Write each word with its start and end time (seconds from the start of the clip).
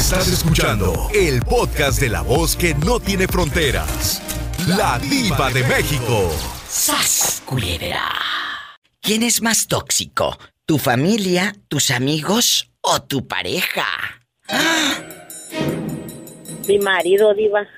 Estás 0.00 0.28
escuchando 0.28 1.10
el 1.12 1.42
podcast 1.42 2.00
de 2.00 2.08
la 2.08 2.22
voz 2.22 2.56
que 2.56 2.74
no 2.74 2.98
tiene 3.00 3.28
fronteras. 3.28 4.22
La 4.66 4.98
diva 4.98 5.50
de 5.50 5.62
México. 5.64 6.34
¡Sas, 6.66 7.42
culebra! 7.44 8.10
¿Quién 9.02 9.22
es 9.22 9.42
más 9.42 9.68
tóxico? 9.68 10.38
¿Tu 10.64 10.78
familia, 10.78 11.54
tus 11.68 11.90
amigos 11.90 12.70
o 12.80 13.02
tu 13.02 13.28
pareja? 13.28 13.86
Mi 16.66 16.78
marido, 16.78 17.34
diva. 17.34 17.68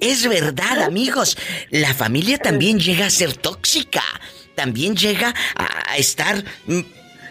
Es 0.00 0.28
verdad, 0.28 0.82
amigos. 0.84 1.36
La 1.70 1.92
familia 1.94 2.38
también 2.38 2.78
llega 2.78 3.06
a 3.06 3.10
ser 3.10 3.36
tóxica. 3.36 4.04
También 4.54 4.94
llega 4.94 5.34
a 5.56 5.96
estar 5.96 6.44
mm, 6.66 6.80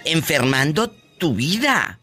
enfermando 0.04 0.91
tu 1.18 1.34
vida. 1.34 2.00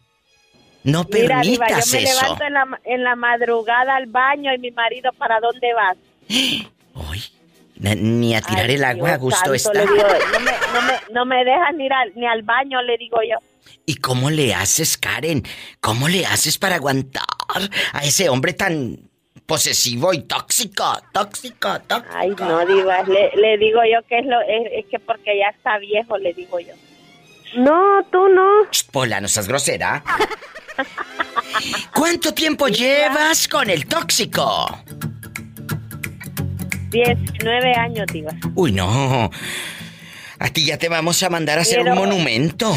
No 0.91 1.05
Mira, 1.11 1.41
diva, 1.41 1.67
yo 1.67 1.75
permitas 1.75 1.93
me 1.93 2.03
eso. 2.03 2.21
levanto 2.23 2.43
en 2.45 2.53
la, 2.53 2.79
en 2.85 3.03
la 3.03 3.15
madrugada 3.15 3.95
al 3.95 4.05
baño 4.07 4.53
y 4.53 4.57
mi 4.59 4.71
marido, 4.71 5.11
¿para 5.13 5.39
dónde 5.39 5.73
vas? 5.73 5.97
Ay, 6.29 7.23
na- 7.75 7.95
ni 7.95 8.35
a 8.35 8.41
tirar 8.41 8.65
Ay, 8.65 8.75
el 8.75 8.83
agua 8.83 9.09
a 9.09 9.11
Dios 9.17 9.21
gusto 9.21 9.39
santo, 9.39 9.53
está. 9.53 9.81
digo, 9.81 9.95
no, 10.33 10.39
me, 10.39 10.51
no, 10.73 10.81
me, 10.81 10.93
no 11.13 11.25
me 11.25 11.45
dejas 11.45 11.73
ni, 11.75 11.85
ir 11.85 11.93
al- 11.93 12.13
ni 12.15 12.25
al 12.27 12.43
baño, 12.43 12.81
le 12.81 12.97
digo 12.97 13.17
yo. 13.21 13.37
¿Y 13.85 13.95
cómo 13.95 14.29
le 14.29 14.53
haces, 14.53 14.97
Karen? 14.97 15.43
¿Cómo 15.79 16.07
le 16.07 16.25
haces 16.25 16.57
para 16.57 16.75
aguantar 16.75 17.23
a 17.93 18.03
ese 18.03 18.29
hombre 18.29 18.53
tan 18.53 18.97
posesivo 19.45 20.13
y 20.13 20.21
tóxico? 20.23 20.83
Tóxico, 21.11 21.79
tóxico. 21.87 22.15
Ay, 22.15 22.29
no, 22.37 22.65
diva, 22.65 23.01
le, 23.03 23.31
le 23.35 23.57
digo 23.57 23.79
yo 23.91 24.05
que 24.07 24.19
es, 24.19 24.25
lo, 24.25 24.39
es, 24.41 24.67
es 24.73 24.85
que 24.91 24.99
porque 24.99 25.37
ya 25.39 25.49
está 25.55 25.77
viejo, 25.79 26.17
le 26.17 26.33
digo 26.33 26.59
yo. 26.59 26.73
No, 27.55 28.03
tú 28.11 28.27
no. 28.29 28.45
Pola, 28.91 29.19
no 29.21 29.27
seas 29.27 29.47
grosera. 29.47 30.03
¿Cuánto 31.93 32.33
tiempo 32.33 32.67
llevas 32.67 33.47
con 33.47 33.69
el 33.69 33.85
tóxico? 33.85 34.83
19 36.91 37.73
años, 37.75 38.05
diva. 38.11 38.31
Uy, 38.55 38.71
no. 38.71 39.29
A 40.39 40.49
ti 40.49 40.65
ya 40.65 40.77
te 40.77 40.89
vamos 40.89 41.21
a 41.23 41.29
mandar 41.29 41.59
a 41.59 41.61
hacer 41.61 41.79
Pero- 41.79 41.91
un 41.93 41.99
monumento. 41.99 42.73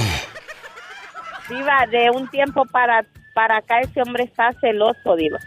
Diva, 1.49 1.87
de 1.91 2.11
un 2.11 2.29
tiempo 2.31 2.65
para, 2.67 3.05
para 3.35 3.59
acá 3.59 3.81
ese 3.81 4.01
hombre 4.03 4.25
está 4.25 4.53
celoso, 4.61 5.17
diva. 5.17 5.39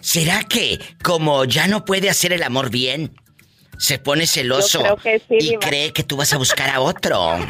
¿Será 0.00 0.42
que, 0.44 0.78
como 1.02 1.44
ya 1.44 1.66
no 1.66 1.84
puede 1.84 2.08
hacer 2.08 2.32
el 2.32 2.42
amor 2.42 2.70
bien, 2.70 3.14
se 3.78 3.98
pone 3.98 4.26
celoso 4.26 4.78
Yo 4.84 4.96
creo 4.96 5.18
que 5.18 5.18
sí, 5.28 5.34
y 5.46 5.48
Diva. 5.50 5.60
cree 5.60 5.92
que 5.92 6.02
tú 6.02 6.16
vas 6.16 6.32
a 6.32 6.38
buscar 6.38 6.70
a 6.70 6.80
otro? 6.80 7.36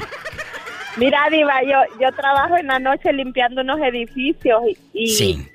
Mira, 0.99 1.29
Diva, 1.31 1.63
yo, 1.63 1.79
yo 2.01 2.13
trabajo 2.13 2.57
en 2.57 2.67
la 2.67 2.79
noche 2.79 3.13
limpiando 3.13 3.63
unos 3.63 3.81
edificios 3.81 4.63
y, 4.93 5.05
y, 5.05 5.09
Sí. 5.09 5.49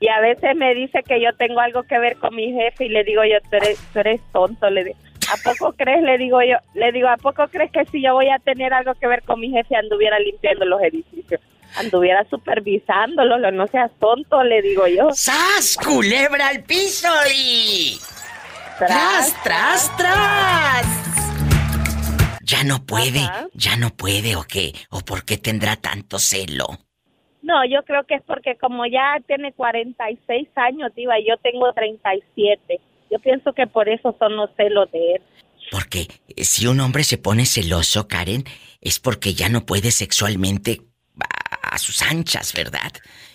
y 0.00 0.08
a 0.08 0.20
veces 0.20 0.56
me 0.56 0.74
dice 0.74 1.02
que 1.06 1.20
yo 1.20 1.32
tengo 1.34 1.60
algo 1.60 1.84
que 1.84 1.98
ver 1.98 2.16
con 2.16 2.34
mi 2.34 2.52
jefe 2.52 2.86
y 2.86 2.88
le 2.88 3.04
digo 3.04 3.22
yo, 3.24 3.38
tú 3.48 3.56
eres, 3.56 3.78
tú 3.92 4.00
eres 4.00 4.20
tonto, 4.32 4.68
le 4.70 4.84
digo. 4.84 4.96
¿A 5.32 5.36
poco 5.48 5.72
crees? 5.74 6.02
Le 6.02 6.18
digo 6.18 6.42
yo, 6.42 6.56
le 6.74 6.90
digo, 6.90 7.08
¿a 7.08 7.16
poco 7.16 7.46
crees 7.48 7.70
que 7.70 7.84
si 7.86 8.02
yo 8.02 8.14
voy 8.14 8.28
a 8.30 8.38
tener 8.40 8.74
algo 8.74 8.94
que 8.94 9.06
ver 9.06 9.22
con 9.22 9.38
mi 9.38 9.50
jefe 9.50 9.76
anduviera 9.76 10.18
limpiando 10.18 10.64
los 10.64 10.82
edificios? 10.82 11.40
Anduviera 11.76 12.24
supervisándolo, 12.28 13.38
no 13.52 13.66
seas 13.68 13.92
tonto, 14.00 14.42
le 14.42 14.60
digo 14.60 14.88
yo. 14.88 15.10
¡Sas! 15.12 15.76
¡Culebra 15.84 16.48
al 16.48 16.64
piso 16.64 17.06
y. 17.32 17.96
¡Tras, 18.76 19.40
tras, 19.44 19.96
tras! 19.96 21.19
Ya 22.50 22.64
no 22.64 22.84
puede, 22.84 23.20
Ajá. 23.20 23.46
ya 23.54 23.76
no 23.76 23.90
puede 23.90 24.34
o 24.36 24.42
qué, 24.42 24.72
o 24.90 25.00
por 25.00 25.24
qué 25.24 25.36
tendrá 25.36 25.76
tanto 25.76 26.18
celo. 26.18 26.66
No, 27.42 27.64
yo 27.64 27.82
creo 27.84 28.04
que 28.04 28.14
es 28.16 28.22
porque 28.26 28.56
como 28.56 28.86
ya 28.86 29.16
tiene 29.26 29.52
46 29.52 30.48
años, 30.56 30.92
Diva, 30.94 31.18
y 31.18 31.28
yo 31.28 31.36
tengo 31.42 31.72
37. 31.72 32.80
Yo 33.10 33.18
pienso 33.18 33.52
que 33.52 33.66
por 33.66 33.88
eso 33.88 34.14
son 34.18 34.36
los 34.36 34.50
celos 34.56 34.90
de 34.92 35.14
él. 35.14 35.22
Porque 35.70 36.06
eh, 36.36 36.44
si 36.44 36.66
un 36.66 36.80
hombre 36.80 37.04
se 37.04 37.18
pone 37.18 37.44
celoso, 37.46 38.08
Karen, 38.08 38.44
es 38.80 38.98
porque 38.98 39.34
ya 39.34 39.48
no 39.48 39.64
puede 39.66 39.90
sexualmente 39.90 40.80
a, 41.20 41.74
a 41.74 41.78
sus 41.78 42.02
anchas, 42.02 42.52
¿verdad? 42.54 42.92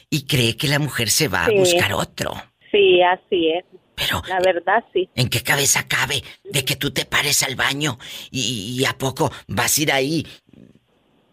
Y 0.09 0.25
cree 0.27 0.55
que 0.57 0.67
la 0.67 0.79
mujer 0.79 1.09
se 1.09 1.27
va 1.27 1.45
Sí. 1.45 1.55
a 1.55 1.59
buscar 1.59 1.93
otro. 1.93 2.31
Sí, 2.71 3.01
así 3.01 3.49
es. 3.51 3.65
Pero 3.95 4.22
La 4.28 4.39
verdad, 4.39 4.83
sí. 4.94 5.09
¿En 5.16 5.29
qué 5.29 5.41
cabeza 5.41 5.88
cabe 5.88 6.22
de 6.44 6.66
que 6.66 6.75
tú 6.75 6.91
te 6.91 7.06
pares 7.06 7.44
al 7.44 7.56
baño 7.56 7.97
y, 8.29 8.75
y 8.78 8.85
a 8.85 8.97
poco 8.97 9.31
vas 9.47 9.78
a 9.78 9.81
ir 9.81 9.91
ahí 9.91 10.28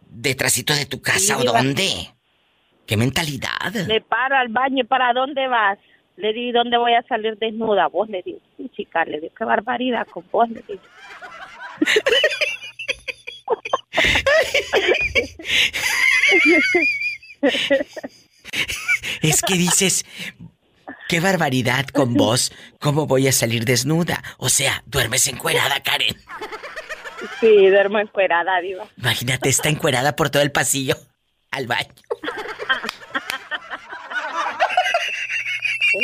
detrásito 0.09 0.75
de 0.75 0.87
tu 0.87 1.01
casa 1.01 1.37
o 1.39 1.41
Sí, 1.41 1.47
dónde? 1.47 2.15
¿Qué 2.87 2.97
mentalidad? 2.97 3.73
Me 3.87 4.01
paro 4.01 4.37
al 4.37 4.49
baño 4.49 4.83
y 4.83 4.85
¿para 4.85 5.13
dónde 5.13 5.49
vas? 5.49 5.79
Le 6.17 6.33
digo, 6.33 6.59
¿dónde 6.59 6.77
voy 6.77 6.95
a 6.95 7.03
salir 7.05 7.39
desnuda? 7.39 7.89
Vos 7.89 8.09
le 8.09 8.23
digo, 8.23 8.39
sí, 8.57 8.71
chica, 8.77 9.05
le 9.05 9.21
digo, 9.21 9.35
qué 9.37 9.45
barbaridad 9.45 10.07
con 10.09 10.25
vos, 10.31 10.49
le 10.51 10.63
digo. 10.69 10.83
Es 19.23 19.43
que 19.43 19.55
dices, 19.55 20.05
qué 21.13 21.21
barbaridad 21.21 21.85
con 21.89 22.15
vos, 22.15 22.53
¿cómo 22.81 23.07
voy 23.07 23.29
a 23.29 23.33
salir 23.33 23.67
desnuda? 23.67 24.23
O 24.39 24.49
sea, 24.49 24.83
duermes 24.87 25.29
encuerada, 25.29 25.83
Karen. 25.83 26.17
Sí, 27.39 27.69
duermo 27.69 27.99
encuerada, 27.99 28.59
diva. 28.63 28.89
Imagínate, 28.97 29.51
está 29.51 29.69
encuerada 29.69 30.17
por 30.17 30.31
todo 30.31 30.43
el 30.43 30.51
pasillo 30.51 30.97
al 31.51 31.67
baño. 31.67 31.93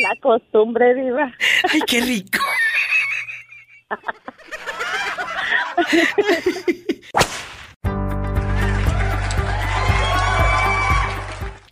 La 0.02 0.14
costumbre, 0.20 0.94
diva. 0.94 1.32
Ay, 1.72 1.80
qué 1.86 2.02
rico. 2.02 2.40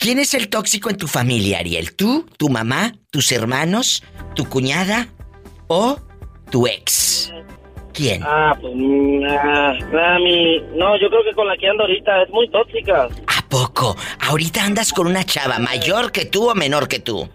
¿Quién 0.07 0.21
es 0.21 0.35
el 0.35 0.49
tóxico 0.49 0.89
en 0.89 0.97
tu 0.99 1.09
familia, 1.09 1.59
Ariel? 1.59 1.97
¿Tú, 1.97 2.27
tu 2.39 2.49
mamá, 2.49 2.93
tus 3.11 3.33
hermanos, 3.33 4.05
tu 4.37 4.49
cuñada 4.49 5.09
o 5.67 5.99
tu 6.49 6.69
ex? 6.69 7.33
¿Quién? 7.93 8.23
Ah, 8.23 8.57
pues, 8.61 8.73
mm, 8.73 9.25
ah, 9.29 9.73
ah, 9.99 10.19
mi... 10.21 10.61
No, 10.77 10.97
yo 11.01 11.09
creo 11.09 11.25
que 11.29 11.35
con 11.35 11.49
la 11.49 11.57
que 11.57 11.67
ando 11.69 11.83
ahorita 11.83 12.23
es 12.23 12.31
muy 12.31 12.49
tóxica. 12.51 13.09
¿A 13.27 13.49
poco? 13.49 13.97
¿Ahorita 14.21 14.63
andas 14.65 14.93
con 14.93 15.09
una 15.09 15.25
chava 15.25 15.59
mayor 15.59 16.13
que 16.13 16.25
tú 16.27 16.51
o 16.51 16.55
menor 16.55 16.87
que 16.87 17.01
tú? 17.01 17.29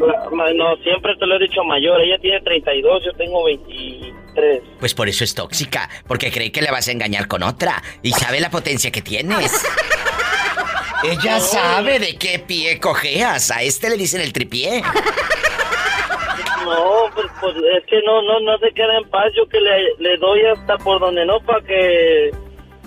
La- 0.00 0.30
ma- 0.30 0.50
No, 0.54 0.76
siempre 0.82 1.14
te 1.18 1.26
lo 1.26 1.36
he 1.36 1.40
dicho 1.40 1.62
mayor. 1.62 2.00
Ella 2.00 2.16
tiene 2.22 2.40
32, 2.40 3.04
yo 3.04 3.12
tengo 3.18 3.44
23. 3.44 4.62
Pues 4.80 4.94
por 4.94 5.10
eso 5.10 5.24
es 5.24 5.34
tóxica, 5.34 5.90
porque 6.06 6.30
cree 6.32 6.52
que 6.52 6.62
le 6.62 6.70
vas 6.70 6.88
a 6.88 6.92
engañar 6.92 7.28
con 7.28 7.42
otra 7.42 7.82
y 8.02 8.12
sabe 8.12 8.40
la 8.40 8.48
potencia 8.48 8.90
que 8.90 9.02
tienes. 9.02 9.52
Ella 11.04 11.40
sabe 11.40 11.98
de 11.98 12.16
qué 12.16 12.38
pie 12.38 12.80
cojeas. 12.80 13.50
A 13.50 13.62
este 13.62 13.90
le 13.90 13.96
dicen 13.96 14.20
el 14.20 14.32
tripié. 14.32 14.82
No, 16.64 17.10
pues, 17.14 17.26
pues, 17.40 17.56
es 17.56 17.86
que 17.86 18.00
no, 18.04 18.22
no, 18.22 18.40
no 18.40 18.58
se 18.58 18.72
queda 18.72 18.98
en 18.98 19.08
paz. 19.08 19.32
Yo 19.36 19.48
que 19.48 19.60
le, 19.60 19.94
le 19.98 20.16
doy 20.18 20.44
hasta 20.46 20.76
por 20.78 21.00
donde 21.00 21.24
no 21.24 21.40
para 21.40 21.64
que 21.64 22.30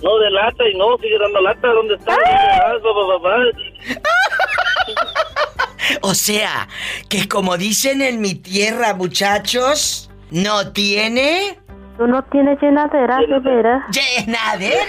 no 0.02 0.18
delata 0.18 0.68
y 0.68 0.76
no 0.76 0.96
sigue 0.98 1.18
dando 1.18 1.40
lata. 1.40 1.68
¿Dónde 1.68 1.94
está? 1.94 2.16
Ah. 2.26 2.74
O 6.00 6.14
sea, 6.14 6.68
que 7.08 7.28
como 7.28 7.58
dicen 7.58 8.02
en 8.02 8.20
mi 8.20 8.34
tierra, 8.34 8.94
muchachos, 8.94 10.10
no 10.30 10.72
tiene 10.72 11.58
Tú 11.98 12.06
no 12.06 12.22
tienes 12.24 12.60
llenadera, 12.60 13.18
de 13.18 13.38
veras. 13.40 13.84
llenadera. 13.90 14.82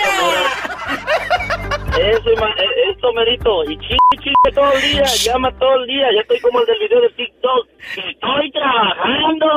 Eso, 1.97 2.29
eh, 2.29 2.91
esto 2.91 3.13
merito. 3.13 3.63
Y 3.65 3.77
chingue, 3.77 4.17
chingue 4.17 4.51
todo 4.55 4.71
el 4.73 4.81
día. 4.81 5.03
Llama 5.03 5.51
todo 5.59 5.75
el 5.75 5.87
día. 5.87 6.07
Ya 6.15 6.21
estoy 6.21 6.39
como 6.39 6.59
el 6.61 6.65
del 6.65 6.79
video 6.79 7.01
de 7.01 7.09
TikTok. 7.09 7.67
Estoy 7.97 8.51
trabajando. 8.51 9.47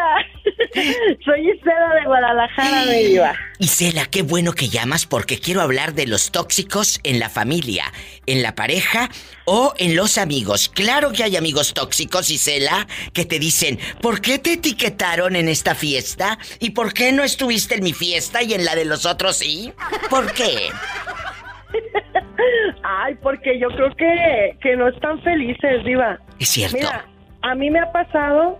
Soy 1.25 1.51
Isela 1.51 1.95
de 1.95 2.05
Guadalajara, 2.05 2.85
mi 2.85 3.03
diva. 3.03 3.33
Isela, 3.59 4.05
qué 4.07 4.23
bueno 4.23 4.53
que 4.53 4.69
llamas 4.69 5.05
porque 5.05 5.39
quiero 5.39 5.61
hablar 5.61 5.93
de 5.93 6.07
los 6.07 6.31
tóxicos 6.31 6.99
en 7.03 7.19
la 7.19 7.29
familia, 7.29 7.85
en 8.25 8.41
la 8.41 8.55
pareja 8.55 9.09
o 9.45 9.73
en 9.77 9.95
los 9.95 10.17
amigos. 10.17 10.69
Claro 10.69 11.11
que 11.11 11.23
hay 11.23 11.37
amigos 11.37 11.73
tóxicos, 11.73 12.31
Isela, 12.31 12.87
que 13.13 13.25
te 13.25 13.39
dicen, 13.39 13.77
¿por 14.01 14.21
qué 14.21 14.39
te 14.39 14.53
etiquetaron 14.53 15.35
en 15.35 15.47
esta 15.47 15.75
fiesta? 15.75 16.39
¿Y 16.59 16.71
por 16.71 16.93
qué 16.93 17.11
no 17.11 17.23
estuviste 17.23 17.75
en 17.75 17.83
mi 17.83 17.93
fiesta 17.93 18.41
y 18.41 18.53
en 18.53 18.65
la 18.65 18.75
de 18.75 18.85
los 18.85 19.05
otros 19.05 19.37
sí? 19.37 19.73
¿Por 20.09 20.31
qué? 20.33 20.69
Ay, 22.83 23.15
porque 23.21 23.59
yo 23.59 23.69
creo 23.69 23.95
que, 23.95 24.57
que 24.61 24.75
no 24.75 24.87
están 24.87 25.21
felices, 25.21 25.83
diva. 25.85 26.19
Es 26.39 26.49
cierto. 26.49 26.77
Mira, 26.77 27.05
a 27.43 27.55
mí 27.55 27.69
me 27.69 27.79
ha 27.79 27.91
pasado 27.91 28.59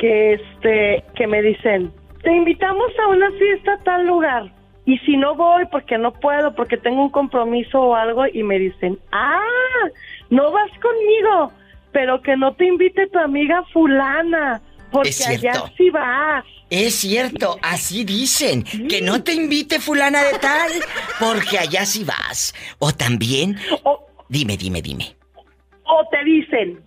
que 0.00 0.32
este 0.34 1.04
que 1.14 1.26
me 1.26 1.42
dicen, 1.42 1.92
"Te 2.22 2.32
invitamos 2.34 2.90
a 3.04 3.08
una 3.08 3.30
fiesta 3.32 3.74
a 3.74 3.78
tal 3.84 4.06
lugar." 4.06 4.50
Y 4.86 4.98
si 5.00 5.16
no 5.16 5.34
voy 5.36 5.66
porque 5.70 5.98
no 5.98 6.10
puedo, 6.12 6.54
porque 6.54 6.76
tengo 6.76 7.02
un 7.02 7.10
compromiso 7.10 7.80
o 7.80 7.94
algo 7.94 8.24
y 8.26 8.42
me 8.42 8.58
dicen, 8.58 8.98
"Ah, 9.12 9.84
no 10.30 10.50
vas 10.50 10.70
conmigo, 10.80 11.52
pero 11.92 12.20
que 12.22 12.36
no 12.36 12.54
te 12.54 12.64
invite 12.64 13.06
tu 13.08 13.18
amiga 13.18 13.62
fulana, 13.72 14.60
porque 14.90 15.10
allá 15.28 15.52
sí 15.76 15.90
vas." 15.90 16.44
Es 16.70 16.94
cierto, 16.94 17.58
así 17.62 18.04
dicen. 18.04 18.64
Que 18.88 19.02
no 19.02 19.22
te 19.22 19.34
invite 19.34 19.80
fulana 19.80 20.22
de 20.24 20.38
tal, 20.38 20.70
porque 21.18 21.58
allá 21.58 21.84
sí 21.84 22.04
vas. 22.04 22.54
O 22.78 22.92
también... 22.92 23.56
O, 23.82 24.06
Dime, 24.28 24.56
dime, 24.56 24.80
dime. 24.80 25.16
o 25.84 26.06
te 26.12 26.22
dicen, 26.24 26.80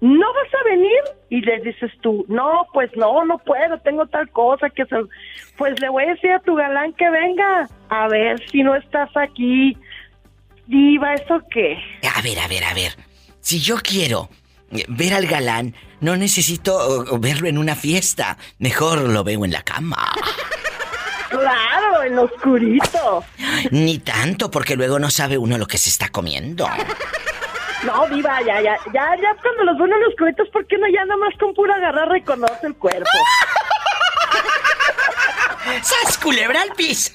¿no 0.00 0.26
vas 0.32 0.54
a 0.54 0.68
venir? 0.68 1.00
Y 1.30 1.40
les 1.40 1.62
dices 1.62 1.90
tú, 2.00 2.24
no, 2.28 2.66
pues 2.72 2.90
no, 2.96 3.24
no 3.24 3.38
puedo, 3.38 3.78
tengo 3.80 4.06
tal 4.06 4.30
cosa 4.30 4.70
que 4.70 4.84
se... 4.86 4.96
Pues 5.56 5.78
le 5.80 5.88
voy 5.88 6.04
a 6.04 6.14
decir 6.14 6.30
a 6.30 6.40
tu 6.40 6.54
galán 6.54 6.92
que 6.94 7.10
venga, 7.10 7.68
a 7.88 8.08
ver 8.08 8.40
si 8.50 8.62
no 8.62 8.74
estás 8.74 9.10
aquí. 9.16 9.76
Diva, 10.66 11.14
¿eso 11.14 11.40
qué? 11.50 11.78
A 12.14 12.22
ver, 12.22 12.38
a 12.38 12.48
ver, 12.48 12.64
a 12.64 12.74
ver. 12.74 12.92
Si 13.40 13.60
yo 13.60 13.76
quiero 13.82 14.28
eh, 14.70 14.84
ver 14.88 15.14
al 15.14 15.26
galán, 15.26 15.74
no 16.00 16.16
necesito 16.16 17.18
verlo 17.18 17.48
en 17.48 17.58
una 17.58 17.74
fiesta. 17.74 18.38
Mejor 18.58 19.00
lo 19.00 19.24
veo 19.24 19.44
en 19.44 19.52
la 19.52 19.62
cama. 19.62 20.12
Claro, 21.30 22.02
en 22.04 22.16
lo 22.16 22.22
oscurito. 22.22 23.22
Ni 23.70 23.98
tanto, 23.98 24.50
porque 24.50 24.76
luego 24.76 24.98
no 24.98 25.10
sabe 25.10 25.36
uno 25.36 25.58
lo 25.58 25.66
que 25.66 25.76
se 25.76 25.90
está 25.90 26.08
comiendo. 26.08 26.66
No, 27.84 28.06
Diva, 28.08 28.40
ya, 28.42 28.60
ya, 28.60 28.76
ya, 28.92 29.14
ya 29.16 29.36
cuando 29.40 29.62
los 29.64 29.78
ven 29.78 29.92
en 29.92 30.00
los 30.00 30.08
oscurito, 30.10 30.42
¿por 30.52 30.66
qué 30.66 30.76
no 30.78 30.88
ya 30.88 31.04
nada 31.04 31.16
más 31.18 31.32
con 31.38 31.54
pura 31.54 31.76
agarrar 31.76 32.08
reconoce 32.08 32.66
el 32.66 32.74
cuerpo? 32.74 33.04
¡Sas, 35.82 36.18
culebra 36.18 36.62
al 36.62 36.70
piso! 36.70 37.12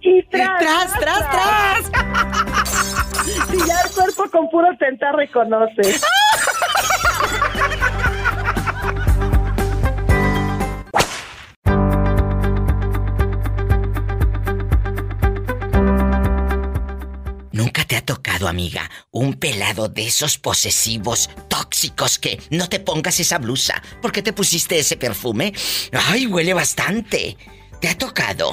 Y 0.00 0.22
tras, 0.24 0.58
¡Tras, 0.60 0.92
tras, 0.98 1.30
tras! 1.30 1.90
Y 3.52 3.58
ya 3.66 3.80
el 3.84 3.90
cuerpo 3.92 4.30
con 4.30 4.48
puro 4.50 4.68
tentar 4.78 5.14
reconoce. 5.14 5.82
¿Nunca 17.70 17.84
te 17.84 17.96
ha 17.96 18.04
tocado, 18.04 18.48
amiga, 18.48 18.90
un 19.12 19.34
pelado 19.34 19.88
de 19.88 20.02
esos 20.02 20.38
posesivos, 20.38 21.30
tóxicos 21.48 22.18
que 22.18 22.40
no 22.50 22.68
te 22.68 22.80
pongas 22.80 23.20
esa 23.20 23.38
blusa 23.38 23.80
porque 24.02 24.24
te 24.24 24.32
pusiste 24.32 24.76
ese 24.76 24.96
perfume? 24.96 25.52
¡Ay, 25.92 26.26
huele 26.26 26.52
bastante! 26.52 27.36
¿Te 27.80 27.88
ha 27.88 27.96
tocado? 27.96 28.50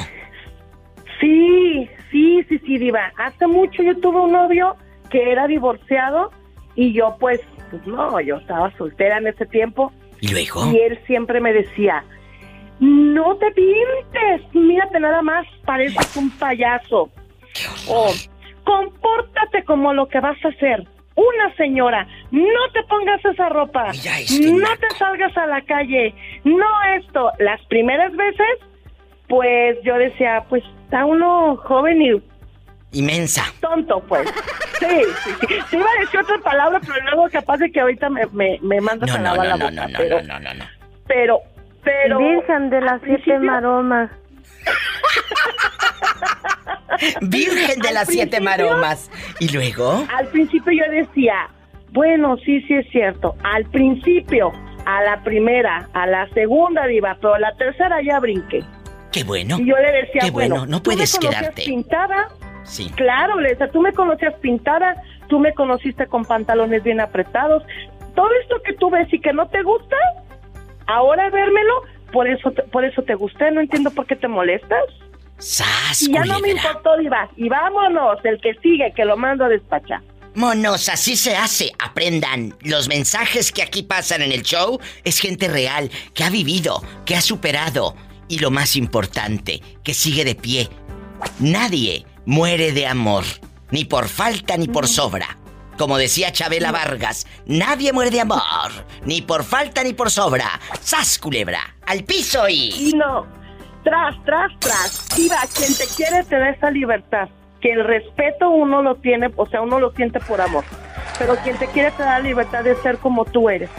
Sí, 1.20 1.90
sí, 2.12 2.46
sí, 2.48 2.60
sí, 2.60 2.78
Diva. 2.78 3.12
Hace 3.18 3.48
mucho 3.48 3.82
yo 3.82 4.00
tuve 4.00 4.20
un 4.20 4.34
novio 4.34 4.76
que 5.10 5.32
era 5.32 5.48
divorciado 5.48 6.30
y 6.76 6.94
yo 6.94 7.18
pues, 7.20 7.42
pues 7.72 7.88
no, 7.88 8.22
yo 8.22 8.36
estaba 8.36 8.72
soltera 8.78 9.18
en 9.18 9.26
ese 9.30 9.48
tiempo 9.48 9.92
¿Y 10.22 10.28
luego? 10.28 10.72
y 10.72 10.78
él 10.78 11.00
siempre 11.08 11.42
me 11.42 11.54
decía, 11.54 12.04
no 12.80 13.36
te 13.38 13.48
pintes, 13.50 14.54
mírate 14.54 15.00
nada 15.00 15.24
más, 15.24 15.48
pareces 15.66 16.16
un 16.16 16.30
payaso. 16.38 17.10
O 17.88 18.14
compórtate 18.68 19.64
como 19.64 19.94
lo 19.94 20.08
que 20.10 20.20
vas 20.20 20.38
a 20.44 20.50
hacer. 20.50 20.86
Una 21.16 21.56
señora, 21.56 22.06
no 22.32 22.70
te 22.74 22.84
pongas 22.84 23.24
esa 23.26 23.48
ropa, 23.50 23.90
Mira 23.92 24.20
este 24.20 24.52
no 24.52 24.68
te 24.78 24.90
salgas 24.98 25.36
a 25.38 25.48
la 25.48 25.62
calle, 25.62 26.14
no 26.44 26.66
esto. 26.98 27.32
Las 27.40 27.66
primeras 27.68 28.14
veces, 28.16 28.60
pues 29.30 29.78
yo 29.84 29.96
decía, 29.96 30.44
pues 30.50 30.64
está 30.84 31.06
uno 31.06 31.56
joven 31.64 32.02
y 32.02 32.22
Inmensa. 32.92 33.46
tonto, 33.62 34.02
pues. 34.08 34.32
Sí, 34.78 34.86
sí, 35.24 35.32
sí. 35.42 35.48
Te 35.72 35.78
iba 35.78 35.88
a 35.90 36.00
decir 36.02 36.20
otra 36.20 36.38
palabra, 36.38 36.80
pero 36.86 37.04
luego 37.06 37.28
capaz 37.32 37.58
de 37.58 37.72
que 37.72 37.80
ahorita 37.82 38.12
me, 38.12 38.28
me, 38.28 38.60
me 38.62 38.80
mandas 38.80 39.10
No, 39.10 39.16
a 39.16 39.18
no, 39.18 39.24
lavar 39.24 39.48
no, 39.48 39.50
la 39.50 39.58
no, 39.58 39.66
boca. 39.66 39.72
no, 39.72 39.88
no, 39.88 39.98
pero, 39.98 40.22
no, 40.22 40.28
no, 40.28 40.40
no, 40.40 40.54
no. 40.54 40.66
pero, 41.08 41.40
pero... 41.84 42.20
Virgen 42.20 42.70
de 42.70 42.82
las 42.82 43.02
siete 43.02 43.40
maromas. 43.40 44.12
Virgen 47.22 47.80
de 47.82 47.88
Al 47.90 47.94
las 47.94 48.08
siete 48.08 48.40
maromas. 48.42 49.10
¿Y 49.40 49.50
luego? 49.50 50.06
Al 50.16 50.28
principio 50.28 50.72
yo 50.74 50.92
decía, 50.92 51.50
bueno, 51.92 52.38
sí, 52.46 52.62
sí 52.62 52.74
es 52.74 52.88
cierto. 52.92 53.36
Al 53.44 53.66
principio, 53.66 54.52
a 54.86 55.02
la 55.04 55.24
primera, 55.24 55.90
a 55.94 56.06
la 56.08 56.28
segunda 56.30 56.86
diva, 56.88 57.18
pero 57.22 57.36
a 57.36 57.40
la 57.40 57.54
tercera 57.56 58.02
ya 58.02 58.20
brinqué. 58.20 58.64
Qué 59.12 59.24
bueno. 59.24 59.58
Y 59.60 59.68
yo 59.68 59.76
le 59.78 59.92
decía, 60.04 60.22
Qué 60.22 60.32
bueno, 60.32 60.66
no 60.66 60.82
tú 60.82 60.92
me 60.92 60.96
puedes 60.96 61.16
conocías 61.18 61.42
quedarte. 61.42 61.64
pintada, 61.66 62.28
Sí. 62.64 62.92
claro, 62.96 63.40
le 63.40 63.50
decía, 63.50 63.70
tú 63.72 63.82
me 63.82 63.94
conocías 63.94 64.34
pintada, 64.42 65.02
tú 65.30 65.40
me 65.40 65.54
conociste 65.54 66.06
con 66.08 66.26
pantalones 66.26 66.84
bien 66.84 67.00
apretados. 67.00 67.64
Todo 68.16 68.30
esto 68.42 68.62
que 68.66 68.74
tú 68.74 68.90
ves 68.90 69.08
y 69.14 69.20
que 69.22 69.32
no 69.32 69.48
te 69.48 69.62
gusta, 69.64 69.96
ahora 70.88 71.30
vérmelo, 71.30 71.84
por 72.12 72.28
eso 72.28 72.52
te, 72.52 72.64
por 72.64 72.84
eso 72.86 73.02
te 73.04 73.16
gusté, 73.16 73.52
no 73.52 73.62
entiendo 73.62 73.92
por 73.92 74.06
qué 74.06 74.16
te 74.16 74.28
molestas. 74.28 74.84
¡Sas, 75.38 76.02
Y 76.02 76.12
ya 76.12 76.26
no 76.26 76.40
me 76.40 76.50
importó, 76.52 76.98
Diva. 76.98 77.30
Y 77.36 77.48
vámonos, 77.50 78.20
el 78.24 78.40
que 78.42 78.54
sigue, 78.62 78.92
que 78.96 79.06
lo 79.06 79.18
mando 79.18 79.46
a 79.46 79.50
despachar. 79.50 80.02
Monos, 80.36 80.90
así 80.90 81.16
se 81.16 81.36
hace. 81.36 81.72
Aprendan. 81.80 82.56
Los 82.62 82.88
mensajes 82.88 83.52
que 83.52 83.64
aquí 83.64 83.84
pasan 83.84 84.22
en 84.22 84.32
el 84.32 84.44
show 84.44 84.80
es 85.04 85.20
gente 85.20 85.48
real, 85.48 85.90
que 86.14 86.24
ha 86.24 86.30
vivido, 86.30 86.84
que 87.06 87.16
ha 87.16 87.22
superado. 87.22 87.96
Y 88.28 88.40
lo 88.40 88.52
más 88.52 88.76
importante, 88.76 89.62
que 89.84 89.94
sigue 89.94 90.26
de 90.26 90.36
pie. 90.36 90.70
Nadie 91.40 92.06
muere 92.26 92.72
de 92.72 92.86
amor. 92.86 93.24
Ni 93.72 93.86
por 93.86 94.08
falta 94.08 94.58
ni 94.58 94.68
por 94.68 94.88
sobra. 94.88 95.40
Como 95.78 95.98
decía 95.98 96.32
Chabela 96.32 96.72
Vargas, 96.72 97.28
nadie 97.46 97.94
muere 97.94 98.12
de 98.12 98.22
amor. 98.22 98.72
Ni 99.06 99.22
por 99.22 99.44
falta 99.44 99.84
ni 99.84 99.94
por 99.94 100.10
sobra. 100.10 100.60
¡Sas, 100.82 101.20
culebra! 101.20 101.76
¡Al 101.86 102.04
piso 102.04 102.50
y... 102.50 102.90
Y 102.90 102.94
no, 102.94 103.28
tras, 103.88 104.16
tras, 104.26 104.52
tras. 104.60 105.08
Diva, 105.16 105.38
quien 105.56 105.74
te 105.74 105.86
quiere 105.96 106.26
te 106.26 106.38
da 106.38 106.50
esa 106.50 106.70
libertad. 106.72 107.30
Que 107.62 107.72
el 107.72 107.86
respeto 107.86 108.50
uno 108.50 108.82
lo 108.82 108.96
tiene, 108.96 109.32
o 109.38 109.48
sea, 109.48 109.62
uno 109.62 109.80
lo 109.80 109.94
siente 109.94 110.20
por 110.20 110.42
amor. 110.42 110.66
Pero 111.18 111.38
quien 111.38 111.58
te 111.58 111.68
quiere 111.68 111.92
te 111.92 112.04
da 112.04 112.20
la 112.20 112.22
libertad 112.28 112.66
de 112.66 112.76
ser 112.82 112.98
como 112.98 113.24
tú 113.24 113.50
eres. 113.50 113.70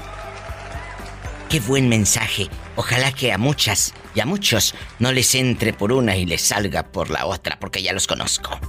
Qué 1.50 1.60
buen 1.60 1.90
mensaje. 1.90 2.48
Ojalá 2.76 3.12
que 3.12 3.32
a 3.32 3.38
muchas 3.38 3.92
y 4.14 4.20
a 4.20 4.26
muchos 4.26 4.74
no 4.98 5.12
les 5.12 5.34
entre 5.34 5.74
por 5.74 5.92
una 5.92 6.16
y 6.16 6.24
les 6.24 6.40
salga 6.40 6.84
por 6.84 7.10
la 7.10 7.26
otra, 7.26 7.58
porque 7.60 7.82
ya 7.82 7.92
los 7.92 8.06
conozco. 8.06 8.58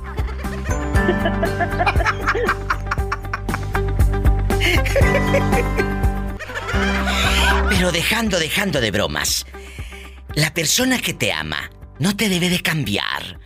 Pero 7.69 7.93
dejando, 7.93 8.39
dejando 8.39 8.81
de 8.81 8.91
bromas, 8.91 9.45
la 10.35 10.53
persona 10.53 10.99
que 10.99 11.13
te 11.13 11.31
ama 11.31 11.69
no 11.99 12.15
te 12.15 12.29
debe 12.29 12.49
de 12.49 12.61
cambiar. 12.61 13.39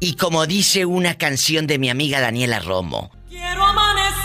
Y 0.00 0.14
como 0.14 0.46
dice 0.46 0.86
una 0.86 1.18
canción 1.18 1.66
de 1.66 1.78
mi 1.78 1.90
amiga 1.90 2.20
Daniela 2.20 2.60
Romo, 2.60 3.10
Quiero 3.28 3.64
amanecer 3.64 4.24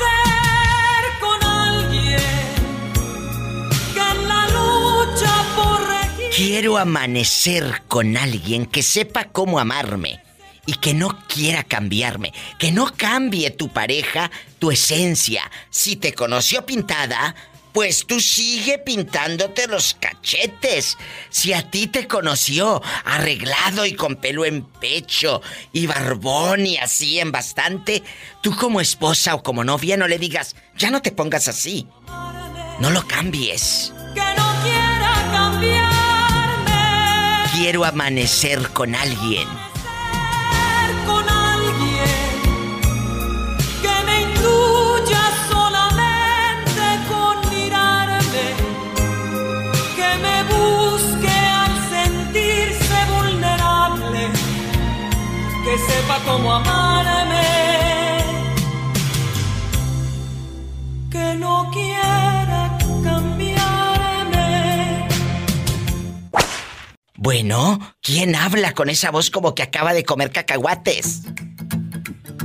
con 1.19 1.43
alguien 1.43 2.19
que 3.93 4.01
en 4.01 4.27
la 4.27 4.47
lucha 4.47 5.45
por 5.55 5.87
regir 5.87 6.29
Quiero 6.35 6.77
amanecer 6.77 7.83
con 7.87 8.17
alguien 8.17 8.65
que 8.65 8.83
sepa 8.83 9.25
cómo 9.25 9.59
amarme 9.59 10.21
y 10.65 10.73
que 10.73 10.93
no 10.93 11.19
quiera 11.27 11.63
cambiarme, 11.63 12.33
que 12.57 12.71
no 12.71 12.91
cambie 12.95 13.51
tu 13.51 13.69
pareja 13.69 14.31
tu 14.57 14.71
esencia. 14.71 15.51
Si 15.69 15.95
te 15.95 16.13
conoció 16.13 16.65
pintada, 16.65 17.35
pues 17.75 18.07
tú 18.07 18.21
sigue 18.21 18.79
pintándote 18.79 19.67
los 19.67 19.95
cachetes. 19.95 20.97
Si 21.29 21.51
a 21.51 21.69
ti 21.69 21.87
te 21.87 22.07
conoció 22.07 22.81
arreglado 23.03 23.85
y 23.85 23.95
con 23.95 24.15
pelo 24.15 24.45
en 24.45 24.63
pecho 24.63 25.41
y 25.73 25.85
barbón 25.85 26.65
y 26.65 26.77
así 26.77 27.19
en 27.19 27.33
bastante, 27.33 28.01
tú 28.41 28.55
como 28.55 28.79
esposa 28.79 29.35
o 29.35 29.43
como 29.43 29.65
novia 29.65 29.97
no 29.97 30.07
le 30.07 30.17
digas, 30.17 30.55
ya 30.77 30.89
no 30.89 31.01
te 31.01 31.11
pongas 31.11 31.49
así. 31.49 31.85
No 32.79 32.91
lo 32.91 33.05
cambies. 33.05 33.91
que 34.13 34.21
no 34.21 34.55
quiera 34.63 35.29
cambiarme. 35.33 36.71
Quiero 37.57 37.83
amanecer 37.83 38.69
con 38.69 38.95
alguien. 38.95 39.49
Cómo 56.25 56.53
amarme, 56.53 57.43
que 61.11 61.35
no 61.35 61.69
quiera 61.71 62.77
cambiarme. 63.03 65.07
Bueno, 67.15 67.79
¿quién 68.01 68.35
habla 68.35 68.73
con 68.73 68.89
esa 68.89 69.11
voz 69.11 69.29
como 69.29 69.55
que 69.55 69.63
acaba 69.63 69.93
de 69.93 70.03
comer 70.03 70.31
cacahuates? 70.31 71.23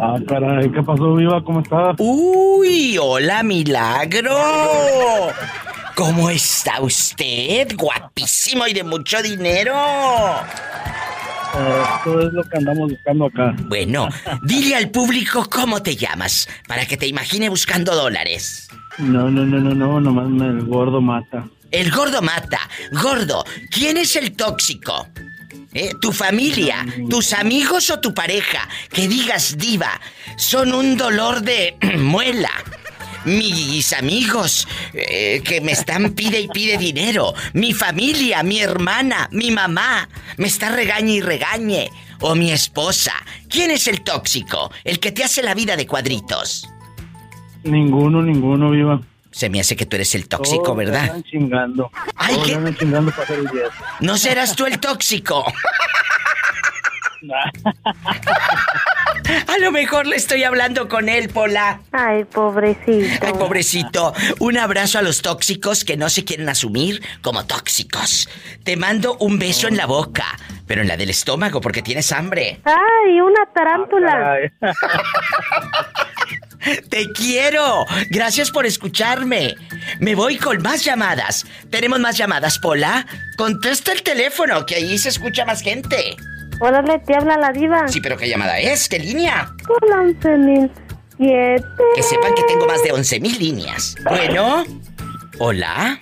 Ah, 0.01 0.17
caray, 0.27 0.71
¿qué 0.73 0.83
pasó, 0.83 1.15
Viva? 1.15 1.45
¿Cómo 1.45 1.61
estás? 1.61 1.97
Uy, 1.99 2.97
hola, 2.99 3.43
milagro. 3.43 4.35
¿Cómo 5.95 6.31
está 6.31 6.81
usted? 6.81 7.69
Guapísimo 7.77 8.67
y 8.67 8.73
de 8.73 8.85
mucho 8.85 9.21
dinero. 9.21 9.75
Eh, 11.59 11.83
esto 11.97 12.21
es 12.21 12.33
lo 12.33 12.43
que 12.45 12.59
andamos 12.59 12.91
buscando 12.91 13.27
acá. 13.27 13.55
Bueno, 13.65 14.09
dile 14.43 14.77
al 14.77 14.91
público 14.91 15.49
cómo 15.51 15.83
te 15.83 15.97
llamas, 15.97 16.49
para 16.69 16.87
que 16.87 16.97
te 16.97 17.07
imagine 17.07 17.49
buscando 17.49 17.95
dólares. 17.95 18.69
No, 18.99 19.31
no, 19.31 19.45
no, 19.45 19.59
no, 19.59 19.75
no, 19.75 20.01
nomás 20.01 20.27
el 20.49 20.65
gordo 20.65 21.01
mata. 21.01 21.45
El 21.71 21.91
gordo 21.91 22.21
mata. 22.23 22.61
Gordo, 22.93 23.45
¿quién 23.71 23.97
es 23.97 24.17
el 24.17 24.33
tóxico? 24.37 25.07
¿Eh? 25.73 25.93
¿Tu 26.01 26.13
familia? 26.13 26.85
¿Tus 27.09 27.33
amigos 27.33 27.91
o 27.91 28.01
tu 28.01 28.13
pareja? 28.13 28.69
Que 28.93 29.07
digas 29.07 29.57
diva, 29.57 30.01
son 30.37 30.73
un 30.73 30.97
dolor 30.97 31.43
de 31.43 31.77
muela. 31.99 32.51
Mis 33.25 33.93
amigos 33.93 34.67
eh, 34.95 35.43
que 35.45 35.61
me 35.61 35.73
están 35.73 36.11
pide 36.13 36.41
y 36.41 36.49
pide 36.49 36.79
dinero. 36.79 37.35
Mi 37.53 37.73
familia, 37.73 38.43
mi 38.43 38.61
hermana, 38.61 39.29
mi 39.33 39.51
mamá 39.51 40.09
me 40.37 40.47
está 40.47 40.71
regañe 40.71 41.15
y 41.15 41.21
regañe. 41.21 41.91
O 42.21 42.35
mi 42.35 42.51
esposa. 42.51 43.13
¿Quién 43.49 43.71
es 43.71 43.87
el 43.89 44.03
tóxico? 44.03 44.71
El 44.85 45.01
que 45.01 45.11
te 45.13 45.25
hace 45.25 45.43
la 45.43 45.55
vida 45.55 45.77
de 45.77 45.87
cuadritos. 45.87 46.69
Ninguno, 47.65 48.23
ninguno, 48.23 48.71
Viva. 48.71 49.01
Se 49.31 49.49
me 49.49 49.61
hace 49.61 49.77
que 49.77 49.87
tú 49.87 49.97
eres 49.97 50.15
el 50.15 50.29
tóxico, 50.29 50.65
Todos 50.65 50.77
¿verdad? 50.79 51.03
Andan 51.05 51.23
chingando. 51.23 51.91
Ay, 52.17 52.35
Todos 52.35 52.47
¿qué? 52.49 52.55
andan 52.57 52.77
chingando 52.77 53.11
para 53.13 53.23
hacer 53.23 53.39
el 53.39 53.47
10. 53.49 53.65
No 54.01 54.19
serás 54.19 54.57
tú 54.57 54.67
el 54.67 54.81
tóxico. 54.81 55.45
A 59.47 59.59
lo 59.59 59.71
mejor 59.71 60.07
le 60.07 60.17
estoy 60.17 60.45
hablando 60.45 60.89
con 60.89 61.09
él, 61.09 61.29
Pola. 61.29 61.81
Ay, 61.93 62.25
pobrecito. 62.25 63.27
Ay, 63.27 63.33
pobrecito. 63.33 64.15
Un 64.39 64.59
abrazo 64.59 64.99
a 64.99 65.03
los 65.03 65.23
tóxicos 65.23 65.85
que 65.85 65.97
no 65.97 66.09
se 66.09 66.25
quieren 66.25 66.49
asumir 66.49 67.03
como 67.23 67.47
tóxicos. 67.47 68.29
Te 68.65 68.77
mando 68.77 69.17
un 69.19 69.39
beso 69.39 69.69
en 69.69 69.77
la 69.77 69.87
boca, 69.87 70.25
pero 70.67 70.83
en 70.83 70.89
la 70.89 70.97
del 70.97 71.11
estómago 71.11 71.61
porque 71.61 71.83
tienes 71.83 72.13
hambre. 72.13 72.61
Ay, 72.65 73.21
una 73.21 73.47
tarántula. 73.55 74.39
Te 76.91 77.11
quiero. 77.13 77.87
Gracias 78.11 78.51
por 78.51 78.67
escucharme. 78.67 79.55
Me 79.99 80.15
voy 80.15 80.37
con 80.37 80.61
más 80.63 80.85
llamadas. 80.85 81.47
Tenemos 81.71 82.01
más 82.01 82.19
llamadas, 82.19 82.59
Pola. 82.59 83.07
Contesta 83.37 83.93
el 83.93 84.03
teléfono, 84.03 84.67
que 84.67 84.75
ahí 84.75 84.99
se 84.99 85.09
escucha 85.09 85.47
más 85.47 85.63
gente. 85.63 86.17
Órale, 86.61 86.99
te 86.99 87.15
habla 87.15 87.37
la 87.39 87.53
diva. 87.53 87.89
Sí, 87.89 88.01
pero 88.01 88.17
¿qué 88.17 88.29
llamada 88.29 88.59
es? 88.59 88.89
¿Qué 88.89 88.99
línea? 88.99 89.51
Mil 90.39 90.71
siete. 91.17 91.65
Que 91.97 92.03
sepan 92.03 92.35
que 92.35 92.43
tengo 92.45 92.67
más 92.67 92.83
de 92.83 92.93
11.000 92.93 93.39
líneas. 93.39 93.95
Bueno. 94.05 94.65
Hola. 95.39 96.01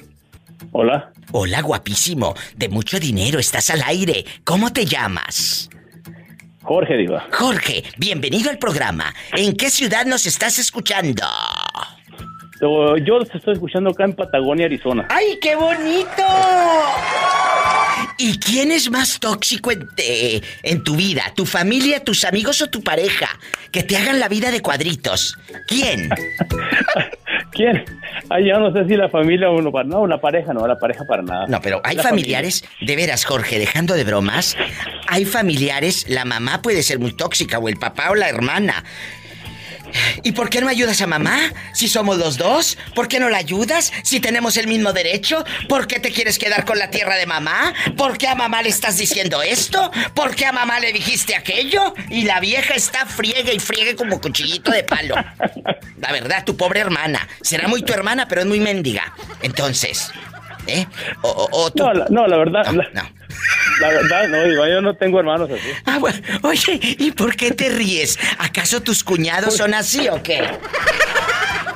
Hola, 0.72 1.12
Hola, 1.32 1.62
guapísimo. 1.62 2.34
De 2.56 2.68
mucho 2.68 2.98
dinero, 2.98 3.38
estás 3.38 3.70
al 3.70 3.82
aire. 3.82 4.24
¿Cómo 4.44 4.72
te 4.72 4.84
llamas? 4.84 5.68
Jorge 6.62 6.96
Diva. 6.96 7.26
Jorge, 7.32 7.84
bienvenido 7.96 8.50
al 8.50 8.58
programa. 8.58 9.14
¿En 9.32 9.56
qué 9.56 9.70
ciudad 9.70 10.06
nos 10.06 10.26
estás 10.26 10.58
escuchando? 10.58 11.24
Yo 12.60 13.20
te 13.24 13.38
estoy 13.38 13.54
escuchando 13.54 13.90
acá 13.90 14.04
en 14.04 14.14
Patagonia, 14.14 14.66
Arizona. 14.66 15.06
¡Ay, 15.10 15.38
qué 15.40 15.54
bonito! 15.54 16.24
¿Y 18.16 18.38
quién 18.38 18.72
es 18.72 18.90
más 18.90 19.20
tóxico 19.20 19.70
en, 19.70 19.88
eh, 19.96 20.40
en 20.64 20.82
tu 20.82 20.96
vida? 20.96 21.22
¿Tu 21.36 21.46
familia, 21.46 22.02
tus 22.02 22.24
amigos 22.24 22.60
o 22.62 22.68
tu 22.68 22.82
pareja? 22.82 23.28
Que 23.70 23.84
te 23.84 23.96
hagan 23.96 24.18
la 24.18 24.28
vida 24.28 24.50
de 24.50 24.60
cuadritos. 24.60 25.38
¿Quién? 25.68 26.08
¿Quién? 27.52 27.84
Ay, 28.30 28.46
ya 28.46 28.58
no 28.58 28.72
sé 28.72 28.86
si 28.86 28.94
la 28.94 29.08
familia 29.08 29.50
o 29.50 29.60
no, 29.62 29.70
no, 29.84 30.06
la 30.06 30.20
pareja 30.20 30.52
no, 30.52 30.66
la 30.66 30.78
pareja 30.78 31.04
para 31.04 31.22
nada. 31.22 31.46
No, 31.46 31.60
pero 31.60 31.80
hay 31.84 31.96
La 31.96 32.02
familiares, 32.02 32.64
de 32.80 32.96
veras, 32.96 33.24
Jorge, 33.24 33.58
dejando 33.58 33.94
de 33.94 34.04
bromas, 34.04 34.56
hay 35.06 35.24
familiares, 35.24 36.08
la 36.08 36.24
mamá 36.24 36.60
puede 36.60 36.82
ser 36.82 36.98
muy 36.98 37.12
tóxica, 37.12 37.58
o 37.58 37.68
el 37.68 37.76
papá 37.76 38.10
o 38.10 38.14
la 38.14 38.28
hermana. 38.28 38.84
¿Y 40.22 40.32
por 40.32 40.50
qué 40.50 40.60
no 40.60 40.68
ayudas 40.68 41.00
a 41.00 41.06
mamá? 41.06 41.38
Si 41.72 41.88
somos 41.88 42.18
los 42.18 42.36
dos, 42.36 42.78
¿por 42.94 43.08
qué 43.08 43.20
no 43.20 43.28
la 43.28 43.38
ayudas? 43.38 43.92
Si 44.02 44.20
tenemos 44.20 44.56
el 44.56 44.66
mismo 44.66 44.92
derecho, 44.92 45.44
¿por 45.68 45.86
qué 45.86 46.00
te 46.00 46.10
quieres 46.10 46.38
quedar 46.38 46.64
con 46.64 46.78
la 46.78 46.90
tierra 46.90 47.16
de 47.16 47.26
mamá? 47.26 47.74
¿Por 47.96 48.18
qué 48.18 48.28
a 48.28 48.34
mamá 48.34 48.62
le 48.62 48.68
estás 48.68 48.96
diciendo 48.98 49.42
esto? 49.42 49.90
¿Por 50.14 50.34
qué 50.34 50.46
a 50.46 50.52
mamá 50.52 50.80
le 50.80 50.92
dijiste 50.92 51.34
aquello? 51.34 51.94
Y 52.10 52.22
la 52.22 52.40
vieja 52.40 52.74
está 52.74 53.06
friegue 53.06 53.54
y 53.54 53.58
friegue 53.58 53.96
como 53.96 54.20
cuchillito 54.20 54.70
de 54.70 54.84
palo. 54.84 55.14
La 55.98 56.12
verdad, 56.12 56.44
tu 56.44 56.56
pobre 56.56 56.80
hermana. 56.80 57.26
Será 57.40 57.68
muy 57.68 57.82
tu 57.82 57.92
hermana, 57.92 58.28
pero 58.28 58.42
es 58.42 58.46
muy 58.46 58.60
mendiga. 58.60 59.14
Entonces, 59.42 60.10
¿Eh? 60.68 60.86
O, 61.22 61.28
o- 61.28 61.48
o 61.64 61.70
tú- 61.70 61.82
No, 61.84 61.92
la, 61.94 62.06
no, 62.10 62.26
la 62.26 62.36
verdad, 62.36 62.64
No, 62.66 62.72
la, 62.72 62.88
no. 62.92 63.02
la 63.80 63.88
verdad, 63.88 64.28
no, 64.28 64.68
yo 64.68 64.80
no 64.80 64.94
tengo 64.94 65.18
hermanos 65.20 65.48
así. 65.50 65.68
Ah, 65.86 65.98
bueno, 65.98 66.18
oye, 66.42 66.78
¿y 66.82 67.10
por 67.12 67.34
qué 67.36 67.50
te 67.52 67.68
ríes? 67.70 68.18
¿Acaso 68.38 68.82
tus 68.82 69.02
cuñados 69.02 69.56
son 69.56 69.74
así 69.74 70.08
o 70.08 70.22
qué? 70.22 70.42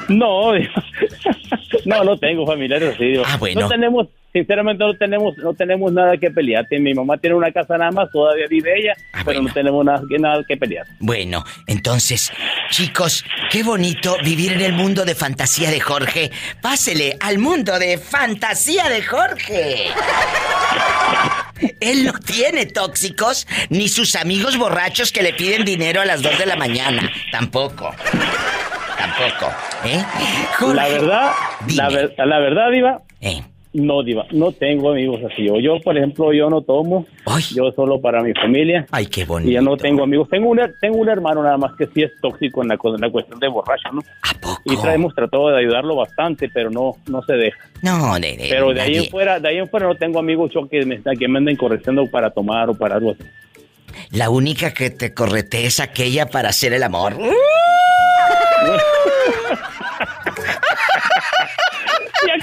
No, 0.09 0.53
no, 1.85 2.05
no 2.05 2.19
tengo 2.19 2.47
familiares 2.47 2.95
así. 2.95 3.15
Ah, 3.25 3.37
bueno. 3.39 3.63
No 3.63 3.69
tenemos, 3.69 4.09
sinceramente 4.33 4.83
no 4.85 4.95
tenemos, 4.95 5.37
no 5.39 5.53
tenemos 5.55 5.93
nada 5.93 6.17
que 6.17 6.31
pelear. 6.31 6.67
Mi 6.71 6.95
mamá 6.95 7.17
tiene 7.19 7.37
una 7.37 7.53
casa 7.53 7.77
nada 7.79 7.91
más, 7.91 8.11
todavía 8.11 8.47
vive 8.49 8.73
ella, 8.79 8.95
Ah, 9.13 9.23
pero 9.25 9.41
bueno. 9.41 9.49
no 9.49 9.55
tenemos 9.55 9.85
nada, 9.85 10.03
que- 10.09 10.19
nada 10.19 10.45
que 10.47 10.57
pelear. 10.57 10.87
Bueno, 11.01 11.45
entonces, 11.67 12.33
chicos, 12.71 13.25
qué 13.51 13.63
bonito 13.63 14.17
vivir 14.25 14.53
en 14.55 14.61
el 14.63 14.73
mundo 14.73 15.05
de 15.05 15.15
fantasía 15.15 15.71
de 15.71 15.81
Jorge. 15.81 16.31
Pásele 16.61 17.17
al 17.21 17.39
mundo 17.39 17.79
de 17.79 17.99
fantasía 17.99 18.89
de 18.89 19.03
Jorge. 19.03 19.87
Él 21.81 22.07
no 22.07 22.13
tiene 22.15 22.67
tóxicos 22.67 23.47
ni 23.71 23.89
sus 23.89 24.17
amigos 24.17 24.57
borrachos 24.59 25.13
que 25.13 25.23
le 25.23 25.33
piden 25.33 25.65
dinero 25.65 26.01
a 26.01 26.05
las 26.05 26.23
2 26.23 26.39
de 26.39 26.47
la 26.47 26.57
mañana. 26.57 27.09
Tampoco. 27.31 27.95
Tampoco. 28.99 29.53
¿Eh? 29.85 30.03
Jorge. 30.59 30.75
La 30.75 30.89
verdad, 30.89 31.33
la, 31.75 31.89
ver- 31.89 32.15
la 32.19 32.39
verdad, 32.41 32.71
Diva, 32.73 33.03
Eh, 33.21 33.43
no, 33.75 34.03
Diva, 34.03 34.27
no 34.33 34.53
tengo 34.53 34.91
amigos 34.91 35.21
así. 35.33 35.49
O 35.49 35.59
yo, 35.59 35.81
por 35.81 35.97
ejemplo, 35.97 36.33
yo 36.33 36.51
no 36.51 36.61
tomo, 36.63 37.07
Ay. 37.27 37.43
yo 37.55 37.73
solo 37.73 38.01
para 38.01 38.23
mi 38.23 38.33
familia. 38.35 38.87
Ay, 38.91 39.07
qué 39.07 39.25
bonito. 39.25 39.51
Y 39.51 39.55
ya 39.55 39.61
no 39.63 39.77
tengo 39.77 40.03
amigos. 40.03 40.29
Tengo 40.29 40.51
un, 40.51 40.59
her- 40.59 40.75
tengo 40.81 40.99
un 40.99 41.09
hermano 41.09 41.43
nada 41.43 41.57
más 41.57 41.73
que 41.77 41.87
sí 41.87 42.03
es 42.03 42.13
tóxico 42.21 42.63
en 42.63 42.69
la, 42.69 42.77
co- 42.77 42.95
en 42.95 43.01
la 43.01 43.11
cuestión 43.11 43.41
de 43.41 43.49
borracho, 43.49 43.89
¿no? 43.93 44.01
¿A 44.23 44.35
poco? 44.41 44.61
Y 44.67 44.77
tra- 44.77 44.95
hemos 44.95 45.15
tratado 45.15 45.49
de 45.49 45.59
ayudarlo 45.59 45.97
bastante, 45.97 46.49
pero 46.53 46.71
no, 46.71 46.97
no 47.09 47.23
se 47.23 47.33
deja. 47.35 47.59
No, 47.83 48.15
de, 48.21 48.37
de- 48.37 48.47
Pero 48.51 48.73
de 48.75 48.81
ahí 48.83 48.97
en 48.97 49.07
fuera, 49.07 49.41
de 49.41 49.49
ahí 49.49 49.59
en 49.59 49.69
fuera 49.69 49.87
no 49.87 49.95
tengo 49.95 50.19
amigos 50.19 50.51
yo 50.55 50.69
que 50.69 50.85
me, 50.85 51.01
que 51.03 51.29
me 51.29 51.39
anden 51.39 51.57
corrigiendo 51.57 52.07
para 52.11 52.31
tomar 52.31 52.69
o 52.71 52.75
para 52.75 52.97
algo 52.97 53.13
así. 53.13 53.23
La 54.11 54.29
única 54.31 54.73
que 54.75 54.91
te 54.91 55.15
correte 55.15 55.65
es 55.67 55.81
aquella 55.81 56.27
para 56.27 56.51
hacer 56.51 56.73
el 56.75 56.83
amor. 56.83 57.15
Ya, 62.23 62.35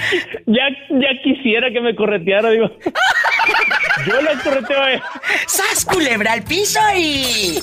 qui- 0.68 0.79
ya, 0.90 1.08
quisiera 1.22 1.70
que 1.70 1.80
me 1.80 1.94
correteara, 1.94 2.50
digo. 2.50 2.70
Yo 4.06 4.20
la 4.22 4.42
correteo 4.42 4.82
a 4.82 4.92
él. 4.92 5.02
¡Sas, 5.46 5.84
culebra 5.84 6.32
al 6.32 6.42
piso 6.42 6.80
y... 6.96 7.62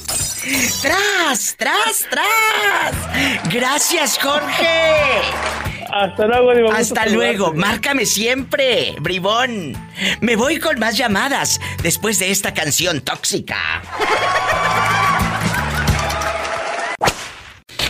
¡Tras, 0.81 1.55
tras, 1.57 2.07
tras! 2.09 3.51
¡Gracias, 3.51 4.19
Jorge! 4.21 5.21
Hasta 5.91 6.27
luego, 6.27 6.53
digo. 6.53 6.71
Hasta 6.71 7.05
luego, 7.07 7.53
márcame 7.53 8.05
siempre, 8.05 8.95
bribón. 8.99 9.73
Me 10.21 10.35
voy 10.35 10.59
con 10.59 10.79
más 10.79 10.97
llamadas 10.97 11.59
después 11.81 12.19
de 12.19 12.31
esta 12.31 12.53
canción 12.53 13.01
tóxica. 13.01 13.81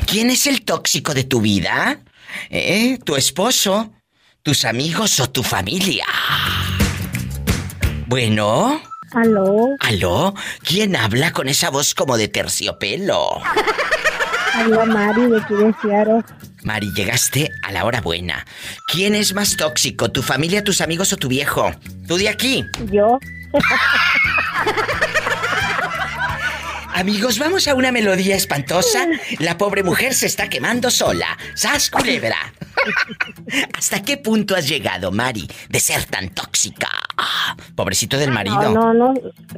¿Quién 0.06 0.30
es 0.30 0.48
el 0.48 0.64
tóxico 0.64 1.14
de 1.14 1.26
tu 1.26 1.42
vida? 1.42 2.02
¿Eh? 2.50 2.98
¿Tu 3.04 3.16
esposo? 3.16 3.92
¿Tus 4.48 4.64
amigos 4.64 5.20
o 5.20 5.30
tu 5.30 5.44
familia? 5.44 6.06
Bueno, 8.06 8.82
Aló, 9.12 9.76
¿aló? 9.82 10.34
¿Quién 10.64 10.96
habla 10.96 11.34
con 11.34 11.50
esa 11.50 11.70
voz 11.70 11.94
como 11.94 12.16
de 12.16 12.30
terciopelo? 12.30 13.42
habla 14.54 14.86
Mari 14.86 15.28
de 15.28 15.38
aquí 15.42 15.54
de 15.54 15.76
Seattle. 15.82 16.24
Mari, 16.64 16.94
llegaste 16.96 17.52
a 17.62 17.74
la 17.74 17.84
hora 17.84 18.00
buena. 18.00 18.46
¿Quién 18.88 19.16
es 19.16 19.34
más 19.34 19.58
tóxico, 19.58 20.14
tu 20.14 20.24
familia, 20.24 20.64
tus 20.64 20.80
amigos 20.80 21.12
o 21.12 21.18
tu 21.18 21.28
viejo? 21.28 21.70
Tú 22.08 22.16
de 22.16 22.30
aquí. 22.30 22.64
Yo, 22.90 23.20
Amigos, 26.98 27.38
vamos 27.38 27.68
a 27.68 27.76
una 27.76 27.92
melodía 27.92 28.36
espantosa. 28.36 29.06
La 29.38 29.56
pobre 29.56 29.84
mujer 29.84 30.16
se 30.16 30.26
está 30.26 30.50
quemando 30.50 30.90
sola. 30.90 31.38
¡Sas, 31.54 31.92
culebra! 31.92 32.38
¿Hasta 33.78 34.02
qué 34.02 34.18
punto 34.18 34.56
has 34.56 34.68
llegado, 34.68 35.12
Mari, 35.12 35.48
de 35.70 35.80
ser 35.80 36.06
tan 36.06 36.30
tóxica? 36.30 36.90
Ah, 37.16 37.56
pobrecito 37.76 38.18
del 38.18 38.32
marido. 38.32 38.72
no, 38.74 38.94
no, 38.96 39.14
no, 39.14 39.14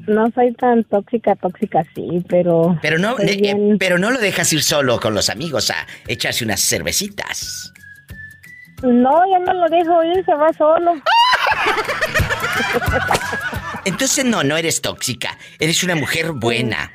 no 0.08 0.32
soy 0.36 0.54
tan 0.56 0.84
tóxica, 0.84 1.34
tóxica 1.36 1.84
sí, 1.96 2.24
pero... 2.28 2.78
Pero 2.82 2.98
no, 2.98 3.18
eh, 3.20 3.38
bien- 3.40 3.78
pero 3.80 3.98
no 3.98 4.12
lo 4.12 4.20
dejas 4.20 4.52
ir 4.52 4.62
solo 4.62 5.00
con 5.00 5.14
los 5.14 5.30
amigos 5.30 5.70
a 5.72 5.88
echarse 6.08 6.44
unas 6.44 6.60
cervecitas. 6.60 7.72
No, 8.84 9.12
yo 9.32 9.40
no 9.46 9.54
lo 9.54 9.70
dejo 9.70 10.04
ir, 10.04 10.26
se 10.26 10.34
va 10.36 10.52
solo. 10.58 10.94
Entonces 13.86 14.26
no, 14.26 14.44
no 14.44 14.58
eres 14.58 14.82
tóxica. 14.82 15.38
Eres 15.58 15.84
una 15.84 15.96
mujer 15.96 16.32
buena. 16.34 16.92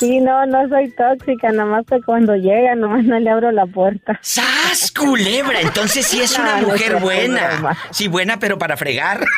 Sí, 0.00 0.18
no, 0.20 0.46
no 0.46 0.66
soy 0.70 0.90
tóxica, 0.92 1.52
nada 1.52 1.66
más 1.68 1.84
que 1.86 2.00
cuando 2.00 2.34
llega, 2.34 2.74
nomás 2.74 3.04
no 3.04 3.18
le 3.18 3.28
abro 3.30 3.50
la 3.52 3.66
puerta. 3.66 4.18
¡Sas, 4.22 4.90
culebra! 4.92 5.60
Entonces 5.60 6.06
sí 6.06 6.20
es 6.22 6.38
una 6.38 6.60
No, 6.62 6.68
mujer 6.68 6.96
buena. 7.00 7.48
broma. 7.58 7.76
Sí, 7.90 8.08
buena, 8.08 8.38
pero 8.38 8.56
para 8.58 8.76
fregar. 8.78 9.20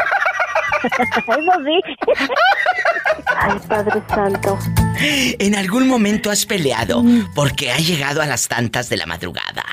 Eso 0.84 1.52
sí. 1.64 1.80
Ay, 3.36 3.58
Padre 3.68 4.02
Santo. 4.08 4.58
¿En 5.00 5.54
algún 5.56 5.88
momento 5.88 6.30
has 6.30 6.46
peleado 6.46 7.02
porque 7.34 7.72
ha 7.72 7.78
llegado 7.78 8.22
a 8.22 8.26
las 8.26 8.46
tantas 8.48 8.88
de 8.88 8.96
la 8.98 9.06
madrugada? 9.06 9.64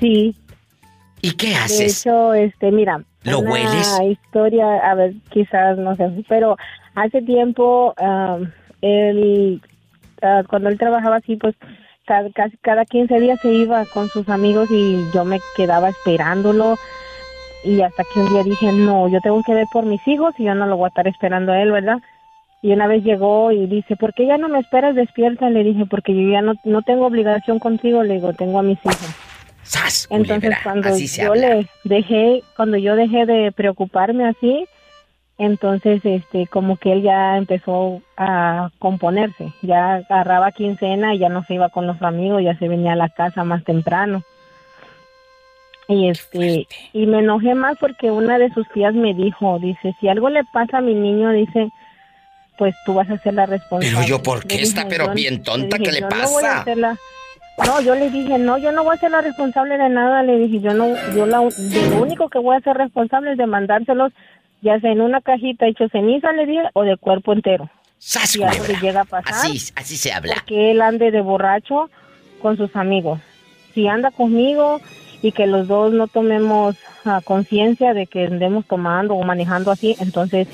Sí, 0.00 0.34
¿Y 1.20 1.32
qué 1.32 1.50
de 1.50 1.56
haces? 1.56 2.00
hecho, 2.06 2.34
este, 2.34 2.70
mira. 2.72 3.02
¿Lo 3.22 3.38
una 3.40 3.52
hueles? 3.52 4.00
historia, 4.10 4.64
a 4.90 4.94
ver, 4.94 5.12
quizás, 5.30 5.78
no 5.78 5.94
sé, 5.94 6.10
pero 6.28 6.56
hace 6.96 7.22
tiempo, 7.22 7.94
él, 8.82 9.62
ah, 10.20 10.42
cuando 10.48 10.68
él 10.68 10.78
trabajaba 10.78 11.16
así, 11.16 11.36
pues 11.36 11.54
cada, 12.04 12.30
casi 12.30 12.56
cada 12.58 12.84
15 12.84 13.20
días 13.20 13.40
se 13.40 13.52
iba 13.52 13.84
con 13.86 14.08
sus 14.08 14.28
amigos 14.28 14.70
y 14.70 15.02
yo 15.14 15.24
me 15.24 15.40
quedaba 15.56 15.88
esperándolo. 15.88 16.76
Y 17.64 17.80
hasta 17.80 18.02
que 18.12 18.20
un 18.20 18.28
día 18.28 18.42
dije, 18.42 18.72
no, 18.72 19.08
yo 19.08 19.20
tengo 19.20 19.42
que 19.44 19.54
ver 19.54 19.66
por 19.72 19.86
mis 19.86 20.06
hijos 20.08 20.34
y 20.38 20.44
yo 20.44 20.54
no 20.54 20.66
lo 20.66 20.76
voy 20.76 20.86
a 20.86 20.88
estar 20.88 21.06
esperando 21.06 21.52
a 21.52 21.62
él, 21.62 21.70
¿verdad? 21.70 21.98
Y 22.60 22.72
una 22.72 22.86
vez 22.86 23.04
llegó 23.04 23.50
y 23.52 23.66
dice, 23.66 23.96
¿por 23.96 24.14
qué 24.14 24.26
ya 24.26 24.36
no 24.36 24.48
me 24.48 24.58
esperas 24.58 24.94
despierta? 24.94 25.48
Le 25.48 25.64
dije, 25.64 25.86
porque 25.86 26.14
yo 26.14 26.30
ya 26.30 26.42
no, 26.42 26.54
no 26.64 26.82
tengo 26.82 27.06
obligación 27.06 27.58
contigo, 27.58 28.02
le 28.02 28.14
digo, 28.14 28.32
tengo 28.32 28.58
a 28.58 28.62
mis 28.62 28.78
hijos. 28.84 29.16
¡Sas, 29.62 30.08
Entonces 30.10 30.56
cuando 30.62 30.96
yo 30.96 31.30
habla. 31.30 31.54
le 31.54 31.66
dejé, 31.84 32.42
cuando 32.56 32.76
yo 32.76 32.96
dejé 32.96 33.26
de 33.26 33.52
preocuparme 33.52 34.26
así, 34.26 34.66
entonces 35.38 36.00
este 36.04 36.46
como 36.46 36.76
que 36.76 36.92
él 36.92 37.02
ya 37.02 37.36
empezó 37.36 38.00
a 38.16 38.70
componerse, 38.78 39.52
ya 39.62 39.94
agarraba 39.94 40.52
quincena 40.52 41.14
y 41.14 41.18
ya 41.18 41.28
no 41.28 41.42
se 41.44 41.54
iba 41.54 41.68
con 41.70 41.86
los 41.86 42.00
amigos, 42.02 42.42
ya 42.42 42.56
se 42.58 42.68
venía 42.68 42.92
a 42.92 42.96
la 42.96 43.08
casa 43.08 43.42
más 43.44 43.64
temprano. 43.64 44.22
Y 45.88 46.08
este 46.08 46.66
y 46.92 47.06
me 47.06 47.18
enojé 47.18 47.54
más 47.54 47.76
porque 47.78 48.10
una 48.10 48.38
de 48.38 48.50
sus 48.50 48.68
tías 48.68 48.94
me 48.94 49.14
dijo, 49.14 49.58
dice, 49.58 49.94
si 50.00 50.08
algo 50.08 50.28
le 50.28 50.44
pasa 50.52 50.78
a 50.78 50.80
mi 50.80 50.94
niño, 50.94 51.30
dice, 51.30 51.68
pues 52.56 52.74
tú 52.86 52.94
vas 52.94 53.10
a 53.10 53.18
ser 53.18 53.34
la 53.34 53.46
responsable. 53.46 53.94
Pero 53.96 54.06
yo, 54.08 54.22
¿por 54.22 54.42
Le 54.42 54.48
qué 54.48 54.62
está 54.62 54.84
dije, 54.84 54.90
pero 54.90 55.06
yo- 55.08 55.14
bien 55.14 55.42
tonta? 55.42 55.76
le 55.78 55.84
¿Qué 55.84 55.90
dije, 55.90 55.92
le 55.92 56.00
yo 56.00 56.08
no 56.08 56.30
voy 56.30 56.44
a 56.44 56.64
pasa? 56.64 56.74
la- 56.76 56.96
no, 57.66 57.80
yo 57.82 57.94
le 57.94 58.10
dije, 58.10 58.38
no, 58.38 58.56
yo 58.58 58.72
no 58.72 58.84
voy 58.84 58.96
a 58.96 59.00
ser 59.00 59.10
la 59.10 59.20
responsable 59.20 59.76
de 59.76 59.88
nada, 59.90 60.22
le 60.22 60.38
dije, 60.38 60.60
yo 60.60 60.72
no, 60.72 60.86
yo 61.14 61.26
la, 61.26 61.38
lo 61.42 61.96
único 62.02 62.28
que 62.30 62.38
voy 62.38 62.56
a 62.56 62.60
ser 62.60 62.76
responsable 62.76 63.32
es 63.32 63.38
de 63.38 63.46
mandárselos, 63.46 64.12
ya 64.62 64.80
sea 64.80 64.90
en 64.92 65.00
una 65.02 65.20
cajita 65.20 65.66
hecho 65.66 65.88
ceniza, 65.90 66.32
le 66.32 66.46
dije, 66.46 66.62
o 66.72 66.82
de 66.84 66.96
cuerpo 66.96 67.32
entero. 67.34 67.68
¡Sas, 67.98 68.30
Si 68.30 68.42
algo 68.42 68.64
le 68.66 68.74
llega 68.80 69.02
a 69.02 69.04
pasar, 69.04 69.32
Así, 69.34 69.72
así 69.76 69.96
se 69.96 70.12
habla. 70.12 70.34
porque 70.34 70.70
él 70.70 70.80
ande 70.82 71.10
de 71.10 71.20
borracho 71.20 71.90
con 72.40 72.56
sus 72.56 72.74
amigos. 72.74 73.20
Si 73.74 73.86
anda 73.86 74.10
conmigo 74.10 74.80
y 75.22 75.32
que 75.32 75.46
los 75.46 75.68
dos 75.68 75.92
no 75.92 76.08
tomemos 76.08 76.76
ah, 77.04 77.20
conciencia 77.24 77.94
de 77.94 78.06
que 78.06 78.26
andemos 78.26 78.66
tomando 78.66 79.14
o 79.14 79.22
manejando 79.22 79.70
así, 79.70 79.94
entonces 80.00 80.48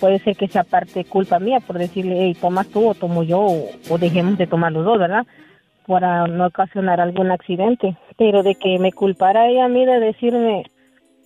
puede 0.00 0.18
ser 0.18 0.36
que 0.36 0.48
sea 0.48 0.64
parte 0.64 1.04
culpa 1.04 1.38
mía 1.38 1.60
por 1.60 1.78
decirle, 1.78 2.16
hey, 2.20 2.36
tomas 2.38 2.66
tú 2.68 2.86
o 2.88 2.94
tomo 2.94 3.22
yo, 3.22 3.40
o, 3.40 3.70
o 3.88 3.98
dejemos 3.98 4.36
de 4.36 4.46
tomar 4.46 4.72
los 4.72 4.84
dos, 4.84 4.98
¿verdad? 4.98 5.24
Para 5.86 6.26
no 6.26 6.46
ocasionar 6.46 7.00
algún 7.00 7.30
accidente. 7.30 7.96
Pero 8.18 8.42
de 8.42 8.54
que 8.54 8.78
me 8.78 8.92
culpara 8.92 9.48
ella 9.48 9.64
a 9.64 9.68
mí 9.68 9.84
de 9.86 9.98
decirme, 9.98 10.64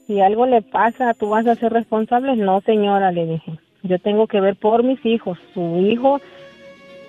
si 0.07 0.21
algo 0.21 0.47
le 0.47 0.63
pasa, 0.63 1.15
tú 1.15 1.29
vas 1.29 1.47
a 1.47 1.55
ser 1.57 1.73
responsable. 1.73 2.37
No, 2.37 2.61
señora, 2.63 3.11
le 3.13 3.27
dije. 3.27 3.59
Yo 3.83 3.99
tengo 3.99 4.27
que 4.27 4.41
ver 4.41 4.57
por 4.57 4.83
mis 4.83 5.05
hijos. 5.05 5.39
Su 5.55 5.79
hijo, 5.79 6.21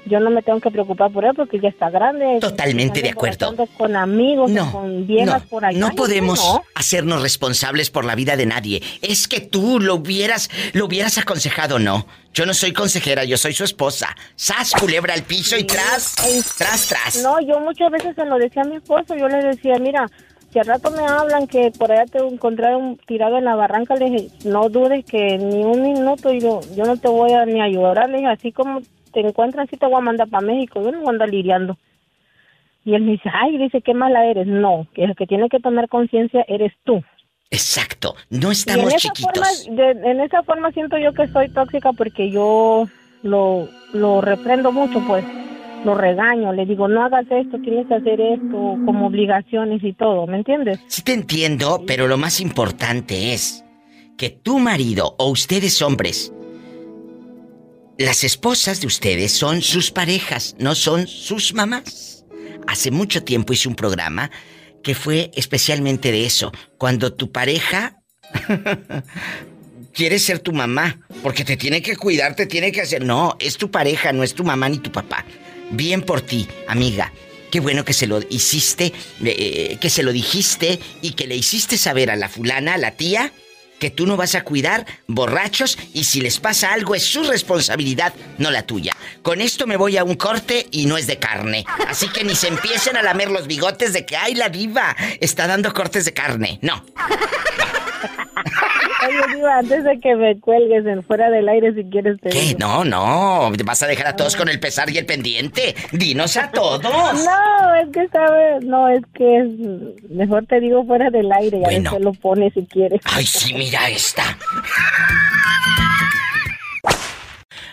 yo 0.06 0.20
no 0.20 0.30
me 0.30 0.42
tengo 0.44 0.60
que 0.62 0.70
preocupar 0.72 1.12
por 1.12 1.26
él 1.26 1.32
porque 1.36 1.60
ya 1.60 1.70
está 1.70 1.90
grande. 1.90 2.38
Totalmente 2.40 3.02
de 3.02 3.10
acuerdo. 3.10 3.54
Con 3.78 3.96
amigos, 3.96 4.52
No, 4.52 4.72
con 4.72 5.06
viejas 5.08 5.44
no, 5.44 5.50
por 5.50 5.66
allá. 5.66 5.80
no 5.80 5.90
podemos 5.92 6.40
no. 6.40 6.64
hacernos 6.76 7.22
responsables 7.22 7.90
por 7.90 8.06
la 8.06 8.16
vida 8.16 8.36
de 8.38 8.46
nadie. 8.46 8.82
Es 9.02 9.28
que 9.28 9.42
tú 9.42 9.80
lo 9.80 9.96
hubieras, 9.96 10.50
lo 10.74 10.86
hubieras 10.86 11.18
aconsejado, 11.18 11.80
no. 11.80 12.06
Yo 12.34 12.46
no 12.46 12.54
soy 12.54 12.72
consejera, 12.72 13.24
yo 13.26 13.38
soy 13.38 13.54
su 13.54 13.64
esposa. 13.64 14.16
Sas, 14.36 14.72
culebra 14.80 15.16
al 15.16 15.24
piso 15.24 15.58
y 15.58 15.64
tras, 15.64 16.16
tras, 16.58 16.88
tras. 16.88 17.24
No, 17.24 17.40
yo 17.42 17.60
muchas 17.60 17.90
veces 17.92 18.16
se 18.16 18.26
lo 18.26 18.38
decía 18.38 18.62
a 18.62 18.66
mi 18.66 18.76
esposo. 18.76 19.16
Yo 19.16 19.28
le 19.28 19.38
decía, 19.44 19.80
mira, 19.80 20.08
Si 20.52 20.60
al 20.60 20.66
rato 20.66 20.92
me 20.92 21.06
hablan 21.06 21.46
que 21.48 21.72
por 21.78 21.92
allá 21.92 22.06
te 22.06 22.20
encontraron 22.20 22.98
tirado 23.06 23.38
en 23.38 23.46
la 23.46 23.56
barranca, 23.56 23.96
le 23.96 24.10
dije, 24.10 24.28
no 24.46 24.70
dudes 24.70 25.06
que 25.06 25.38
ni 25.38 25.64
un 25.64 25.82
minuto 25.84 26.32
yo, 26.32 26.62
yo 26.76 26.86
no 26.86 26.98
te 26.98 27.10
voy 27.10 27.34
a 27.34 27.46
ni 27.46 27.62
ayudar. 27.62 28.10
Le 28.10 28.18
dije, 28.18 28.30
así 28.30 28.52
como 28.52 28.82
te 29.14 29.20
encuentran, 29.20 29.68
sí 29.68 29.78
te 29.78 29.86
voy 29.86 29.98
a 29.98 30.02
mandar 30.02 30.30
para 30.30 30.46
México. 30.46 30.82
Yo 30.82 30.92
no 30.92 31.00
voy 31.00 31.08
a 31.08 31.12
andar 31.12 31.30
lidiando. 31.30 31.78
Y 32.86 32.96
él 32.96 33.02
me 33.04 33.12
dice, 33.14 33.30
ay, 33.34 33.58
dice, 33.58 33.82
qué 33.82 33.94
mala 33.94 34.26
eres. 34.26 34.48
No, 34.48 34.88
que 34.94 35.04
el 35.04 35.16
que 35.16 35.28
tiene 35.28 35.50
que 35.50 35.60
tomar 35.60 35.90
conciencia 35.90 36.46
eres 36.48 36.72
tú. 36.86 37.04
Exacto, 37.52 38.16
no 38.30 38.50
Y 38.50 38.54
estamos 38.54 38.84
en 38.86 38.88
esa 38.98 39.10
chiquitos. 39.14 39.66
Forma, 39.66 39.84
de- 39.84 40.12
en 40.12 40.22
esa 40.22 40.44
forma 40.44 40.72
siento 40.72 40.98
yo 40.98 41.14
que 41.14 41.28
soy 41.28 41.50
tóxica 41.50 41.92
porque 41.94 42.30
yo 42.30 42.88
lo, 43.24 43.68
lo 43.94 44.22
reprendo 44.22 44.72
mucho, 44.72 45.02
pues. 45.06 45.26
Lo 45.88 45.96
regaño, 45.96 46.52
le 46.52 46.66
digo, 46.66 46.90
no 46.90 47.02
hagas 47.02 47.26
esto, 47.30 47.60
tienes 47.62 47.88
que 47.88 47.94
hacer 47.94 48.20
esto, 48.20 48.76
como 48.86 49.08
obligaciones 49.08 49.82
y 49.82 49.94
todo, 49.94 50.28
¿me 50.28 50.36
entiendes? 50.36 50.82
Sí 50.88 51.02
te 51.02 51.14
entiendo, 51.14 51.86
pero 51.88 52.10
lo 52.10 52.18
más 52.18 52.42
importante 52.42 53.34
es 53.34 53.64
que 54.18 54.30
tu 54.30 54.60
marido 54.60 55.16
o 55.18 55.30
ustedes 55.30 55.82
hombres, 55.82 56.34
las 57.98 58.26
esposas 58.26 58.82
de 58.82 58.88
ustedes 58.88 59.32
son 59.32 59.62
sus 59.62 59.90
parejas, 59.90 60.58
no 60.60 60.76
son 60.76 61.08
sus 61.08 61.54
mamás. 61.54 62.26
Hace 62.68 62.92
mucho 62.92 63.24
tiempo 63.24 63.54
hice 63.54 63.70
un 63.70 63.76
programa 63.76 64.30
que 64.84 64.94
fue 64.94 65.32
especialmente 65.36 66.12
de 66.12 66.26
eso, 66.26 66.52
cuando 66.78 67.14
tu 67.14 67.32
pareja 67.32 68.02
quiere 69.94 70.20
ser 70.20 70.40
tu 70.40 70.52
mamá, 70.52 71.00
porque 71.24 71.46
te 71.46 71.56
tiene 71.56 71.82
que 71.82 71.96
cuidar, 71.96 72.36
te 72.36 72.46
tiene 72.46 72.74
que 72.74 72.82
hacer... 72.82 73.06
No, 73.06 73.38
es 73.40 73.56
tu 73.56 73.72
pareja, 73.72 74.12
no 74.12 74.24
es 74.24 74.34
tu 74.34 74.44
mamá 74.44 74.68
ni 74.68 74.80
tu 74.80 74.92
papá. 74.92 75.24
Bien 75.72 76.02
por 76.02 76.22
ti, 76.22 76.48
amiga. 76.68 77.12
Qué 77.52 77.60
bueno 77.60 77.86
que 77.86 77.94
se 77.94 78.08
lo 78.08 78.20
hiciste, 78.30 78.94
eh, 79.24 79.78
que 79.80 79.90
se 79.90 80.04
lo 80.04 80.12
dijiste 80.12 80.80
y 81.02 81.12
que 81.12 81.28
le 81.28 81.36
hiciste 81.36 81.78
saber 81.78 82.12
a 82.12 82.16
la 82.16 82.30
fulana, 82.30 82.74
a 82.74 82.78
la 82.78 82.92
tía, 82.92 83.32
que 83.80 83.90
tú 83.90 84.06
no 84.06 84.18
vas 84.18 84.36
a 84.36 84.44
cuidar 84.44 84.86
borrachos 85.08 85.78
y 85.94 86.04
si 86.06 86.22
les 86.22 86.40
pasa 86.40 86.74
algo 86.74 86.96
es 86.96 87.04
su 87.04 87.24
responsabilidad, 87.24 88.14
no 88.38 88.52
la 88.52 88.64
tuya. 88.64 88.96
Con 89.22 89.42
esto 89.42 89.68
me 89.68 89.78
voy 89.78 89.98
a 89.98 90.04
un 90.04 90.16
corte 90.16 90.68
y 90.72 90.88
no 90.88 90.98
es 90.98 91.08
de 91.08 91.20
carne. 91.20 91.66
Así 91.88 92.10
que 92.10 92.24
ni 92.24 92.36
se 92.36 92.48
empiecen 92.48 92.98
a 92.98 93.04
lamer 93.04 93.30
los 93.30 93.48
bigotes 93.48 93.94
de 93.94 94.06
que, 94.06 94.18
ay, 94.18 94.36
la 94.36 94.50
diva 94.50 94.96
está 95.22 95.48
dando 95.48 95.74
cortes 95.74 96.06
de 96.06 96.14
carne. 96.14 96.60
No. 96.62 96.84
Oye, 99.08 99.36
Diva, 99.36 99.58
antes 99.60 99.84
de 99.84 100.00
que 100.00 100.16
me 100.16 100.40
cuelgues 100.40 100.86
en 100.86 101.04
fuera 101.04 101.30
del 101.30 101.48
aire, 101.48 101.74
si 101.74 101.84
quieres 101.90 102.20
te 102.20 102.30
¿Qué? 102.30 102.40
digo. 102.40 102.60
No, 102.60 102.84
no. 102.84 103.52
Vas 103.64 103.84
a 103.84 103.88
dejar 103.88 104.08
a 104.08 104.16
todos 104.16 104.36
con 104.36 104.50
el 104.50 104.60
pesar 104.60 104.90
y 104.90 104.98
el 104.98 105.06
pendiente. 105.06 105.76
Dinos 105.92 106.36
a 106.38 106.52
todos. 106.52 106.82
No, 106.84 107.76
es 107.76 107.90
que 107.94 108.08
sabes, 108.10 108.64
no, 108.66 108.90
es 108.90 109.02
que 109.14 109.38
es, 109.40 109.48
mejor 110.10 110.46
te 110.48 110.60
digo 110.60 110.84
fuera 110.86 111.10
del 111.10 111.32
aire, 111.32 111.60
ya 111.60 111.66
Bueno. 111.68 111.92
se 111.92 112.00
lo 112.00 112.12
pones 112.14 112.54
si 112.54 112.66
quieres. 112.66 113.00
Ay, 113.06 113.26
sí, 113.26 113.54
mira 113.54 113.88
esta. 113.90 114.24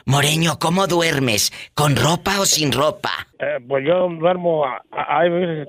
Moreño, 0.07 0.59
¿cómo 0.59 0.87
duermes? 0.87 1.51
¿Con 1.75 1.97
ropa 1.97 2.39
o 2.41 2.45
sin 2.47 2.73
ropa? 2.73 3.11
Eh, 3.39 3.59
pues 3.67 3.85
yo 3.87 4.09
duermo, 4.11 4.65
a- 4.67 4.83
a- 4.93 5.19
hay 5.21 5.31
veces 5.31 5.67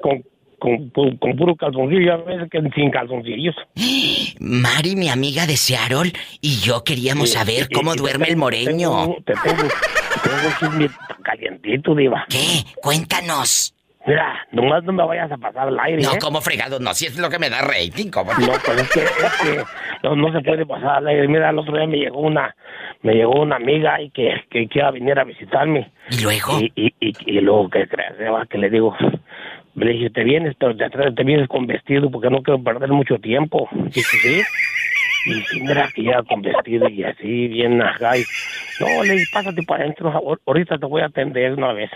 con, 0.65 0.89
con, 0.89 1.17
con 1.17 1.35
puro 1.35 1.55
calzoncillo 1.55 2.13
a 2.13 2.17
veces 2.17 2.49
que 2.49 2.59
sin 2.73 2.89
calzoncillos. 2.89 3.55
Mari, 4.39 4.95
mi 4.95 5.09
amiga 5.09 5.45
de 5.45 5.57
Seattle, 5.57 6.11
y 6.41 6.59
yo 6.59 6.83
queríamos 6.83 7.29
Sí, 7.29 7.37
saber 7.37 7.67
cómo 7.71 7.93
y 7.93 7.95
te 7.95 8.01
duerme 8.01 8.27
el 8.29 8.37
moreño. 8.37 9.15
Te 9.25 9.33
tengo, 9.43 9.63
te 9.63 10.77
tengo 10.77 10.93
calientito, 11.23 11.93
diva. 11.93 12.25
¿Qué? 12.29 12.63
Cuéntanos. 12.81 13.73
Mira, 14.07 14.45
nomás 14.51 14.83
no 14.83 14.93
me 14.93 15.03
vayas 15.03 15.31
a 15.31 15.37
pasar 15.37 15.67
al 15.67 15.79
aire, 15.79 16.03
No, 16.03 16.13
¿eh? 16.13 16.19
como 16.19 16.39
fregado, 16.39 16.79
no, 16.79 16.93
si 16.93 17.07
es 17.07 17.17
lo 17.17 17.27
que 17.29 17.39
me 17.39 17.49
da 17.49 17.61
rating, 17.61 18.11
¿cómo? 18.11 18.31
No, 18.33 18.53
pues 18.63 18.81
es 18.81 18.89
que, 18.91 18.99
es 18.99 19.33
que 19.41 19.63
no, 20.03 20.15
no 20.15 20.31
se 20.31 20.41
puede 20.41 20.63
pasar 20.65 20.97
al 20.97 21.07
aire. 21.07 21.27
Mira, 21.27 21.49
el 21.49 21.57
otro 21.57 21.75
día 21.75 21.87
me 21.87 21.97
llegó 21.97 22.19
una, 22.19 22.55
me 23.01 23.13
llegó 23.13 23.41
una 23.41 23.55
amiga 23.55 23.99
y 23.99 24.11
que, 24.11 24.29
que, 24.51 24.67
que 24.67 24.79
iba 24.79 24.89
a 24.89 24.91
venir 24.91 25.17
a 25.17 25.23
visitarme. 25.23 25.91
¿Y 26.11 26.21
luego? 26.21 26.59
Y, 26.59 26.71
y, 26.75 26.93
y, 26.99 27.13
y 27.25 27.41
luego, 27.41 27.67
¿qué 27.69 27.87
crees? 27.87 28.13
Que 28.47 28.57
le 28.59 28.69
digo, 28.69 28.95
le 29.75 29.91
dije, 29.91 30.09
te 30.09 30.23
vienes, 30.23 30.55
te, 30.57 30.73
te 30.73 31.23
vienes 31.23 31.47
con 31.47 31.67
vestido 31.67 32.09
porque 32.09 32.29
no 32.29 32.41
quiero 32.41 32.61
perder 32.63 32.89
mucho 32.89 33.17
tiempo. 33.19 33.67
Dice, 33.93 34.17
sí. 34.17 34.41
Y 35.27 35.33
sí, 35.41 35.59
mira 35.61 35.89
que 35.93 36.01
llega 36.03 36.21
con 36.23 36.41
vestido 36.41 36.87
y 36.87 37.03
así, 37.03 37.47
bien 37.47 37.81
ajá. 37.81 38.17
Y, 38.17 38.23
no, 38.79 39.03
le 39.03 39.13
dije, 39.13 39.25
pásate 39.33 39.63
para 39.63 39.83
adentro, 39.83 40.11
ahor- 40.11 40.39
ahorita 40.45 40.77
te 40.77 40.85
voy 40.85 41.01
a 41.01 41.05
atender 41.07 41.53
una 41.53 41.73
vez. 41.73 41.89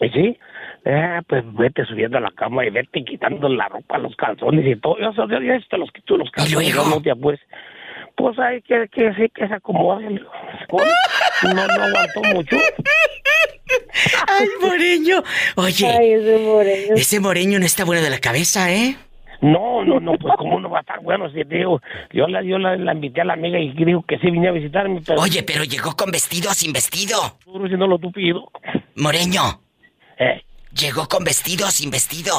Y 0.00 0.08
sí, 0.10 0.38
eh, 0.84 1.20
pues 1.26 1.42
vete 1.54 1.84
subiendo 1.86 2.18
a 2.18 2.20
la 2.20 2.30
cama 2.30 2.64
y 2.66 2.70
vete 2.70 3.02
quitando 3.04 3.48
la 3.48 3.68
ropa, 3.68 3.98
los 3.98 4.14
calzones 4.16 4.66
y 4.66 4.76
todo. 4.76 4.96
Yo, 4.98 5.12
yo, 5.28 5.40
yo 5.40 5.54
te 5.68 5.78
los 5.78 5.90
quito 5.92 6.16
los 6.16 6.30
calzones, 6.30 6.72
yo 6.74 6.84
no 6.88 7.00
te 7.02 7.10
apures. 7.10 7.40
Pues 8.16 8.38
hay 8.38 8.60
que, 8.62 8.86
que 8.92 9.30
que 9.34 9.48
se 9.48 9.54
acomode. 9.54 10.04
No, 10.10 10.20
no 11.54 11.60
aguantó 11.84 12.22
mucho. 12.34 12.56
Ay, 14.28 14.46
Moreño. 14.60 15.22
Oye, 15.56 15.86
Ay, 15.86 16.12
ese 16.12 16.38
moreño. 16.38 16.94
ese 16.94 17.20
Moreño 17.20 17.58
no 17.58 17.66
está 17.66 17.84
bueno 17.84 18.02
de 18.02 18.10
la 18.10 18.18
cabeza, 18.18 18.70
¿eh? 18.72 18.96
No, 19.40 19.84
no, 19.84 20.00
no, 20.00 20.14
pues 20.18 20.34
cómo 20.36 20.58
no 20.58 20.68
va 20.68 20.78
a 20.78 20.80
estar 20.80 21.00
bueno 21.00 21.28
si 21.30 21.44
te 21.44 21.56
digo, 21.58 21.80
yo 22.12 22.26
la, 22.26 22.42
yo 22.42 22.58
la, 22.58 22.76
la 22.76 22.92
invité 22.92 23.20
a 23.20 23.24
la 23.24 23.34
amiga 23.34 23.56
y 23.58 23.70
dijo 23.72 24.02
que 24.02 24.18
sí 24.18 24.30
venía 24.32 24.50
a 24.50 24.52
visitarme, 24.52 25.00
pero 25.06 25.20
Oye, 25.20 25.44
pero 25.44 25.62
llegó 25.62 25.94
con 25.94 26.10
vestido 26.10 26.50
o 26.50 26.54
sin 26.54 26.72
vestido. 26.72 27.38
duro 27.46 27.68
si 27.68 27.74
no 27.74 27.86
lo 27.86 27.98
tupido. 28.00 28.50
Moreño, 28.96 29.60
Eh, 30.18 30.42
llegó 30.74 31.06
con 31.06 31.22
vestido 31.22 31.68
o 31.68 31.70
sin 31.70 31.90
vestido. 31.92 32.34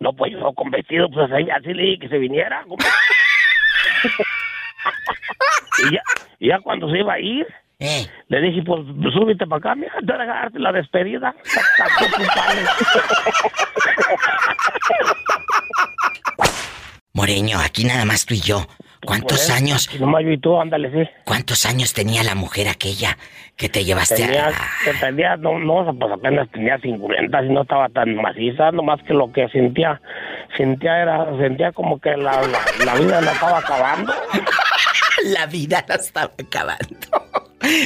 no, 0.00 0.12
pues 0.12 0.32
yo 0.32 0.52
con 0.52 0.70
vestido, 0.70 1.08
pues 1.08 1.30
así, 1.32 1.48
así 1.50 1.72
le 1.72 1.82
dije 1.84 1.98
que 2.00 2.08
se 2.10 2.18
viniera. 2.18 2.66
y, 5.88 5.94
ya, 5.94 6.02
y 6.38 6.48
ya 6.48 6.60
cuando 6.60 6.90
se 6.90 6.98
iba 6.98 7.14
a 7.14 7.18
ir, 7.20 7.46
Eh, 7.84 8.06
le 8.28 8.40
dije, 8.40 8.62
pues 8.62 8.80
súbete 9.12 9.44
para 9.46 9.58
acá, 9.58 9.74
mira, 9.74 9.92
te 10.06 10.12
voy 10.12 10.22
a 10.22 10.26
darte 10.26 10.58
la 10.60 10.70
despedida. 10.72 11.34
Moreño, 17.14 17.58
aquí 17.58 17.84
nada 17.84 18.04
más 18.04 18.24
tú 18.24 18.34
y 18.34 18.40
yo. 18.40 18.66
¿Cuántos 19.04 19.38
Pues, 19.46 19.50
años, 19.50 19.88
Nomás 19.98 20.22
yo 20.22 20.30
y 20.30 20.38
tú, 20.38 20.60
ándale, 20.60 20.88
sí. 20.92 21.10
cuántos 21.24 21.66
años 21.66 21.92
tenía 21.92 22.22
la 22.22 22.36
mujer 22.36 22.68
aquella 22.68 23.18
que 23.56 23.68
te 23.68 23.84
llevaste 23.84 24.14
Tenía, 24.14 24.46
a... 24.46 25.00
tenía, 25.00 25.36
no, 25.38 25.58
no, 25.58 25.92
pues 25.98 26.12
apenas 26.12 26.48
tenía 26.52 26.78
50 26.78 27.42
y 27.42 27.48
no 27.48 27.62
estaba 27.62 27.88
tan 27.88 28.14
maciza, 28.14 28.70
nomás 28.70 29.02
que 29.02 29.12
lo 29.12 29.32
que 29.32 29.48
sentía, 29.48 30.00
sentía 30.56 31.02
era, 31.02 31.36
sentía 31.36 31.72
como 31.72 32.00
que 32.00 32.10
la, 32.16 32.42
la, 32.42 32.60
la 32.84 32.94
vida 32.94 33.20
la 33.20 33.32
estaba 33.32 33.58
acabando. 33.58 34.12
La 35.24 35.46
vida 35.46 35.84
la 35.86 35.94
estaba 35.96 36.32
acabando. 36.36 37.21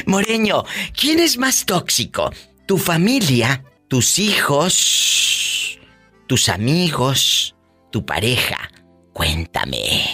Moreño, 0.05 0.63
¿quién 0.99 1.19
es 1.19 1.37
más 1.37 1.65
tóxico? 1.65 2.31
¿Tu 2.65 2.77
familia? 2.77 3.63
¿Tus 3.87 4.19
hijos? 4.19 5.79
¿Tus 6.27 6.49
amigos? 6.49 7.55
¿Tu 7.91 8.05
pareja? 8.05 8.69
Cuéntame. 9.13 10.05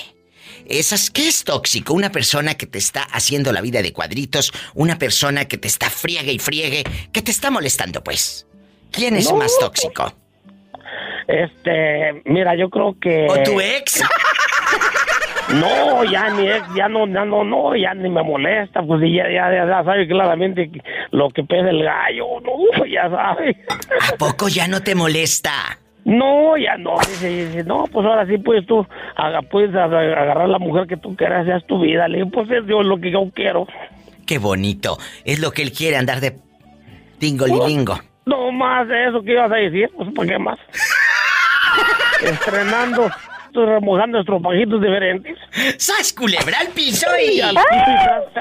Esas, 0.66 1.10
¿qué 1.12 1.28
es 1.28 1.44
tóxico? 1.44 1.94
Una 1.94 2.12
persona 2.12 2.56
que 2.56 2.66
te 2.68 2.78
está 2.78 3.04
haciendo 3.04 3.52
la 3.52 3.62
vida 3.62 3.82
de 3.82 3.92
cuadritos, 3.92 4.54
una 4.76 4.98
persona 4.98 5.46
que 5.46 5.58
te 5.58 5.68
está 5.68 5.90
friegue 5.90 6.32
y 6.32 6.40
friegue, 6.40 6.84
que 7.12 7.22
te 7.22 7.32
está 7.32 7.52
molestando, 7.52 8.04
pues. 8.04 8.48
¿Quién 8.92 9.16
es 9.16 9.30
No. 9.30 9.38
más 9.38 9.58
tóxico? 9.60 10.14
Este, 11.28 12.22
mira, 12.26 12.56
yo 12.56 12.70
creo 12.70 12.96
que... 13.00 13.28
¿O 13.30 13.42
tu 13.44 13.60
ex? 13.60 14.02
No, 15.50 16.04
ya 16.06 16.30
ni 16.30 16.48
es, 16.48 16.64
ya 16.76 16.88
no, 16.88 17.06
ya 17.08 17.26
no, 17.26 17.44
no, 17.44 17.76
ya 17.76 17.94
ni 17.94 18.10
me 18.10 18.24
molesta, 18.24 18.82
pues 18.82 19.04
y 19.04 19.16
ya, 19.16 19.26
ya, 19.30 19.52
ya, 19.54 19.66
ya 19.68 19.84
sabe 19.84 20.08
claramente 20.08 20.70
lo 21.12 21.30
que 21.30 21.44
pesa 21.44 21.70
el 21.70 21.84
gallo, 21.84 22.26
no, 22.42 22.86
ya 22.92 23.10
sabe. 23.10 23.58
¿A 24.12 24.16
poco 24.18 24.48
ya 24.48 24.68
no 24.68 24.82
te 24.82 24.96
molesta? 24.96 25.52
No, 26.06 26.58
ya 26.58 26.76
no, 26.78 26.98
dice, 27.00 27.28
dice, 27.30 27.64
no, 27.64 27.86
pues 27.92 28.06
ahora 28.06 28.26
sí 28.26 28.38
puedes 28.38 28.66
tú, 28.66 28.86
haga- 29.16 29.42
puedes 29.42 29.74
a- 29.76 29.84
agarrar 29.86 30.50
la 30.50 30.60
mujer 30.60 30.86
que 30.88 30.98
tú 30.98 31.16
quieras, 31.16 31.46
ya 31.46 31.56
es 31.58 31.66
tu 31.68 31.80
vida, 31.80 32.08
le 32.08 32.18
digo, 32.20 32.30
pues 32.32 32.50
es 32.52 32.66
yo 32.68 32.82
lo 32.84 33.00
que 33.00 33.12
yo 33.12 33.22
quiero. 33.34 33.68
Qué 34.26 34.38
bonito. 34.38 34.98
Es 35.26 35.40
lo 35.40 35.52
que 35.52 35.62
él 35.62 35.72
quiere, 35.72 35.98
andar 35.98 36.20
de 36.22 36.38
tingolilingo. 37.20 38.00
No 38.26 38.52
más 38.54 38.88
de 38.88 39.08
eso 39.08 39.22
que 39.22 39.34
ibas 39.34 39.52
a 39.52 39.56
decir, 39.56 39.90
pues 39.96 40.10
¿para 40.16 40.28
qué 40.30 40.40
más? 40.40 40.58
Estrenando, 42.24 43.10
remojando 43.56 44.20
estropajitos 44.20 44.82
diferentes. 44.82 45.38
¡Sas, 45.78 46.14
culebra 46.14 46.60
al 46.60 46.68
piso 46.70 47.08
y... 47.20 47.40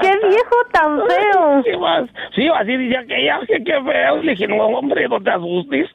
¡Qué 0.01 0.19
viejo 0.29 0.57
tan 0.73 1.01
feo! 1.07 1.63
Sí, 1.65 1.71
vas, 1.79 2.09
sí, 2.35 2.49
así 2.49 2.77
decía 2.77 3.05
que 3.07 3.23
ella, 3.23 3.41
que 3.47 3.63
qué 3.65 3.83
feo. 3.83 4.17
Le 4.23 4.33
dije, 4.33 4.47
no, 4.49 4.65
hombre, 4.67 5.09
no 5.09 5.21
te 5.21 5.31
asustes. 5.31 5.89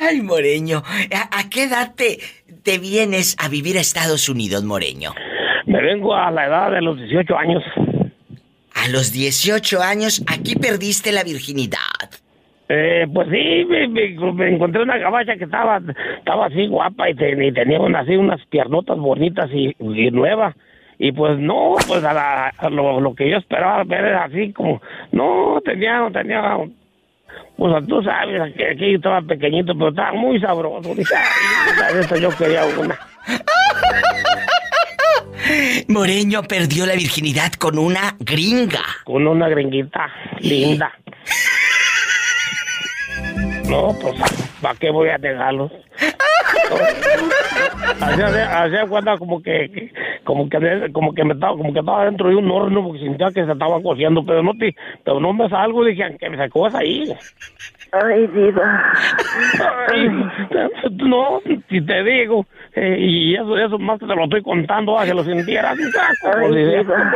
Ay, 0.00 0.20
Moreño, 0.22 0.82
¿a, 1.14 1.38
a 1.38 1.48
qué 1.48 1.64
edad 1.64 1.94
te, 1.94 2.18
te 2.62 2.78
vienes 2.78 3.36
a 3.38 3.48
vivir 3.48 3.78
a 3.78 3.80
Estados 3.80 4.28
Unidos, 4.28 4.64
Moreño? 4.64 5.14
Me 5.66 5.82
vengo 5.82 6.14
a 6.14 6.30
la 6.30 6.46
edad 6.46 6.70
de 6.72 6.82
los 6.82 6.98
18 6.98 7.36
años. 7.36 7.62
A 8.74 8.88
los 8.88 9.12
18 9.12 9.82
años, 9.82 10.22
aquí 10.26 10.54
perdiste 10.56 11.10
la 11.10 11.24
virginidad. 11.24 11.78
Eh, 12.68 13.06
pues 13.14 13.28
sí, 13.30 13.64
me, 13.68 13.86
me- 13.86 14.32
me 14.32 14.48
encontré 14.54 14.82
una 14.82 14.98
gabacha 14.98 15.36
que 15.36 15.44
estaba, 15.44 15.80
estaba 16.18 16.46
así 16.46 16.66
guapa 16.66 17.08
y, 17.08 17.14
te- 17.14 17.46
y 17.46 17.52
tenía 17.52 17.78
una- 17.80 18.00
así 18.00 18.16
unas 18.16 18.44
piernotas 18.46 18.98
bonitas 18.98 19.48
y, 19.52 19.72
y 19.78 20.10
nuevas. 20.10 20.54
Y 20.98 21.12
pues 21.12 21.38
no, 21.38 21.74
pues 21.86 22.02
a, 22.02 22.12
la- 22.12 22.48
a 22.56 22.70
lo, 22.70 23.00
lo 23.00 23.14
que 23.14 23.30
yo 23.30 23.36
esperaba 23.36 23.84
ver 23.84 24.04
era 24.06 24.24
así 24.24 24.52
como, 24.52 24.80
no, 25.12 25.60
tenía, 25.64 26.08
tenía, 26.12 26.56
pues 27.56 27.86
tú 27.86 28.02
sabes, 28.02 28.52
que 28.54 28.70
aquí 28.70 28.94
estaba 28.94 29.22
pequeñito, 29.22 29.72
pero 29.74 29.90
estaba 29.90 30.12
muy 30.12 30.40
sabroso. 30.40 30.92
"Ay, 30.96 32.00
eso 32.00 32.16
yo 32.16 32.30
quería 32.36 32.62
una. 32.80 32.98
Moreño 35.88 36.42
perdió 36.42 36.86
la 36.86 36.94
virginidad 36.94 37.52
con 37.52 37.78
una 37.78 38.16
gringa. 38.18 38.82
Con 39.04 39.26
una 39.26 39.48
gringuita 39.48 40.10
linda. 40.40 40.92
No, 43.68 43.94
pues, 44.00 44.14
¿para 44.62 44.74
qué 44.78 44.90
voy 44.90 45.08
a 45.08 45.18
dejarlos? 45.18 45.72
Hacía, 48.00 48.62
hacía 48.62 48.86
cuenta 48.86 49.16
como 49.18 49.42
que, 49.42 49.92
como 50.24 50.48
que 50.48 50.90
como 50.92 51.14
que 51.14 51.24
me 51.24 51.34
estaba 51.34 51.56
como 51.56 51.72
que 51.72 51.80
estaba 51.80 52.04
dentro 52.04 52.28
de 52.28 52.36
un 52.36 52.50
horno 52.50 52.82
porque 52.84 53.00
sentía 53.00 53.28
que 53.28 53.44
se 53.44 53.52
estaba 53.52 53.80
cociendo 53.82 54.22
pero 54.24 54.42
no 54.42 54.52
te, 54.54 54.74
pero 55.04 55.20
no 55.20 55.32
me 55.32 55.48
salgo 55.48 55.84
dije 55.84 56.16
que 56.18 56.30
me 56.30 56.36
sacó 56.36 56.66
ahí 56.76 57.12
Ay, 57.92 58.26
diva. 58.26 58.92
Ay, 59.88 60.08
no 60.90 61.40
si 61.68 61.80
te 61.80 62.02
digo 62.02 62.44
eh, 62.74 62.96
y 62.98 63.34
eso 63.34 63.56
eso 63.56 63.78
más 63.78 63.98
que 64.00 64.06
te 64.06 64.14
lo 64.14 64.24
estoy 64.24 64.42
contando 64.42 64.98
a 64.98 65.04
que 65.04 65.14
lo 65.14 65.22
sintieras 65.24 65.76
¿cómo 66.22 66.46
Ay, 66.46 66.52
le- 66.52 66.78
diva. 66.78 67.12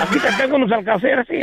aquí 0.00 0.18
te 0.18 0.32
tengo 0.42 0.56
unos 0.56 0.72
alcaceres 0.72 1.26
sí. 1.28 1.40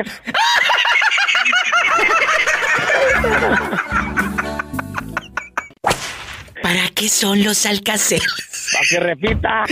¿Para 6.62 6.90
qué 6.96 7.10
son 7.10 7.44
los 7.44 7.66
alcaceres? 7.66 8.26
para 8.74 8.86
que 8.90 9.00
repita 9.00 9.66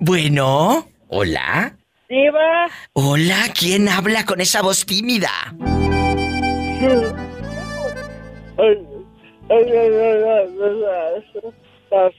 Bueno, 0.00 0.88
hola. 1.08 1.76
Diva. 2.08 2.66
Hola, 2.94 3.36
¿quién 3.58 3.88
habla 3.88 4.24
con 4.24 4.40
esa 4.40 4.62
voz 4.62 4.86
tímida? 4.86 5.30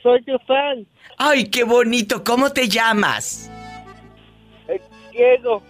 Soy 0.03 0.21
tu 0.23 0.37
fan, 0.47 0.85
Ay, 1.21 1.49
qué 1.49 1.65
bonito, 1.65 2.23
¿cómo 2.23 2.49
te 2.51 2.69
llamas? 2.69 3.51
Diego. 5.11 5.61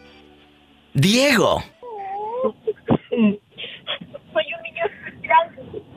Diego. 0.93 1.63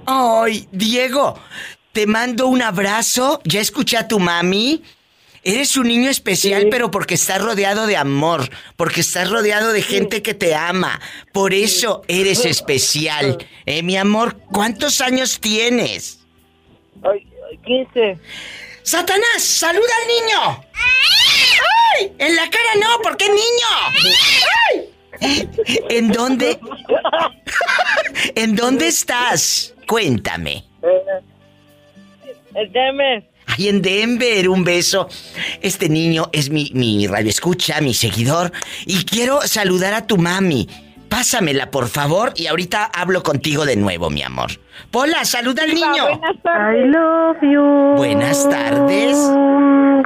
Ay, 0.06 0.66
Diego, 0.72 1.38
te 1.92 2.06
mando 2.06 2.46
un 2.46 2.62
abrazo. 2.62 3.42
Ya 3.44 3.60
escuché 3.60 3.98
a 3.98 4.08
tu 4.08 4.18
mami. 4.18 4.82
Eres 5.44 5.76
un 5.76 5.88
niño 5.88 6.08
especial, 6.08 6.68
pero 6.70 6.90
porque 6.90 7.14
estás 7.14 7.42
rodeado 7.42 7.86
de 7.86 7.96
amor, 7.96 8.48
porque 8.76 9.02
estás 9.02 9.28
rodeado 9.28 9.72
de 9.72 9.82
gente 9.82 10.22
que 10.22 10.32
te 10.34 10.54
ama. 10.54 10.98
Por 11.32 11.52
eso 11.52 12.02
eres 12.08 12.44
especial. 12.46 13.36
Eh, 13.66 13.82
mi 13.82 13.98
amor, 13.98 14.38
¿cuántos 14.50 15.02
años 15.02 15.40
tienes? 15.40 16.24
Ay, 17.02 17.26
15. 17.66 18.18
¡Satanás! 18.82 19.42
¡Saluda 19.42 19.92
al 20.02 20.08
niño! 20.08 20.66
¡Ay! 20.74 22.12
En 22.18 22.36
la 22.36 22.48
cara 22.50 22.74
no, 22.80 23.00
porque 23.02 23.24
es 23.24 23.30
niño. 23.30 23.70
¡Ay! 24.70 24.90
¿En 25.90 26.10
dónde? 26.10 26.58
¿En 28.34 28.56
dónde 28.56 28.88
estás? 28.88 29.74
Cuéntame. 29.86 30.64
Deme. 32.72 33.28
Ay, 33.46 33.68
en 33.68 33.82
Denver, 33.82 34.48
un 34.48 34.64
beso. 34.64 35.08
Este 35.60 35.88
niño 35.88 36.28
es 36.32 36.50
mi, 36.50 36.70
mi 36.74 37.06
radioescucha, 37.06 37.80
mi 37.80 37.94
seguidor. 37.94 38.52
Y 38.86 39.04
quiero 39.04 39.42
saludar 39.42 39.94
a 39.94 40.06
tu 40.06 40.16
mami. 40.16 40.68
Pásamela, 41.12 41.70
por 41.70 41.88
favor, 41.88 42.32
y 42.36 42.46
ahorita 42.46 42.86
hablo 42.86 43.22
contigo 43.22 43.66
de 43.66 43.76
nuevo, 43.76 44.08
mi 44.08 44.22
amor. 44.22 44.52
Pola, 44.90 45.26
saluda 45.26 45.64
al 45.64 45.74
niño. 45.74 46.08
Buenas 46.08 46.36
I 46.36 46.38
tardes. 46.42 46.86
love 46.90 47.36
you. 47.42 47.94
Buenas 47.96 48.48
tardes. 48.48 49.18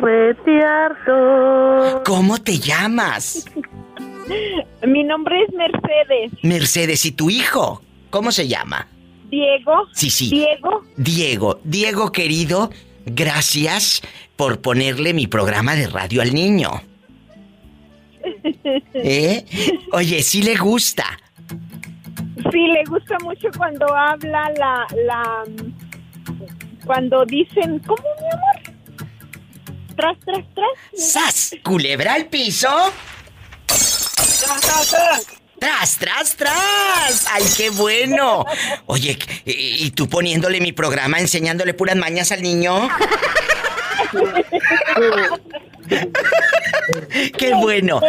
Retiarto. 0.02 2.02
¿Cómo 2.04 2.38
te 2.38 2.58
llamas? 2.58 3.46
Mi 4.84 5.04
nombre 5.04 5.44
es 5.44 5.54
Mercedes. 5.54 6.32
Mercedes, 6.42 7.06
¿y 7.06 7.12
tu 7.12 7.30
hijo? 7.30 7.82
¿Cómo 8.10 8.32
se 8.32 8.48
llama? 8.48 8.88
Diego. 9.30 9.86
Sí, 9.92 10.10
sí. 10.10 10.28
Diego. 10.28 10.82
Diego, 10.96 11.60
Diego 11.62 12.10
querido, 12.10 12.70
gracias 13.04 14.02
por 14.34 14.60
ponerle 14.60 15.14
mi 15.14 15.28
programa 15.28 15.76
de 15.76 15.86
radio 15.86 16.20
al 16.20 16.34
niño. 16.34 16.82
¿Eh? 18.94 19.44
Oye, 19.92 20.22
sí 20.22 20.42
le 20.42 20.56
gusta. 20.56 21.04
Sí, 22.50 22.66
le 22.68 22.82
gusta 22.88 23.16
mucho 23.22 23.48
cuando 23.56 23.86
habla 23.94 24.50
la, 24.56 24.86
la, 25.04 25.44
cuando 26.84 27.24
dicen, 27.24 27.78
¿cómo 27.80 28.02
mi 28.20 28.28
amor? 28.32 28.60
Tras, 29.96 30.18
tras, 30.20 30.44
tras. 30.54 30.68
¡Sas! 30.94 31.56
¿Culebra 31.62 32.14
al 32.14 32.26
piso? 32.26 32.68
Tras, 33.66 34.60
tras, 34.60 34.90
tras. 34.90 35.26
¡Tras, 35.58 35.96
tras, 35.96 36.36
tras! 36.36 37.26
¡Ay, 37.32 37.42
qué 37.56 37.70
bueno! 37.70 38.44
Oye, 38.84 39.16
¿y 39.46 39.86
y 39.86 39.90
tú 39.90 40.06
poniéndole 40.08 40.60
mi 40.60 40.72
programa, 40.72 41.18
enseñándole 41.18 41.72
puras 41.72 41.96
mañas 41.96 42.30
al 42.30 42.42
niño? 42.42 42.90
¡Qué 47.38 47.54
bueno! 47.54 48.00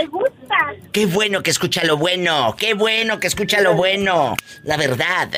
Qué 0.91 1.05
bueno 1.05 1.43
que 1.43 1.51
escucha 1.51 1.83
lo 1.83 1.97
bueno, 1.97 2.55
qué 2.57 2.73
bueno 2.73 3.19
que 3.19 3.27
escucha 3.27 3.61
lo 3.61 3.75
bueno, 3.75 4.35
la 4.63 4.77
verdad, 4.77 5.29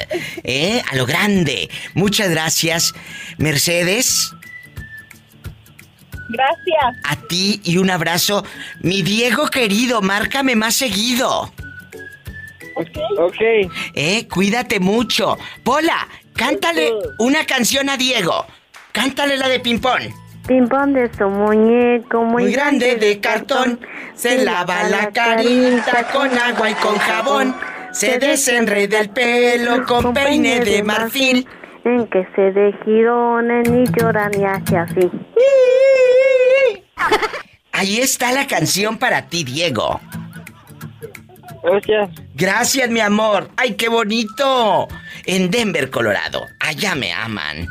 ¿eh? 0.44 0.82
A 0.90 0.96
lo 0.96 1.06
grande. 1.06 1.70
Muchas 1.94 2.30
gracias, 2.30 2.94
Mercedes, 3.38 4.32
Gracias. 6.30 6.96
a 7.04 7.16
ti 7.28 7.60
y 7.64 7.78
un 7.78 7.90
abrazo. 7.90 8.46
Mi 8.82 9.02
Diego 9.02 9.48
querido, 9.48 10.02
márcame 10.02 10.56
más 10.56 10.76
seguido, 10.76 11.52
Ok. 13.18 13.42
¿eh? 13.96 14.28
Cuídate 14.32 14.80
mucho. 14.80 15.38
Pola, 15.64 16.08
cántale 16.34 16.92
una 17.18 17.46
canción 17.46 17.90
a 17.90 17.98
Diego. 17.98 18.46
Cántale 18.94 19.38
la 19.38 19.50
de 19.50 19.60
ping-pong. 19.60 20.14
Pimpón 20.50 20.94
de 20.94 21.14
su 21.14 21.30
muñeco 21.30 22.24
muy, 22.24 22.46
Muy 22.46 22.54
grande 22.54 22.96
de 22.96 23.20
cartón, 23.20 23.80
se 24.16 24.44
lava 24.44 24.82
la 24.90 25.12
carita 25.12 26.08
con 26.12 26.36
agua 26.36 26.72
y 26.72 26.74
con 26.74 26.98
jabón, 26.98 27.56
se 27.92 28.18
desenreda 28.18 29.00
el 29.00 29.12
pelo 29.12 29.86
con 29.86 30.12
peine 30.12 30.62
de 30.62 30.82
marfil. 30.82 31.48
En 31.86 32.08
que 32.08 32.28
se 32.36 32.52
de 32.52 32.74
girones 32.84 33.70
ni 33.70 33.86
llora 33.96 34.28
ni 34.30 34.44
hace 34.44 34.76
así. 34.76 35.12
Ahí 37.72 38.00
está 38.00 38.32
la 38.32 38.48
canción 38.48 38.98
para 38.98 39.28
ti, 39.28 39.44
Diego. 39.44 40.02
Gracias. 41.62 42.10
Gracias, 42.34 42.90
mi 42.90 43.02
amor. 43.02 43.52
¡Ay, 43.56 43.76
qué 43.76 43.88
bonito! 43.88 44.88
En 45.28 45.52
Denver, 45.52 45.92
Colorado. 45.92 46.48
Allá 46.60 46.96
me 46.96 47.14
aman. 47.14 47.68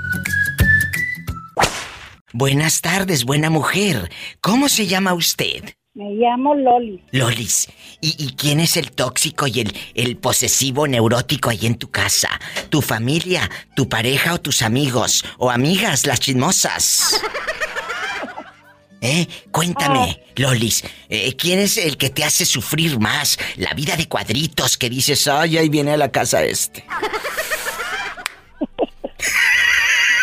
Buenas 2.33 2.83
tardes, 2.83 3.25
buena 3.25 3.49
mujer. 3.49 4.11
¿Cómo 4.43 4.69
se 4.69 4.87
llama 4.87 5.15
usted? 5.15 5.65
Me 5.95 6.11
llamo 6.11 6.55
Loli. 6.55 7.03
Lolis. 7.11 7.69
¿Y, 8.03 8.15
y 8.23 8.35
quién 8.35 8.61
es 8.61 8.77
el 8.77 8.93
tóxico 8.93 9.47
y 9.47 9.61
el, 9.61 9.77
el 9.95 10.19
posesivo 10.19 10.87
neurótico 10.87 11.49
ahí 11.49 11.65
en 11.67 11.77
tu 11.77 11.91
casa? 11.91 12.29
¿Tu 12.69 12.83
familia, 12.83 13.51
tu 13.75 13.89
pareja 13.89 14.35
o 14.35 14.41
tus 14.41 14.61
amigos? 14.61 15.25
¿O 15.39 15.51
amigas, 15.51 16.07
las 16.07 16.21
chismosas? 16.21 17.21
¿Eh? 19.01 19.27
Cuéntame, 19.51 20.23
Lolis, 20.37 20.85
eh, 21.09 21.35
¿quién 21.37 21.61
es 21.61 21.79
el 21.79 21.97
que 21.97 22.11
te 22.11 22.25
hace 22.25 22.45
sufrir 22.45 22.99
más? 22.99 23.39
La 23.57 23.73
vida 23.73 23.97
de 23.97 24.07
cuadritos 24.07 24.77
que 24.77 24.91
dices, 24.91 25.29
ay, 25.29 25.57
ahí 25.57 25.69
viene 25.69 25.93
a 25.93 25.97
la 25.97 26.13
casa 26.13 26.45
este. 26.45 26.85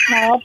No, 0.07 0.39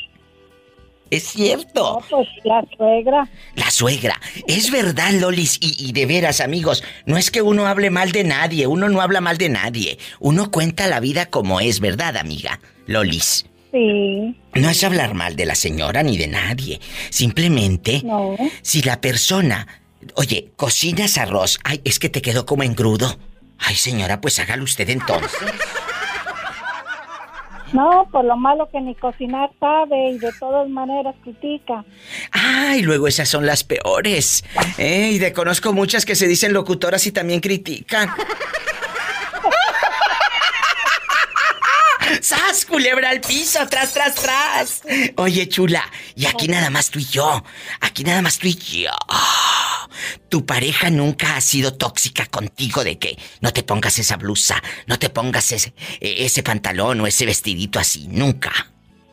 Es 1.11 1.25
cierto. 1.25 2.03
pues 2.09 2.29
la 2.45 2.65
suegra. 2.77 3.29
La 3.57 3.71
suegra. 3.71 4.21
Es 4.47 4.71
verdad, 4.71 5.11
Lolis. 5.13 5.59
Y, 5.61 5.75
y 5.89 5.93
de 5.93 6.07
veras, 6.07 6.41
amigos, 6.41 6.85
no 7.07 7.17
es 7.17 7.31
que 7.31 7.43
uno 7.43 7.67
hable 7.67 7.91
mal 7.91 8.13
de 8.13 8.25
nadie. 8.25 8.67
Uno 8.67 8.89
no 8.89 9.01
habla 9.01 9.21
mal 9.21 9.37
de 9.37 9.49
nadie. 9.49 9.99
Uno 10.21 10.51
cuenta 10.51 10.87
la 10.87 11.01
vida 11.01 11.27
como 11.27 11.61
es, 11.61 11.81
¿verdad, 11.81 12.17
amiga? 12.17 12.61
Lolis. 12.87 13.47
Sí. 13.73 14.37
No 14.55 14.69
es 14.71 14.83
hablar 14.85 15.15
mal 15.15 15.37
de 15.37 15.47
la 15.47 15.55
señora 15.55 16.03
ni 16.03 16.17
de 16.17 16.27
nadie. 16.29 16.81
Simplemente, 17.11 18.03
No. 18.05 18.37
si 18.63 18.83
la 18.83 19.01
persona, 19.01 19.67
oye, 20.15 20.51
cocinas 20.57 21.19
arroz, 21.19 21.59
ay, 21.65 21.81
es 21.85 21.99
que 21.99 22.09
te 22.09 22.23
quedó 22.23 22.47
como 22.47 22.63
engrudo. 22.65 23.19
Ay, 23.59 23.75
señora, 23.77 24.21
pues 24.21 24.39
hágalo 24.39 24.65
usted 24.65 24.89
entonces. 24.91 25.31
No, 27.73 28.09
por 28.11 28.25
lo 28.25 28.37
malo 28.37 28.69
que 28.71 28.81
ni 28.81 28.95
cocinar 28.95 29.51
sabe 29.61 30.11
y 30.11 30.19
de 30.19 30.33
todas 30.39 30.69
maneras 30.69 31.15
critica. 31.23 31.85
Ay, 32.33 32.83
luego 32.83 33.07
esas 33.07 33.29
son 33.29 33.47
las 33.47 33.63
peores. 33.65 34.45
Eh, 34.79 35.11
y 35.13 35.19
de 35.19 35.33
conozco 35.33 35.73
muchas 35.73 36.05
que 36.05 36.15
se 36.17 36.27
dicen 36.27 36.53
locutoras 36.53 37.07
y 37.07 37.13
también 37.13 37.41
critican. 37.41 38.11
¡Sas, 42.21 42.67
culebra 42.67 43.11
al 43.11 43.21
piso! 43.21 43.61
¡Tras, 43.69 43.93
tras, 43.93 44.15
tras! 44.17 44.83
Oye, 45.17 45.49
chula, 45.49 45.85
y 46.17 46.27
aquí 46.27 46.49
nada 46.49 46.69
más 46.69 46.91
tú 46.91 46.99
y 46.99 47.05
yo. 47.05 47.45
Aquí 47.81 48.03
nada 48.05 48.21
más 48.21 48.39
tú 48.39 48.49
y 48.49 48.57
yo. 48.57 48.91
Tu 50.29 50.45
pareja 50.47 50.91
nunca 50.91 51.37
ha 51.37 51.41
sido 51.41 51.75
tóxica 51.75 52.27
contigo 52.27 52.85
de 52.85 52.99
que 52.99 53.19
no 53.41 53.53
te 53.53 53.63
pongas 53.63 53.99
esa 53.99 54.17
blusa, 54.17 54.63
no 54.87 54.99
te 54.99 55.11
pongas 55.11 55.53
ese, 55.53 55.75
ese 56.01 56.43
pantalón 56.43 57.01
o 57.01 57.07
ese 57.07 57.27
vestidito 57.27 57.79
así. 57.79 58.09
Nunca. 58.09 58.53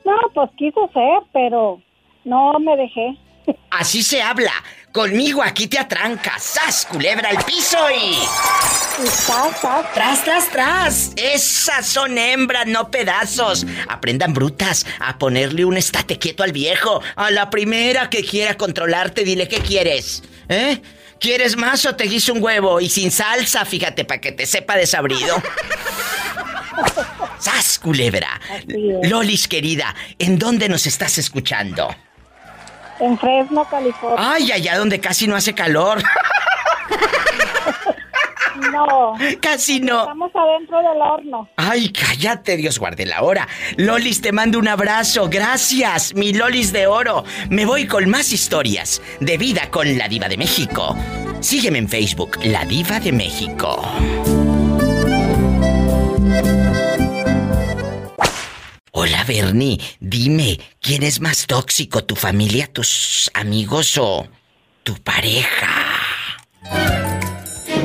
No, 0.06 0.16
pues 0.34 0.50
quiso 0.58 0.90
ser, 0.94 1.20
pero 1.34 1.82
no 2.24 2.60
me 2.60 2.78
dejé. 2.78 3.18
Así 3.70 4.04
se 4.04 4.22
habla. 4.22 4.52
Conmigo 4.92 5.44
aquí 5.44 5.68
te 5.68 5.78
atrancas. 5.78 6.42
¡Sas, 6.42 6.86
culebra 6.86 7.30
al 7.30 7.44
piso 7.46 7.78
y... 7.92 8.16
Tras, 9.94 10.24
tras, 10.24 10.50
tras. 10.50 11.14
Esas 11.16 11.86
son 11.86 12.18
hembras, 12.18 12.66
no 12.66 12.90
pedazos. 12.90 13.66
Aprendan 13.88 14.34
brutas 14.34 14.88
a 15.00 15.18
ponerle 15.20 15.66
un 15.66 15.78
estate 15.78 16.18
quieto 16.18 16.44
al 16.44 16.52
viejo. 16.52 17.02
A 17.16 17.30
la 17.30 17.50
primera 17.50 18.10
que 18.10 18.24
quiera 18.24 18.56
controlarte, 18.56 19.24
dile 19.24 19.48
qué 19.48 19.60
quieres. 19.60 20.24
¿Eh? 20.50 20.82
¿Quieres 21.20 21.58
más 21.58 21.86
o 21.86 21.96
te 21.96 22.06
guiso 22.06 22.34
un 22.34 22.44
huevo? 22.44 22.80
Y 22.80 22.90
sin 22.90 23.12
salsa, 23.12 23.66
fíjate, 23.66 24.06
para 24.06 24.22
que 24.22 24.32
te 24.32 24.46
sepa 24.46 24.76
desabrido. 24.76 25.42
¡Sas, 27.40 27.80
culebra! 27.80 28.40
Lolis, 29.04 29.48
querida, 29.48 29.96
¿en 30.20 30.38
dónde 30.38 30.70
nos 30.70 30.86
estás 30.86 31.18
escuchando? 31.18 31.96
En 33.00 33.18
Fresno, 33.18 33.68
California. 33.70 34.32
Ay, 34.34 34.52
allá 34.52 34.78
donde 34.78 35.00
casi 35.00 35.28
no 35.28 35.36
hace 35.36 35.54
calor. 35.54 36.02
No. 38.86 39.14
Casi 39.42 39.80
no. 39.80 40.02
Estamos 40.02 40.32
adentro 40.36 40.78
del 40.78 41.02
horno. 41.02 41.50
Ay, 41.56 41.90
cállate, 41.90 42.58
Dios 42.58 42.78
guarde 42.80 43.06
la 43.06 43.24
hora. 43.24 43.48
Lolis, 43.78 44.22
te 44.22 44.32
mando 44.32 44.60
un 44.60 44.68
abrazo. 44.68 45.30
Gracias, 45.30 46.14
mi 46.14 46.34
Lolis 46.34 46.72
de 46.72 46.88
oro. 46.88 47.24
Me 47.50 47.66
voy 47.66 47.88
con 47.88 48.10
más 48.10 48.32
historias 48.32 49.02
de 49.20 49.38
vida 49.38 49.70
con 49.72 49.98
la 49.98 50.08
Diva 50.08 50.28
de 50.30 50.38
México. 50.38 50.96
Sígueme 51.40 51.80
en 51.80 51.90
Facebook, 51.90 52.38
La 52.44 52.66
Diva 52.66 53.00
de 53.00 53.12
México. 53.12 53.82
Hola, 58.92 59.24
Bernie. 59.26 59.80
Dime, 60.00 60.60
¿quién 60.82 61.04
es 61.04 61.22
más 61.22 61.46
tóxico, 61.46 62.04
tu 62.04 62.16
familia, 62.16 62.68
tus 62.68 63.30
amigos 63.34 63.98
o 64.00 64.28
tu 64.84 64.96
pareja? 64.96 65.98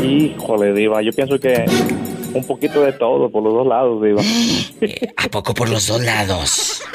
Híjole, 0.02 0.72
Diva, 0.72 1.02
yo 1.02 1.12
pienso 1.12 1.38
que 1.38 1.64
un 2.34 2.44
poquito 2.46 2.82
de 2.82 2.92
todo, 2.92 3.30
por 3.30 3.42
los 3.42 3.52
dos 3.54 3.66
lados, 3.66 4.02
Diva. 4.02 4.22
¿A 5.16 5.28
poco 5.28 5.54
por 5.54 5.68
los 5.68 5.86
dos 5.86 6.02
lados? 6.02 6.82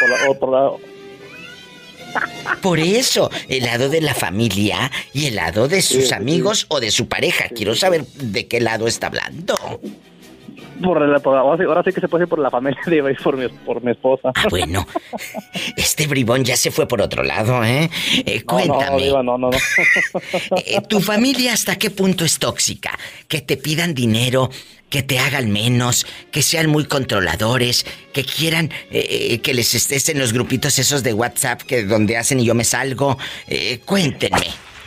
por, 0.00 0.08
la- 0.10 0.30
otro 0.30 0.50
lado. 0.50 0.80
Por 2.62 2.78
eso, 2.78 3.30
el 3.48 3.64
lado 3.64 3.88
de 3.90 4.00
la 4.00 4.14
familia 4.14 4.90
y 5.12 5.26
el 5.26 5.34
lado 5.36 5.68
de 5.68 5.82
sus 5.82 6.02
Sí, 6.04 6.06
sí. 6.08 6.14
amigos 6.14 6.64
o 6.68 6.80
de 6.80 6.90
su 6.90 7.08
pareja. 7.08 7.48
Quiero 7.54 7.74
saber 7.74 8.06
de 8.06 8.46
qué 8.46 8.60
lado 8.60 8.86
está 8.86 9.08
hablando. 9.08 9.54
Por 10.82 11.00
la- 11.06 11.20
por- 11.20 11.36
ahora, 11.36 11.56
sí, 11.56 11.64
ahora 11.68 11.82
sí 11.84 11.92
que 11.92 12.00
se 12.00 12.08
puede 12.08 12.26
por 12.26 12.38
la 12.38 12.50
familia, 12.50 12.80
Diva, 12.86 13.10
y 13.10 13.14
por 13.14 13.36
mi, 13.36 13.48
por 13.48 13.82
mi 13.82 13.92
esposa. 13.92 14.32
Ah, 14.34 14.46
bueno. 14.50 14.86
Este 15.76 16.06
bribón 16.06 16.44
ya 16.44 16.56
se 16.56 16.70
fue 16.70 16.86
por 16.88 17.00
otro 17.00 17.22
lado, 17.22 17.62
¿eh? 17.64 17.90
Eh, 18.24 18.42
No, 18.48 18.58
no, 18.58 18.66
cuéntame. 18.74 19.02
Diva, 19.04 19.22
no, 19.22 19.38
no, 19.38 19.50
no. 19.50 19.58
Eh, 20.66 20.80
¿Tu 20.88 21.00
familia 21.00 21.52
hasta 21.52 21.76
qué 21.76 21.90
punto 21.90 22.24
es 22.24 22.38
tóxica? 22.38 22.98
Que 23.28 23.40
te 23.40 23.56
pidan 23.56 23.94
dinero, 23.94 24.50
que 24.90 25.02
te 25.02 25.18
hagan 25.18 25.50
menos, 25.52 26.06
que 26.30 26.42
sean 26.42 26.68
muy 26.68 26.84
controladores, 26.86 27.84
que 28.12 28.24
quieran 28.24 28.70
eh, 28.90 29.40
que 29.40 29.54
les 29.54 29.74
estés 29.74 30.08
en 30.08 30.18
los 30.18 30.32
grupitos 30.32 30.78
esos 30.78 31.02
de 31.02 31.12
WhatsApp 31.12 31.62
que 31.62 31.84
donde 31.84 32.16
hacen 32.16 32.40
y 32.40 32.44
yo 32.44 32.54
me 32.54 32.64
salgo. 32.64 33.18
Cuéntenme. 33.84 34.46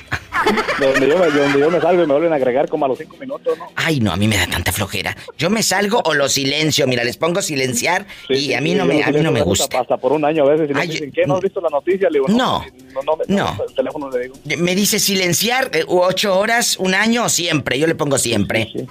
donde, 0.79 1.07
yo, 1.07 1.17
me- 1.17 1.27
donde 1.27 1.59
yo 1.59 1.69
me 1.71 1.79
salgo 1.81 2.03
y 2.03 2.07
me 2.07 2.13
vuelven 2.13 2.33
a 2.33 2.37
agregar 2.37 2.69
como 2.69 2.85
a 2.85 2.87
los 2.87 2.97
cinco 2.97 3.17
minutos, 3.17 3.57
¿no? 3.57 3.65
Ay, 3.75 3.99
no, 3.99 4.11
a 4.11 4.17
mí 4.17 4.27
me 4.27 4.37
da 4.37 4.47
tanta 4.47 4.71
flojera. 4.71 5.15
Yo 5.37 5.49
me 5.49 5.61
salgo 5.63 6.01
o 6.05 6.13
lo 6.13 6.29
silencio. 6.29 6.87
Mira, 6.87 7.03
les 7.03 7.17
pongo 7.17 7.41
silenciar 7.41 8.05
y 8.29 8.53
a 8.53 8.61
mí 8.61 8.73
no 8.73 8.85
me, 8.85 9.03
a 9.03 9.11
mí 9.11 9.21
no 9.21 9.31
me 9.31 9.41
gusta. 9.41 9.79
Hasta 9.79 9.97
por 9.97 10.13
un 10.13 10.23
año 10.25 10.43
a 10.45 10.51
veces. 10.51 10.69
Y 10.69 10.73
me 10.73 10.87
dicen, 10.87 11.11
¿qué? 11.11 11.25
¿No 11.25 11.35
has 11.35 11.41
visto 11.41 11.59
la 11.61 11.69
noticia? 11.69 12.09
Le 12.09 12.19
digo, 12.19 12.27
No. 12.29 12.63
No, 12.93 13.01
no, 13.03 13.15
me- 13.17 13.25
No. 13.35 13.57
El 13.67 13.75
teléfono 13.75 14.09
le 14.09 14.19
digo. 14.23 14.35
Me 14.57 14.75
dice 14.75 14.99
silenciar 14.99 15.69
eh, 15.73 15.83
ocho 15.87 16.37
horas, 16.37 16.77
un 16.77 16.93
año 16.95 17.25
o 17.25 17.29
siempre. 17.29 17.77
Yo 17.77 17.87
le 17.87 17.95
pongo 17.95 18.17
siempre. 18.17 18.69
Sí, 18.71 18.87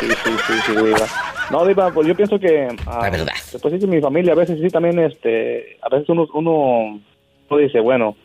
sí, 0.00 0.06
sí, 0.46 0.52
sí, 0.66 0.72
Diva. 0.72 1.06
No, 1.50 1.64
Diva, 1.66 1.90
pues 1.92 2.06
yo 2.06 2.14
pienso 2.14 2.38
que... 2.38 2.68
ah, 2.86 2.98
La 3.04 3.10
verdad. 3.10 3.32
Después 3.52 3.72
sí 3.72 3.80
que 3.80 3.86
mi 3.86 4.00
familia 4.00 4.32
a 4.32 4.36
veces 4.36 4.58
sí 4.60 4.68
también, 4.68 4.98
este... 4.98 5.78
A 5.80 5.88
veces 5.88 6.08
uno, 6.10 6.26
uno, 6.34 7.00
uno 7.48 7.58
dice, 7.60 7.80
bueno, 7.80 8.16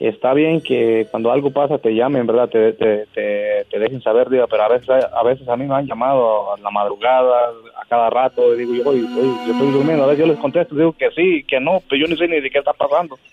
está 0.00 0.34
bien 0.34 0.60
que 0.60 1.06
cuando 1.10 1.32
algo 1.32 1.50
pasa 1.50 1.78
te 1.78 1.94
llamen, 1.94 2.26
¿verdad? 2.26 2.48
Te, 2.48 2.72
te, 2.74 3.06
te, 3.14 3.64
te 3.70 3.78
dejen 3.78 4.02
saber, 4.02 4.28
Diva, 4.28 4.46
pero 4.46 4.62
a 4.64 4.68
veces, 4.68 4.88
a 4.90 5.22
veces 5.22 5.48
a 5.48 5.56
mí 5.56 5.66
me 5.66 5.74
han 5.74 5.86
llamado 5.86 6.54
a 6.54 6.58
la 6.60 6.70
madrugada, 6.70 7.50
a 7.80 7.84
cada 7.88 8.10
rato, 8.10 8.54
y 8.54 8.58
digo 8.58 8.74
yo, 8.74 8.82
oye, 8.90 9.00
oye, 9.18 9.32
yo 9.46 9.52
estoy 9.52 9.72
durmiendo, 9.72 10.04
a 10.04 10.06
veces 10.08 10.20
yo 10.26 10.32
les 10.32 10.38
contesto, 10.40 10.74
digo 10.74 10.92
que 10.92 11.10
sí, 11.12 11.44
que 11.44 11.58
no, 11.60 11.82
pero 11.88 12.02
yo 12.02 12.06
ni 12.08 12.16
sé 12.16 12.28
ni 12.28 12.40
de 12.40 12.50
qué 12.50 12.58
está 12.58 12.72
pasando. 12.72 13.16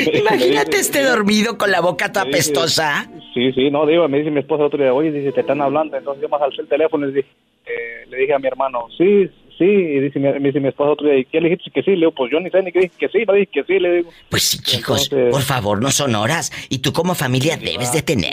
Este, 0.00 0.18
Imagínate 0.20 0.78
este 0.78 1.02
dormido 1.04 1.58
con 1.58 1.70
la 1.70 1.80
boca 1.80 2.10
toda 2.10 2.24
Me 2.24 2.32
dice- 2.32 2.50
pestosa. 2.52 3.06
Sí, 3.34 3.52
sí, 3.52 3.70
no, 3.70 3.84
digo, 3.86 4.08
me 4.08 4.18
dice 4.18 4.30
mi 4.30 4.40
esposa 4.40 4.64
otro 4.64 4.82
día, 4.82 4.92
oye, 4.92 5.12
dice, 5.12 5.32
te 5.32 5.40
están 5.40 5.60
hablando, 5.60 5.96
entonces 5.96 6.22
yo 6.22 6.28
más 6.28 6.40
alcé 6.42 6.62
el 6.62 6.68
teléfono 6.68 7.06
y 7.06 7.10
le 7.12 7.16
dije, 7.18 7.28
eh, 7.66 8.06
le 8.08 8.16
dije 8.16 8.32
a 8.34 8.38
mi 8.38 8.46
hermano, 8.48 8.86
sí, 8.96 9.30
sí, 9.60 9.64
y 9.66 10.00
dice, 10.00 10.18
mi- 10.18 10.32
me 10.40 10.48
dice 10.48 10.58
mi 10.58 10.68
esposa 10.68 10.90
otro 10.92 11.06
día, 11.06 11.18
¿y 11.18 11.24
qué 11.26 11.40
le 11.40 11.50
dijiste 11.50 11.70
que 11.70 11.82
sí? 11.82 11.90
Le 11.92 11.96
digo, 11.98 12.10
pues 12.12 12.32
yo 12.32 12.40
ni 12.40 12.50
sé 12.50 12.60
ni 12.62 12.72
qué 12.72 12.80
dije 12.80 12.94
que 12.98 13.08
sí, 13.10 13.18
le 13.24 13.32
dije 13.34 13.46
que 13.52 13.62
sí, 13.64 13.78
le 13.78 13.92
digo. 13.98 14.10
Pues 14.28 14.42
sí, 14.42 14.58
chicos, 14.62 15.04
Entonces- 15.12 15.30
por 15.32 15.42
favor, 15.42 15.80
no 15.80 15.90
son 15.92 16.14
horas. 16.16 16.50
Y 16.70 16.78
tú 16.78 16.92
como 16.92 17.14
familia 17.14 17.56
debes 17.56 17.92
de 17.92 18.02
tener 18.02 18.32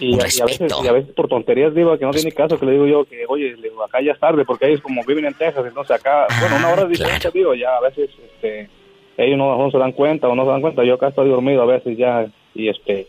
Y, 0.00 0.14
un 0.14 0.20
a- 0.20 0.24
veces, 0.24 0.44
respeto. 0.46 0.80
y 0.82 0.88
a 0.88 0.92
veces 0.92 1.14
por 1.14 1.28
tonterías, 1.28 1.74
digo, 1.74 1.96
que 1.98 2.04
no 2.06 2.10
tiene 2.10 2.32
caso, 2.32 2.58
que 2.58 2.66
le 2.66 2.72
digo 2.72 2.86
yo 2.86 3.04
que, 3.04 3.24
oye, 3.28 3.54
le 3.56 3.68
digo, 3.68 3.84
acá 3.84 4.00
ya 4.02 4.12
es 4.12 4.18
tarde, 4.18 4.44
porque 4.44 4.66
ellos 4.68 4.80
como 4.80 5.04
viven 5.04 5.26
en 5.26 5.34
Texas, 5.34 5.64
entonces 5.66 5.94
acá, 5.94 6.26
bueno, 6.40 6.56
una 6.56 6.68
hora 6.72 6.82
de 6.84 6.88
diferencia, 6.88 7.30
digo, 7.30 7.54
ya 7.54 7.76
a 7.76 7.80
veces, 7.80 8.08
este, 8.34 8.68
ellos 9.18 9.36
no, 9.38 9.56
no 9.58 9.70
se 9.70 9.78
dan 9.78 9.92
cuenta 9.92 10.26
o 10.28 10.34
no 10.34 10.44
se 10.44 10.50
dan 10.50 10.60
cuenta, 10.62 10.82
yo 10.84 10.94
acá 10.94 11.08
estoy 11.08 11.28
dormido 11.28 11.62
a 11.62 11.66
veces 11.66 11.96
ya, 11.98 12.26
y 12.54 12.68
este, 12.68 13.06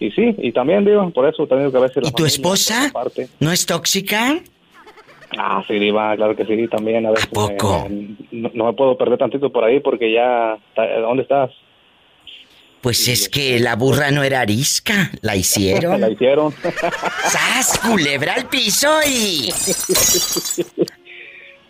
y 0.00 0.10
sí, 0.10 0.34
y 0.38 0.52
también 0.52 0.84
digo, 0.84 1.08
por 1.10 1.26
eso 1.28 1.46
también 1.46 1.68
digo 1.70 1.72
que 1.78 1.84
a 1.84 1.88
veces 1.88 2.02
¿Y 2.08 2.10
tu 2.12 2.24
familia, 2.24 2.26
esposa 2.28 2.92
no 3.40 3.52
es 3.52 3.66
tóxica? 3.66 4.40
Ah, 5.36 5.62
sí, 5.66 5.74
Diva, 5.78 6.16
claro 6.16 6.34
que 6.34 6.46
sí, 6.46 6.68
también 6.68 7.04
a 7.06 7.10
veces. 7.10 7.26
poco? 7.26 7.86
eh, 7.90 8.08
no, 8.32 8.50
no 8.54 8.64
me 8.66 8.72
puedo 8.72 8.96
perder 8.96 9.18
tantito 9.18 9.50
por 9.52 9.64
ahí 9.64 9.80
porque 9.80 10.10
ya, 10.12 10.56
¿dónde 11.00 11.24
estás? 11.24 11.50
Pues 12.80 13.08
es 13.08 13.28
que 13.28 13.58
la 13.58 13.74
burra 13.76 14.10
no 14.12 14.22
era 14.22 14.40
arisca, 14.40 15.10
la 15.20 15.34
hicieron. 15.36 16.00
La 16.00 16.10
hicieron. 16.10 16.52
¡Sas! 17.24 17.78
Culebra 17.80 18.34
al 18.34 18.46
piso 18.48 18.88
y. 19.06 19.50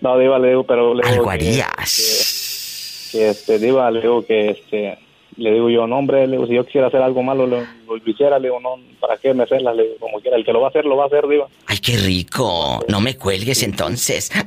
No, 0.00 0.18
Diva, 0.18 0.38
le 0.38 0.48
digo, 0.50 0.64
pero 0.64 0.94
le 0.94 1.02
digo 1.02 1.14
Algo 1.14 1.24
que- 1.24 1.30
harías. 1.30 3.08
que, 3.10 3.18
que, 3.18 3.28
este, 3.30 3.58
Diva, 3.58 3.90
le 3.90 4.00
digo 4.02 4.24
que, 4.24 4.50
este, 4.50 4.98
le 5.38 5.52
digo 5.52 5.70
yo, 5.70 5.86
no, 5.86 5.98
hombre, 5.98 6.26
digo, 6.26 6.46
si 6.46 6.54
yo 6.54 6.66
quisiera 6.66 6.88
hacer 6.88 7.00
algo 7.00 7.22
malo, 7.22 7.46
lo, 7.46 7.60
lo 7.60 7.96
hiciera, 8.04 8.40
le 8.40 8.48
digo, 8.48 8.58
no, 8.60 8.74
¿para 9.00 9.16
qué 9.16 9.32
me 9.32 9.44
hacerla? 9.44 9.72
Le 9.72 9.84
digo, 9.84 9.94
como 10.00 10.20
quiera, 10.20 10.36
el 10.36 10.44
que 10.44 10.52
lo 10.52 10.60
va 10.60 10.66
a 10.66 10.70
hacer, 10.70 10.84
lo 10.84 10.96
va 10.96 11.04
a 11.04 11.06
hacer, 11.06 11.28
Diva. 11.28 11.46
¡Ay, 11.66 11.78
qué 11.78 11.96
rico! 11.96 12.84
No 12.88 13.00
me 13.00 13.16
cuelgues 13.16 13.62
entonces. 13.62 14.32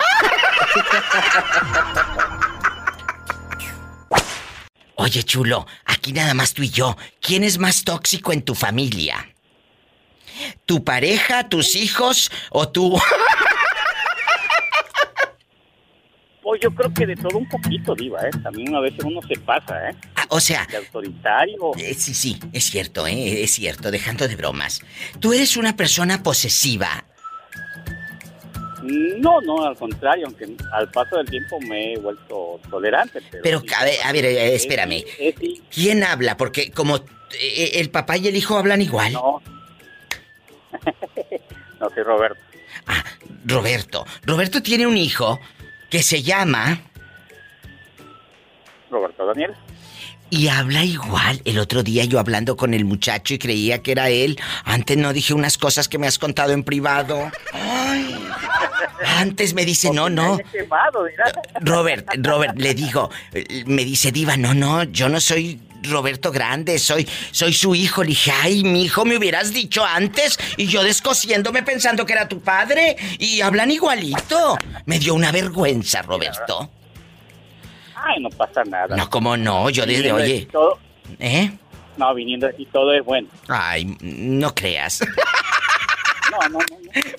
Oye, 4.96 5.24
chulo, 5.24 5.66
aquí 5.86 6.12
nada 6.12 6.34
más 6.34 6.54
tú 6.54 6.62
y 6.62 6.70
yo. 6.70 6.98
¿Quién 7.22 7.44
es 7.46 7.58
más 7.58 7.84
tóxico 7.86 8.34
en 8.34 8.44
tu 8.44 8.54
familia? 8.54 9.34
¿Tu 10.66 10.84
pareja, 10.84 11.48
tus 11.50 11.76
hijos 11.76 12.32
o 12.52 12.68
tú? 12.70 13.00
Pues 16.52 16.60
yo 16.64 16.72
creo 16.76 16.94
que 16.94 17.06
de 17.06 17.16
todo 17.16 17.38
un 17.38 17.48
poquito, 17.48 17.96
Diva, 17.96 18.20
¿eh? 18.28 18.32
También 18.44 18.76
a 18.76 18.82
veces 18.82 19.00
uno 19.06 19.22
se 19.26 19.40
pasa, 19.40 19.90
¿eh? 19.90 19.96
Ah, 20.18 20.26
o 20.28 20.42
sea, 20.42 20.68
De 20.70 20.76
autoritario. 20.76 21.72
Eh, 21.78 21.94
sí, 21.94 22.14
sí, 22.14 22.38
es 22.52 22.66
cierto, 22.66 23.08
¿eh? 23.08 23.42
Es 23.42 23.52
cierto, 23.52 23.90
dejando 23.90 24.28
de 24.28 24.36
bromas. 24.36 24.82
Tú 25.22 25.32
eres 25.32 25.56
una 25.56 25.78
persona 25.78 26.22
posesiva. 26.24 27.06
No, 28.84 29.40
no, 29.40 29.64
al 29.66 29.78
contrario, 29.78 30.26
aunque 30.28 30.46
al 30.74 30.92
paso 30.92 31.16
del 31.16 31.28
tiempo 31.30 31.58
me 31.62 31.94
he 31.94 31.98
vuelto 32.00 32.60
tolerante. 32.70 33.22
Pero, 33.32 33.42
Pero, 33.44 33.60
sí, 33.62 33.68
a 33.74 33.86
ver, 33.86 33.96
a 34.04 34.12
ver, 34.12 34.26
eh, 34.26 34.54
es- 34.56 34.62
espérame. 34.64 35.06
es- 35.20 35.36
¿Quién 35.74 36.04
habla? 36.04 36.36
Porque 36.36 36.70
como 36.72 36.98
eh, 36.98 37.72
el 37.76 37.90
papá 37.92 38.18
y 38.18 38.28
el 38.28 38.36
hijo 38.36 38.58
hablan 38.58 38.82
igual. 38.82 39.14
no. 39.14 39.42
no 41.80 41.90
soy 41.92 42.04
Roberto. 42.04 42.42
Roberto. 43.46 44.06
Roberto 44.24 44.62
tiene 44.62 44.86
un 44.86 44.98
hijo 44.98 45.40
que 45.92 46.02
se 46.02 46.24
llama 46.24 46.82
Roberto 48.90 49.26
Daniel. 49.28 49.54
y 50.32 50.48
habla 50.48 50.84
igual. 50.84 51.42
El 51.46 51.60
otro 51.60 51.84
día 51.84 52.06
yo 52.06 52.18
hablando 52.20 52.56
con 52.56 52.74
el 52.74 52.86
muchacho 52.86 53.34
y 53.34 53.38
creía 53.38 53.84
que 53.84 53.92
era 53.92 54.10
él. 54.10 54.40
Antes 54.64 54.98
no 54.98 55.14
dije 55.14 55.34
unas 55.34 55.58
cosas 55.58 55.88
que 55.90 55.98
me 55.98 56.08
has 56.08 56.18
contado 56.18 56.54
en 56.54 56.64
privado. 56.64 57.30
Ay. 57.54 58.18
Antes 59.18 59.54
me 59.54 59.66
dice, 59.66 59.92
no, 59.92 60.10
no. 60.10 60.38
Robert, 61.60 62.08
Robert, 62.20 62.58
le 62.58 62.74
digo, 62.74 63.10
me 63.66 63.84
dice 63.84 64.12
Diva, 64.12 64.38
no, 64.38 64.54
no, 64.54 64.84
yo 64.84 65.10
no 65.10 65.20
soy 65.20 65.60
Roberto 65.84 66.32
Grande, 66.32 66.78
soy, 66.80 67.08
soy 67.32 67.54
su 67.54 67.74
hijo. 67.76 68.04
Le 68.04 68.10
dije, 68.10 68.32
ay, 68.32 68.64
mi 68.64 68.84
hijo, 68.84 69.06
me 69.06 69.18
hubieras 69.18 69.54
dicho 69.54 69.84
antes. 69.86 70.38
Y 70.58 70.68
yo 70.68 70.84
descosiéndome 70.84 71.64
pensando 71.64 72.06
que 72.06 72.14
era 72.14 72.28
tu 72.28 72.40
padre. 72.42 72.96
Y 73.20 73.42
hablan 73.42 73.72
igualito. 73.72 74.58
Me 74.86 75.00
dio 75.00 75.14
una 75.14 75.32
vergüenza, 75.32 76.02
Roberto. 76.02 76.70
Ay, 77.96 78.22
no 78.22 78.30
pasa 78.30 78.64
nada. 78.64 78.96
No, 78.96 79.10
como 79.10 79.38
no, 79.38 79.70
yo 79.70 79.86
desde, 79.86 80.12
oye, 80.12 80.48
todo- 80.52 80.80
¿eh? 81.20 81.52
no, 81.98 82.16
viniendo 82.16 82.48
aquí 82.48 82.66
todo 82.72 82.92
es 82.94 83.04
bueno. 83.06 83.28
Ay, 83.48 83.96
no 84.02 84.56
creas. 84.56 85.02
No, 86.32 86.38
no, 86.50 86.60
no. 86.60 86.66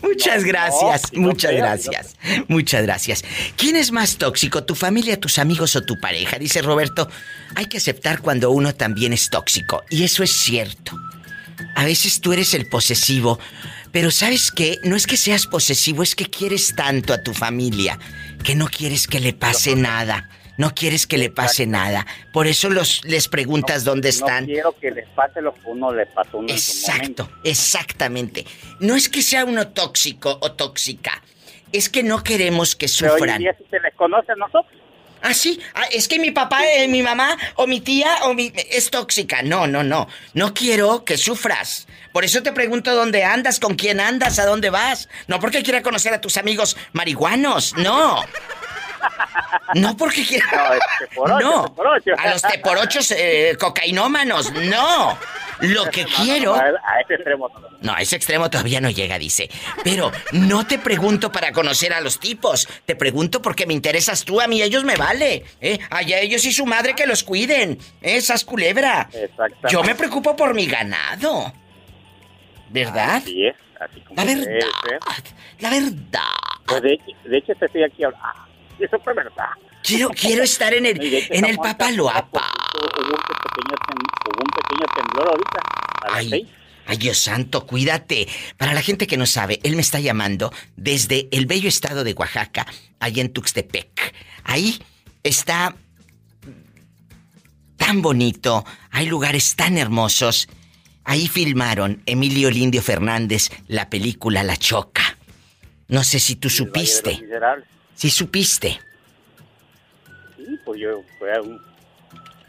Muchas 0.02 0.44
gracias, 0.44 1.12
muchas 1.12 1.52
gracias. 1.52 2.16
Muchas 2.48 2.82
gracias. 2.82 3.24
¿Quién 3.56 3.76
es 3.76 3.92
más 3.92 4.16
tóxico, 4.16 4.64
tu 4.64 4.74
familia, 4.74 5.20
tus 5.20 5.38
amigos 5.38 5.76
o 5.76 5.82
tu 5.82 6.00
pareja? 6.00 6.38
Dice 6.38 6.62
Roberto, 6.62 7.08
hay 7.54 7.66
que 7.66 7.78
aceptar 7.78 8.20
cuando 8.20 8.50
uno 8.50 8.74
también 8.74 9.12
es 9.12 9.30
tóxico. 9.30 9.84
Y 9.90 10.04
eso 10.04 10.22
es 10.22 10.32
cierto. 10.32 10.96
A 11.76 11.84
veces 11.84 12.20
tú 12.20 12.32
eres 12.32 12.54
el 12.54 12.66
posesivo, 12.66 13.38
pero 13.92 14.10
¿sabes 14.10 14.50
qué? 14.50 14.78
No 14.84 14.96
es 14.96 15.06
que 15.06 15.16
seas 15.16 15.46
posesivo, 15.46 16.02
es 16.02 16.14
que 16.14 16.26
quieres 16.26 16.74
tanto 16.74 17.12
a 17.12 17.22
tu 17.22 17.34
familia 17.34 17.98
que 18.42 18.54
no 18.54 18.66
quieres 18.66 19.06
que 19.06 19.20
le 19.20 19.32
pase 19.32 19.76
nada. 19.76 20.28
No 20.59 20.74
quieres 20.74 21.07
que 21.07 21.18
le 21.18 21.30
pase 21.30 21.66
nada. 21.66 22.07
Por 22.32 22.46
eso 22.46 22.68
los, 22.68 23.05
les 23.05 23.28
preguntas 23.28 23.84
dónde 23.84 24.11
están. 24.11 24.44
No 24.44 24.53
quiero 24.53 24.78
que 24.78 24.90
les 24.90 25.09
pase 25.11 25.40
lo 25.40 25.55
que 25.55 25.61
uno 25.64 25.92
le 25.92 26.07
pasó 26.07 26.36
a 26.36 26.40
uno 26.40 26.48
en 26.48 26.59
su 26.59 26.72
Exacto, 26.72 27.30
exactamente. 27.44 28.44
No 28.80 28.94
es 28.94 29.09
que 29.09 29.22
sea 29.22 29.44
uno 29.44 29.68
tóxico 29.68 30.38
o 30.40 30.53
tóxica. 30.53 31.22
Es 31.72 31.88
que 31.88 32.03
no 32.03 32.22
queremos 32.22 32.76
que 32.76 32.86
Pero 32.98 33.14
hoy 33.14 33.20
sufran. 33.20 33.38
día 33.38 33.57
si 33.57 33.64
se 33.70 33.80
les 33.80 33.94
conoce 33.94 34.32
a 34.32 34.36
nosotros. 34.36 34.80
Ah, 35.24 35.34
sí. 35.34 35.61
Ah, 35.74 35.84
es 35.92 36.09
que 36.09 36.18
mi 36.18 36.32
papá, 36.32 36.66
eh, 36.66 36.88
mi 36.88 37.00
mamá 37.00 37.38
o 37.55 37.66
mi 37.68 37.80
tía 37.80 38.18
o 38.24 38.34
mi 38.34 38.53
es 38.70 38.90
tóxica. 38.90 39.42
No, 39.42 39.66
no, 39.68 39.84
no. 39.84 40.09
No 40.34 40.53
quiero 40.53 41.05
que 41.05 41.16
sufras. 41.16 41.86
Por 42.12 42.24
eso 42.24 42.42
te 42.42 42.53
pregunto 42.53 42.94
dónde 42.94 43.22
andas, 43.22 43.61
con 43.61 43.76
quién 43.76 44.00
andas, 44.00 44.38
a 44.40 44.46
dónde 44.46 44.68
vas. 44.68 45.09
No 45.28 45.38
porque 45.38 45.62
quiera 45.62 45.80
conocer 45.80 46.12
a 46.12 46.20
tus 46.20 46.36
amigos 46.36 46.76
marihuanos. 46.92 47.74
No. 47.76 48.22
No 49.74 49.96
porque 49.96 50.24
quiera. 50.26 50.46
No, 50.53 50.74
es 50.74 50.80
teporocho, 50.98 51.40
No. 51.50 51.64
teporocho. 51.64 52.11
A 52.18 52.30
los 52.30 52.42
teporochos 52.42 53.11
eh, 53.12 53.57
cocainómanos. 53.59 54.53
No. 54.53 55.18
Lo 55.61 55.84
que 55.90 56.05
quiero. 56.05 56.55
A, 56.55 56.61
a 56.61 57.00
ese 57.05 57.14
extremo 57.14 57.48
no. 57.48 57.68
No, 57.80 57.94
a 57.94 58.00
ese 58.00 58.16
extremo 58.16 58.50
todavía 58.50 58.80
no 58.80 58.90
llega, 58.90 59.18
dice. 59.18 59.48
Pero 59.84 60.11
no 60.32 60.66
te 60.66 60.78
pregunto 60.78 61.30
para 61.30 61.53
conocer 61.53 61.92
a 61.92 62.00
los 62.00 62.18
tipos. 62.18 62.68
Te 62.84 62.96
pregunto 62.96 63.40
porque 63.40 63.66
me 63.66 63.72
interesas 63.74 64.24
tú. 64.24 64.40
A 64.40 64.46
mí 64.48 64.61
ellos 64.62 64.82
me 64.84 64.96
vale. 64.96 65.44
¿eh? 65.61 65.78
Allá 65.90 66.18
ellos 66.20 66.44
y 66.44 66.53
su 66.53 66.66
madre 66.66 66.94
que 66.94 67.07
los 67.07 67.22
cuiden. 67.22 67.78
Esas 68.00 68.44
culebra. 68.44 69.09
Exactamente. 69.12 69.68
Yo 69.70 69.82
me 69.84 69.94
preocupo 69.94 70.34
por 70.36 70.53
mi 70.55 70.66
ganado. 70.66 71.53
¿Verdad? 72.70 73.16
Así 73.16 73.46
es, 73.46 73.55
así 73.80 74.00
como 74.00 74.16
La 74.16 74.24
verdad. 74.24 74.68
La 75.61 75.70
verdad. 75.70 76.20
Pues 76.66 76.82
de, 76.82 76.92
hecho- 76.94 77.05
de 77.24 77.38
hecho, 77.38 77.53
te 77.55 77.66
estoy 77.66 77.84
aquí 77.84 78.03
hablando. 78.05 78.28
Eso 78.82 78.98
fue 79.02 79.14
verdad. 79.14 79.46
Quiero, 79.82 80.08
quiero 80.10 80.42
estar 80.42 80.72
en 80.74 80.86
el, 80.86 81.00
en 81.02 81.44
el 81.44 81.56
papaloapa. 81.56 82.50
Hubo 82.74 82.84
un 82.84 84.46
pequeño, 84.46 84.86
temblor 84.96 85.28
ahorita. 85.28 85.60
A 86.02 86.06
las 86.08 86.16
Ay, 86.18 86.30
seis. 86.30 86.48
ay, 86.86 86.96
Dios 86.96 87.18
santo, 87.18 87.66
cuídate. 87.66 88.28
Para 88.56 88.74
la 88.74 88.82
gente 88.82 89.06
que 89.06 89.16
no 89.16 89.26
sabe, 89.26 89.60
él 89.62 89.76
me 89.76 89.82
está 89.82 90.00
llamando 90.00 90.52
desde 90.76 91.28
el 91.32 91.46
bello 91.46 91.68
estado 91.68 92.04
de 92.04 92.12
Oaxaca, 92.14 92.66
allá 93.00 93.22
en 93.22 93.32
Tuxtepec. 93.32 94.14
Ahí 94.44 94.82
está 95.22 95.76
tan 97.76 98.02
bonito, 98.02 98.64
hay 98.90 99.06
lugares 99.06 99.56
tan 99.56 99.78
hermosos. 99.78 100.48
Ahí 101.04 101.26
filmaron 101.26 102.02
Emilio 102.06 102.50
Lindio 102.50 102.80
Fernández 102.82 103.50
la 103.66 103.90
película 103.90 104.44
La 104.44 104.56
Choca. 104.56 105.18
No 105.88 106.04
sé 106.04 106.20
si 106.20 106.36
tú 106.36 106.48
El 106.48 106.70
Valle 106.70 107.26
de 107.26 107.40
los 107.40 107.64
Si 107.95 108.11
supiste. 108.11 108.80
Sí, 110.36 110.59
pues 110.64 110.80
yo 110.80 111.03
fue 111.18 111.40
un, 111.40 111.61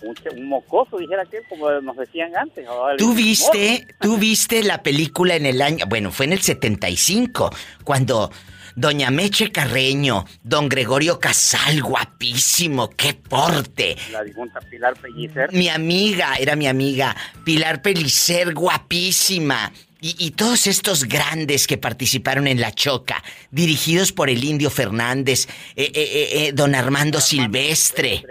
un, 0.02 0.16
un 0.38 0.48
mocoso, 0.48 0.98
dijera 0.98 1.26
que, 1.26 1.42
como 1.50 1.70
nos 1.82 1.98
decían 1.98 2.36
antes. 2.36 2.66
¿Tú 2.98 3.14
viste, 3.14 3.88
tú 4.00 4.18
viste 4.18 4.64
la 4.64 4.84
película 4.84 5.36
en 5.36 5.46
el 5.46 5.62
año, 5.62 5.86
bueno, 5.88 6.12
fue 6.12 6.26
en 6.26 6.34
el 6.34 6.42
75, 6.42 7.50
cuando 7.84 8.32
Doña 8.76 9.12
Meche 9.12 9.52
Carreño, 9.52 10.26
Don 10.44 10.68
Gregorio 10.68 11.20
Casal, 11.20 11.82
guapísimo, 11.84 12.90
qué 12.90 13.14
porte. 13.14 13.96
La 14.12 14.24
difunta 14.24 14.60
Pilar 14.62 14.96
Pellicer. 14.96 15.54
Mi 15.54 15.70
amiga, 15.70 16.36
era 16.40 16.56
mi 16.56 16.68
amiga, 16.68 17.16
Pilar 17.44 17.82
Pelicer, 17.82 18.54
guapísima. 18.54 19.72
Y, 20.04 20.18
y 20.20 20.32
todos 20.32 20.68
estos 20.68 21.06
grandes 21.06 21.66
que 21.66 21.78
participaron 21.78 22.46
en 22.48 22.60
La 22.60 22.74
Choca, 22.74 23.24
dirigidos 23.52 24.12
por 24.12 24.30
el 24.30 24.44
Indio 24.44 24.70
Fernández, 24.70 25.48
eh, 25.78 25.90
eh, 25.96 26.30
eh, 26.34 26.52
Don 26.54 26.76
Armando 26.76 27.22
Silvestre, 27.22 28.22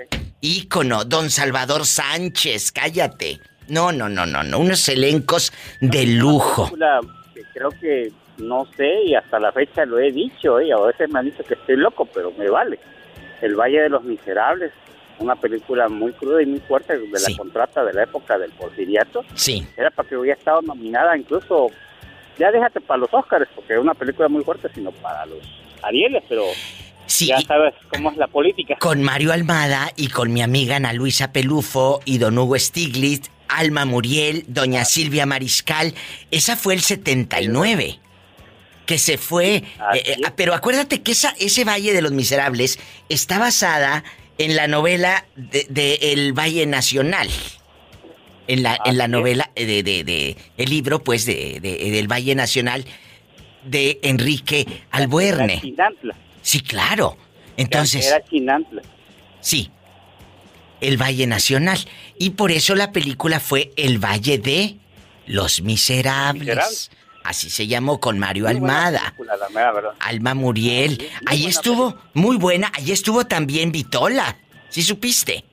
ícono, 0.43 1.07
Don 1.07 1.31
Salvador 1.31 1.87
Sánchez, 1.87 2.73
cállate. 2.73 3.41
No, 3.69 3.91
no, 3.91 4.11
no, 4.11 4.27
no, 4.27 4.43
no, 4.43 4.59
unos 4.59 4.87
elencos 4.91 5.51
de 5.81 6.09
lujo. 6.09 6.71
creo 7.55 7.71
que 7.81 8.13
no 8.37 8.67
sé 8.77 8.91
y 9.07 9.15
hasta 9.15 9.41
la 9.41 9.51
fecha 9.51 9.87
lo 9.87 9.99
he 9.99 10.13
dicho 10.13 10.61
y 10.61 10.71
a 10.73 10.77
veces 10.77 11.09
me 11.09 11.21
han 11.21 11.25
dicho 11.25 11.43
que 11.43 11.55
estoy 11.55 11.77
loco 11.77 12.07
pero 12.07 12.33
me 12.33 12.49
vale 12.49 12.79
El 13.41 13.55
Valle 13.55 13.83
de 13.83 13.89
los 13.89 14.05
Miserables 14.05 14.73
una 15.23 15.37
película 15.37 15.89
muy 15.89 16.13
cruda 16.13 16.43
y 16.43 16.47
muy 16.47 16.61
fuerte 16.61 16.99
de 16.99 17.19
Sí. 17.19 17.33
la 17.33 17.39
contrata 17.39 17.85
de 17.85 17.93
la 17.93 18.03
época 18.05 18.39
del 18.39 18.51
porfiriato 18.53 19.25
Sí. 19.35 19.67
era 19.77 19.91
para 19.91 20.09
que 20.09 20.17
hubiera 20.17 20.39
estado 20.39 20.61
nominada 20.63 21.17
incluso 21.17 21.69
ya 22.39 22.51
déjate 22.51 22.81
para 22.81 22.99
los 22.99 23.13
Óscares 23.13 23.49
porque 23.55 23.75
es 23.75 23.79
una 23.79 23.95
película 23.95 24.29
muy 24.29 24.43
fuerte 24.45 24.69
sino 24.75 24.91
para 24.93 25.25
los 25.27 25.39
Arieles 25.83 26.23
pero 26.29 26.45
Sí, 27.07 27.27
ya 27.27 27.41
sabes 27.43 27.75
cómo 27.93 28.11
es 28.11 28.17
la 28.17 28.27
política 28.29 28.77
con 28.79 29.03
Mario 29.03 29.33
Almada 29.33 29.91
y 29.97 30.09
con 30.09 30.33
mi 30.33 30.41
amiga 30.41 30.77
Ana 30.77 30.93
Luisa 30.93 31.33
Pelufo 31.33 32.01
y 32.05 32.19
don 32.19 32.39
Hugo 32.39 32.59
Stiglitz, 32.59 33.29
Alma 33.49 33.85
Muriel, 33.85 34.45
doña 34.47 34.85
Silvia 34.87 35.27
Mariscal. 35.27 35.95
Esa 36.31 36.57
fue 36.57 36.73
el 36.75 36.81
79. 36.81 37.99
Que 38.87 38.97
se 38.99 39.19
fue. 39.19 39.57
Eh, 39.57 39.65
eh, 39.95 40.17
pero 40.37 40.55
acuérdate 40.55 41.03
que 41.03 41.13
esa, 41.13 41.35
ese 41.39 41.65
Valle 41.65 41.93
de 41.93 42.01
los 42.03 42.13
Miserables 42.13 42.79
está 43.11 43.39
basada 43.39 44.05
en 44.45 44.57
la 44.57 44.67
novela 44.69 45.27
de, 45.37 45.67
de 45.69 45.95
El 46.13 46.33
Valle 46.33 46.67
Nacional. 46.67 47.29
En 48.49 48.63
la, 48.63 48.79
en 48.85 48.99
la 48.99 49.07
novela 49.09 49.51
de, 49.55 49.83
de, 49.83 50.05
de- 50.05 50.37
el 50.59 50.69
libro, 50.71 51.03
pues, 51.05 51.25
de, 51.27 51.61
de- 51.61 51.91
del 51.91 52.11
Valle 52.11 52.35
Nacional 52.35 52.85
de 53.65 54.01
Enrique 54.03 54.67
era 54.69 54.81
Albuerne. 54.91 55.61
Chinantla 55.61 56.17
Sí, 56.43 56.61
claro. 56.61 57.17
Entonces. 57.57 58.05
era 58.07 58.23
Chinantla 58.25 58.83
Sí. 59.41 59.71
El 60.81 61.01
Valle 61.01 61.27
Nacional. 61.29 61.79
Y 62.19 62.31
por 62.31 62.51
eso 62.51 62.75
la 62.75 62.91
película 62.91 63.39
fue 63.39 63.71
El 63.77 63.99
Valle 64.05 64.39
de 64.39 64.77
los 65.27 65.63
Miserables. 65.63 66.41
Miserables. 66.41 66.91
Así 67.25 67.51
se 67.51 67.67
llamó 67.67 68.01
con 68.01 68.19
Mario 68.19 68.45
Muy 68.45 68.55
Almada. 68.55 69.01
película, 69.05 69.37
la 69.37 69.49
mera 69.51 69.73
verdad. 69.73 69.91
Alma 70.01 70.35
Muriel. 70.35 70.99
muy 70.99 71.09
Ahí 71.27 71.39
buena 71.43 71.51
estuvo, 71.51 71.99
muy 72.15 72.37
buena. 72.37 72.73
Ahí 72.75 72.91
estuvo 72.93 73.25
también 73.27 73.71
Vitola. 73.73 74.37
¿Sí 74.69 74.83
supiste? 74.83 75.45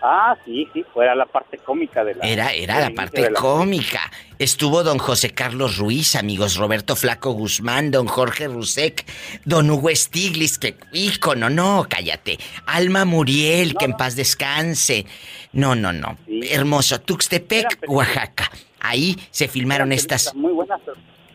Ah, 0.00 0.36
sí, 0.44 0.64
sí, 0.72 0.84
fuera 0.94 1.12
la 1.16 1.26
parte 1.26 1.58
cómica 1.58 2.04
de 2.04 2.14
la... 2.14 2.24
Era, 2.24 2.52
era 2.52 2.78
la 2.78 2.90
parte 2.90 3.28
la- 3.28 3.40
cómica. 3.40 4.00
Estuvo 4.38 4.84
don 4.84 4.98
José 4.98 5.30
Carlos 5.34 5.76
Ruiz, 5.76 6.14
amigos, 6.14 6.54
Roberto 6.54 6.94
Flaco 6.94 7.32
Guzmán, 7.32 7.90
don 7.90 8.06
Jorge 8.06 8.46
Rusek, 8.46 9.04
don 9.44 9.68
Hugo 9.68 9.90
Stiglitz, 9.92 10.58
que 10.58 10.76
ícono, 10.92 11.50
no, 11.50 11.84
cállate. 11.90 12.38
Alma 12.66 13.04
Muriel, 13.04 13.74
que 13.74 13.86
en 13.86 13.94
paz 13.94 14.14
descanse. 14.14 15.04
No, 15.52 15.74
no, 15.74 15.92
no. 15.92 16.16
Sí. 16.26 16.42
Hermoso. 16.48 17.00
Tuxtepec. 17.00 17.66
Oaxaca. 17.88 18.52
Ahí 18.80 19.16
se 19.30 19.48
filmaron 19.48 19.92
estas 19.92 20.32
películas 20.32 20.42
Muy 20.42 20.52
buenas, 20.52 20.80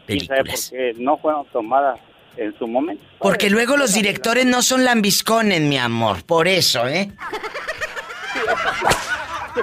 películas. 0.05 0.71
no 0.97 1.17
fueron 1.17 1.45
tomadas 1.47 1.99
en 2.37 2.57
su 2.57 2.67
momento. 2.67 3.03
Porque 3.19 3.49
luego 3.49 3.77
los 3.77 3.93
directores 3.93 4.45
no 4.45 4.61
son 4.61 4.83
lambiscones, 4.83 5.61
mi 5.61 5.77
amor. 5.77 6.23
Por 6.23 6.47
eso, 6.47 6.87
¿eh? 6.87 7.11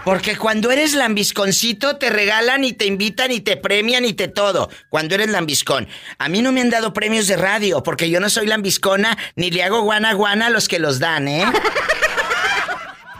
Porque 0.05 0.37
cuando 0.37 0.71
eres 0.71 0.95
lambisconcito 0.95 1.97
te 1.97 2.11
regalan 2.11 2.63
y 2.63 2.73
te 2.73 2.87
invitan 2.87 3.33
y 3.33 3.41
te 3.41 3.57
premian 3.57 4.05
y 4.05 4.13
te 4.13 4.29
todo. 4.29 4.71
Cuando 4.89 5.17
eres 5.17 5.31
lambiscón. 5.31 5.89
A 6.19 6.29
mí 6.29 6.43
no 6.43 6.53
me 6.53 6.61
han 6.61 6.71
dado 6.71 6.93
premios 6.93 7.27
de 7.27 7.37
radio 7.37 7.83
porque 7.83 8.09
yo 8.09 8.21
no 8.21 8.31
soy 8.31 8.47
lambiscona 8.47 9.19
ni 9.35 9.51
le 9.51 9.65
hago 9.65 9.83
guana 9.83 10.13
guana 10.13 10.47
a 10.47 10.51
los 10.51 10.69
que 10.69 10.79
los 10.79 11.01
dan, 11.01 11.29
¿eh? 11.29 11.45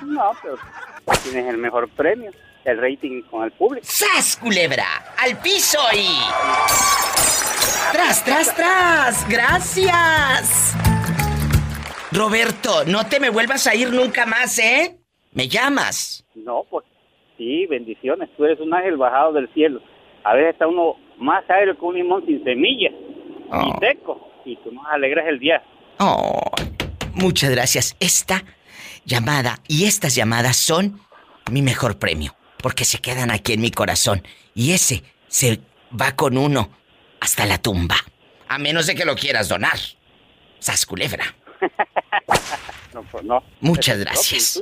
No, 0.03 0.33
pero 0.43 0.59
tienes 1.23 1.47
el 1.47 1.57
mejor 1.59 1.89
premio, 1.89 2.31
el 2.65 2.79
rating 2.79 3.23
con 3.31 3.45
el 3.45 3.53
público. 3.53 3.87
¡Sas, 3.87 4.37
culebra! 4.37 5.15
¡Al 5.19 5.39
piso 5.39 5.79
y... 5.95 6.19
¡Tras, 7.93 8.25
tras, 8.25 8.55
tras! 8.55 9.29
¡Gracias! 9.29 10.77
Roberto, 12.13 12.85
no 12.87 13.07
te 13.07 13.21
me 13.21 13.31
vuelvas 13.31 13.67
a 13.67 13.75
ir 13.75 13.93
nunca 13.93 14.27
más, 14.27 14.59
¿eh? 14.59 14.99
Me 15.33 15.49
llamas. 15.49 16.25
No, 16.35 16.65
pues 16.69 16.85
sí, 17.39 17.67
bendiciones. 17.67 18.29
Tú 18.37 18.45
eres 18.45 18.61
un 18.61 18.75
ángel 18.75 18.97
bajado 18.97 19.33
del 19.33 19.53
cielo. 19.55 19.81
A 20.25 20.35
veces 20.35 20.53
está 20.55 20.67
uno 20.67 20.97
más 21.19 21.49
aéreo 21.49 21.79
que 21.79 21.85
un 21.85 21.95
limón 21.95 22.27
sin 22.27 22.43
semillas 22.43 22.93
y 22.93 23.79
seco. 23.79 24.29
Y 24.45 24.57
tú 24.57 24.73
nos 24.73 24.87
alegras 24.87 25.27
el 25.29 25.39
día. 25.39 25.63
Oh, 25.99 26.41
muchas 27.15 27.51
gracias. 27.51 27.97
Esta 28.01 28.43
llamada 29.05 29.59
y 29.69 29.85
estas 29.85 30.15
llamadas 30.15 30.57
son 30.57 30.99
mi 31.51 31.63
mejor 31.63 31.99
premio, 31.99 32.35
porque 32.63 32.85
se 32.85 32.99
quedan 32.99 33.31
aquí 33.31 33.53
en 33.53 33.61
mi 33.61 33.71
corazón. 33.71 34.23
Y 34.55 34.73
ese 34.73 35.03
se 35.29 35.61
va 35.99 36.13
con 36.13 36.37
uno 36.39 36.71
hasta 37.21 37.47
la 37.47 37.59
tumba. 37.59 37.97
A 38.49 38.59
menos 38.59 38.87
de 38.87 38.95
que 38.95 39.05
lo 39.05 39.15
quieras 39.17 39.49
donar. 39.49 39.79
Sas 40.59 40.87
culebra. 40.87 41.25
No, 42.93 43.05
pues 43.05 43.23
no. 43.23 43.41
Muchas 43.61 43.99
Es 43.99 44.05
gracias. 44.05 44.61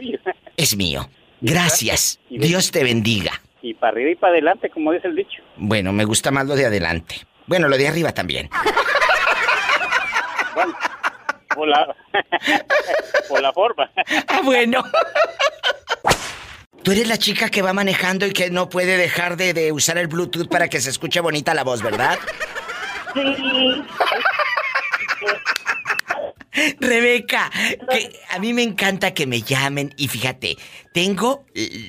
Es 0.54 0.76
mío. 0.76 1.08
Gracias. 1.40 2.20
Dios 2.28 2.70
te 2.70 2.84
bendiga. 2.84 3.32
Y 3.62 3.72
para 3.72 3.92
arriba 3.92 4.10
y 4.10 4.16
para 4.16 4.34
adelante, 4.34 4.68
como 4.68 4.92
dice 4.92 5.08
el 5.08 5.16
dicho. 5.16 5.42
Bueno, 5.56 5.94
me 5.94 6.04
gusta 6.04 6.30
más 6.30 6.46
lo 6.46 6.54
de 6.54 6.66
adelante. 6.66 7.26
Bueno, 7.46 7.68
lo 7.68 7.78
de 7.78 7.88
arriba 7.88 8.12
también. 8.12 8.50
Por 11.54 11.66
la, 11.66 11.96
por 13.28 13.40
la 13.40 13.52
forma. 13.52 13.90
Ah, 14.28 14.40
bueno. 14.44 14.84
Tú 16.82 16.92
eres 16.92 17.08
la 17.08 17.18
chica 17.18 17.50
que 17.50 17.62
va 17.62 17.72
manejando 17.72 18.26
y 18.26 18.32
que 18.32 18.50
no 18.50 18.68
puede 18.68 18.96
dejar 18.96 19.36
de, 19.36 19.52
de 19.52 19.72
usar 19.72 19.98
el 19.98 20.06
Bluetooth 20.06 20.48
para 20.48 20.68
que 20.68 20.80
se 20.80 20.90
escuche 20.90 21.20
bonita 21.20 21.54
la 21.54 21.64
voz, 21.64 21.82
¿verdad? 21.82 22.18
Sí. 23.14 23.82
Rebeca, 26.80 27.50
que 27.90 28.20
a 28.30 28.38
mí 28.38 28.52
me 28.52 28.62
encanta 28.62 29.14
que 29.14 29.26
me 29.26 29.42
llamen 29.42 29.94
y 29.96 30.08
fíjate, 30.08 30.56
tengo, 30.92 31.44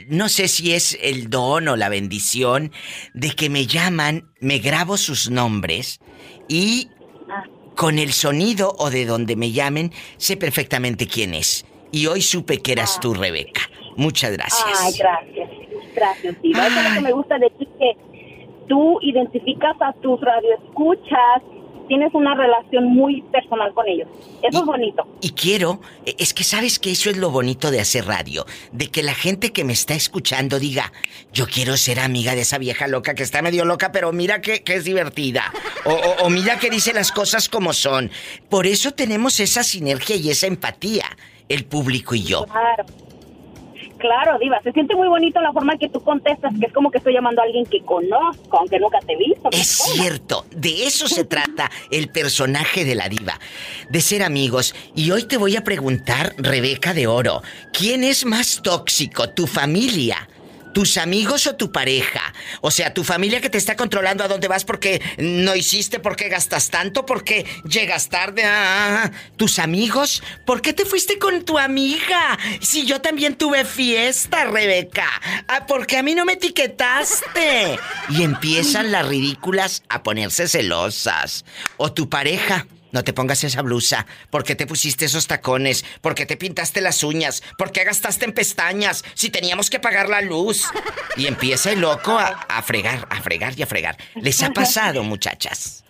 no 0.07 0.29
sé 0.29 0.47
si 0.47 0.73
es 0.73 0.97
el 1.01 1.29
don 1.29 1.67
o 1.67 1.75
la 1.75 1.89
bendición 1.89 2.71
de 3.13 3.31
que 3.31 3.49
me 3.49 3.65
llaman, 3.65 4.31
me 4.39 4.59
grabo 4.59 4.97
sus 4.97 5.29
nombres 5.29 5.99
y 6.47 6.89
con 7.75 7.99
el 7.99 8.13
sonido 8.13 8.75
o 8.77 8.89
de 8.89 9.05
donde 9.05 9.35
me 9.35 9.51
llamen 9.51 9.93
sé 10.17 10.37
perfectamente 10.37 11.07
quién 11.07 11.33
es. 11.33 11.65
Y 11.91 12.05
hoy 12.05 12.21
supe 12.21 12.59
que 12.59 12.73
eras 12.73 12.99
tú, 12.99 13.13
Rebeca. 13.13 13.68
Muchas 13.95 14.31
gracias. 14.33 14.63
Ay, 14.81 14.93
gracias. 14.97 15.49
Gracias, 15.95 16.41
Diva. 16.41 16.67
Eso 16.67 16.79
es 16.79 16.89
lo 16.89 16.93
que 16.95 17.01
me 17.01 17.11
gusta 17.11 17.37
de 17.39 17.49
ti, 17.51 17.67
que 17.77 17.97
tú 18.67 18.99
identificas 19.01 19.75
a 19.81 19.93
tus 20.01 20.19
radioescuchas, 20.21 21.41
tienes 21.87 22.13
una 22.13 22.35
relación 22.35 22.85
muy 22.85 23.23
personal 23.31 23.73
con 23.73 23.87
ellos. 23.87 24.07
Eso 24.43 24.59
es 24.59 24.65
bonito. 24.65 25.07
Y 25.21 25.31
quiero, 25.31 25.81
eh, 26.05 26.13
es 26.19 26.35
que 26.35 26.43
sabes 26.43 26.77
que 26.77 26.91
eso 26.91 27.09
es 27.09 27.17
lo 27.17 27.31
bonito 27.31 27.71
de 27.71 27.79
hacer 27.81 28.05
radio, 28.05 28.45
de 28.71 28.87
que 28.89 29.01
la 29.01 29.15
gente 29.15 29.51
que 29.51 29.63
me 29.63 29.73
está 29.73 29.95
escuchando 29.95 30.59
diga, 30.59 30.93
yo 31.33 31.47
quiero 31.47 31.75
ser 31.77 31.99
amiga 31.99 32.35
de 32.35 32.41
esa 32.41 32.59
vieja 32.59 32.87
loca 32.87 33.15
que 33.15 33.23
está 33.23 33.41
medio 33.41 33.65
loca, 33.65 33.91
pero 33.91 34.11
mira 34.13 34.39
que, 34.39 34.61
que 34.63 34.75
es 34.75 34.85
divertida. 34.85 35.51
O, 35.83 35.91
o- 35.93 36.25
o 36.25 36.29
mira 36.29 36.59
que 36.59 36.69
dice 36.69 36.93
las 36.93 37.11
cosas 37.11 37.49
como 37.49 37.73
son. 37.73 38.11
Por 38.49 38.67
eso 38.67 38.91
tenemos 38.91 39.39
esa 39.39 39.63
sinergia 39.63 40.15
y 40.15 40.29
esa 40.29 40.45
empatía, 40.45 41.05
el 41.49 41.65
público 41.65 42.13
y 42.13 42.21
yo. 42.21 42.45
Claro. 42.45 42.85
Claro, 43.99 44.39
Diva, 44.39 44.61
se 44.63 44.71
siente 44.71 44.95
muy 44.95 45.09
bonito 45.09 45.41
la 45.41 45.51
forma 45.51 45.77
que 45.77 45.89
tú 45.89 46.01
contestas, 46.01 46.53
que 46.57 46.67
es 46.67 46.73
como 46.73 46.89
que 46.89 46.99
estoy 46.99 47.13
llamando 47.13 47.41
a 47.41 47.43
alguien 47.45 47.65
que 47.65 47.81
conozco, 47.83 48.57
aunque 48.57 48.79
nunca 48.79 48.99
te 49.05 49.13
he 49.13 49.17
visto. 49.17 49.49
Es 49.51 49.67
cierto, 49.67 50.45
de 50.51 50.85
eso 50.85 51.09
se 51.09 51.25
trata 51.25 51.69
el 51.91 52.07
personaje 52.07 52.85
de 52.85 52.95
la 52.95 53.09
diva, 53.09 53.37
de 53.89 53.99
ser 53.99 54.23
amigos. 54.23 54.73
Y 54.95 55.11
hoy 55.11 55.23
te 55.23 55.35
voy 55.35 55.57
a 55.57 55.65
preguntar, 55.65 56.33
Rebeca 56.37 56.93
de 56.93 57.07
Oro, 57.07 57.41
¿quién 57.73 58.05
es 58.05 58.25
más 58.25 58.61
tóxico, 58.63 59.29
tu 59.31 59.47
familia? 59.47 60.28
¿Tus 60.73 60.97
amigos 60.97 61.47
o 61.47 61.55
tu 61.55 61.71
pareja? 61.71 62.33
O 62.61 62.71
sea, 62.71 62.93
tu 62.93 63.03
familia 63.03 63.41
que 63.41 63.49
te 63.49 63.57
está 63.57 63.75
controlando 63.75 64.23
a 64.23 64.27
dónde 64.27 64.47
vas 64.47 64.65
porque 64.65 65.01
no 65.17 65.55
hiciste, 65.55 65.99
por 65.99 66.15
qué 66.15 66.29
gastas 66.29 66.69
tanto, 66.69 67.05
por 67.05 67.23
qué 67.23 67.45
llegas 67.67 68.09
tarde. 68.09 68.43
Ah, 68.45 69.11
¿Tus 69.35 69.59
amigos? 69.59 70.21
¿Por 70.45 70.61
qué 70.61 70.73
te 70.73 70.85
fuiste 70.85 71.17
con 71.17 71.43
tu 71.43 71.57
amiga? 71.57 72.37
Si 72.61 72.85
yo 72.85 73.01
también 73.01 73.35
tuve 73.35 73.65
fiesta, 73.65 74.45
Rebeca. 74.45 75.07
Ah, 75.47 75.65
porque 75.67 75.97
a 75.97 76.03
mí 76.03 76.15
no 76.15 76.25
me 76.25 76.33
etiquetaste. 76.33 77.79
Y 78.09 78.23
empiezan 78.23 78.91
las 78.91 79.07
ridículas 79.07 79.83
a 79.89 80.03
ponerse 80.03 80.47
celosas. 80.47 81.45
O 81.77 81.91
tu 81.91 82.09
pareja. 82.09 82.67
No 82.91 83.03
te 83.03 83.13
pongas 83.13 83.43
esa 83.43 83.61
blusa. 83.61 84.05
¿Por 84.31 84.43
qué 84.43 84.55
te 84.55 84.65
pusiste 84.65 85.05
esos 85.05 85.27
tacones? 85.27 85.85
¿Por 86.01 86.15
qué 86.15 86.25
te 86.25 86.37
pintaste 86.37 86.81
las 86.81 87.03
uñas? 87.03 87.43
¿Por 87.57 87.71
qué 87.71 87.83
gastaste 87.83 88.25
en 88.25 88.33
pestañas? 88.33 89.03
Si 89.13 89.29
teníamos 89.29 89.69
que 89.69 89.79
pagar 89.79 90.09
la 90.09 90.21
luz. 90.21 90.65
Y 91.15 91.27
empieza 91.27 91.71
el 91.71 91.81
loco 91.81 92.17
a, 92.17 92.27
a 92.49 92.61
fregar, 92.63 93.07
a 93.09 93.21
fregar 93.21 93.53
y 93.57 93.61
a 93.61 93.67
fregar. 93.67 93.95
¿Les 94.15 94.41
ha 94.43 94.51
pasado, 94.51 95.03
muchachas? 95.03 95.83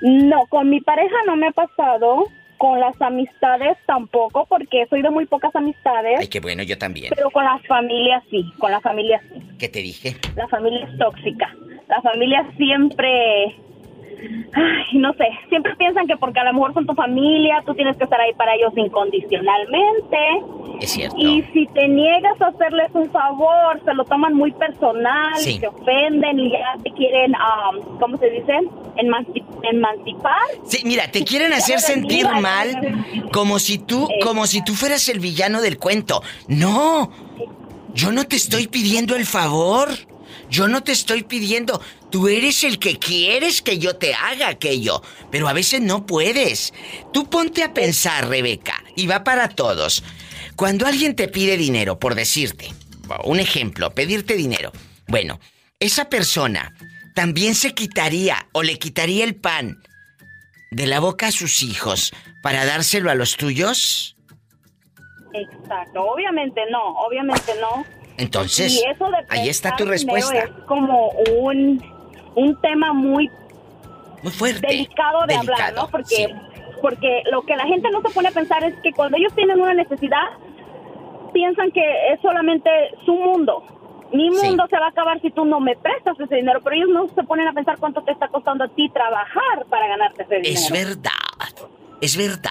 No, 0.00 0.46
con 0.46 0.70
mi 0.70 0.80
pareja 0.80 1.16
no 1.26 1.36
me 1.36 1.48
ha 1.48 1.50
pasado, 1.52 2.24
con 2.56 2.78
las 2.80 3.00
amistades 3.02 3.76
tampoco, 3.86 4.46
porque 4.48 4.86
soy 4.88 5.02
de 5.02 5.10
muy 5.10 5.26
pocas 5.26 5.54
amistades, 5.56 6.18
Ay, 6.20 6.28
qué 6.28 6.40
bueno, 6.40 6.62
yo 6.62 6.78
también. 6.78 7.12
pero 7.16 7.30
con 7.30 7.44
las 7.44 7.60
familias 7.66 8.22
sí, 8.30 8.44
con 8.58 8.70
la 8.70 8.80
familia 8.80 9.20
sí. 9.32 9.42
¿Qué 9.58 9.68
te 9.68 9.80
dije? 9.80 10.16
La 10.36 10.46
familia 10.48 10.86
es 10.90 10.98
tóxica. 10.98 11.52
La 11.88 12.00
familia 12.02 12.48
siempre, 12.56 13.56
ay, 14.52 14.98
no 14.98 15.12
sé, 15.14 15.24
siempre 15.48 15.74
piensan 15.76 16.06
que 16.06 16.16
porque 16.16 16.40
a 16.40 16.44
lo 16.44 16.52
mejor 16.52 16.74
son 16.74 16.86
tu 16.86 16.94
familia, 16.94 17.62
tú 17.66 17.74
tienes 17.74 17.96
que 17.96 18.04
estar 18.04 18.20
ahí 18.20 18.32
para 18.34 18.54
ellos 18.54 18.72
incondicionalmente. 18.76 20.16
Es 20.80 20.90
cierto. 20.92 21.16
Y 21.18 21.42
si 21.52 21.66
te 21.68 21.88
niegas 21.88 22.40
a 22.40 22.46
hacerles 22.48 22.88
un 22.94 23.10
favor, 23.10 23.80
se 23.84 23.94
lo 23.94 24.04
toman 24.04 24.34
muy 24.34 24.52
personal, 24.52 25.36
Sí. 25.36 25.56
y 25.56 25.58
te 25.60 25.66
ofenden 25.68 26.38
y 26.38 26.50
ya 26.52 26.74
te 26.82 26.90
quieren, 26.92 27.32
um, 27.34 27.98
¿cómo 27.98 28.16
se 28.18 28.30
dice? 28.30 28.52
Emanci- 28.96 29.44
emancipar. 29.62 30.34
Sí, 30.64 30.82
mira, 30.84 31.10
te 31.10 31.24
quieren 31.24 31.52
hacer 31.52 31.80
sentir 31.80 32.26
mal 32.40 33.28
como 33.32 33.58
si 33.58 33.78
tú, 33.78 34.08
como 34.22 34.46
si 34.46 34.62
tú 34.64 34.74
fueras 34.74 35.08
el 35.08 35.18
villano 35.20 35.60
del 35.60 35.78
cuento. 35.78 36.22
No, 36.46 37.10
yo 37.94 38.12
no 38.12 38.24
te 38.24 38.36
estoy 38.36 38.68
pidiendo 38.68 39.16
el 39.16 39.24
favor. 39.26 39.88
Yo 40.50 40.66
no 40.66 40.82
te 40.82 40.92
estoy 40.92 41.24
pidiendo. 41.24 41.80
Tú 42.10 42.28
eres 42.28 42.64
el 42.64 42.78
que 42.78 42.98
quieres 42.98 43.62
que 43.62 43.78
yo 43.78 43.96
te 43.96 44.14
haga 44.14 44.48
aquello. 44.48 45.02
Pero 45.30 45.48
a 45.48 45.52
veces 45.52 45.80
no 45.80 46.06
puedes. 46.06 46.72
Tú 47.12 47.28
ponte 47.28 47.62
a 47.62 47.74
pensar, 47.74 48.28
Rebeca, 48.28 48.82
y 48.96 49.06
va 49.06 49.24
para 49.24 49.48
todos. 49.48 50.02
Cuando 50.56 50.86
alguien 50.86 51.14
te 51.14 51.28
pide 51.28 51.56
dinero, 51.56 51.98
por 51.98 52.14
decirte, 52.14 52.68
un 53.24 53.40
ejemplo, 53.40 53.94
pedirte 53.94 54.34
dinero. 54.34 54.72
Bueno, 55.06 55.38
esa 55.78 56.08
persona 56.08 56.74
también 57.14 57.54
se 57.54 57.74
quitaría 57.74 58.48
o 58.52 58.62
le 58.62 58.78
quitaría 58.78 59.24
el 59.24 59.36
pan 59.36 59.82
de 60.70 60.86
la 60.86 61.00
boca 61.00 61.28
a 61.28 61.32
sus 61.32 61.62
hijos 61.62 62.12
para 62.42 62.64
dárselo 62.64 63.10
a 63.10 63.14
los 63.14 63.36
tuyos? 63.36 64.16
Exacto, 65.32 66.02
obviamente 66.02 66.60
no, 66.70 66.82
obviamente 67.06 67.52
no. 67.60 67.84
Entonces, 68.16 68.82
ahí 69.28 69.48
está 69.48 69.76
tu 69.76 69.84
respuesta. 69.84 70.38
Es 70.38 70.50
como 70.66 71.10
un, 71.40 71.80
un 72.34 72.60
tema 72.60 72.92
muy, 72.92 73.30
muy 74.22 74.32
fuerte, 74.32 74.66
delicado 74.66 75.26
de 75.26 75.34
hablar, 75.34 75.74
¿no? 75.74 75.88
Porque, 75.88 76.34
porque 76.80 77.22
lo 77.30 77.42
que 77.42 77.56
la 77.56 77.66
gente 77.66 77.90
no 77.90 78.02
se 78.02 78.10
pone 78.10 78.28
a 78.28 78.32
pensar 78.32 78.64
es 78.64 78.74
que 78.82 78.92
cuando 78.92 79.16
ellos 79.16 79.32
tienen 79.34 79.60
una 79.60 79.74
necesidad, 79.74 80.28
piensan 81.32 81.70
que 81.70 81.82
es 82.12 82.20
solamente 82.20 82.70
su 83.04 83.14
mundo. 83.14 83.62
Mi 84.12 84.30
mundo 84.30 84.66
se 84.70 84.78
va 84.78 84.86
a 84.86 84.88
acabar 84.88 85.20
si 85.20 85.30
tú 85.30 85.44
no 85.44 85.60
me 85.60 85.76
prestas 85.76 86.18
ese 86.18 86.36
dinero, 86.36 86.60
pero 86.64 86.76
ellos 86.76 86.88
no 86.88 87.08
se 87.08 87.22
ponen 87.24 87.46
a 87.46 87.52
pensar 87.52 87.76
cuánto 87.78 88.02
te 88.02 88.12
está 88.12 88.28
costando 88.28 88.64
a 88.64 88.68
ti 88.68 88.88
trabajar 88.88 89.66
para 89.68 89.86
ganarte 89.86 90.22
ese 90.22 90.36
dinero. 90.36 90.54
Es 90.54 90.70
verdad, 90.70 91.66
es 92.00 92.16
verdad. 92.16 92.50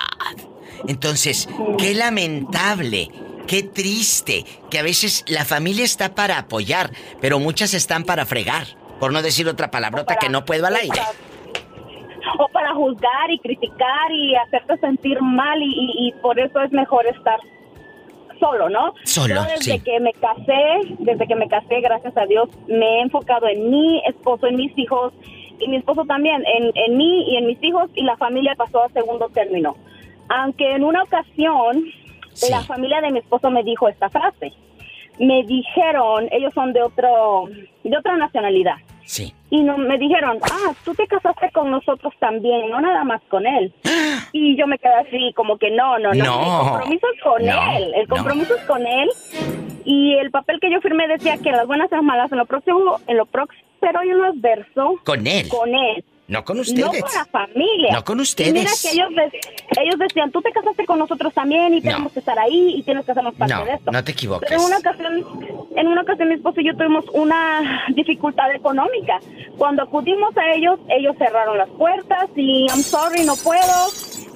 Entonces, 0.88 1.50
qué 1.80 1.96
lamentable, 1.96 3.10
qué 3.48 3.64
triste, 3.64 4.46
que 4.70 4.78
a 4.78 4.84
veces 4.84 5.26
la 5.28 5.46
familia 5.46 5.84
está 5.84 6.14
para 6.14 6.38
apoyar, 6.38 6.92
pero 7.20 7.40
muchas 7.40 7.74
están 7.74 8.04
para 8.04 8.28
fregar, 8.28 8.68
por 9.00 9.12
no 9.14 9.22
decir 9.22 9.48
otra 9.48 9.70
palabrota 9.72 10.16
que 10.18 10.30
no 10.30 10.45
puedo 10.45 10.68
al 10.68 10.76
aire. 10.76 11.00
O 12.39 12.48
para 12.50 12.74
juzgar 12.74 13.32
y 13.32 13.39
criticar 13.39 14.12
y 14.12 14.36
hacerte 14.36 14.78
sentir 14.78 15.22
mal 15.22 15.62
y, 15.62 15.66
y- 15.66 16.08
y 16.08 16.12
por 16.22 16.39
eso 16.39 16.62
es 16.62 16.72
mejor 16.72 17.06
estar 17.08 17.39
solo, 18.39 18.70
¿no? 18.70 18.93
Solo, 19.06 19.36
Yo 19.36 19.43
desde 19.43 19.62
sí. 19.78 19.80
que 19.80 20.00
me 20.00 20.14
casé, 20.14 20.95
desde 21.00 21.26
que 21.28 21.36
me 21.36 21.48
casé, 21.48 21.80
gracias 21.82 22.16
a 22.18 22.26
Dios, 22.26 22.50
me 22.68 22.86
he 22.86 23.02
enfocado 23.02 23.48
en 23.48 23.70
mi 23.72 24.02
esposo, 24.08 24.45
en 24.48 24.56
mis 24.58 24.78
hijos 24.78 25.14
y 25.60 25.68
mi 25.70 25.78
esposo 25.78 26.04
también, 26.06 26.43
en, 26.45 26.72
en 26.76 26.98
mí 26.98 27.24
y 27.32 27.38
en 27.38 27.48
mis 27.48 27.64
hijos 27.64 27.89
y 27.95 28.04
la 28.04 28.16
familia 28.18 28.54
pasó 28.56 28.84
a 28.84 28.89
segundo 28.89 29.30
término. 29.30 29.76
Aunque 30.30 30.72
en 30.76 30.84
una 30.84 31.02
ocasión 31.04 31.84
la 32.52 32.62
familia 32.62 33.02
de 33.02 33.12
mi 33.12 33.20
esposo 33.20 33.50
me 33.50 33.64
dijo 33.64 33.88
esta 33.88 34.10
frase. 34.10 34.54
Me 35.20 35.43
dijeron, 35.43 36.28
ellos 36.32 36.53
son 36.53 36.74
de 36.74 36.82
otro 36.82 37.45
de 37.84 37.97
otra 37.97 38.18
nacionalidad. 38.18 38.76
Sí. 39.05 39.34
Y 39.49 39.63
no, 39.63 39.78
me 39.78 39.97
dijeron, 39.97 40.38
ah, 40.43 40.74
tú 40.84 40.93
te 40.93 41.07
casaste 41.07 41.49
con 41.51 41.72
nosotros 41.72 42.13
también, 42.20 42.70
no 42.70 42.82
nada 42.82 43.05
más 43.05 43.22
con 43.30 43.47
él. 43.47 43.74
Y 44.34 44.57
yo 44.57 44.68
me 44.68 44.78
quedé 44.78 44.93
así, 44.95 45.32
como 45.34 45.57
que 45.57 45.72
no, 45.72 45.97
no, 45.97 46.13
no. 46.13 46.26
No. 46.26 46.41
El 46.41 46.70
compromiso 46.70 47.07
es 47.15 47.22
con 47.24 47.45
No, 47.45 47.78
él. 47.78 47.93
El 47.95 48.07
no. 48.07 48.15
compromiso 48.15 48.55
es 48.55 48.63
con 48.65 48.86
él. 48.86 49.09
Y 49.86 50.15
el 50.15 50.30
papel 50.32 50.59
que 50.59 50.70
yo 50.70 50.82
firmé 50.82 51.07
decía 51.07 51.38
que 51.38 51.51
las 51.51 51.65
buenas 51.65 51.89
y 51.89 51.95
las 51.95 52.03
malas 52.03 52.30
en 52.34 52.38
lo 52.39 52.45
próximo, 52.45 52.97
en 53.07 53.15
lo 53.15 53.26
próspero 53.26 54.03
y 54.03 54.09
en 54.09 54.18
lo 54.18 54.26
adverso. 54.26 54.95
Con 55.05 55.26
él. 55.26 55.47
Con 55.47 55.74
él. 55.74 56.03
No 56.28 56.44
con 56.44 56.58
No 56.58 56.62
ustedes. 56.62 57.04
con 57.04 57.14
la 57.14 57.26
familia. 57.26 57.94
No 57.94 58.04
con 58.04 58.20
Y 58.20 58.22
ustedes. 58.24 58.54
mira 58.54 58.70
que 58.82 58.92
ellos, 58.92 59.10
ellos 59.82 59.96
decían, 59.98 60.30
tú 60.32 60.42
te 60.42 60.52
casaste 60.52 60.86
con 60.86 61.00
nosotros 61.00 61.34
también 61.34 61.74
y 61.74 61.82
tenemos 61.82 62.12
que 62.12 62.20
estar 62.20 62.38
ahí 62.38 62.76
y 62.78 62.84
tienes 62.84 63.06
que 63.06 63.12
hacernos 63.12 63.34
parte 63.36 63.54
No, 63.54 63.64
de 63.66 63.74
esto. 63.74 63.92
no 63.92 64.04
te 64.04 64.12
equivoques. 64.12 64.50
Pero 64.50 64.62
en 64.62 64.68
una 64.68 64.78
ocasión, 64.78 65.70
en 65.76 65.88
una 65.88 66.02
ocasión 66.02 66.28
mi 66.30 66.36
esposo 66.36 66.60
y 66.60 66.66
yo 66.68 66.76
tuvimos 66.76 67.06
una 67.14 67.86
dificultad 67.96 68.52
económica. 68.54 69.20
Cuando 69.58 69.84
acudimos 69.84 70.36
a 70.38 70.52
ellos, 70.54 70.80
ellos 70.90 71.16
cerraron 71.18 71.58
las 71.58 71.70
puertas 71.70 72.26
y 72.36 72.66
I'm 72.70 72.82
sorry, 72.84 73.24
no 73.26 73.36
puedo. 73.38 73.88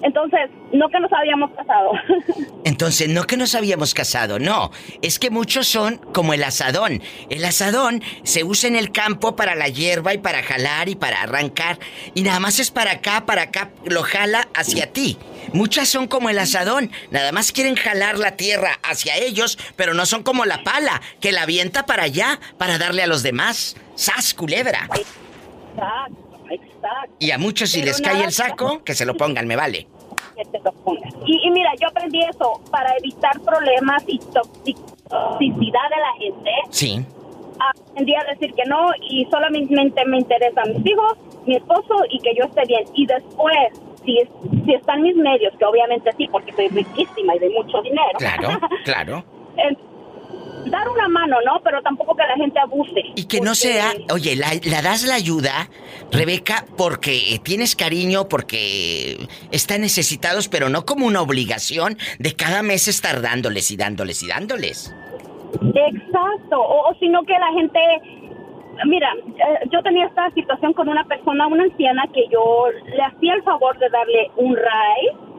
Entonces, 0.03 0.49
no 0.73 0.89
que 0.89 0.99
nos 0.99 1.11
habíamos 1.13 1.51
casado. 1.51 1.91
Entonces, 2.65 3.09
no 3.09 3.25
que 3.25 3.37
nos 3.37 3.55
habíamos 3.55 3.93
casado, 3.93 4.39
no. 4.39 4.71
Es 5.01 5.19
que 5.19 5.29
muchos 5.29 5.67
son 5.67 5.97
como 5.97 6.33
el 6.33 6.43
asadón. 6.43 7.01
El 7.29 7.45
asadón 7.45 8.01
se 8.23 8.43
usa 8.43 8.67
en 8.67 8.75
el 8.75 8.91
campo 8.91 9.35
para 9.35 9.55
la 9.55 9.67
hierba 9.67 10.13
y 10.13 10.17
para 10.17 10.41
jalar 10.43 10.89
y 10.89 10.95
para 10.95 11.21
arrancar. 11.21 11.79
Y 12.13 12.23
nada 12.23 12.39
más 12.39 12.59
es 12.59 12.71
para 12.71 12.91
acá, 12.91 13.25
para 13.25 13.43
acá, 13.43 13.69
lo 13.85 14.03
jala 14.03 14.47
hacia 14.55 14.91
ti. 14.91 15.17
Muchas 15.53 15.89
son 15.89 16.07
como 16.07 16.29
el 16.29 16.39
asadón. 16.39 16.91
Nada 17.11 17.31
más 17.31 17.51
quieren 17.51 17.75
jalar 17.75 18.17
la 18.17 18.35
tierra 18.37 18.79
hacia 18.83 19.17
ellos, 19.17 19.57
pero 19.75 19.93
no 19.93 20.05
son 20.05 20.23
como 20.23 20.45
la 20.45 20.63
pala, 20.63 21.01
que 21.19 21.31
la 21.31 21.43
avienta 21.43 21.85
para 21.85 22.03
allá, 22.03 22.39
para 22.57 22.77
darle 22.77 23.03
a 23.03 23.07
los 23.07 23.23
demás. 23.23 23.75
¡Sas, 23.95 24.33
culebra! 24.33 24.87
Exacto. 26.51 27.15
Y 27.19 27.31
a 27.31 27.37
muchos 27.37 27.69
si 27.69 27.79
Pero 27.79 27.91
les 27.91 28.01
cae 28.01 28.23
el 28.23 28.31
saco, 28.31 28.83
que 28.83 28.93
se 28.93 29.05
lo 29.05 29.15
pongan, 29.15 29.47
me 29.47 29.55
vale. 29.55 29.87
que 30.35 30.43
te 30.45 30.59
lo 30.59 30.71
pongas. 30.71 31.13
Y, 31.25 31.47
y 31.47 31.51
mira, 31.51 31.71
yo 31.79 31.87
aprendí 31.89 32.21
eso 32.23 32.61
para 32.71 32.95
evitar 32.97 33.39
problemas 33.41 34.03
y 34.07 34.17
toxic- 34.19 34.77
toxicidad 35.09 35.89
de 35.89 35.97
la 36.01 36.13
gente. 36.19 36.49
Sí. 36.69 37.05
Aprendí 37.59 38.15
a 38.15 38.23
decir 38.31 38.53
que 38.55 38.63
no 38.65 38.87
y 39.01 39.25
solamente 39.29 39.75
me 40.05 40.17
interesan 40.19 40.73
mis 40.73 40.85
hijos, 40.85 41.17
mi 41.45 41.55
esposo 41.55 41.95
y 42.09 42.19
que 42.19 42.33
yo 42.35 42.45
esté 42.45 42.63
bien. 42.67 42.83
Y 42.95 43.05
después, 43.05 43.55
si, 44.03 44.17
es- 44.19 44.29
si 44.65 44.73
están 44.73 45.01
mis 45.03 45.15
medios, 45.15 45.53
que 45.59 45.65
obviamente 45.65 46.09
sí, 46.17 46.27
porque 46.31 46.51
soy 46.53 46.69
riquísima 46.69 47.35
y 47.35 47.39
de 47.39 47.49
mucho 47.49 47.81
dinero. 47.81 48.17
Claro, 48.17 48.49
claro. 48.85 49.23
eh, 49.57 49.75
dar 50.65 50.87
una 50.89 51.07
mano, 51.07 51.37
¿no? 51.45 51.61
Pero 51.63 51.81
tampoco 51.81 52.15
que 52.15 52.23
la 52.23 52.35
gente 52.35 52.59
abuse. 52.59 53.01
Y 53.15 53.25
que 53.25 53.41
no 53.41 53.55
sea, 53.55 53.93
oye, 54.13 54.35
la, 54.35 54.47
la 54.63 54.81
das 54.81 55.03
la 55.03 55.15
ayuda, 55.15 55.69
Rebeca, 56.11 56.65
porque 56.77 57.39
tienes 57.43 57.75
cariño, 57.75 58.27
porque 58.27 59.27
están 59.51 59.81
necesitados, 59.81 60.47
pero 60.47 60.69
no 60.69 60.85
como 60.85 61.05
una 61.05 61.21
obligación 61.21 61.97
de 62.19 62.35
cada 62.35 62.63
mes 62.63 62.87
estar 62.87 63.21
dándoles 63.21 63.71
y 63.71 63.77
dándoles 63.77 64.21
y 64.23 64.27
dándoles. 64.27 64.95
Exacto, 65.53 66.59
o, 66.59 66.89
o 66.89 66.95
sino 66.99 67.23
que 67.23 67.33
la 67.33 67.51
gente, 67.53 67.79
mira, 68.85 69.13
eh, 69.13 69.67
yo 69.71 69.81
tenía 69.83 70.05
esta 70.05 70.29
situación 70.31 70.73
con 70.73 70.87
una 70.87 71.03
persona, 71.05 71.47
una 71.47 71.63
anciana, 71.63 72.03
que 72.13 72.25
yo 72.31 72.65
le 72.85 73.03
hacía 73.03 73.33
el 73.33 73.43
favor 73.43 73.77
de 73.79 73.89
darle 73.89 74.31
un 74.37 74.55
ride 74.55 75.31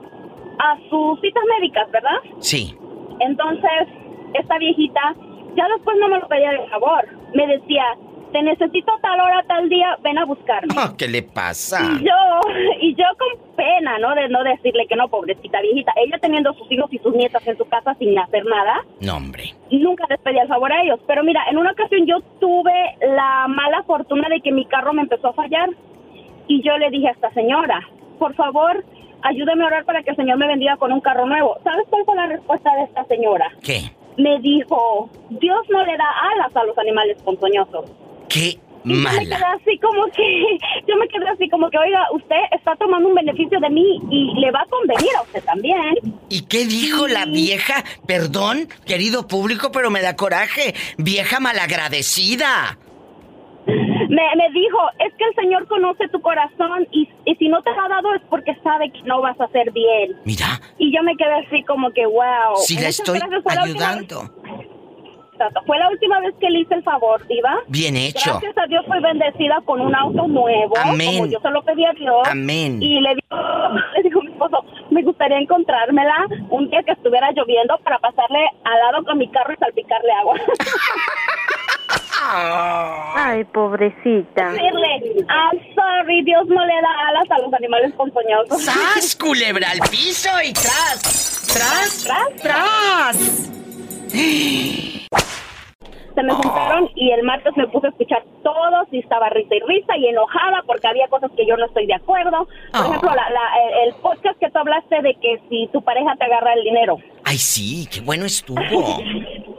a 0.58 0.76
sus 0.90 1.20
citas 1.20 1.42
médicas, 1.58 1.90
¿verdad? 1.90 2.18
Sí. 2.40 2.76
Entonces, 3.20 3.88
esta 4.34 4.58
viejita 4.58 5.14
ya 5.54 5.66
después 5.76 5.96
no 6.00 6.08
me 6.08 6.18
lo 6.18 6.28
pedía 6.28 6.50
de 6.52 6.66
favor, 6.68 7.06
me 7.34 7.46
decía, 7.46 7.84
te 8.32 8.42
necesito 8.42 8.90
tal 9.02 9.20
hora, 9.20 9.42
tal 9.46 9.68
día, 9.68 9.98
ven 10.02 10.16
a 10.16 10.24
buscarme. 10.24 10.72
Oh, 10.78 10.96
¿Qué 10.96 11.06
le 11.06 11.22
pasa? 11.22 11.80
Y 12.00 12.04
yo, 12.04 12.50
y 12.80 12.94
yo 12.94 13.04
con 13.18 13.54
pena, 13.54 13.98
¿no? 13.98 14.14
De 14.14 14.30
no 14.30 14.42
decirle 14.42 14.86
que 14.86 14.96
no, 14.96 15.08
pobrecita 15.08 15.60
viejita. 15.60 15.92
Ella 16.02 16.16
teniendo 16.18 16.54
sus 16.54 16.72
hijos 16.72 16.90
y 16.90 16.98
sus 17.00 17.14
nietas 17.14 17.46
en 17.46 17.58
su 17.58 17.66
casa 17.66 17.94
sin 17.98 18.18
hacer 18.18 18.46
nada, 18.46 18.82
No, 19.00 19.16
hombre. 19.18 19.52
nunca 19.70 20.06
les 20.08 20.18
pedía 20.20 20.42
el 20.42 20.48
favor 20.48 20.72
a 20.72 20.82
ellos. 20.82 20.98
Pero 21.06 21.22
mira, 21.22 21.42
en 21.50 21.58
una 21.58 21.72
ocasión 21.72 22.06
yo 22.06 22.20
tuve 22.40 22.72
la 23.14 23.46
mala 23.48 23.82
fortuna 23.82 24.30
de 24.30 24.40
que 24.40 24.50
mi 24.52 24.64
carro 24.64 24.94
me 24.94 25.02
empezó 25.02 25.28
a 25.28 25.32
fallar. 25.34 25.68
Y 26.48 26.62
yo 26.62 26.78
le 26.78 26.88
dije 26.88 27.08
a 27.08 27.12
esta 27.12 27.30
señora, 27.34 27.86
por 28.18 28.34
favor, 28.34 28.82
ayúdeme 29.20 29.64
a 29.64 29.66
orar 29.66 29.84
para 29.84 30.02
que 30.02 30.10
el 30.10 30.16
Señor 30.16 30.38
me 30.38 30.46
bendiga 30.46 30.78
con 30.78 30.90
un 30.92 31.00
carro 31.02 31.26
nuevo. 31.26 31.58
¿Sabes 31.62 31.86
cuál 31.90 32.04
fue 32.06 32.16
la 32.16 32.26
respuesta 32.26 32.74
de 32.76 32.84
esta 32.84 33.04
señora? 33.04 33.50
¿Qué? 33.62 33.92
Me 34.16 34.38
dijo, 34.40 35.10
Dios 35.30 35.60
no 35.70 35.84
le 35.84 35.96
da 35.96 36.10
alas 36.34 36.54
a 36.54 36.64
los 36.64 36.76
animales 36.78 37.16
ponzoñosos. 37.22 37.90
¿Qué 38.28 38.58
Y 38.84 38.90
yo 38.90 38.96
me 38.96 39.10
quedé 39.10 39.38
mala? 39.38 39.56
así 39.60 39.78
como 39.78 40.04
que, 40.06 40.58
yo 40.88 40.96
me 40.96 41.08
quedé 41.08 41.28
así 41.28 41.48
como 41.48 41.70
que, 41.70 41.78
oiga, 41.78 42.06
usted 42.12 42.36
está 42.50 42.74
tomando 42.76 43.08
un 43.08 43.14
beneficio 43.14 43.58
de 43.60 43.70
mí 43.70 44.00
y 44.10 44.40
le 44.40 44.50
va 44.50 44.60
a 44.60 44.66
convenir 44.66 45.10
a 45.18 45.22
usted 45.22 45.42
también. 45.44 45.94
¿Y 46.28 46.42
qué 46.42 46.66
dijo 46.66 47.08
la 47.08 47.24
vieja? 47.26 47.84
Perdón, 48.06 48.68
querido 48.86 49.26
público, 49.28 49.70
pero 49.72 49.90
me 49.90 50.02
da 50.02 50.16
coraje. 50.16 50.74
Vieja 50.98 51.40
malagradecida. 51.40 52.78
Me, 53.66 54.22
me 54.36 54.50
dijo, 54.52 54.78
es 54.98 55.14
que 55.14 55.24
el 55.24 55.34
Señor 55.34 55.66
conoce 55.68 56.08
tu 56.08 56.20
corazón 56.20 56.86
y, 56.90 57.08
y 57.24 57.34
si 57.36 57.48
no 57.48 57.62
te 57.62 57.70
lo 57.72 57.80
ha 57.82 57.88
dado 57.88 58.14
es 58.14 58.22
porque 58.28 58.54
sabe 58.62 58.90
que 58.90 59.02
no 59.02 59.20
vas 59.20 59.40
a 59.40 59.44
hacer 59.44 59.70
bien. 59.72 60.16
Mira, 60.24 60.60
Y 60.78 60.94
yo 60.94 61.02
me 61.02 61.16
quedé 61.16 61.32
así 61.46 61.62
como 61.64 61.90
que, 61.92 62.04
wow. 62.06 62.56
si 62.56 62.78
la 62.80 62.88
estoy 62.88 63.18
la 63.18 63.62
ayudando. 63.62 64.22
vez- 64.22 64.32
Fue 65.66 65.78
la 65.78 65.88
última 65.88 66.20
vez 66.20 66.34
que 66.40 66.50
le 66.50 66.60
hice 66.60 66.74
el 66.74 66.82
favor, 66.84 67.26
Diva. 67.26 67.58
Bien 67.68 67.96
hecho. 67.96 68.30
Gracias 68.32 68.58
a 68.58 68.66
Dios 68.66 68.84
fui 68.86 69.00
bendecida 69.00 69.60
con 69.64 69.80
un 69.80 69.94
auto 69.94 70.28
nuevo. 70.28 70.74
Amén. 70.84 71.16
Como 71.18 71.26
yo 71.32 71.40
se 71.40 71.50
lo 71.50 71.62
pedí 71.62 71.84
a 71.84 71.92
Dios. 71.92 72.28
Amén. 72.30 72.80
Y 72.82 73.00
le 73.00 73.14
digo, 73.14 73.36
le 73.96 74.02
digo 74.02 74.20
a 74.20 74.24
mi 74.24 74.30
esposo, 74.32 74.64
me 74.90 75.02
gustaría 75.02 75.38
encontrármela 75.38 76.26
un 76.50 76.68
día 76.70 76.82
que 76.84 76.92
estuviera 76.92 77.30
lloviendo 77.32 77.76
para 77.78 77.98
pasarle 77.98 78.46
al 78.64 78.78
lado 78.92 79.04
con 79.04 79.18
mi 79.18 79.28
carro 79.30 79.52
y 79.52 79.56
salpicarle 79.56 80.12
agua. 80.12 80.34
Ay, 83.14 83.44
pobrecita. 83.44 84.50
Decirle, 84.50 85.24
I'm 85.28 85.58
sorry, 85.74 86.22
Dios 86.24 86.46
no 86.48 86.64
le 86.64 86.74
da 86.74 87.08
alas 87.08 87.30
a 87.30 87.38
los 87.40 87.52
animales 87.54 87.92
ponzoñosos. 87.94 88.62
¡Sas, 88.64 89.16
culebra 89.16 89.68
al 89.70 89.80
piso 89.90 90.28
y 90.44 90.52
tras! 90.52 91.52
¡Tras! 91.52 92.04
¡Tras! 92.04 92.42
¡Tras! 92.42 93.48
Se 96.14 96.22
me 96.22 96.32
juntaron 96.34 96.90
y 96.94 97.10
el 97.10 97.22
martes 97.22 97.52
me 97.56 97.66
puse 97.68 97.86
a 97.86 97.90
escuchar 97.90 98.22
todos 98.42 98.86
y 98.92 98.98
estaba 98.98 99.30
risa 99.30 99.54
y 99.54 99.60
risa 99.60 99.96
y 99.96 100.08
enojada 100.08 100.62
porque 100.66 100.86
había 100.86 101.08
cosas 101.08 101.30
que 101.36 101.46
yo 101.46 101.56
no 101.56 101.64
estoy 101.66 101.86
de 101.86 101.94
acuerdo. 101.94 102.46
Por 102.72 102.80
Oh. 102.82 102.84
ejemplo, 102.88 103.10
la- 103.14 103.30
la- 103.30 103.80
el, 103.82 103.88
el 103.88 103.94
podcast 103.94 104.38
que 104.38 104.50
tú 104.50 104.58
hablaste 104.58 105.00
de 105.00 105.14
que 105.14 105.40
si 105.48 105.68
tu 105.72 105.82
pareja 105.82 106.14
te 106.18 106.24
agarra 106.26 106.52
el 106.52 106.64
dinero. 106.64 106.98
¡Ay, 107.24 107.38
sí! 107.38 107.88
¡Qué 107.90 108.00
bueno 108.02 108.26
estuvo! 108.26 108.60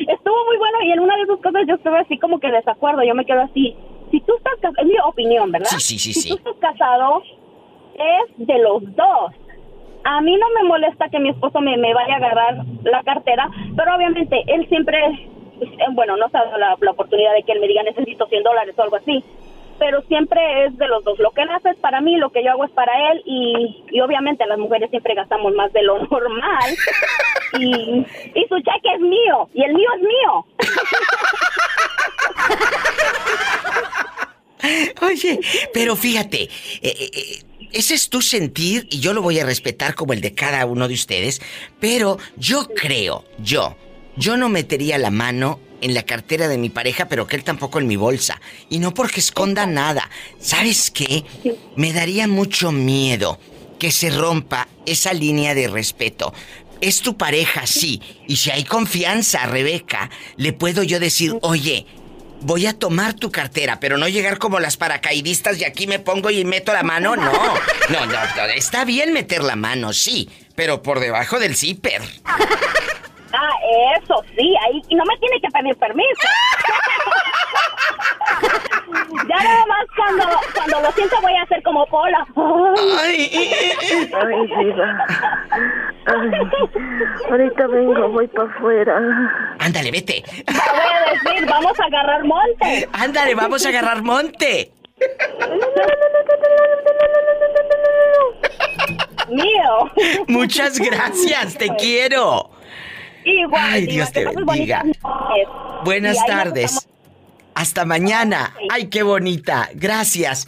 Estuvo 0.00 0.44
muy 0.46 0.56
bueno 0.58 0.78
y 0.82 0.92
en 0.92 1.00
una 1.00 1.16
de 1.16 1.22
esas 1.22 1.40
cosas 1.40 1.62
yo 1.66 1.74
estuve 1.74 1.98
así 1.98 2.18
como 2.18 2.38
que 2.38 2.50
desacuerdo. 2.50 3.02
Yo 3.02 3.14
me 3.14 3.24
quedo 3.24 3.42
así. 3.42 3.76
Si 4.10 4.20
tú 4.20 4.34
estás 4.36 4.54
casado, 4.60 4.82
es 4.82 4.86
mi 4.86 4.98
opinión, 5.04 5.50
¿verdad? 5.50 5.68
Sí, 5.70 5.80
sí, 5.80 5.98
sí, 5.98 6.12
si 6.12 6.20
sí. 6.20 6.28
tú 6.28 6.36
estás 6.36 6.56
casado, 6.72 7.22
es 7.94 8.46
de 8.46 8.58
los 8.58 8.82
dos. 8.94 9.32
A 10.04 10.20
mí 10.20 10.36
no 10.36 10.46
me 10.50 10.68
molesta 10.68 11.08
que 11.08 11.18
mi 11.18 11.30
esposo 11.30 11.60
me, 11.60 11.76
me 11.76 11.92
vaya 11.92 12.14
a 12.14 12.16
agarrar 12.18 12.64
la 12.84 13.02
cartera, 13.02 13.50
pero 13.76 13.96
obviamente 13.96 14.44
él 14.46 14.68
siempre, 14.68 14.98
eh, 15.60 15.66
bueno, 15.92 16.16
no 16.16 16.28
se 16.28 16.36
ha 16.36 16.44
dado 16.44 16.58
la, 16.58 16.76
la 16.80 16.90
oportunidad 16.92 17.34
de 17.34 17.42
que 17.42 17.52
él 17.52 17.60
me 17.60 17.66
diga 17.66 17.82
necesito 17.82 18.26
100 18.26 18.44
dólares 18.44 18.74
o 18.78 18.82
algo 18.82 18.96
así, 18.96 19.24
pero 19.78 20.02
siempre 20.02 20.66
es 20.66 20.76
de 20.76 20.88
los 20.88 21.04
dos. 21.04 21.18
Lo 21.18 21.30
que 21.32 21.42
él 21.42 21.48
hace 21.50 21.70
es 21.70 21.76
para 21.76 22.00
mí, 22.00 22.16
lo 22.16 22.30
que 22.30 22.44
yo 22.44 22.50
hago 22.50 22.64
es 22.64 22.70
para 22.72 22.92
él 23.12 23.22
y, 23.24 23.84
y 23.90 24.00
obviamente 24.00 24.46
las 24.46 24.58
mujeres 24.58 24.90
siempre 24.90 25.14
gastamos 25.14 25.54
más 25.54 25.72
de 25.72 25.82
lo 25.82 25.98
normal 26.10 26.76
y, 27.58 28.06
y 28.34 28.46
su 28.48 28.56
cheque 28.58 28.94
es 28.94 29.00
mío 29.00 29.48
y 29.54 29.62
el 29.62 29.74
mío 29.74 29.88
es 29.96 30.02
mío. 30.02 30.46
Oye, 35.02 35.40
pero 35.72 35.96
fíjate, 35.96 36.42
eh, 36.42 36.48
eh, 36.82 37.10
eh, 37.12 37.42
ese 37.72 37.94
es 37.94 38.08
tu 38.08 38.22
sentir 38.22 38.86
y 38.90 39.00
yo 39.00 39.12
lo 39.12 39.22
voy 39.22 39.38
a 39.38 39.44
respetar 39.44 39.94
como 39.94 40.12
el 40.12 40.20
de 40.20 40.34
cada 40.34 40.64
uno 40.66 40.88
de 40.88 40.94
ustedes, 40.94 41.40
pero 41.80 42.18
yo 42.36 42.66
creo, 42.74 43.24
yo, 43.38 43.76
yo 44.16 44.36
no 44.36 44.48
metería 44.48 44.98
la 44.98 45.10
mano 45.10 45.60
en 45.80 45.94
la 45.94 46.02
cartera 46.04 46.48
de 46.48 46.58
mi 46.58 46.70
pareja, 46.70 47.06
pero 47.06 47.26
que 47.26 47.36
él 47.36 47.44
tampoco 47.44 47.78
en 47.78 47.86
mi 47.86 47.96
bolsa. 47.96 48.40
Y 48.68 48.78
no 48.78 48.94
porque 48.94 49.20
esconda 49.20 49.66
nada. 49.66 50.08
¿Sabes 50.40 50.90
qué? 50.90 51.24
Me 51.76 51.92
daría 51.92 52.26
mucho 52.26 52.72
miedo 52.72 53.38
que 53.78 53.92
se 53.92 54.10
rompa 54.10 54.68
esa 54.86 55.12
línea 55.12 55.54
de 55.54 55.68
respeto. 55.68 56.32
Es 56.80 57.00
tu 57.00 57.16
pareja, 57.16 57.66
sí. 57.66 58.00
Y 58.26 58.36
si 58.36 58.50
hay 58.50 58.64
confianza, 58.64 59.46
Rebeca, 59.46 60.10
le 60.36 60.52
puedo 60.52 60.82
yo 60.82 61.00
decir, 61.00 61.36
oye, 61.42 61.86
voy 62.42 62.66
a 62.66 62.78
tomar 62.78 63.14
tu 63.14 63.30
cartera, 63.30 63.80
pero 63.80 63.96
no 63.96 64.08
llegar 64.08 64.38
como 64.38 64.60
las 64.60 64.76
paracaidistas 64.76 65.58
y 65.58 65.64
aquí 65.64 65.86
me 65.86 65.98
pongo 65.98 66.30
y 66.30 66.44
meto 66.44 66.72
la 66.72 66.82
mano. 66.82 67.16
No, 67.16 67.24
no, 67.24 68.06
no, 68.06 68.06
no. 68.06 68.44
Está 68.54 68.84
bien 68.84 69.12
meter 69.12 69.42
la 69.42 69.56
mano, 69.56 69.92
sí, 69.92 70.28
pero 70.54 70.82
por 70.82 71.00
debajo 71.00 71.38
del 71.38 71.56
zipper. 71.56 72.02
Ah, 73.38 73.50
eso 73.98 74.24
sí, 74.36 74.54
ahí 74.64 74.80
y 74.88 74.94
no 74.94 75.04
me 75.04 75.14
tiene 75.18 75.38
que 75.40 75.48
pedir 75.48 75.76
permiso. 75.76 76.10
ya 79.28 79.36
nada 79.36 79.66
más 79.66 79.84
cuando, 79.96 80.24
cuando 80.54 80.80
lo 80.80 80.90
siento 80.92 81.20
voy 81.20 81.34
a 81.34 81.42
hacer 81.42 81.62
como 81.62 81.84
Pola. 81.86 82.26
Ay, 83.02 83.28
diva. 84.58 85.04
Ay, 86.06 86.30
ahorita 87.30 87.66
vengo, 87.66 88.08
voy 88.08 88.26
para 88.28 88.48
afuera. 88.48 88.98
Ándale, 89.58 89.90
vete. 89.90 90.22
Te 90.22 90.44
voy 90.52 90.90
a 90.94 91.00
decir, 91.12 91.44
vamos 91.46 91.78
a 91.78 91.84
agarrar 91.84 92.24
monte. 92.24 92.88
Ándale, 92.92 93.34
vamos 93.34 93.66
a 93.66 93.68
agarrar 93.68 94.00
monte. 94.02 94.72
Mío. 99.28 99.90
Muchas 100.28 100.78
gracias, 100.78 101.58
te 101.58 101.68
quiero. 101.76 102.55
Igual. 103.26 103.60
Ay, 103.60 103.86
Dios 103.86 104.12
te 104.12 104.24
bendiga. 104.24 104.84
Buenas 105.84 106.16
tardes. 106.26 106.88
Hasta 107.54 107.84
mañana. 107.84 108.54
Ay, 108.70 108.86
qué 108.86 109.02
bonita. 109.02 109.68
Gracias. 109.74 110.46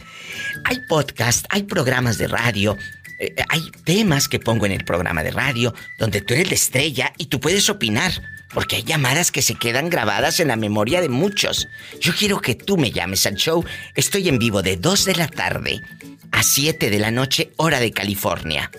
Hay 0.64 0.78
podcast, 0.88 1.46
hay 1.48 1.64
programas 1.64 2.18
de 2.18 2.28
radio, 2.28 2.76
eh, 3.18 3.34
hay 3.48 3.70
temas 3.84 4.28
que 4.28 4.38
pongo 4.38 4.64
en 4.66 4.72
el 4.72 4.84
programa 4.84 5.24
de 5.24 5.32
radio 5.32 5.74
donde 5.98 6.20
tú 6.20 6.34
eres 6.34 6.48
la 6.48 6.54
estrella 6.54 7.12
y 7.18 7.26
tú 7.26 7.40
puedes 7.40 7.68
opinar. 7.68 8.12
Porque 8.54 8.76
hay 8.76 8.84
llamadas 8.84 9.30
que 9.30 9.42
se 9.42 9.56
quedan 9.56 9.90
grabadas 9.90 10.40
en 10.40 10.48
la 10.48 10.56
memoria 10.56 11.00
de 11.00 11.08
muchos. 11.08 11.68
Yo 12.00 12.14
quiero 12.14 12.40
que 12.40 12.54
tú 12.54 12.78
me 12.78 12.92
llames 12.92 13.26
al 13.26 13.34
show. 13.34 13.62
Estoy 13.94 14.28
en 14.28 14.38
vivo 14.38 14.62
de 14.62 14.76
2 14.76 15.04
de 15.04 15.14
la 15.16 15.28
tarde 15.28 15.82
a 16.30 16.42
7 16.42 16.88
de 16.88 16.98
la 16.98 17.10
noche, 17.10 17.50
hora 17.56 17.80
de 17.80 17.90
California. 17.90 18.70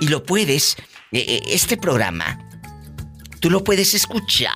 Y 0.00 0.08
lo 0.08 0.24
puedes, 0.24 0.76
eh, 1.12 1.24
eh, 1.28 1.42
este 1.48 1.76
programa, 1.76 2.47
Tú 3.40 3.50
lo 3.50 3.62
puedes 3.62 3.94
escuchar 3.94 4.52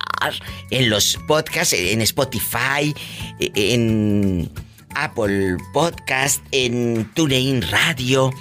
en 0.69 0.89
los 0.89 1.17
podcasts, 1.27 1.73
en 1.73 2.01
Spotify, 2.01 2.93
en 3.39 4.49
Apple 4.95 5.57
Podcast, 5.73 6.43
en 6.51 7.09
TuneIn 7.13 7.61
Radio 7.63 8.31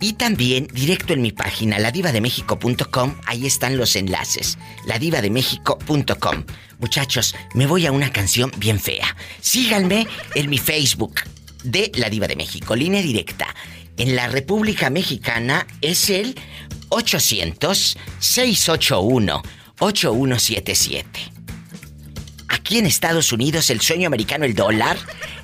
y 0.00 0.14
también 0.14 0.68
directo 0.72 1.12
en 1.12 1.22
mi 1.22 1.32
página 1.32 1.78
ladivademexico.com. 1.78 3.14
Ahí 3.26 3.46
están 3.46 3.76
los 3.76 3.96
enlaces. 3.96 4.58
ladivademexico.com. 4.86 6.44
Muchachos, 6.78 7.34
me 7.54 7.66
voy 7.66 7.86
a 7.86 7.92
una 7.92 8.12
canción 8.12 8.50
bien 8.58 8.80
fea. 8.80 9.16
Síganme 9.40 10.06
en 10.34 10.50
mi 10.50 10.58
Facebook 10.58 11.20
de 11.62 11.90
La 11.94 12.10
Diva 12.10 12.26
de 12.26 12.36
México, 12.36 12.76
línea 12.76 13.02
directa. 13.02 13.46
En 13.96 14.16
la 14.16 14.28
República 14.28 14.90
Mexicana 14.90 15.66
es 15.80 16.10
el 16.10 16.34
800-681-8177. 19.78 21.04
Aquí 22.48 22.78
en 22.78 22.86
Estados 22.86 23.32
Unidos 23.32 23.68
el 23.70 23.80
sueño 23.80 24.06
americano, 24.06 24.44
el 24.44 24.54
dólar, 24.54 24.96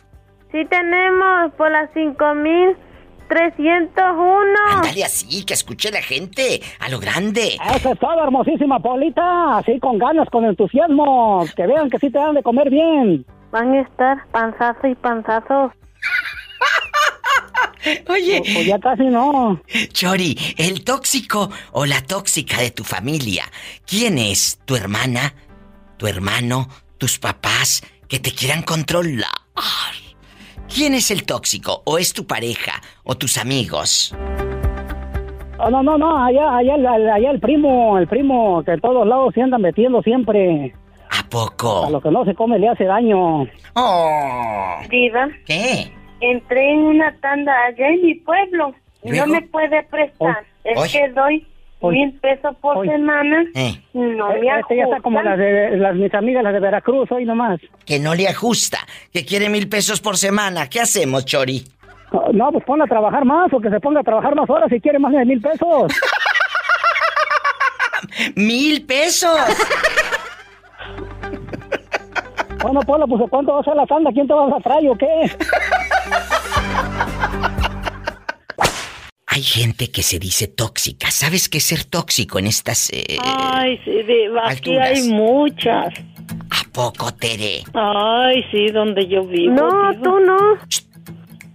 Sí, 0.52 0.66
tenemos, 0.66 1.54
Pola 1.58 1.88
5000. 1.94 2.76
301. 3.28 4.60
Ándale 4.70 5.04
así, 5.04 5.44
que 5.46 5.54
escuche 5.54 5.92
la 5.92 6.02
gente, 6.02 6.62
a 6.80 6.90
lo 6.90 7.00
grande. 7.00 7.58
Eso 7.76 7.92
es 7.92 8.00
todo, 8.00 8.24
hermosísima 8.24 8.80
Paulita. 8.80 9.58
Así 9.58 9.80
con 9.80 9.98
ganas, 9.98 10.30
con 10.30 10.46
entusiasmo. 10.46 11.46
Que 11.56 11.68
vean 11.68 11.90
que 11.90 12.00
sí 12.00 12.10
te 12.10 12.18
dan 12.18 12.36
de 12.36 12.44
comer 12.44 12.70
bien. 12.70 13.26
Van 13.52 13.74
a 13.74 13.82
estar 13.82 14.26
panzazo 14.32 14.88
y 14.88 14.96
panzazo. 14.96 15.72
Oye. 18.10 18.42
O, 18.58 18.62
ya 18.62 18.80
casi 18.80 19.04
no. 19.04 19.62
Chori, 19.94 20.38
el 20.58 20.84
tóxico 20.84 21.50
o 21.72 21.86
la 21.86 22.02
tóxica 22.02 22.58
de 22.58 22.72
tu 22.72 22.84
familia. 22.84 23.46
¿Quién 23.86 24.18
es? 24.18 24.60
¿Tu 24.66 24.76
hermana? 24.76 25.34
¿Tu 25.98 26.08
hermano? 26.08 26.68
¿Tus 26.98 27.20
papás? 27.20 27.84
Que 28.08 28.20
te 28.20 28.32
quieran 28.32 28.64
controlar. 28.64 29.30
¿Quién 30.74 30.94
es 30.94 31.12
el 31.12 31.26
tóxico? 31.26 31.82
¿O 31.86 31.98
es 31.98 32.14
tu 32.14 32.26
pareja? 32.26 32.74
¿O 33.04 33.16
tus 33.16 33.38
amigos? 33.38 34.14
Oh, 35.60 35.70
no, 35.72 35.82
no, 35.82 35.98
no, 35.98 36.24
allá, 36.24 36.56
allá, 36.58 36.76
allá, 36.76 37.16
allá 37.16 37.32
el 37.32 37.40
primo, 37.40 37.98
el 37.98 38.08
primo 38.08 38.62
que 38.64 38.72
en 38.72 38.82
todos 38.82 39.08
lados 39.08 39.34
se 39.34 39.42
anda 39.42 39.58
metiendo 39.58 40.02
siempre. 40.04 40.74
¿A 41.10 41.28
poco? 41.30 41.86
A 41.86 41.90
lo 41.90 42.00
que 42.02 42.12
no 42.12 42.26
se 42.26 42.36
come 42.36 42.60
le 42.60 42.70
hace 42.70 42.84
daño. 42.84 43.44
Oh. 43.74 44.76
Diva, 44.90 45.30
¿Qué? 45.46 45.92
entré 46.20 46.74
en 46.74 46.80
una 46.80 47.16
tanda 47.22 47.54
allá 47.66 47.88
en 47.90 48.02
mi 48.04 48.16
pueblo. 48.16 48.74
y 49.04 49.10
¿Luego? 49.12 49.26
No 49.28 49.34
me 49.34 49.42
puede 49.44 49.82
prestar. 49.84 50.46
es 50.64 50.78
Oye. 50.78 50.92
que 50.92 51.10
doy. 51.10 51.48
Mil 51.82 52.14
pesos 52.20 52.56
por 52.62 52.86
semana. 52.86 53.46
Eh, 53.54 53.82
No 53.94 54.30
me 54.30 54.60
Este 54.60 54.78
ya 54.78 54.84
está 54.84 55.00
como 55.02 55.22
las 55.22 55.38
de 55.38 55.78
las, 55.78 55.96
mis 55.96 56.14
amigas, 56.14 56.44
las 56.44 56.54
de 56.54 56.60
Veracruz, 56.60 57.12
hoy 57.12 57.26
nomás. 57.26 57.60
que 57.86 58.00
no 58.00 58.16
le 58.16 58.28
ajusta, 58.28 58.80
que 59.14 59.26
quiere 59.26 59.50
mil 59.50 59.70
pesos 59.70 60.02
por 60.02 60.18
semana. 60.18 60.68
¿Qué 60.68 60.80
hacemos, 60.82 61.26
Chori? 61.26 61.64
No, 62.34 62.52
pues 62.52 62.64
ponla 62.66 62.86
a 62.86 62.88
trabajar 62.88 63.26
más, 63.26 63.52
o 63.54 63.60
que 63.60 63.70
se 63.70 63.80
ponga 63.80 64.00
a 64.00 64.04
trabajar 64.04 64.34
más 64.36 64.50
horas 64.50 64.70
si 64.70 64.80
quiere 64.80 65.00
más 65.00 65.12
de 65.12 65.26
mil 65.26 65.42
pesos. 65.42 65.92
¡Mil 68.36 68.86
pesos! 68.86 69.38
Bueno, 72.62 72.80
Pola, 72.82 73.06
pues 73.06 73.22
¿cuánto 73.30 73.54
va 73.54 73.72
a 73.72 73.76
la 73.76 73.86
tanda? 73.86 74.12
¿Quién 74.12 74.28
te 74.28 74.34
vas 74.34 74.52
a 74.54 74.60
traer 74.60 74.90
o 74.90 74.98
qué? 74.98 75.08
Hay 79.38 79.44
gente 79.44 79.92
que 79.92 80.02
se 80.02 80.18
dice 80.18 80.48
tóxica. 80.48 81.12
¿Sabes 81.12 81.48
qué 81.48 81.60
es 81.60 81.64
ser 81.64 81.84
tóxico 81.84 82.40
en 82.40 82.48
estas... 82.48 82.90
eh, 82.92 83.18
Ay, 83.22 83.80
sí, 83.86 83.92
aquí 84.02 84.72
alturas. 84.72 84.90
hay 84.90 85.04
muchas. 85.10 85.94
¿A 86.50 86.64
poco, 86.72 87.14
Tere? 87.14 87.62
Ay, 87.76 88.44
sí, 88.50 88.66
donde 88.74 89.08
yo 89.08 89.24
vivo. 89.28 89.54
No, 89.54 89.94
tú 90.02 90.20
no. 90.22 90.38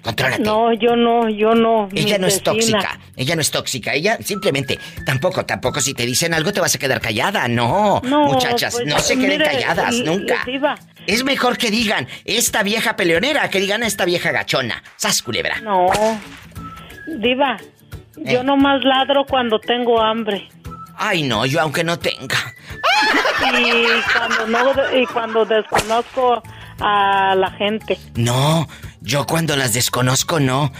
Contrólate. 0.01 0.45
No, 0.45 0.73
yo 0.75 0.95
no, 0.95 1.29
yo 1.29 1.57
no. 1.57 1.89
Ella 1.93 2.19
no 2.19 2.29
es 2.29 2.41
tóxica. 2.45 3.01
Ella 3.17 3.35
no 3.35 3.41
es 3.41 3.51
tóxica. 3.51 3.95
Ella 3.95 4.17
simplemente, 4.23 4.79
tampoco, 5.05 5.45
tampoco 5.45 5.81
si 5.81 5.93
te 5.93 6.07
dicen 6.07 6.35
algo 6.35 6.53
te 6.53 6.61
vas 6.61 6.77
a 6.77 6.79
quedar 6.79 7.01
callada. 7.01 7.49
No, 7.49 8.01
No, 8.05 8.27
muchachas, 8.27 8.77
pues, 8.77 8.87
no 8.87 9.01
se 9.01 9.17
queden 9.17 9.41
mire, 9.41 9.45
calladas 9.45 9.97
nunca. 10.05 10.45
Diva, 10.47 10.77
Es 11.09 11.25
mejor 11.25 11.59
que 11.59 11.73
digan 11.73 12.07
esta 12.25 12.63
vieja 12.63 12.95
peleonera 12.95 13.51
que 13.51 13.59
digan 13.59 13.83
esta 13.83 14.05
vieja 14.05 14.31
gachona. 14.31 14.85
Sas 14.97 15.21
culebra. 15.21 15.61
no. 15.63 15.89
Diva, 17.19 17.59
Eh. 18.17 18.35
yo 18.35 18.43
nomás 18.43 18.83
ladro 18.85 19.25
cuando 19.29 19.59
tengo 19.59 20.01
hambre. 20.01 20.49
Ay, 20.97 21.23
no, 21.23 21.47
yo 21.47 21.61
aunque 21.61 21.85
no 21.85 21.99
tenga. 21.99 22.37
Y 23.43 23.87
cuando 24.13 24.47
no, 24.47 24.97
y 24.97 25.07
cuando 25.07 25.45
desconozco 25.45 26.43
a 26.81 27.35
la 27.35 27.51
gente. 27.51 27.99
No, 28.15 28.69
yo 29.01 29.27
cuando 29.27 29.57
las 29.57 29.73
desconozco 29.73 30.39
no. 30.39 30.73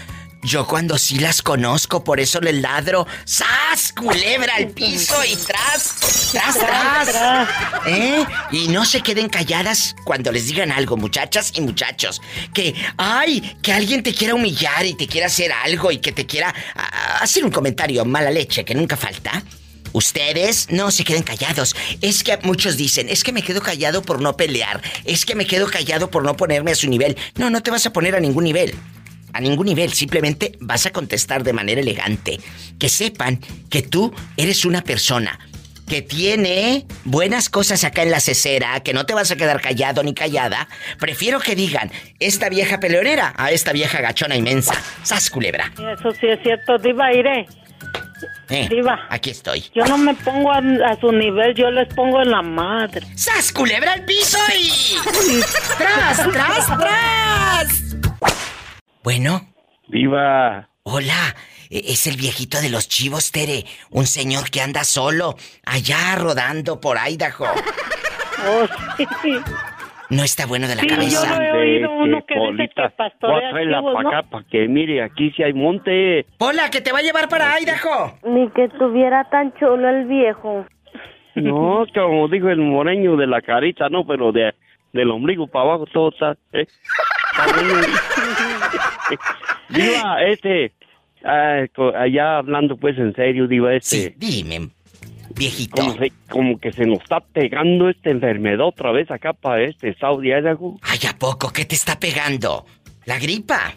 Yo 0.43 0.67
cuando 0.67 0.97
sí 0.97 1.19
las 1.19 1.41
conozco, 1.41 2.03
por 2.03 2.19
eso 2.19 2.41
les 2.41 2.55
ladro. 2.55 3.07
¡Sas! 3.23 3.93
Culebra 3.93 4.55
al 4.55 4.69
piso 4.69 5.15
y 5.23 5.35
tras, 5.37 6.31
tras, 6.31 6.59
tras. 6.59 7.47
¿Eh? 7.87 8.25
Y 8.51 8.67
no 8.67 8.83
se 8.83 9.01
queden 9.01 9.29
calladas 9.29 9.95
cuando 10.03 10.31
les 10.31 10.47
digan 10.47 10.71
algo, 10.71 10.97
muchachas 10.97 11.53
y 11.55 11.61
muchachos. 11.61 12.21
Que, 12.53 12.75
ay, 12.97 13.57
que 13.61 13.71
alguien 13.71 14.03
te 14.03 14.13
quiera 14.13 14.35
humillar 14.35 14.85
y 14.85 14.95
te 14.95 15.07
quiera 15.07 15.27
hacer 15.27 15.51
algo 15.51 15.91
y 15.91 15.99
que 15.99 16.11
te 16.11 16.25
quiera 16.25 16.53
ah, 16.75 17.19
hacer 17.21 17.45
un 17.45 17.51
comentario 17.51 18.03
mala 18.03 18.29
leche 18.29 18.65
que 18.65 18.75
nunca 18.75 18.97
falta. 18.97 19.43
Ustedes 19.93 20.67
no 20.71 20.91
se 20.91 21.05
queden 21.05 21.23
callados. 21.23 21.75
Es 22.01 22.23
que 22.23 22.37
muchos 22.37 22.75
dicen, 22.75 23.07
es 23.07 23.23
que 23.23 23.31
me 23.31 23.43
quedo 23.43 23.61
callado 23.61 24.01
por 24.01 24.21
no 24.21 24.35
pelear. 24.35 24.81
Es 25.05 25.25
que 25.25 25.35
me 25.35 25.45
quedo 25.45 25.67
callado 25.67 26.09
por 26.09 26.23
no 26.23 26.35
ponerme 26.35 26.71
a 26.71 26.75
su 26.75 26.89
nivel. 26.89 27.15
No, 27.35 27.49
no 27.49 27.61
te 27.61 27.71
vas 27.71 27.85
a 27.85 27.93
poner 27.93 28.15
a 28.15 28.19
ningún 28.19 28.43
nivel. 28.43 28.75
A 29.33 29.41
ningún 29.41 29.65
nivel. 29.65 29.91
Simplemente 29.93 30.53
vas 30.59 30.85
a 30.85 30.91
contestar 30.91 31.43
de 31.43 31.53
manera 31.53 31.81
elegante. 31.81 32.39
Que 32.79 32.89
sepan 32.89 33.39
que 33.69 33.81
tú 33.81 34.13
eres 34.37 34.65
una 34.65 34.83
persona 34.83 35.39
que 35.87 36.01
tiene 36.01 36.85
buenas 37.03 37.49
cosas 37.49 37.83
acá 37.83 38.03
en 38.03 38.11
la 38.11 38.19
cesera, 38.19 38.79
que 38.81 38.93
no 38.93 39.05
te 39.05 39.13
vas 39.13 39.31
a 39.31 39.35
quedar 39.35 39.61
callado 39.61 40.03
ni 40.03 40.13
callada. 40.13 40.67
Prefiero 40.99 41.39
que 41.39 41.55
digan, 41.55 41.91
esta 42.19 42.49
vieja 42.49 42.79
peleonera 42.79 43.33
a 43.37 43.51
esta 43.51 43.73
vieja 43.73 44.01
gachona 44.01 44.35
inmensa. 44.35 44.73
¡Sas, 45.03 45.29
culebra! 45.29 45.71
Eso 45.73 46.11
sí 46.11 46.27
es 46.27 46.39
cierto, 46.41 46.77
Diva, 46.77 47.13
iré. 47.13 47.45
Eh, 48.49 48.67
Diva. 48.69 49.07
Aquí 49.09 49.29
estoy. 49.31 49.65
Yo 49.75 49.83
no 49.85 49.97
me 49.97 50.13
pongo 50.13 50.51
a, 50.51 50.59
a 50.59 50.99
su 50.99 51.11
nivel, 51.11 51.53
yo 51.55 51.69
les 51.69 51.93
pongo 51.93 52.21
en 52.21 52.31
la 52.31 52.41
madre. 52.41 53.05
¡Sas, 53.15 53.51
culebra 53.51 53.93
al 53.93 54.05
piso 54.05 54.37
y... 54.57 54.95
¡Tras, 55.77 56.31
tras, 56.31 56.77
tras! 56.79 57.82
Bueno. 59.03 59.41
Viva. 59.87 60.69
Hola, 60.83 61.35
e- 61.69 61.91
es 61.93 62.07
el 62.07 62.17
viejito 62.17 62.59
de 62.61 62.69
los 62.69 62.87
chivos, 62.87 63.31
Tere. 63.31 63.63
Un 63.91 64.05
señor 64.05 64.49
que 64.51 64.61
anda 64.61 64.83
solo, 64.83 65.35
allá 65.65 66.15
rodando 66.17 66.79
por 66.79 66.97
Idaho. 66.97 67.45
Oh, 68.45 68.65
sí. 69.21 69.31
No 70.09 70.21
está 70.23 70.45
bueno 70.45 70.67
de 70.67 70.75
la 70.75 70.81
Sí, 70.81 70.89
yo 70.89 70.95
cabeza. 70.95 71.39
lo 71.39 71.45
he 71.45 71.51
oído 71.77 71.91
uno 71.91 72.25
que 72.27 72.33
dice 72.33 72.45
Polita, 72.45 72.89
que 72.89 73.17
traerla 73.21 73.77
chivos, 73.77 73.93
para 73.93 74.03
¿no? 74.03 74.09
acá 74.09 74.23
para 74.29 74.43
que 74.49 74.67
mire, 74.67 75.01
aquí 75.01 75.31
sí 75.31 75.43
hay 75.43 75.53
monte. 75.53 76.25
Hola, 76.39 76.69
que 76.69 76.81
te 76.81 76.91
va 76.91 76.99
a 76.99 77.03
llevar 77.03 77.29
para 77.29 77.57
Idaho. 77.61 78.17
Ni 78.25 78.49
que 78.49 78.67
tuviera 78.77 79.23
tan 79.29 79.53
chulo 79.59 79.87
el 79.87 80.07
viejo. 80.07 80.65
No, 81.35 81.85
como 81.93 82.27
dijo 82.27 82.49
el 82.49 82.57
moreño 82.59 83.15
de 83.15 83.27
la 83.27 83.41
carita, 83.41 83.87
no, 83.87 84.05
pero 84.05 84.33
de 84.33 84.53
del 84.91 85.09
ombligo 85.11 85.47
para 85.47 85.63
abajo 85.65 85.85
todo 85.85 86.09
está. 86.09 86.35
¿eh? 86.51 86.67
Bueno. 87.35 87.87
Diva, 89.69 90.23
este, 90.23 90.73
ah, 91.23 91.63
allá 91.95 92.37
hablando 92.37 92.77
pues 92.77 92.97
en 92.97 93.13
serio, 93.15 93.47
Diva, 93.47 93.73
este. 93.73 94.13
dime, 94.17 94.69
viejito. 95.35 95.81
Como, 95.81 95.93
se- 95.97 96.11
como 96.29 96.59
que 96.59 96.71
se 96.71 96.85
nos 96.85 97.01
está 97.01 97.19
pegando 97.19 97.89
esta 97.89 98.09
enfermedad 98.09 98.67
otra 98.67 98.91
vez 98.91 99.09
acá 99.11 99.33
para 99.33 99.63
este 99.63 99.95
de 100.21 100.27
Idaho. 100.29 100.77
Ay, 100.81 100.99
¿a 101.09 101.17
poco? 101.17 101.51
¿Qué 101.51 101.65
te 101.65 101.75
está 101.75 101.99
pegando? 101.99 102.65
¿La 103.05 103.19
gripa? 103.19 103.73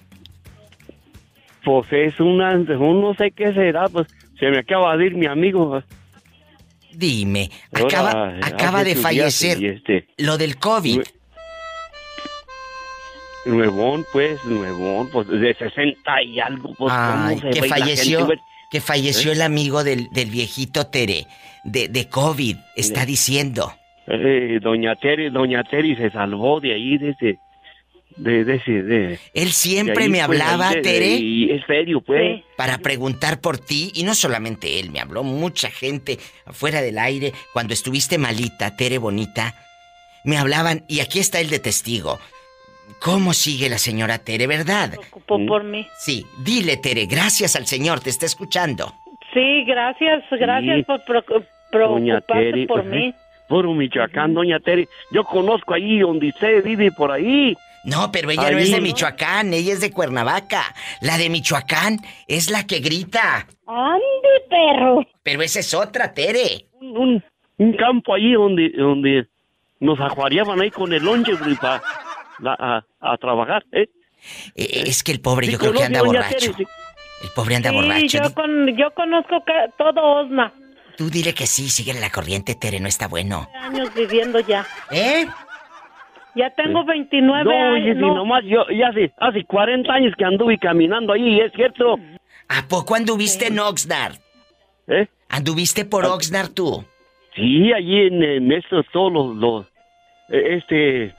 Pues 1.64 1.86
es 1.90 2.20
una, 2.20 2.54
no 2.56 3.14
sé 3.14 3.32
qué 3.32 3.52
será, 3.52 3.88
pues 3.88 4.06
se 4.38 4.50
me 4.50 4.58
acaba 4.58 4.96
de 4.96 5.06
ir 5.06 5.14
mi 5.16 5.26
amigo. 5.26 5.82
Dime, 6.92 7.50
acaba, 7.72 8.34
acaba 8.42 8.84
de 8.84 8.94
fallecer 8.94 9.62
este, 9.64 10.06
lo 10.18 10.38
del 10.38 10.56
COVID. 10.58 11.00
Nuevón, 13.46 14.04
pues, 14.12 14.44
nuevón, 14.44 15.08
pues 15.10 15.28
de 15.28 15.54
60 15.54 16.22
y 16.22 16.40
algo, 16.40 16.74
pues 16.76 16.92
Ay, 16.94 17.36
cómo 17.38 17.52
se 17.52 17.60
que 17.60 17.68
falleció, 17.68 18.18
gente, 18.18 18.34
pues? 18.34 18.40
que 18.70 18.80
falleció 18.80 19.30
¿Eh? 19.30 19.34
el 19.34 19.42
amigo 19.42 19.84
del, 19.84 20.08
del 20.10 20.30
viejito 20.30 20.88
Tere, 20.88 21.26
de, 21.64 21.88
de 21.88 22.08
COVID, 22.08 22.56
está 22.74 23.06
diciendo. 23.06 23.72
Eh, 24.08 24.58
doña 24.62 24.96
Terry, 24.96 25.30
doña 25.30 25.64
Terry 25.64 25.96
se 25.96 26.10
salvó 26.10 26.60
de 26.60 26.74
ahí, 26.74 26.98
de 26.98 27.10
ese, 27.10 27.38
de, 28.16 28.44
de 28.44 28.54
ese, 28.54 28.82
de... 28.82 29.18
Él 29.34 29.52
siempre 29.52 29.94
de 29.94 30.02
ahí, 30.04 30.10
me 30.10 30.26
pues, 30.26 30.40
hablaba, 30.40 30.70
Tere. 30.80 31.16
Y 31.16 31.50
es 31.50 31.64
serio, 31.66 32.00
pues. 32.00 32.42
Para 32.56 32.78
preguntar 32.78 33.40
por 33.40 33.58
ti, 33.58 33.90
y 33.94 34.04
no 34.04 34.14
solamente 34.14 34.80
él, 34.80 34.90
me 34.90 35.00
habló 35.00 35.22
mucha 35.22 35.70
gente 35.70 36.18
afuera 36.44 36.80
del 36.82 36.98
aire. 36.98 37.32
Cuando 37.52 37.74
estuviste 37.74 38.16
malita, 38.18 38.76
Tere 38.76 38.98
bonita, 38.98 39.54
me 40.24 40.38
hablaban, 40.38 40.84
y 40.88 41.00
aquí 41.00 41.18
está 41.18 41.40
el 41.40 41.50
de 41.50 41.58
testigo. 41.58 42.18
¿Cómo 43.00 43.32
sigue 43.34 43.68
la 43.68 43.78
señora 43.78 44.18
Tere, 44.18 44.46
verdad? 44.46 44.94
Ocupó 45.08 45.38
por 45.46 45.64
mí. 45.64 45.86
Sí, 45.98 46.26
dile, 46.38 46.76
Tere, 46.76 47.06
gracias 47.06 47.56
al 47.56 47.66
Señor, 47.66 48.00
te 48.00 48.10
está 48.10 48.26
escuchando. 48.26 48.92
Sí, 49.34 49.64
gracias, 49.64 50.24
gracias 50.30 50.76
Sí. 50.78 50.82
por 50.84 51.02
Terry, 52.22 52.66
por 52.66 52.84
mí. 52.84 53.14
Puro 53.48 53.74
Michoacán, 53.74 54.34
doña 54.34 54.58
Terry. 54.60 54.88
Yo 55.12 55.22
conozco 55.24 55.74
ahí 55.74 56.00
donde 56.00 56.28
usted 56.28 56.64
vive 56.64 56.90
por 56.90 57.12
ahí. 57.12 57.56
No, 57.84 58.10
pero 58.10 58.30
ella 58.30 58.50
no 58.50 58.58
es 58.58 58.72
de 58.72 58.80
Michoacán, 58.80 59.54
ella 59.54 59.72
es 59.72 59.80
de 59.80 59.92
Cuernavaca. 59.92 60.62
La 61.00 61.16
de 61.18 61.28
Michoacán 61.30 61.98
es 62.26 62.50
la 62.50 62.66
que 62.66 62.80
grita. 62.80 63.46
¡Ande, 63.66 64.02
perro! 64.50 65.06
Pero 65.22 65.42
esa 65.42 65.60
es 65.60 65.72
otra, 65.74 66.12
Tere. 66.12 66.66
Un, 66.80 67.22
un 67.58 67.72
campo 67.74 68.14
ahí 68.14 68.32
donde, 68.32 68.70
donde 68.70 69.26
nos 69.78 70.00
ajuareaban 70.00 70.60
ahí 70.60 70.70
con 70.72 70.92
el 70.92 71.04
lonche 71.04 71.34
a, 72.44 72.84
a 73.00 73.16
trabajar, 73.18 73.64
¿eh? 73.72 73.86
Eh, 74.54 74.84
es 74.86 75.02
que 75.02 75.12
el 75.12 75.20
pobre 75.20 75.46
Sí, 75.46 75.52
yo 75.52 75.58
creo 75.58 75.72
que 75.72 75.84
anda 75.84 76.02
borracho. 76.02 76.52
El 76.58 77.30
pobre 77.34 77.56
anda 77.56 77.70
Sí, 77.70 77.76
borracho. 77.76 78.18
yo, 78.22 78.34
con, 78.34 78.76
yo 78.76 78.90
conozco 78.94 79.44
todo 79.78 80.02
Osna. 80.22 80.52
Tú 80.96 81.10
dile 81.10 81.34
que 81.34 81.46
sí, 81.46 81.68
síguele 81.68 82.00
la 82.00 82.10
corriente, 82.10 82.54
Tere, 82.54 82.80
no 82.80 82.88
está 82.88 83.06
bueno. 83.08 83.48
años 83.60 83.92
viviendo 83.94 84.40
ya. 84.40 84.66
¿Eh? 84.90 85.26
Ya 86.34 86.50
tengo 86.50 86.84
29 86.84 87.44
No, 87.44 87.50
oye, 87.72 87.82
años. 87.82 87.94
si 87.96 88.00
no. 88.00 88.14
nomás 88.14 88.42
yo, 88.44 88.64
ya 88.70 88.88
hace, 88.88 89.12
hace 89.18 89.44
40 89.44 89.92
años 89.92 90.14
que 90.18 90.24
anduve 90.24 90.58
caminando 90.58 91.12
ahí, 91.12 91.40
es 91.40 91.52
cierto. 91.54 91.96
¿A 92.48 92.66
poco 92.68 92.94
anduviste 92.94 93.48
en 93.48 93.58
Oxnard? 93.58 94.16
¿Eh? 94.88 95.06
¿Anduviste 95.28 95.84
por 95.84 96.04
Oxnard 96.04 96.50
tú? 96.50 96.84
Sí, 97.34 97.72
allí 97.72 98.06
en, 98.06 98.22
en 98.22 98.52
estos, 98.52 98.86
todos 98.92 99.12
los, 99.12 99.36
los, 99.36 99.66
eh, 100.30 100.56
este, 100.58 101.14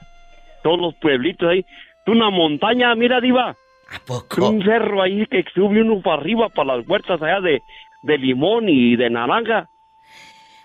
todos 0.68 0.80
los 0.80 0.94
pueblitos 0.96 1.48
ahí. 1.48 1.64
Una 2.06 2.30
montaña, 2.30 2.94
mira, 2.94 3.20
Diva. 3.20 3.50
¿A 3.50 3.98
poco? 4.06 4.48
Un 4.48 4.62
cerro 4.62 5.00
ahí 5.02 5.24
que 5.26 5.44
sube 5.54 5.80
uno 5.80 6.02
para 6.02 6.20
arriba, 6.20 6.48
para 6.50 6.76
las 6.76 6.86
huertas 6.88 7.20
allá 7.22 7.40
de, 7.40 7.62
de 8.02 8.18
limón 8.18 8.68
y 8.68 8.96
de 8.96 9.08
naranja. 9.08 9.68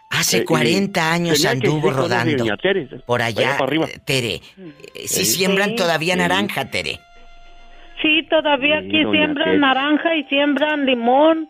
Hace 0.10 0.40
Eh, 0.40 0.46
40 0.46 1.00
y 1.00 1.04
años 1.04 1.46
anduvo 1.46 1.90
rodando. 1.90 2.46
Tere, 2.62 2.88
Por 3.06 3.22
allá 3.22 3.40
allá, 3.48 3.58
para 3.58 3.66
arriba. 3.70 3.86
eh, 3.86 4.00
Tere. 4.06 4.36
eh, 4.36 4.42
Sí, 5.06 5.24
Sí. 5.24 5.26
siembran 5.26 5.76
todavía 5.76 6.14
Sí. 6.16 6.20
naranja, 6.20 6.70
Tere. 6.70 7.00
Sí, 8.02 8.28
todavía 8.30 8.82
Sí, 8.82 8.88
aquí 8.88 9.00
siembran 9.12 9.46
Tere. 9.48 9.58
naranja 9.60 10.16
y 10.16 10.24
siembran 10.26 10.86
limón. 10.86 11.48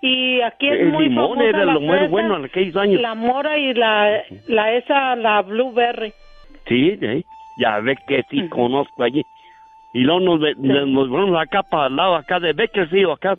Y 0.00 0.40
aquí 0.42 0.68
es 0.68 0.80
El 0.80 0.88
muy 0.88 1.04
limón 1.04 1.30
famosa 1.38 1.48
era 1.48 1.64
la 1.66 1.72
lo 1.74 1.80
más 1.80 1.96
fresa, 1.98 2.10
bueno 2.10 2.36
en 2.36 2.44
aquellos 2.46 2.76
años. 2.76 3.00
La 3.00 3.14
mora 3.14 3.56
y 3.58 3.72
la, 3.74 4.22
la 4.48 4.72
esa, 4.72 5.16
la 5.16 5.40
blueberry. 5.42 6.12
Sí, 6.68 6.96
sí, 7.00 7.24
ya 7.58 7.78
ves 7.80 7.98
que 8.06 8.22
sí 8.30 8.48
conozco 8.48 9.02
allí. 9.02 9.22
Y 9.92 10.00
luego 10.00 10.20
nos, 10.20 10.40
ve- 10.40 10.54
nos 10.56 11.08
vamos 11.08 11.40
acá 11.40 11.62
para 11.62 11.86
el 11.86 11.96
lado, 11.96 12.16
acá 12.16 12.40
de 12.40 12.52
Bakersfield, 12.52 13.10
acá, 13.12 13.36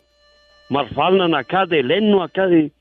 Marfalnan, 0.70 1.34
acá 1.34 1.66
de 1.66 1.82
Leno, 1.82 2.22
acá 2.22 2.46
de... 2.46 2.72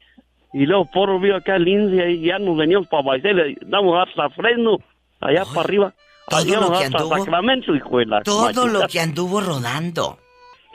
Y 0.54 0.66
luego 0.66 0.86
por 0.86 1.22
Río, 1.22 1.36
acá 1.36 1.58
Lindsay, 1.58 2.14
y 2.16 2.28
ya 2.28 2.40
nos 2.40 2.56
veníamos 2.56 2.88
para 2.88 3.04
Baisel, 3.04 3.58
damos 3.66 4.08
hasta 4.08 4.30
Fresno, 4.30 4.78
allá 5.20 5.44
para 5.44 5.62
arriba. 5.62 5.94
todo 6.30 6.40
Allá 6.40 6.60
lo 6.62 6.68
que 6.72 6.86
hasta 6.86 6.98
anduvo- 7.00 7.18
Sacramento, 7.20 7.76
hijo 7.76 7.98
de 8.00 8.06
la 8.06 8.22
Todo 8.22 8.52
lo 8.68 8.80
machita. 8.80 8.88
que 8.88 9.00
anduvo 9.02 9.42
rodando. 9.42 10.18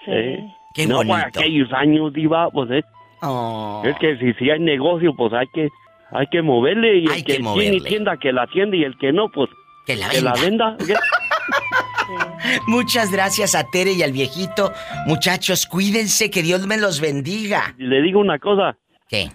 Eh, 0.07 0.39
Qué 0.75 0.87
no, 0.87 0.97
bonito. 0.97 1.15
para 1.15 1.29
aquellos 1.29 1.73
años, 1.73 2.13
diva, 2.13 2.51
pues 2.51 2.71
eh, 2.71 2.83
Oh. 3.23 3.83
es 3.85 3.97
que 3.99 4.17
si, 4.19 4.33
si 4.35 4.51
hay 4.51 4.61
negocio, 4.61 5.15
pues 5.17 5.33
hay 5.35 5.47
que 5.53 5.69
hay 6.13 6.27
que 6.29 6.43
moverle 6.43 6.97
y 6.99 7.07
Hay 7.09 7.19
el 7.21 7.25
que 7.25 7.25
que, 7.25 7.33
tiene 7.35 7.45
moverle. 7.45 7.81
tienda 7.89 8.17
que 8.17 8.33
la 8.33 8.43
atiende 8.43 8.77
y 8.79 8.85
el 8.85 8.97
que 8.99 9.13
no, 9.13 9.29
pues 9.29 9.49
Que 9.87 9.97
la 9.97 10.09
que 10.09 10.21
la 10.21 10.35
venda. 10.35 10.77
Muchas 12.67 13.13
gracias 13.13 13.55
a 13.55 13.65
Tere 13.71 13.93
y 13.93 14.03
al 14.03 14.13
viejito. 14.13 14.73
Muchachos, 15.07 15.67
cuídense, 15.67 16.31
que 16.31 16.43
Dios 16.43 16.67
me 16.67 16.79
los 16.79 17.01
bendiga. 17.01 17.75
Le 17.79 18.03
digo 18.03 18.21
una 18.21 18.39
cosa. 18.39 18.77
¿Qué? 19.09 19.29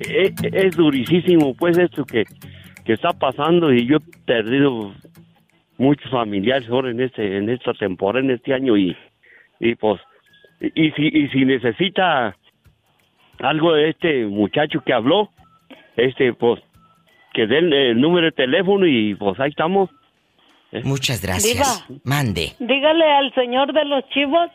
Es, 0.00 0.32
es 0.42 0.76
durísimo, 0.76 1.54
pues, 1.54 1.78
esto 1.78 2.04
que, 2.04 2.24
que 2.84 2.92
está 2.92 3.10
pasando 3.10 3.72
y 3.72 3.86
yo 3.86 3.98
he 3.98 4.24
perdido 4.24 4.92
muchos 5.78 6.10
familiares 6.10 6.68
ahora 6.68 6.90
en 6.90 7.00
este 7.00 7.36
en 7.36 7.50
esta 7.50 7.72
temporada, 7.74 8.24
en 8.24 8.30
este 8.30 8.54
año 8.54 8.76
y, 8.76 8.96
y 9.60 9.74
pues, 9.74 10.00
y, 10.60 10.86
y 10.86 10.90
si, 10.92 11.06
y 11.06 11.28
si 11.28 11.44
necesita 11.44 12.36
algo 13.40 13.74
de 13.74 13.90
este 13.90 14.26
muchacho 14.26 14.80
que 14.84 14.92
habló, 14.92 15.30
este, 15.96 16.32
pues, 16.32 16.60
que 17.36 17.46
den 17.46 17.70
el 17.70 18.00
número 18.00 18.24
de 18.26 18.32
teléfono 18.32 18.86
y 18.86 19.14
pues 19.14 19.38
ahí 19.38 19.50
estamos. 19.50 19.90
¿eh? 20.72 20.80
Muchas 20.84 21.20
gracias. 21.20 21.86
Diva. 21.86 22.00
Mande. 22.04 22.54
Dígale 22.58 23.04
al 23.12 23.32
señor 23.34 23.74
de 23.74 23.84
los 23.84 24.08
chivos 24.08 24.50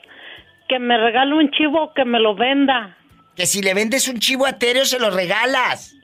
que 0.67 0.79
me 0.79 0.97
regale 0.97 1.35
un 1.35 1.51
chivo 1.51 1.93
que 1.93 2.05
me 2.05 2.19
lo 2.19 2.33
venda. 2.33 2.97
Que 3.35 3.45
si 3.45 3.61
le 3.61 3.75
vendes 3.75 4.07
un 4.09 4.17
chivo 4.19 4.47
a 4.47 4.53
Tere 4.53 4.81
o 4.81 4.85
se 4.85 4.99
lo 4.99 5.11
regalas. 5.11 5.95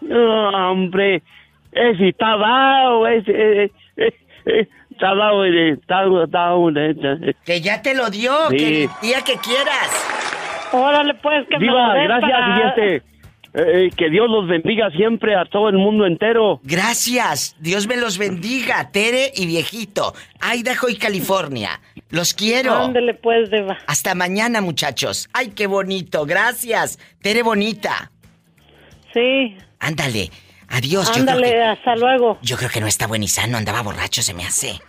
No, 0.00 0.70
hombre, 0.72 1.22
ese 1.70 2.08
está 2.08 2.36
dado, 2.36 3.06
ese, 3.06 3.30
eh, 3.64 3.70
eh, 3.96 4.12
eh, 4.46 4.68
está 4.90 5.14
dado, 5.14 5.44
eh, 5.44 5.70
está 5.80 6.04
dado. 6.28 6.70
eh, 6.76 7.34
Que 7.46 7.60
ya 7.60 7.80
te 7.80 7.94
lo 7.94 8.10
dio, 8.10 8.32
Sí. 8.50 8.56
que 8.56 8.82
el 8.84 8.90
día 9.00 9.18
que 9.24 9.36
quieras. 9.36 10.70
Órale, 10.72 11.14
pues, 11.14 11.46
que 11.48 11.58
me 11.58 11.66
Diva, 11.66 11.94
lo 11.94 12.02
gracias, 12.04 12.30
para- 12.32 13.02
eh, 13.54 13.90
que 13.96 14.08
Dios 14.08 14.28
los 14.30 14.48
bendiga 14.48 14.90
siempre 14.90 15.36
a 15.36 15.44
todo 15.44 15.68
el 15.68 15.76
mundo 15.76 16.06
entero. 16.06 16.60
Gracias. 16.62 17.54
Dios 17.60 17.86
me 17.86 17.96
los 17.96 18.16
bendiga, 18.18 18.90
Tere 18.90 19.30
y 19.34 19.46
viejito. 19.46 20.14
Idaho 20.40 20.88
y 20.88 20.96
California. 20.96 21.80
Los 22.08 22.32
quiero. 22.34 22.74
Ándele, 22.74 23.14
pues, 23.14 23.50
Diva. 23.50 23.78
Hasta 23.86 24.14
mañana, 24.14 24.60
muchachos. 24.60 25.28
Ay, 25.32 25.48
qué 25.50 25.66
bonito. 25.66 26.24
Gracias. 26.24 26.98
Tere 27.20 27.42
bonita. 27.42 28.10
Sí. 29.12 29.56
Ándale. 29.80 30.30
Adiós. 30.68 31.06
Yo 31.08 31.12
creo, 31.12 31.20
Ándale, 31.20 31.50
que, 31.50 31.62
hasta 31.62 31.96
luego. 31.96 32.38
yo 32.40 32.56
creo 32.56 32.70
que 32.70 32.80
no 32.80 32.86
está 32.86 33.06
buen 33.06 33.22
y 33.22 33.28
sano. 33.28 33.58
Andaba 33.58 33.82
borracho, 33.82 34.22
se 34.22 34.32
me 34.32 34.44
hace. 34.44 34.80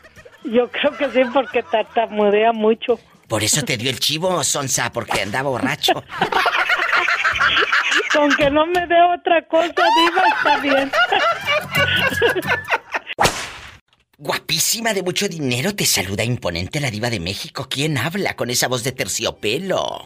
Yo 0.45 0.69
creo 0.69 0.95
que 0.97 1.09
sí, 1.09 1.21
porque 1.33 1.63
tartamudea 1.63 2.53
mucho. 2.53 2.99
Por 3.27 3.43
eso 3.43 3.63
te 3.63 3.77
dio 3.77 3.89
el 3.89 3.99
chivo, 3.99 4.43
Sonsa, 4.43 4.91
porque 4.91 5.21
andaba 5.21 5.49
borracho. 5.49 6.03
Con 8.13 8.29
que 8.35 8.49
no 8.49 8.65
me 8.67 8.85
dé 8.87 8.95
otra 9.17 9.41
cosa, 9.47 9.73
Diva, 9.73 10.23
está 10.37 10.59
bien. 10.59 10.91
Guapísima 14.17 14.93
de 14.93 15.03
mucho 15.03 15.27
dinero, 15.27 15.75
te 15.75 15.85
saluda 15.85 16.23
imponente 16.23 16.79
la 16.79 16.91
diva 16.91 17.09
de 17.09 17.19
México. 17.19 17.67
¿Quién 17.69 17.97
habla 17.97 18.35
con 18.35 18.49
esa 18.49 18.67
voz 18.67 18.83
de 18.83 18.91
terciopelo? 18.91 20.01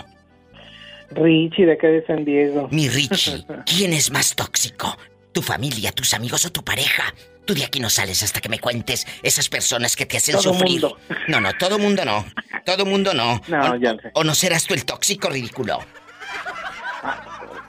Richie 1.11 1.65
de 1.65 1.73
acá 1.73 1.87
de 1.87 2.05
San 2.05 2.25
Diego. 2.25 2.67
Mi 2.71 2.89
Richie, 2.89 3.45
¿quién 3.65 3.93
es 3.93 4.11
más 4.11 4.35
tóxico? 4.35 4.97
¿Tu 5.33 5.41
familia, 5.41 5.91
tus 5.91 6.13
amigos 6.13 6.45
o 6.45 6.51
tu 6.51 6.63
pareja? 6.63 7.13
Tú 7.45 7.53
de 7.53 7.63
aquí 7.63 7.79
no 7.79 7.89
sales 7.89 8.23
hasta 8.23 8.41
que 8.41 8.49
me 8.49 8.59
cuentes 8.59 9.05
esas 9.23 9.47
personas 9.47 9.95
que 9.95 10.05
te 10.05 10.17
hacen 10.17 10.33
Todo 10.35 10.53
sufrir. 10.53 10.81
mundo. 10.81 10.97
No, 11.27 11.39
no, 11.39 11.53
todo 11.53 11.77
mundo 11.77 12.03
no. 12.03 12.25
Todo 12.65 12.85
mundo 12.85 13.13
no. 13.13 13.39
No, 13.47 13.71
o, 13.71 13.75
ya 13.75 13.91
sé. 13.93 14.11
o 14.15 14.23
no 14.23 14.35
serás 14.35 14.65
tú 14.65 14.73
el 14.73 14.83
tóxico 14.83 15.29
ridículo. 15.29 15.79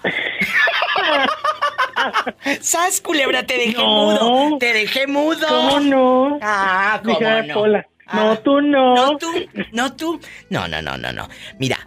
¡Sas, 2.60 3.00
culebra! 3.00 3.44
Te 3.44 3.56
dejé 3.58 3.72
No. 3.74 3.86
mudo. 3.86 4.58
Te 4.58 4.72
dejé 4.72 5.06
mudo. 5.06 5.46
¿Cómo 5.48 5.80
no? 5.80 6.38
Ah, 6.42 7.00
¿cómo 7.04 7.18
Dijera 7.18 7.42
no? 7.42 7.54
Pola. 7.54 7.86
No, 8.12 8.32
Ah, 8.32 8.36
tú 8.42 8.60
no. 8.62 8.94
No 8.94 9.18
tú, 9.18 9.30
no 9.72 9.92
tú. 9.94 10.20
No, 10.48 10.66
no, 10.66 10.80
no, 10.80 10.96
no, 10.96 11.12
no. 11.12 11.28
Mira, 11.58 11.78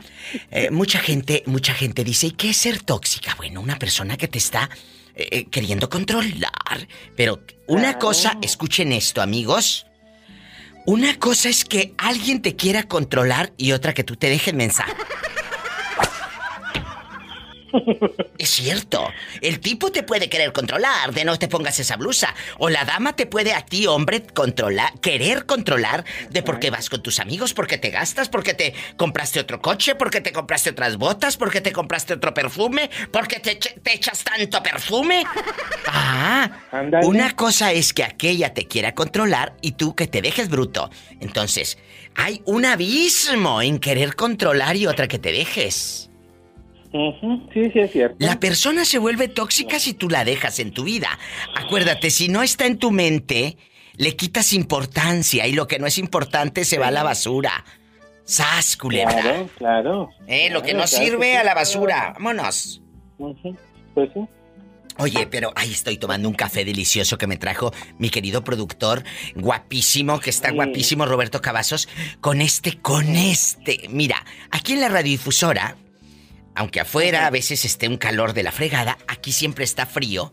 eh, 0.51 0.69
mucha 0.69 0.99
gente, 0.99 1.41
mucha 1.47 1.73
gente 1.73 2.03
dice, 2.03 2.27
¿y 2.27 2.31
qué 2.31 2.51
es 2.51 2.57
ser 2.57 2.83
tóxica? 2.83 3.33
Bueno, 3.37 3.59
una 3.59 3.79
persona 3.79 4.17
que 4.17 4.27
te 4.27 4.37
está 4.37 4.69
eh, 5.15 5.27
eh, 5.31 5.45
queriendo 5.49 5.89
controlar. 5.89 6.87
Pero 7.17 7.39
una 7.67 7.81
Claro. 7.83 7.99
cosa, 7.99 8.37
escuchen 8.43 8.91
esto, 8.91 9.21
amigos. 9.23 9.87
Una 10.85 11.17
cosa 11.17 11.49
es 11.49 11.65
que 11.65 11.93
alguien 11.97 12.41
te 12.43 12.55
quiera 12.55 12.83
controlar 12.83 13.53
y 13.57 13.71
otra 13.71 13.93
que 13.93 14.03
tú 14.03 14.15
te 14.15 14.29
dejes 14.29 14.53
mensaje. 14.53 14.93
Es 18.37 18.49
cierto. 18.49 19.07
El 19.41 19.59
tipo 19.59 19.91
te 19.91 20.03
puede 20.03 20.29
querer 20.29 20.51
controlar, 20.51 21.13
de 21.13 21.25
no 21.25 21.37
te 21.37 21.47
pongas 21.47 21.79
esa 21.79 21.95
blusa. 21.95 22.33
O 22.57 22.69
la 22.69 22.85
dama 22.85 23.15
te 23.15 23.25
puede 23.25 23.53
a 23.53 23.65
ti, 23.65 23.87
hombre, 23.87 24.23
controlar, 24.23 24.99
querer 24.99 25.45
controlar 25.45 26.05
de 26.29 26.41
por 26.43 26.59
qué 26.59 26.69
vas 26.69 26.89
con 26.89 27.03
tus 27.03 27.19
amigos, 27.19 27.53
porque 27.53 27.77
te 27.77 27.89
gastas, 27.89 28.29
porque 28.29 28.53
te 28.53 28.73
compraste 28.97 29.39
otro 29.39 29.61
coche, 29.61 29.95
porque 29.95 30.21
te 30.21 30.31
compraste 30.31 30.71
otras 30.71 30.97
botas, 30.97 31.37
porque 31.37 31.61
te 31.61 31.71
compraste 31.71 32.13
otro 32.13 32.33
perfume, 32.33 32.89
porque 33.11 33.39
te, 33.39 33.55
te 33.55 33.93
echas 33.93 34.23
tanto 34.23 34.61
perfume. 34.63 35.23
Ah, 35.87 36.49
una 37.03 37.35
cosa 37.35 37.71
es 37.71 37.93
que 37.93 38.03
aquella 38.03 38.53
te 38.53 38.67
quiera 38.67 38.93
controlar 38.93 39.55
y 39.61 39.73
tú 39.73 39.95
que 39.95 40.07
te 40.07 40.21
dejes 40.21 40.49
bruto. 40.49 40.89
Entonces, 41.19 41.77
hay 42.15 42.41
un 42.45 42.65
abismo 42.65 43.61
en 43.61 43.79
querer 43.79 44.15
controlar 44.15 44.75
y 44.75 44.87
otra 44.87 45.07
que 45.07 45.19
te 45.19 45.31
dejes. 45.31 46.10
Sí, 46.91 47.69
sí, 47.71 47.79
es 47.79 47.91
cierto. 47.91 48.17
La 48.19 48.39
persona 48.39 48.83
se 48.85 48.97
vuelve 48.97 49.27
tóxica 49.29 49.79
si 49.79 49.93
tú 49.93 50.09
la 50.09 50.25
dejas 50.25 50.59
en 50.59 50.71
tu 50.71 50.83
vida. 50.83 51.17
Acuérdate, 51.55 52.09
si 52.09 52.27
no 52.27 52.43
está 52.43 52.65
en 52.65 52.77
tu 52.77 52.91
mente, 52.91 53.57
le 53.95 54.15
quitas 54.15 54.51
importancia 54.53 55.47
y 55.47 55.53
lo 55.53 55.67
que 55.67 55.79
no 55.79 55.87
es 55.87 55.97
importante 55.97 56.65
se 56.65 56.77
va 56.77 56.87
a 56.87 56.91
la 56.91 57.03
basura. 57.03 57.63
¡Sas, 58.25 58.77
culebra! 58.77 59.21
Claro, 59.21 59.49
claro. 59.57 60.09
Eh, 60.27 60.49
lo 60.51 60.61
que 60.61 60.73
no 60.73 60.83
claro 60.83 60.87
sirve 60.87 61.31
sí. 61.31 61.37
a 61.37 61.43
la 61.43 61.53
basura. 61.53 62.13
Vámonos. 62.13 62.81
Pues 63.17 64.09
sí. 64.13 64.21
Oye, 64.97 65.25
pero 65.27 65.53
ahí 65.55 65.71
estoy 65.71 65.97
tomando 65.97 66.27
un 66.27 66.35
café 66.35 66.65
delicioso 66.65 67.17
que 67.17 67.25
me 67.25 67.37
trajo 67.37 67.73
mi 67.97 68.09
querido 68.09 68.43
productor, 68.43 69.03
guapísimo, 69.35 70.19
que 70.19 70.29
está 70.29 70.49
Sí. 70.49 70.55
guapísimo, 70.55 71.05
Roberto 71.05 71.41
Cavazos, 71.41 71.87
con 72.19 72.41
este, 72.41 72.77
con 72.79 73.15
este. 73.15 73.87
Mira, 73.89 74.23
aquí 74.51 74.73
en 74.73 74.81
la 74.81 74.89
radiodifusora, 74.89 75.77
aunque 76.55 76.79
afuera 76.79 77.25
a 77.27 77.29
veces 77.29 77.65
esté 77.65 77.87
un 77.87 77.97
calor 77.97 78.33
de 78.33 78.43
la 78.43 78.51
fregada, 78.51 78.97
aquí 79.07 79.31
siempre 79.31 79.63
está 79.63 79.85
frío. 79.85 80.31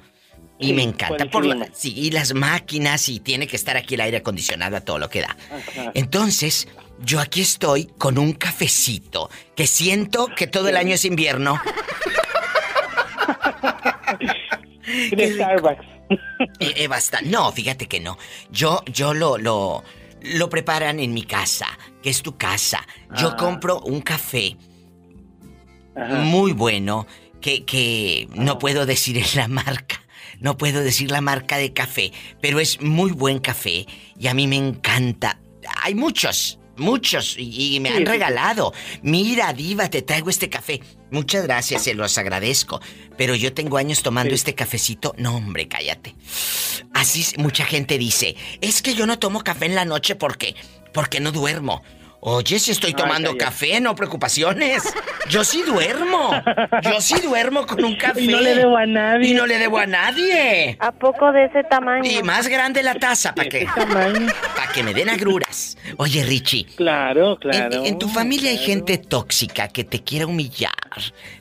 Y 0.60 0.68
Sí, 0.68 0.72
me 0.74 0.82
encanta 0.82 1.26
por 1.30 1.46
la- 1.46 1.68
sí, 1.72 1.94
y 1.96 2.10
las 2.10 2.34
máquinas 2.34 3.08
y 3.08 3.20
tiene 3.20 3.46
que 3.46 3.54
estar 3.54 3.76
aquí 3.76 3.94
el 3.94 4.00
aire 4.00 4.16
acondicionado 4.16 4.76
a 4.76 4.80
todo 4.80 4.98
lo 4.98 5.08
que 5.08 5.20
da. 5.20 5.36
Ajá. 5.52 5.92
Entonces, 5.94 6.66
yo 7.00 7.20
aquí 7.20 7.40
estoy 7.42 7.86
con 7.98 8.18
un 8.18 8.32
cafecito 8.32 9.30
que 9.54 9.68
siento 9.68 10.26
que 10.34 10.48
todo 10.48 10.68
el 10.68 10.76
año 10.76 10.94
es 10.94 11.04
invierno. 11.04 11.60
De 15.12 15.34
Starbucks. 15.34 15.84
Eh, 16.60 16.72
eh, 16.76 16.88
basta. 16.88 17.20
No, 17.22 17.52
fíjate 17.52 17.86
que 17.86 18.00
no. 18.00 18.16
Yo, 18.50 18.82
yo 18.86 19.12
lo, 19.14 19.36
lo, 19.38 19.84
lo 20.22 20.48
preparan 20.50 20.98
en 21.00 21.12
mi 21.12 21.22
casa, 21.24 21.66
que 22.02 22.10
es 22.10 22.22
tu 22.22 22.36
casa. 22.36 22.86
Yo 23.16 23.28
Ah. 23.28 23.36
compro 23.36 23.80
un 23.80 24.00
café 24.00 24.56
Ajá. 25.98 26.14
muy 26.20 26.52
bueno, 26.52 27.06
que, 27.40 27.64
que 27.64 28.28
no 28.34 28.58
puedo 28.58 28.86
decir 28.86 29.22
la 29.34 29.48
marca. 29.48 30.02
No 30.40 30.56
puedo 30.56 30.80
decir 30.80 31.10
la 31.10 31.20
marca 31.20 31.56
de 31.56 31.72
café, 31.72 32.12
pero 32.40 32.60
es 32.60 32.80
muy 32.80 33.10
buen 33.10 33.40
café 33.40 33.86
y 34.16 34.28
a 34.28 34.34
mí 34.34 34.46
me 34.46 34.54
encanta. 34.56 35.40
Hay 35.82 35.96
muchos, 35.96 36.60
muchos 36.76 37.34
y, 37.36 37.80
me 37.80 37.88
han 37.88 37.98
sí, 37.98 38.04
regalado. 38.04 38.72
Mira, 39.02 39.52
diva, 39.52 39.90
te 39.90 40.02
traigo 40.02 40.30
este 40.30 40.48
café. 40.48 40.80
Muchas 41.10 41.42
gracias, 41.42 41.82
se 41.82 41.94
los 41.94 42.16
agradezco. 42.18 42.80
Pero 43.16 43.34
yo 43.34 43.52
tengo 43.52 43.78
años 43.78 44.02
tomando 44.02 44.30
Sí. 44.30 44.36
este 44.36 44.54
cafecito. 44.54 45.12
No, 45.18 45.34
hombre, 45.34 45.66
cállate. 45.66 46.14
Así 46.94 47.22
es, 47.22 47.36
mucha 47.38 47.64
gente 47.64 47.98
dice, 47.98 48.36
es 48.60 48.80
que 48.80 48.94
yo 48.94 49.06
no 49.06 49.18
tomo 49.18 49.42
café 49.42 49.66
en 49.66 49.74
la 49.74 49.84
noche 49.84 50.14
porque 50.14 50.54
porque 50.92 51.18
no 51.18 51.32
duermo. 51.32 51.82
Oye, 52.20 52.58
si 52.58 52.72
estoy 52.72 52.94
tomando 52.94 53.36
café, 53.36 53.80
no 53.80 53.94
preocupaciones. 53.94 54.82
Yo 55.30 55.44
sí 55.44 55.62
duermo. 55.62 56.30
Yo 56.82 57.00
sí 57.00 57.14
duermo 57.22 57.64
con 57.66 57.84
un 57.84 57.94
café. 57.96 58.20
Y 58.22 58.26
no 58.28 58.40
le 58.40 58.56
debo 58.56 58.76
a 58.76 58.86
nadie. 58.86 59.28
Y 59.28 59.34
no 59.34 59.46
le 59.46 59.56
debo 59.58 59.78
a 59.78 59.86
nadie. 59.86 60.76
¿A 60.80 60.90
poco 60.90 61.30
de 61.30 61.44
ese 61.44 61.62
tamaño? 61.64 62.10
Y 62.10 62.22
más 62.24 62.48
grande 62.48 62.82
la 62.82 62.96
taza 62.96 63.34
para 63.34 63.48
que 63.48 63.66
Tamaño. 63.66 64.26
para 64.56 64.72
que 64.72 64.82
me 64.82 64.94
den 64.94 65.10
agruras. 65.10 65.78
Oye, 65.96 66.24
Richie, 66.24 66.64
Claro, 66.76 67.38
claro. 67.38 67.84
en 67.84 67.98
tu 67.98 68.08
familia 68.08 68.50
hay 68.50 68.58
gente 68.58 68.98
tóxica 68.98 69.68
que 69.68 69.84
te 69.84 70.02
quiera 70.02 70.26
humillar, 70.26 70.72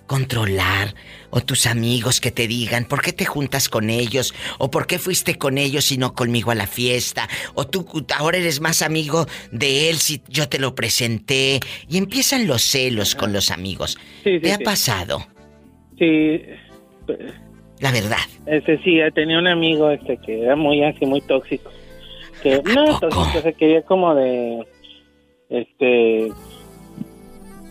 controlar, 0.06 0.94
o 1.30 1.42
tus 1.42 1.66
amigos 1.68 2.22
que 2.22 2.32
te 2.32 2.48
digan 2.48 2.86
por 2.86 3.02
qué 3.02 3.14
te 3.14 3.26
juntas 3.26 3.70
con 3.70 3.90
ellos, 3.90 4.34
o 4.58 4.72
por 4.72 4.88
qué 4.88 5.00
fuiste 5.00 5.38
con 5.38 5.58
ellos 5.58 5.92
y 5.92 5.98
no 5.98 6.14
conmigo 6.14 6.52
a 6.52 6.56
la 6.56 6.68
fiesta, 6.68 7.28
o 7.54 7.66
tú 7.68 7.86
ahora 8.18 8.38
eres 8.38 8.62
más 8.62 8.82
amigo 8.82 9.26
de 9.52 9.90
él 9.90 9.98
si 9.98 10.22
yo 10.30 10.48
te 10.50 10.60
lo 10.60 10.76
presenté, 10.76 11.60
y 11.90 11.98
empiezan 11.98 12.48
los 12.48 12.62
celos 12.64 13.16
con 13.16 13.34
los 13.34 13.52
amigos. 13.52 13.98
Sí, 14.24 14.36
sí, 14.36 14.40
¿Te 14.40 14.54
ha 14.54 14.58
sí. 14.58 14.64
pasado? 14.64 15.26
Sí, 15.98 16.42
La 17.80 17.92
verdad. 17.92 18.18
este 18.46 18.78
sí, 18.84 19.00
tenía 19.14 19.40
un 19.40 19.48
amigo 19.48 19.90
este 19.92 20.18
que 20.18 20.44
era 20.44 20.56
muy 20.56 20.84
así, 20.84 21.06
muy 21.06 21.22
tóxico. 21.22 21.72
Que 22.44 22.62
no, 22.64 22.86
poco? 22.86 23.10
tóxico, 23.10 23.42
se 23.42 23.54
quería 23.54 23.82
como 23.82 24.14
de, 24.16 24.68
este, 25.50 26.32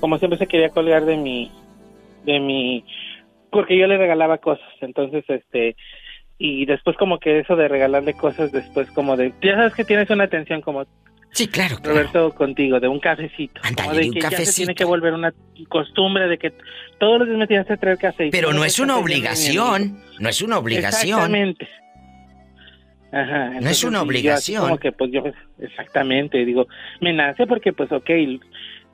como 0.00 0.18
siempre 0.18 0.38
se 0.38 0.46
quería 0.46 0.70
colgar 0.70 1.04
de 1.04 1.16
mi, 1.16 1.50
de 2.24 2.40
mi, 2.40 2.84
porque 3.50 3.78
yo 3.78 3.86
le 3.86 3.98
regalaba 3.98 4.38
cosas, 4.38 4.68
entonces 4.80 5.24
este, 5.28 5.76
y 6.38 6.66
después 6.66 6.96
como 6.96 7.18
que 7.18 7.40
eso 7.40 7.56
de 7.56 7.68
regalarle 7.68 8.14
cosas 8.14 8.52
después 8.52 8.90
como 8.92 9.16
de, 9.16 9.32
ya 9.42 9.56
sabes 9.56 9.74
que 9.74 9.84
tienes 9.84 10.10
una 10.10 10.24
atención 10.24 10.60
como 10.60 10.86
Sí, 11.36 11.48
claro, 11.48 11.76
claro. 11.76 11.98
Roberto 11.98 12.34
contigo, 12.34 12.80
de 12.80 12.88
un 12.88 12.98
cafecito. 12.98 13.60
Ándale, 13.62 13.88
como 13.88 13.94
de 13.94 14.00
de 14.00 14.06
un 14.08 14.14
que 14.14 14.20
ya 14.20 14.30
se 14.30 14.36
cafecito. 14.36 14.56
tiene 14.56 14.74
que 14.74 14.84
volver 14.86 15.12
una 15.12 15.34
costumbre 15.68 16.28
de 16.28 16.38
que 16.38 16.54
todos 16.98 17.18
los 17.18 17.28
días 17.28 17.38
me 17.38 17.46
tienes 17.46 17.66
que 17.66 17.76
traer 17.76 17.98
café. 17.98 18.30
Pero 18.32 18.54
no 18.54 18.64
es 18.64 18.78
una 18.78 18.96
obligación. 18.96 19.98
No 20.18 20.30
es 20.30 20.40
una 20.40 20.56
obligación. 20.56 21.18
Exactamente. 21.18 21.68
Ajá. 23.12 23.60
No 23.60 23.68
es 23.68 23.84
una 23.84 23.98
yo 23.98 24.04
obligación. 24.04 24.62
Como 24.62 24.78
que, 24.78 24.92
pues 24.92 25.10
yo, 25.12 25.24
exactamente, 25.58 26.42
digo, 26.42 26.68
me 27.02 27.12
nace 27.12 27.46
porque, 27.46 27.74
pues, 27.74 27.92
ok, 27.92 28.08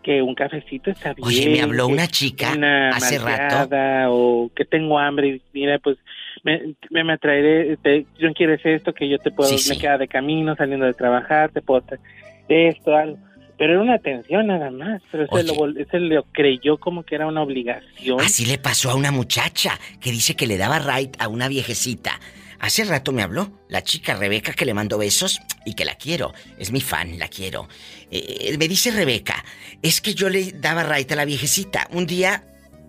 que 0.03 0.21
un 0.23 0.35
cafecito 0.35 0.91
está 0.91 1.15
bien. 1.15 1.27
Oye, 1.27 1.49
me 1.51 1.63
habló 1.63 1.87
una 1.87 2.09
chica 2.09 2.53
una 2.57 2.91
hace 2.91 3.19
rato. 3.19 3.69
O 4.11 4.51
que 4.55 4.65
tengo 4.65 4.99
hambre 4.99 5.29
y 5.29 5.43
mira, 5.53 5.79
pues 5.79 5.99
me, 6.43 6.75
me, 6.91 7.05
me 7.05 7.19
traeré, 7.19 7.77
te, 7.79 8.07
no 8.21 8.33
quieres 8.35 8.61
esto, 8.65 8.93
que 8.93 9.09
yo 9.09 9.19
te 9.19 9.31
puedo, 9.31 9.49
Sí, 9.49 9.69
me 9.69 9.77
sí. 9.77 9.81
queda 9.81 9.99
de 9.99 10.09
camino 10.09 10.57
saliendo 10.57 10.87
de 10.87 10.95
trabajar, 10.95 11.51
te 11.51 11.63
puedo 11.63 11.83
traer 11.83 12.01
esto, 12.49 12.95
algo. 12.95 13.19
Pero 13.59 13.75
era 13.75 13.83
una 13.83 13.95
atención 13.95 14.49
nada 14.49 14.71
más, 14.73 15.03
pero 15.13 15.27
se 15.29 15.45
lo, 15.45 15.55
se 15.89 16.01
lo 16.01 16.25
creyó 16.33 16.79
como 16.79 17.05
que 17.05 17.15
era 17.15 17.27
una 17.29 17.43
obligación. 17.43 18.21
Así 18.21 18.45
le 18.45 18.59
pasó 18.59 18.91
a 18.91 18.97
una 18.97 19.13
muchacha 19.13 19.79
que 20.01 20.11
dice 20.11 20.35
que 20.35 20.49
le 20.49 20.57
daba 20.57 20.81
right 20.81 21.15
a 21.21 21.29
una 21.29 21.47
viejecita. 21.47 22.19
Hace 22.63 22.85
rato 22.85 23.11
me 23.11 23.23
habló 23.23 23.51
la 23.69 23.83
chica 23.83 24.15
Rebeca 24.15 24.53
que 24.53 24.65
le 24.65 24.73
mando 24.73 24.97
besos 24.97 25.41
y 25.65 25.75
que 25.75 25.85
la 25.85 25.97
quiero. 25.97 26.33
Es 26.59 26.71
mi 26.71 26.81
fan, 26.81 27.19
la 27.19 27.27
quiero. 27.27 27.69
Eh, 28.09 28.57
me 28.57 28.69
dice 28.69 28.93
Rebeca, 28.93 29.45
es 29.83 30.01
que 30.01 30.15
yo 30.15 30.29
le 30.29 30.53
daba 30.53 30.85
right 30.85 31.11
a 31.11 31.17
la 31.17 31.25
viejecita. 31.25 31.89
Un 31.91 32.07
día 32.07 32.47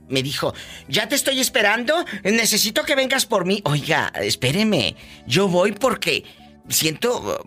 me 0.10 0.22
dijo, 0.22 0.54
ya 0.88 1.10
te 1.10 1.16
estoy 1.16 1.40
esperando, 1.40 2.06
necesito 2.24 2.84
que 2.84 2.94
vengas 2.94 3.26
por 3.26 3.46
mí. 3.46 3.64
Oiga, 3.66 4.14
espéreme, 4.22 4.96
yo 5.26 5.48
voy 5.48 5.72
porque 5.72 6.24
siento, 6.70 7.44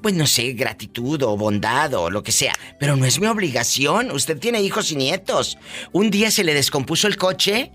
pues 0.00 0.14
no 0.14 0.26
sé, 0.26 0.54
gratitud 0.54 1.22
o 1.22 1.36
bondad 1.36 1.92
o 1.92 2.08
lo 2.08 2.22
que 2.22 2.32
sea, 2.32 2.54
pero 2.80 2.96
no 2.96 3.04
es 3.04 3.20
mi 3.20 3.26
obligación. 3.26 4.10
Usted 4.10 4.38
tiene 4.38 4.62
hijos 4.62 4.90
y 4.90 4.96
nietos. 4.96 5.58
Un 5.92 6.10
día 6.10 6.30
se 6.30 6.44
le 6.44 6.54
descompuso 6.54 7.08
el 7.08 7.18
coche 7.18 7.72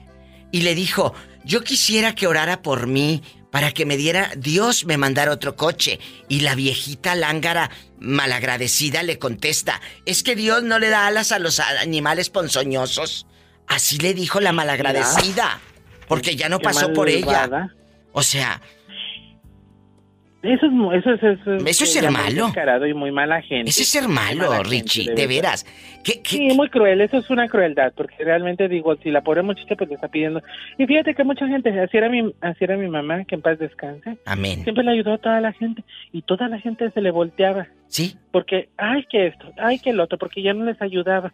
y 0.52 0.62
le 0.62 0.74
dijo, 0.74 1.14
yo 1.46 1.64
quisiera 1.64 2.16
que 2.16 2.26
orara 2.26 2.64
por 2.64 2.88
mí 2.88 3.22
para 3.52 3.74
que 3.74 3.86
me 3.86 3.98
diera, 3.98 4.32
Dios 4.38 4.86
me 4.86 4.98
mandara 4.98 5.32
otro 5.32 5.56
coche. 5.56 6.00
Y 6.30 6.40
la 6.40 6.56
viejita 6.56 7.16
lángara, 7.16 7.70
malagradecida, 8.00 9.04
le 9.04 9.20
contesta, 9.20 9.82
es 10.06 10.24
que 10.24 10.36
Dios 10.36 10.64
no 10.64 10.80
le 10.80 10.90
da 10.90 11.06
alas 11.06 11.32
a 11.32 11.40
los 11.40 11.60
animales 11.60 12.30
ponzoñosos. 12.30 13.28
Así 13.68 13.98
le 14.00 14.14
dijo 14.14 14.40
la 14.40 14.54
malagradecida, 14.54 15.60
porque 16.08 16.36
ya 16.36 16.50
no 16.50 16.60
pasó 16.60 16.94
por 16.94 17.10
ella. 17.10 17.70
O 18.14 18.24
sea, 18.24 18.62
Eso 20.44 20.66
es, 20.66 20.72
eso 21.04 21.12
es, 21.14 21.24
eso 21.24 21.54
es, 21.54 21.66
Eso 21.68 21.84
es 21.84 21.96
eh, 21.96 22.00
ser 22.00 22.12
malo. 22.12 22.52
y 22.88 22.94
muy 22.96 23.12
mala 23.12 23.42
gente. 23.44 23.70
ese 23.70 23.84
es 23.84 23.90
ser 23.90 24.08
malo, 24.08 24.52
gente, 24.52 24.70
Richie, 24.70 25.14
de 25.14 25.28
veras. 25.28 25.66
¿Qué, 26.04 26.20
Sí, 26.24 26.48
muy 26.56 26.68
cruel, 26.70 27.00
eso 27.02 27.18
es 27.18 27.30
una 27.30 27.48
crueldad, 27.48 27.94
porque 27.96 28.24
realmente 28.24 28.68
digo, 28.68 28.96
si 28.98 29.12
la 29.12 29.22
pobre 29.22 29.44
muchacha 29.44 29.76
pues 29.76 29.88
le 29.90 29.96
está 29.96 30.08
pidiendo, 30.08 30.42
y 30.80 30.88
fíjate 30.88 31.14
que 31.14 31.24
mucha 31.24 31.48
gente, 31.48 31.80
así 31.80 31.96
era 31.96 32.10
mi, 32.10 32.34
así 32.42 32.64
era 32.64 32.76
mi 32.76 32.88
mamá, 32.88 33.24
que 33.26 33.36
en 33.36 33.42
paz 33.42 33.60
descanse, 33.60 34.18
Amén. 34.26 34.64
siempre 34.64 34.84
le 34.84 34.92
ayudó 34.92 35.14
a 35.14 35.18
toda 35.20 35.40
la 35.42 35.54
gente, 35.54 35.84
y 36.12 36.24
toda 36.24 36.48
la 36.48 36.60
gente 36.60 36.90
se 36.90 37.02
le 37.02 37.12
volteaba. 37.12 37.68
Sí. 37.88 38.16
Porque, 38.32 38.70
ay, 38.78 39.06
que 39.12 39.28
esto, 39.28 39.52
ay, 39.58 39.78
que 39.78 39.92
el 39.92 40.00
otro, 40.00 40.18
porque 40.18 40.42
ya 40.42 40.54
no 40.54 40.66
les 40.66 40.82
ayudaba. 40.82 41.32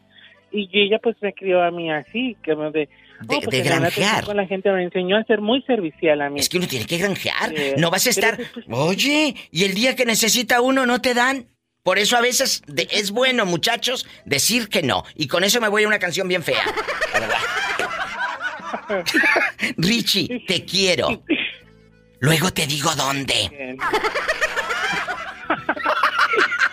Y 0.51 0.69
ella 0.73 0.99
pues 0.99 1.15
me 1.21 1.33
crió 1.33 1.61
a 1.61 1.71
mí 1.71 1.91
así, 1.91 2.35
que 2.41 2.55
me 2.55 2.71
de... 2.71 2.89
De- 3.21 3.35
oh, 3.35 3.41
pues, 3.41 3.63
de 3.63 3.69
la 3.69 3.79
granjear. 3.79 4.25
Con 4.25 4.37
la 4.37 4.45
gente 4.45 4.71
me 4.71 4.83
enseñó 4.83 5.17
a 5.17 5.23
ser 5.23 5.41
muy 5.41 5.61
servicial 5.63 6.21
a 6.21 6.29
mí. 6.29 6.39
Es 6.39 6.49
que 6.49 6.57
uno 6.57 6.67
tiene 6.67 6.85
que 6.85 6.97
granjear. 6.97 7.51
Eh, 7.55 7.75
No 7.77 7.89
vas 7.89 8.05
a 8.07 8.09
estar. 8.11 8.37
Oye, 8.69 9.35
y 9.51 9.63
el 9.63 9.73
día 9.73 9.95
que 9.95 10.05
necesita 10.05 10.61
uno 10.61 10.85
no 10.85 11.01
te 11.01 11.13
dan. 11.13 11.47
Por 11.83 11.97
eso 11.99 12.17
a 12.17 12.21
veces 12.21 12.61
de- 12.67 12.87
es 12.91 13.11
bueno, 13.11 13.45
muchachos, 13.45 14.05
decir 14.25 14.67
que 14.69 14.83
no. 14.83 15.03
Y 15.15 15.27
con 15.27 15.43
eso 15.43 15.59
me 15.61 15.67
voy 15.69 15.83
a 15.83 15.87
una 15.87 15.99
canción 15.99 16.27
bien 16.27 16.43
fea. 16.43 16.63
la. 17.13 19.03
Richie, 19.77 20.43
te 20.47 20.63
quiero. 20.65 21.23
Luego 22.19 22.51
te 22.51 22.67
digo 22.67 22.93
dónde. 22.95 23.77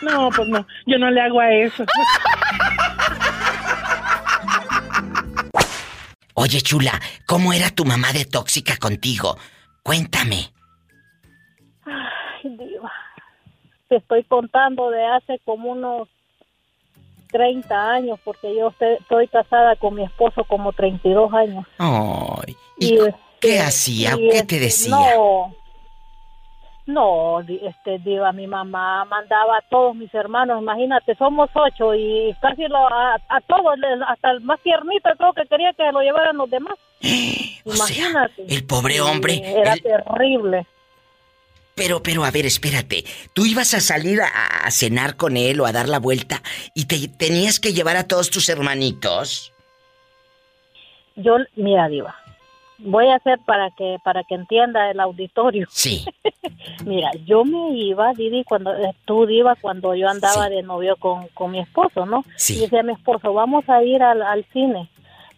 No, 0.02 0.28
pues 0.36 0.46
no, 0.48 0.66
yo 0.86 0.98
no 0.98 1.10
le 1.10 1.18
hago 1.20 1.40
a 1.40 1.50
eso. 1.50 1.82
Oye, 6.34 6.60
chula, 6.60 7.00
¿cómo 7.26 7.52
era 7.52 7.70
tu 7.70 7.84
mamá 7.84 8.12
de 8.12 8.24
tóxica 8.24 8.76
contigo? 8.76 9.36
Cuéntame. 9.82 10.52
Ay, 11.84 12.56
diva. 12.56 12.92
Te 13.88 13.96
estoy 13.96 14.24
contando 14.24 14.90
de 14.90 15.04
hace 15.06 15.38
como 15.44 15.70
unos 15.70 16.08
30 17.30 17.90
años, 17.92 18.18
porque 18.24 18.54
yo 18.56 18.68
este- 18.68 18.94
estoy 18.94 19.28
casada 19.28 19.76
con 19.76 19.94
mi 19.94 20.04
esposo 20.04 20.44
como 20.44 20.72
32 20.72 21.32
años. 21.32 21.64
Ay, 21.78 22.56
Y, 22.78 22.94
este, 22.98 23.14
¿qué 23.40 23.60
hacía? 23.60 24.14
y, 24.14 24.28
¿Qué 24.30 24.36
este, 24.38 24.46
te 24.46 24.58
decía? 24.60 24.90
No, 24.96 25.54
no, 26.86 27.40
este, 27.40 27.98
diva, 27.98 28.32
mi 28.32 28.46
mamá 28.46 29.04
mandaba 29.06 29.58
a 29.58 29.62
todos 29.70 29.94
mis 29.96 30.12
hermanos, 30.14 30.60
imagínate, 30.60 31.14
somos 31.16 31.48
ocho 31.54 31.94
y 31.94 32.34
casi 32.40 32.62
lo, 32.68 32.76
a, 32.92 33.14
a 33.14 33.40
todos, 33.46 33.74
hasta 34.06 34.30
el 34.32 34.40
más 34.42 34.60
tiernito 34.60 35.08
creo 35.16 35.32
que 35.32 35.46
quería 35.46 35.72
que 35.72 35.90
lo 35.92 36.00
llevaran 36.00 36.36
los 36.36 36.50
demás. 36.50 36.74
Imagínate. 37.64 38.44
el 38.48 38.66
pobre 38.66 39.00
hombre, 39.00 39.40
Era 39.42 39.72
el- 39.72 39.82
terrible. 39.82 40.66
Pero, 41.76 42.00
pero, 42.02 42.24
a 42.24 42.30
ver, 42.30 42.46
espérate. 42.46 43.02
Tú 43.32 43.46
ibas 43.46 43.74
a 43.74 43.80
salir 43.80 44.20
a, 44.20 44.28
a 44.64 44.70
cenar 44.70 45.16
con 45.16 45.36
él 45.36 45.58
o 45.60 45.66
a 45.66 45.72
dar 45.72 45.88
la 45.88 45.98
vuelta 45.98 46.40
y 46.72 46.84
te 46.84 47.08
tenías 47.08 47.58
que 47.58 47.72
llevar 47.72 47.96
a 47.96 48.06
todos 48.06 48.30
tus 48.30 48.48
hermanitos. 48.48 49.52
Yo, 51.16 51.36
mira, 51.56 51.88
diva, 51.88 52.14
voy 52.78 53.06
a 53.08 53.16
hacer 53.16 53.38
para 53.46 53.70
que 53.70 53.96
para 54.04 54.22
que 54.24 54.34
entienda 54.34 54.90
el 54.90 55.00
auditorio. 55.00 55.66
Sí. 55.70 56.04
Mira, 56.84 57.10
yo 57.24 57.44
me 57.44 57.70
iba, 57.76 58.12
Didi, 58.14 58.44
cuando 58.44 58.74
eh, 58.74 58.94
tú 59.04 59.26
diva 59.26 59.56
cuando 59.60 59.94
yo 59.94 60.08
andaba 60.08 60.48
de 60.48 60.62
novio 60.62 60.96
con, 60.96 61.28
con 61.28 61.50
mi 61.52 61.60
esposo, 61.60 62.06
¿no? 62.06 62.24
Sí. 62.36 62.56
Y 62.56 62.60
decía 62.60 62.80
a 62.80 62.84
mi 62.84 62.92
esposo, 62.92 63.32
vamos 63.32 63.68
a 63.68 63.82
ir 63.82 64.02
al, 64.02 64.22
al 64.22 64.44
cine. 64.52 64.88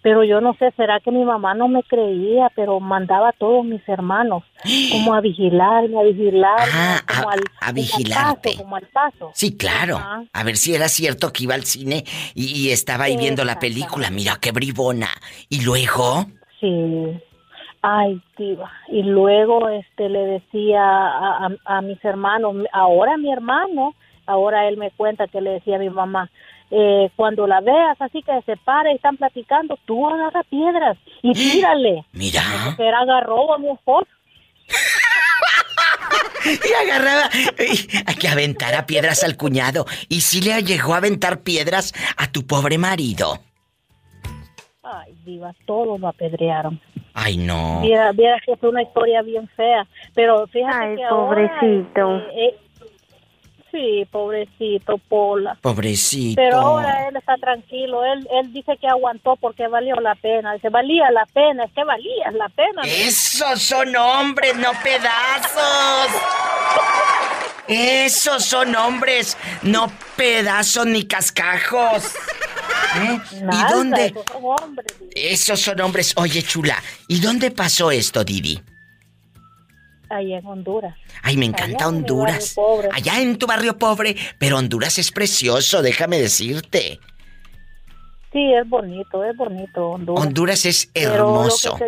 Pero 0.03 0.23
yo 0.23 0.41
no 0.41 0.55
sé, 0.55 0.71
será 0.77 1.01
que 1.01 1.11
mi 1.11 1.25
mamá 1.25 1.55
no 1.55 1.67
me 1.67 1.83
creía, 1.83 2.49
pero 2.55 2.79
mandaba 2.79 3.31
a 3.31 3.33
todos 3.33 3.65
mis 3.65 3.81
hermanos 3.89 4.45
como 4.93 5.15
a 5.15 5.21
vigilarme, 5.21 5.99
a 5.99 6.05
vigilarme, 6.05 7.01
como 7.09 7.31
al, 7.31 7.41
Ah, 7.41 7.67
a 7.67 7.67
como 7.67 7.69
al 7.69 7.75
vigilarte. 7.75 8.51
paso, 8.51 8.63
como 8.63 8.77
al 8.77 8.87
paso. 8.87 9.31
Sí, 9.35 9.57
claro. 9.57 9.99
A 10.33 10.45
ver 10.45 10.57
si 10.57 10.75
era 10.77 10.89
cierto 10.89 11.33
que 11.33 11.43
iba 11.45 11.55
al 11.57 11.65
cine 11.65 12.05
y, 12.35 12.45
y 12.57 12.71
estaba 12.71 13.05
ahí 13.05 13.17
viendo 13.17 13.45
la 13.45 13.59
película. 13.59 14.11
Mira 14.11 14.37
qué 14.41 14.53
bribona. 14.53 15.09
Y 15.49 15.63
luego. 15.63 16.25
Sí. 16.61 17.21
Ay, 17.89 18.21
diva. 18.37 18.69
Y 18.89 19.05
luego 19.05 19.69
este 19.69 20.09
le 20.09 20.19
decía 20.19 20.83
a, 20.83 21.47
a- 21.47 21.77
a 21.77 21.81
mis 21.83 22.05
hermanos, 22.05 22.57
ahora 22.73 23.17
mi 23.17 23.33
hermano, 23.33 23.95
ahora 24.27 24.67
él 24.67 24.77
me 24.77 24.91
cuenta 24.91 25.29
que 25.29 25.41
le 25.41 25.51
decía 25.51 25.77
a 25.77 25.79
mi 25.79 25.89
mamá, 25.91 26.29
eh, 26.73 27.11
cuando 27.15 27.47
la 27.47 27.61
veas 27.61 27.97
así 28.01 28.23
que 28.23 28.33
se 28.45 28.57
para 28.57 28.91
y 28.91 28.97
están 28.97 29.17
platicando, 29.17 29.79
tú 29.85 30.09
agarra 30.09 30.43
piedras 30.45 30.99
y 31.23 31.33
tírale. 31.53 32.05
Mira. 32.13 32.43
Que 32.77 32.89
era 32.89 32.99
agarró 33.01 33.55
a 33.55 33.59
mi 33.59 33.71
esposo. 33.71 34.09
Y 36.45 36.73
agarraba. 36.89 37.29
que 38.21 38.29
aventara 38.29 38.87
piedras 38.87 39.25
al 39.25 39.37
cuñado. 39.37 39.85
Y 40.09 40.21
sí 40.21 40.41
le 40.41 40.63
llegó 40.63 40.95
a 40.95 40.99
aventar 40.99 41.41
piedras 41.43 41.93
a 42.17 42.31
tu 42.31 42.47
pobre 42.47 42.79
marido. 42.79 43.39
Ay, 44.85 45.15
diva, 45.25 45.53
todos 45.67 45.99
lo 45.99 46.07
apedrearon. 46.07 46.81
Ay, 47.19 47.39
no. 47.39 47.81
Viera, 47.81 48.13
viera 48.13 48.39
que 48.45 48.57
fue 48.57 48.69
una 48.69 48.83
historia 48.83 49.23
bien 49.23 49.49
fea, 49.57 49.87
pero 50.15 50.47
fíjate 50.49 50.77
Ay, 50.77 50.97
que 50.97 51.05
ahora, 51.05 51.49
pobrecito. 51.59 52.17
este, 52.19 52.47
eh, 52.47 52.57
sí, 53.73 54.07
pobrecito, 54.11 54.99
Pola. 54.99 55.57
Pobrecito. 55.63 56.37
Pero 56.37 56.59
ahora 56.59 57.09
él 57.09 57.17
está 57.17 57.37
tranquilo, 57.39 58.05
él, 58.05 58.29
él 58.31 58.53
dice 58.53 58.77
que 58.77 58.87
aguantó 58.87 59.37
porque 59.37 59.67
valió 59.67 59.97
la 59.97 60.15
pena, 60.15 60.53
dice, 60.53 60.69
valía 60.69 61.11
la 61.11 61.25
pena, 61.25 61.65
es 61.65 61.73
que 61.73 61.85
valía 61.85 62.31
la 62.33 62.51
pena. 62.51 62.83
Esos 62.85 63.63
son 63.63 63.97
hombres, 63.97 64.55
no 64.59 64.73
pedazos. 64.85 66.13
Esos 67.69 68.45
son 68.45 68.75
hombres, 68.77 69.37
no 69.63 69.91
pedazos 70.17 70.87
ni 70.87 71.05
cascajos. 71.05 72.05
¿Eh? 72.97 73.21
Nada, 73.43 73.69
¿Y 73.71 73.73
dónde? 73.73 74.07
esos 74.07 74.25
son 74.33 74.45
hombres. 74.45 74.95
Esos 75.15 75.61
son 75.61 75.81
hombres. 75.81 76.13
Oye, 76.17 76.43
chula, 76.43 76.83
¿y 77.09 77.21
dónde 77.21 77.51
pasó 77.51 77.91
esto, 77.91 78.25
Didi? 78.25 78.63
Ahí 80.09 80.35
en 80.35 80.47
Honduras. 80.47 80.95
Ay, 81.23 81.37
me 81.37 81.47
encanta 81.47 81.79
Allá 81.85 81.89
en 81.89 81.95
Honduras. 81.97 82.53
pobre. 82.55 82.89
Allá 82.93 83.21
en 83.21 83.37
tu 83.39 83.47
barrio 83.47 83.77
pobre, 83.77 84.17
pero 84.39 84.57
Honduras 84.59 84.99
es 84.99 85.11
precioso, 85.11 85.83
déjame 85.83 86.21
decirte. 86.21 87.01
Sí, 88.33 88.53
es 88.55 88.69
bonito, 88.69 89.25
es 89.25 89.37
bonito 89.37 89.89
Honduras. 89.91 90.25
Honduras 90.25 90.65
es 90.67 90.89
Pero 90.95 91.09
lo 91.09 91.15
que 91.15 91.19
hermoso. 91.21 91.79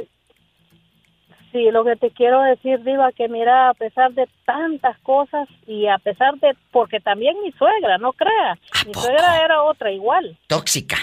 Sí, 1.53 1.71
lo 1.71 1.85
que 1.85 1.97
te 1.97 2.11
quiero 2.11 2.43
decir, 2.43 2.83
Diva, 2.83 3.13
que 3.13 3.29
mira, 3.29 3.71
a 3.71 3.75
pesar 3.75 4.13
de 4.13 4.29
tantas 4.45 4.99
cosas 5.01 5.49
y 5.67 5.87
a 5.87 5.99
pesar 5.99 6.35
de, 6.37 6.57
porque 6.71 7.01
también 7.01 7.37
mi 7.43 7.53
suegra, 7.53 7.99
no 7.99 8.13
crea, 8.13 8.59
mi 8.87 8.95
suegra 8.95 9.45
era 9.45 9.63
otra 9.63 9.91
igual. 9.93 10.37
Tóxica. 10.47 10.97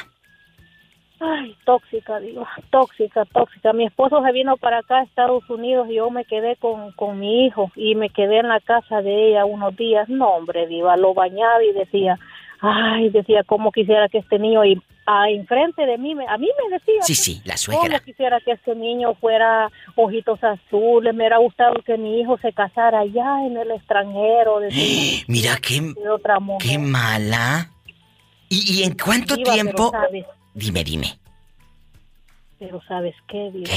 Ay, 1.19 1.55
tóxica, 1.63 2.19
Diva, 2.19 2.49
tóxica, 2.69 3.23
tóxica. 3.25 3.71
Mi 3.71 3.85
esposo 3.85 4.21
se 4.21 4.31
vino 4.33 4.57
para 4.57 4.79
acá 4.79 4.97
a 4.97 5.03
Estados 5.03 5.49
Unidos 5.49 5.87
y 5.89 5.95
yo 5.95 6.09
me 6.09 6.25
quedé 6.25 6.57
con, 6.57 6.91
con 6.91 7.19
mi 7.19 7.45
hijo 7.45 7.71
y 7.75 7.95
me 7.95 8.09
quedé 8.09 8.39
en 8.39 8.49
la 8.49 8.59
casa 8.59 9.01
de 9.01 9.29
ella 9.29 9.45
unos 9.45 9.75
días. 9.77 10.09
No, 10.09 10.27
hombre, 10.31 10.67
Diva, 10.67 10.97
lo 10.97 11.13
bañaba 11.13 11.63
y 11.63 11.71
decía, 11.71 12.19
ay, 12.65 13.09
decía, 13.09 13.43
cómo 13.45 13.71
quisiera 13.71 14.09
que 14.09 14.17
este 14.19 14.39
niño, 14.39 14.65
y 14.65 14.81
a 15.05 15.29
enfrente 15.29 15.85
de 15.85 15.97
mí, 15.97 16.15
me- 16.15 16.27
a 16.27 16.37
mí 16.37 16.47
me 16.63 16.77
decía, 16.77 17.01
Sí, 17.01 17.13
sí, 17.15 17.41
la 17.45 17.55
cómo 17.65 17.79
suegra. 17.81 17.99
quisiera 17.99 18.39
que 18.41 18.53
este 18.53 18.75
niño 18.75 19.13
fuera 19.15 19.69
ojitos 19.95 20.43
azules, 20.43 21.13
me 21.13 21.19
hubiera 21.23 21.37
gustado 21.37 21.81
que 21.85 21.97
mi 21.97 22.19
hijo 22.21 22.37
se 22.39 22.51
casara 22.53 22.99
allá 23.01 23.45
en 23.45 23.55
el 23.57 23.69
extranjero, 23.71 24.59
decía, 24.59 25.23
Mira 25.27 25.57
qué, 25.61 25.81
de 25.81 26.09
otra 26.09 26.39
mujer. 26.39 26.69
qué 26.71 26.77
mala. 26.79 27.69
¿Y, 28.49 28.79
y 28.79 28.83
en 28.83 28.95
cuánto 28.97 29.35
Diva, 29.35 29.51
pero 29.51 29.63
tiempo? 29.63 29.91
sabes- 29.91 30.25
Dime, 30.53 30.83
dime. 30.83 31.07
Pero 32.59 32.81
¿sabes 32.87 33.15
qué, 33.27 33.51
Diva? 33.51 33.69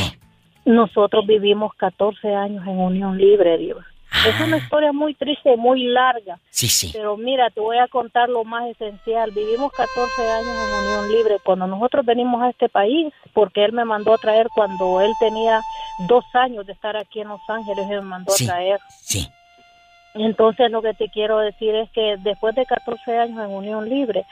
Nosotros 0.64 1.26
vivimos 1.26 1.74
14 1.74 2.34
años 2.34 2.66
en 2.66 2.78
unión 2.78 3.16
libre, 3.18 3.56
Diva. 3.58 3.84
Es 4.26 4.40
una 4.40 4.56
historia 4.56 4.92
muy 4.92 5.14
triste, 5.14 5.56
muy 5.56 5.84
larga. 5.84 6.34
Ah. 6.36 6.46
Sí, 6.50 6.68
sí. 6.68 6.90
Pero 6.92 7.16
mira, 7.16 7.50
te 7.50 7.60
voy 7.60 7.78
a 7.78 7.88
contar 7.88 8.28
lo 8.28 8.44
más 8.44 8.68
esencial. 8.68 9.30
Vivimos 9.32 9.70
14 9.72 10.28
años 10.28 10.48
en 10.48 10.86
unión 10.86 11.12
libre. 11.12 11.36
Cuando 11.44 11.66
nosotros 11.66 12.04
venimos 12.04 12.42
a 12.42 12.50
este 12.50 12.68
país, 12.68 13.12
porque 13.32 13.64
él 13.64 13.72
me 13.72 13.84
mandó 13.84 14.14
a 14.14 14.18
traer 14.18 14.48
cuando 14.54 15.00
él 15.00 15.12
tenía 15.20 15.60
dos 16.08 16.24
años 16.34 16.66
de 16.66 16.72
estar 16.72 16.96
aquí 16.96 17.20
en 17.20 17.28
Los 17.28 17.40
Ángeles, 17.48 17.86
él 17.90 18.02
me 18.02 18.08
mandó 18.08 18.32
Sí, 18.32 18.44
a 18.44 18.48
traer. 18.48 18.80
Sí. 19.00 19.28
Entonces 20.14 20.70
lo 20.70 20.82
que 20.82 20.94
te 20.94 21.08
quiero 21.10 21.38
decir 21.38 21.74
es 21.74 21.90
que 21.90 22.16
después 22.18 22.54
de 22.54 22.66
14 22.66 23.18
años 23.18 23.38
en 23.44 23.50
unión 23.54 23.88
libre, 23.88 24.24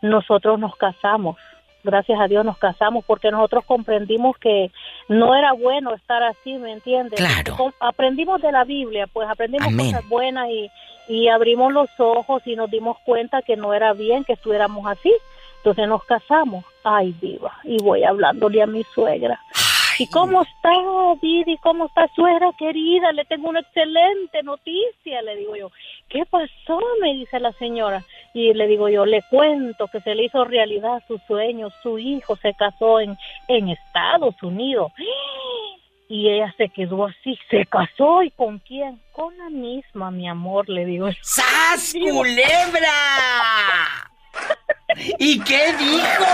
nosotros 0.00 0.58
nos 0.58 0.76
casamos. 0.76 1.36
Gracias 1.84 2.18
a 2.18 2.26
Dios 2.26 2.44
nos 2.44 2.56
casamos 2.56 3.04
porque 3.04 3.30
nosotros 3.30 3.64
comprendimos 3.66 4.38
que 4.38 4.72
no 5.08 5.36
era 5.36 5.52
bueno 5.52 5.92
estar 5.94 6.22
así, 6.22 6.54
¿me 6.54 6.72
entiendes? 6.72 7.20
Claro. 7.20 7.72
Aprendimos 7.78 8.40
de 8.40 8.50
la 8.50 8.64
Biblia, 8.64 9.06
pues 9.06 9.28
aprendimos 9.28 9.68
Amén. 9.68 9.92
cosas 9.92 10.08
buenas 10.08 10.48
y, 10.48 10.70
y 11.08 11.28
abrimos 11.28 11.72
los 11.72 11.90
ojos 11.98 12.42
y 12.46 12.56
nos 12.56 12.70
dimos 12.70 12.96
cuenta 13.04 13.42
que 13.42 13.56
no 13.56 13.74
era 13.74 13.92
bien 13.92 14.24
que 14.24 14.32
estuviéramos 14.32 14.86
así. 14.86 15.12
Entonces 15.58 15.86
nos 15.86 16.02
casamos. 16.04 16.64
Ay, 16.82 17.14
diva. 17.20 17.52
Y 17.64 17.82
voy 17.82 18.02
hablándole 18.02 18.62
a 18.62 18.66
mi 18.66 18.82
suegra. 18.94 19.40
¿Y 19.98 20.08
cómo 20.08 20.42
está, 20.42 20.70
Didi? 21.22 21.56
¿Cómo 21.58 21.86
está, 21.86 22.08
suegra 22.14 22.50
querida? 22.58 23.12
Le 23.12 23.24
tengo 23.24 23.48
una 23.48 23.60
excelente 23.60 24.42
noticia, 24.42 25.22
le 25.22 25.36
digo 25.36 25.56
yo. 25.56 25.70
¿Qué 26.08 26.24
pasó? 26.26 26.80
Me 27.00 27.12
dice 27.14 27.38
la 27.38 27.52
señora. 27.52 28.04
Y 28.34 28.52
le 28.52 28.66
digo 28.66 28.88
yo, 28.88 29.06
le 29.06 29.22
cuento 29.30 29.86
que 29.86 30.00
se 30.00 30.14
le 30.14 30.24
hizo 30.24 30.44
realidad 30.44 31.02
su 31.06 31.18
sueño. 31.26 31.68
Su 31.82 31.98
hijo 32.00 32.34
se 32.36 32.52
casó 32.54 32.98
en, 32.98 33.16
en 33.46 33.68
Estados 33.68 34.34
Unidos. 34.42 34.92
Y 36.08 36.28
ella 36.28 36.52
se 36.58 36.68
quedó 36.68 37.06
así, 37.06 37.38
se 37.48 37.64
casó 37.64 38.22
y 38.24 38.30
con 38.32 38.58
quién? 38.58 39.00
Con 39.12 39.38
la 39.38 39.48
misma, 39.50 40.10
mi 40.10 40.28
amor, 40.28 40.68
le 40.68 40.84
digo. 40.84 41.08
¡Sas, 41.22 41.94
culebra! 41.94 42.90
¿Y 45.18 45.40
qué 45.40 45.72
dijo? 45.78 46.24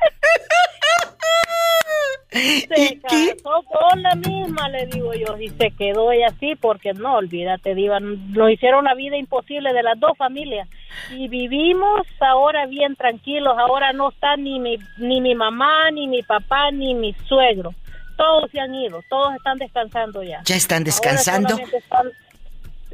Se 2.30 2.98
casó 3.00 3.62
con 3.62 4.02
la 4.02 4.14
misma, 4.14 4.68
le 4.68 4.86
digo 4.86 5.14
yo, 5.14 5.38
y 5.38 5.48
se 5.48 5.70
quedó 5.70 6.12
ella 6.12 6.26
así, 6.28 6.54
porque 6.56 6.92
no, 6.92 7.16
olvídate, 7.16 7.74
Diva, 7.74 8.00
nos 8.00 8.50
hicieron 8.50 8.84
la 8.84 8.94
vida 8.94 9.16
imposible 9.16 9.72
de 9.72 9.82
las 9.82 9.98
dos 9.98 10.16
familias. 10.18 10.68
Y 11.10 11.28
vivimos 11.28 12.06
ahora 12.20 12.66
bien 12.66 12.96
tranquilos, 12.96 13.54
ahora 13.58 13.92
no 13.94 14.10
está 14.10 14.36
ni 14.36 14.60
mi, 14.60 14.78
ni 14.98 15.20
mi 15.22 15.34
mamá, 15.34 15.90
ni 15.90 16.06
mi 16.06 16.22
papá, 16.22 16.70
ni 16.70 16.94
mi 16.94 17.14
suegro. 17.26 17.74
Todos 18.16 18.50
se 18.50 18.60
han 18.60 18.74
ido, 18.74 19.02
todos 19.08 19.34
están 19.36 19.56
descansando 19.58 20.22
ya. 20.22 20.42
¿Ya 20.44 20.56
están 20.56 20.84
descansando? 20.84 21.56
están- 21.58 22.10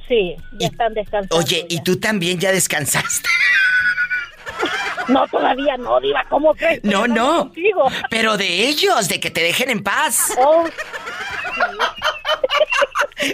Sí, 0.06 0.36
ya 0.58 0.66
están 0.66 0.92
descansando. 0.92 1.36
Oye, 1.42 1.64
¿y 1.70 1.80
tú 1.82 1.98
también 1.98 2.38
ya 2.38 2.52
descansaste? 2.52 3.28
No, 5.08 5.26
todavía 5.28 5.76
no, 5.76 6.00
Diva, 6.00 6.24
¿cómo 6.28 6.54
crees? 6.54 6.82
No, 6.84 7.06
no. 7.06 7.44
Contigo. 7.44 7.84
Pero 8.10 8.36
de 8.36 8.66
ellos, 8.68 9.08
de 9.08 9.20
que 9.20 9.30
te 9.30 9.42
dejen 9.42 9.70
en 9.70 9.82
paz. 9.82 10.32
Oh, 10.38 10.64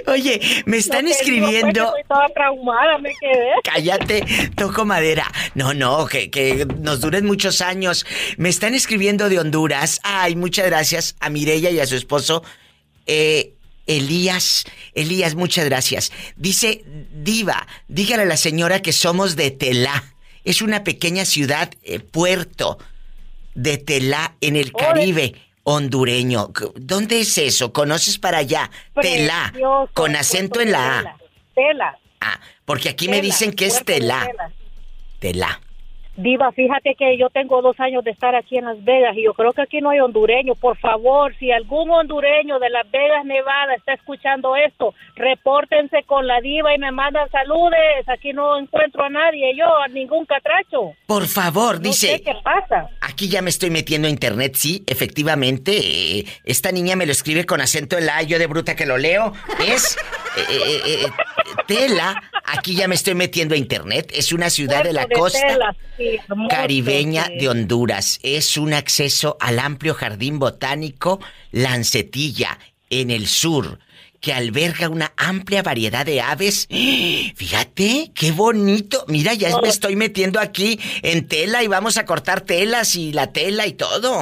Oye, 0.07 0.41
me 0.67 0.77
están 0.77 1.05
no 1.05 1.11
pues, 1.11 1.21
escribiendo. 1.21 1.85
estoy 1.87 2.03
toda 2.09 2.29
traumada, 2.29 2.99
me 2.99 3.11
quedé. 3.21 3.51
Cállate, 3.65 4.51
toco 4.55 4.85
madera. 4.85 5.31
No, 5.55 5.75
no, 5.75 6.07
que, 6.07 6.31
que 6.31 6.67
nos 6.79 7.01
duren 7.01 7.27
muchos 7.27 7.61
años. 7.61 8.07
Me 8.37 8.49
están 8.49 8.75
escribiendo 8.75 9.29
de 9.29 9.39
Honduras. 9.39 10.01
Ay, 10.03 10.37
muchas 10.37 10.67
gracias 10.67 11.17
a 11.21 11.31
Mirella 11.31 11.71
y 11.71 11.81
a 11.81 11.87
su 11.87 11.97
esposo. 11.97 12.43
Eh, 13.07 13.55
Elías, 13.87 14.65
Elías, 14.95 15.35
muchas 15.35 15.65
gracias. 15.65 16.13
Dice, 16.37 16.85
Diva, 17.13 17.67
dígale 17.89 18.23
a 18.23 18.27
la 18.27 18.37
señora 18.37 18.83
que 18.83 18.93
somos 18.93 19.35
de 19.35 19.51
Telá. 19.51 20.05
Es 20.45 20.63
una 20.63 20.85
pequeña 20.85 21.25
ciudad, 21.25 21.71
eh, 21.83 22.01
puerto 22.01 22.79
de 23.55 23.79
Telá, 23.79 24.35
en 24.41 24.57
el 24.57 24.73
Caribe 24.73 25.35
hondureño. 25.65 26.51
¿Dónde 26.77 27.21
es 27.21 27.37
eso? 27.39 27.73
¿Conoces 27.73 28.19
para 28.19 28.39
allá? 28.39 28.71
Telá, 29.01 29.51
Precioso, 29.53 29.91
con 29.95 30.17
acento 30.17 30.61
en 30.61 30.73
la 30.73 30.99
A. 30.99 31.17
Tela. 31.55 31.99
Ah, 32.21 32.41
porque 32.65 32.89
aquí 32.89 33.09
me 33.09 33.21
dicen 33.21 33.53
que 33.53 33.67
es 33.67 33.85
Telá. 33.85 34.27
Tela. 34.27 34.53
Telá. 35.19 35.61
Diva, 36.23 36.53
fíjate 36.53 36.95
que 36.99 37.17
yo 37.17 37.31
tengo 37.31 37.63
dos 37.63 37.79
años 37.81 38.05
de 38.05 38.11
estar 38.11 38.35
aquí 38.35 38.59
en 38.59 38.67
Las 38.67 38.83
Vegas 38.85 39.17
y 39.17 39.25
yo 39.25 39.33
creo 39.33 39.53
que 39.53 39.63
aquí 39.63 39.81
no 39.81 39.89
hay 39.91 40.01
hondureño. 40.01 40.55
Por 40.55 40.77
favor, 40.79 41.35
si 41.39 41.51
algún 41.51 41.91
hondureño 41.91 42.59
de 42.59 42.69
Las 42.69 42.91
Vegas, 42.91 43.25
Nevada, 43.25 43.75
está 43.75 43.95
escuchando 43.95 44.55
esto, 44.55 44.93
repórtense 45.17 46.03
con 46.05 46.27
la 46.27 46.41
diva 46.41 46.75
y 46.75 46.79
me 46.79 46.91
mandan 46.93 47.31
saludes. 47.31 48.07
Aquí 48.09 48.33
no 48.35 48.59
encuentro 48.59 49.05
a 49.05 49.09
nadie, 49.09 49.57
yo, 49.57 49.65
a 49.79 49.89
ningún 49.89 50.27
catracho. 50.27 50.93
Por 51.07 51.27
favor, 51.27 51.77
No 51.77 51.81
dice. 51.81 52.09
sé 52.09 52.23
qué 52.23 52.35
pasa. 52.45 52.91
Aquí 53.01 53.29
ya 53.29 53.41
me 53.41 53.51
estoy 53.51 53.71
metiendo 53.71 54.07
a 54.09 54.11
internet, 54.11 54.55
sí, 54.57 54.83
efectivamente. 54.87 55.73
eh, 55.79 56.25
esta 56.45 56.71
niña 56.73 56.97
me 56.97 57.07
lo 57.07 57.13
escribe 57.13 57.47
con 57.47 57.61
acento 57.61 57.97
en 57.97 58.07
la 58.07 58.23
yo 58.23 58.39
de 58.39 58.47
bruta 58.47 58.77
que 58.77 58.85
lo 58.87 58.99
leo. 58.99 59.33
Es 59.67 59.97
eh, 60.37 60.81
eh, 60.87 61.07
Tela. 61.67 62.23
Aquí 62.53 62.75
ya 62.75 62.89
me 62.89 62.95
estoy 62.95 63.15
metiendo 63.15 63.55
a 63.55 63.59
internet. 63.59 64.11
Es 64.15 64.33
una 64.33 64.51
ciudad 64.51 64.83
de 64.83 64.93
la 64.93 65.07
costa 65.09 65.75
caribeña 66.49 67.29
de 67.29 67.49
Honduras. 67.49 68.19
Es 68.23 68.57
un 68.57 68.75
acceso 68.75 69.37
al 69.41 69.59
amplio 69.59 69.95
jardín 69.95 70.39
botánico 70.39 71.21
Lancetilla, 71.53 72.59
en 72.89 73.11
el 73.11 73.29
sur, 73.29 73.79
que 74.21 74.33
alberga 74.35 74.89
una 74.89 75.13
amplia 75.17 75.63
variedad 75.63 76.05
de 76.05 76.21
aves. 76.21 76.69
Fíjate, 76.69 78.13
qué 78.15 78.33
bonito. 78.33 79.05
Mira, 79.09 79.35
ya 79.35 79.59
me 79.61 79.69
estoy 79.69 79.97
metiendo 79.97 80.39
aquí 80.41 80.79
en 81.03 81.27
tela 81.27 81.63
y 81.63 81.69
vamos 81.69 81.97
a 81.97 82.05
cortar 82.05 82.43
telas 82.43 82.97
y 82.97 83.13
la 83.13 83.29
tela 83.33 83.67
y 83.67 83.73
todo. 83.73 84.21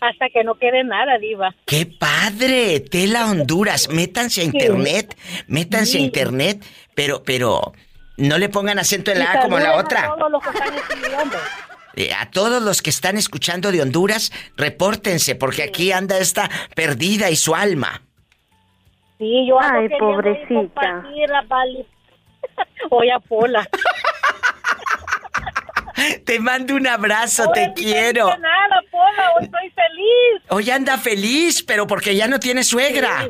Hasta 0.00 0.28
que 0.32 0.44
no 0.44 0.54
quede 0.54 0.82
nada, 0.84 1.18
Diva. 1.18 1.54
¡Qué 1.66 1.86
padre! 1.86 2.80
Tela 2.80 3.26
Honduras. 3.26 3.88
Métanse 3.90 4.40
a 4.40 4.44
internet. 4.44 5.16
Métanse 5.46 5.98
a 5.98 6.00
internet. 6.00 6.64
Pero, 6.94 7.22
pero, 7.22 7.72
no 8.16 8.38
le 8.38 8.48
pongan 8.48 8.78
acento 8.78 9.10
en 9.10 9.18
la 9.18 9.32
A 9.32 9.42
como 9.42 9.58
la 9.58 9.76
otra. 9.76 10.06
A 10.06 10.16
todos 10.16 10.32
los 10.32 10.42
que 10.42 10.50
están 10.50 10.74
escribiendo. 10.74 11.36
Eh, 11.94 12.12
a 12.14 12.30
todos 12.30 12.62
los 12.62 12.80
que 12.80 12.90
están 12.90 13.16
escuchando 13.16 13.72
de 13.72 13.82
Honduras, 13.82 14.30
repórtense, 14.56 15.34
porque 15.34 15.64
aquí 15.64 15.90
anda 15.90 16.18
esta 16.18 16.48
perdida 16.76 17.28
y 17.28 17.34
su 17.34 17.56
alma. 17.56 18.02
Sí, 19.18 19.46
yo 19.48 19.58
ando 19.60 19.80
Ay, 19.80 19.88
pobrecita. 19.98 21.02
la 21.28 21.42
pali- 21.48 21.86
Oye, 22.90 23.12
Pola. 23.28 23.66
Te 26.24 26.38
mando 26.38 26.76
un 26.76 26.86
abrazo, 26.86 27.50
te 27.52 27.64
sí 27.64 27.66
no 27.68 27.74
quiero. 27.74 28.26
nada, 28.38 28.80
Pola, 28.90 29.32
hoy 29.36 29.44
estoy 29.46 29.70
feliz. 29.70 30.42
Hoy 30.50 30.70
anda 30.70 30.96
feliz, 30.96 31.62
pero 31.64 31.86
porque 31.88 32.14
ya 32.14 32.28
no 32.28 32.38
tiene 32.38 32.62
suegra. 32.62 33.26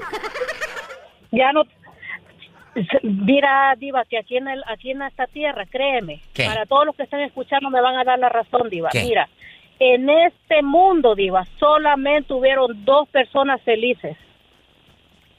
Ya 1.30 1.50
no. 1.52 1.62
Mira, 3.02 3.74
Diva, 3.78 4.04
que 4.04 4.18
aquí 4.18 4.36
en, 4.36 4.48
el, 4.48 4.62
aquí 4.66 4.90
en 4.90 5.00
esta 5.02 5.26
tierra, 5.26 5.64
créeme, 5.66 6.20
¿Qué? 6.34 6.44
para 6.44 6.66
todos 6.66 6.84
los 6.86 6.94
que 6.94 7.04
están 7.04 7.20
escuchando 7.20 7.70
me 7.70 7.80
van 7.80 7.96
a 7.96 8.04
dar 8.04 8.18
la 8.18 8.28
razón, 8.28 8.68
Diva. 8.68 8.90
¿Qué? 8.90 9.02
Mira, 9.02 9.28
en 9.80 10.08
este 10.10 10.62
mundo, 10.62 11.14
Diva, 11.14 11.44
solamente 11.58 12.34
hubieron 12.34 12.84
dos 12.84 13.08
personas 13.08 13.62
felices. 13.62 14.16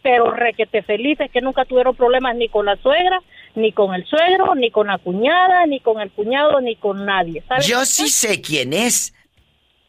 Pero 0.01 0.31
requete 0.31 0.81
felices 0.84 1.30
que 1.31 1.41
nunca 1.41 1.65
tuvieron 1.65 1.95
problemas 1.95 2.35
ni 2.35 2.49
con 2.49 2.65
la 2.65 2.76
suegra, 2.77 3.19
ni 3.55 3.71
con 3.71 3.93
el 3.93 4.05
suegro, 4.05 4.55
ni 4.55 4.71
con 4.71 4.88
la 4.88 4.97
cuñada, 4.97 5.65
ni 5.65 5.80
con 5.80 5.99
el 5.99 6.11
cuñado, 6.11 6.61
ni 6.61 6.76
con 6.76 7.05
nadie. 7.05 7.43
¿sabes? 7.47 7.67
Yo 7.67 7.85
sí 7.85 8.09
sé 8.09 8.41
quién 8.41 8.73
es. 8.73 9.13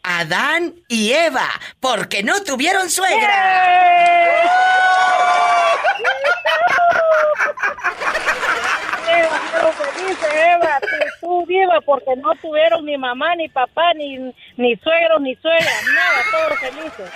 Adán 0.03 0.75
y 0.89 1.13
Eva, 1.13 1.47
porque 1.79 2.23
no 2.23 2.43
tuvieron 2.43 2.89
suegra. 2.89 3.21
Eva, 9.11 9.41
pero 9.53 9.73
felices, 9.73 10.35
Eva, 10.35 10.81
tú, 11.21 11.45
viva 11.47 11.81
porque 11.83 12.17
no 12.17 12.35
tuvieron 12.37 12.85
ni 12.87 12.97
mamá, 12.97 13.35
ni 13.37 13.49
papá, 13.49 13.93
ni, 13.95 14.33
ni 14.57 14.77
suegros, 14.77 15.21
ni 15.21 15.35
suegras, 15.37 15.85
nada, 15.95 16.23
todos 16.31 16.59
felices. 16.61 17.11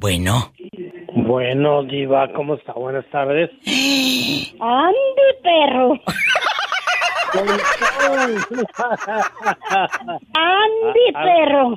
Bueno. 0.00 0.52
Bueno, 1.14 1.82
Diva, 1.84 2.32
¿cómo 2.32 2.54
está? 2.54 2.72
Buenas 2.72 3.04
tardes. 3.10 3.50
¡Ande, 4.58 5.26
perro! 5.42 5.92
¡Ande, 7.34 7.62
Ah, 8.78 8.96
ah. 11.14 11.22
perro! 11.22 11.76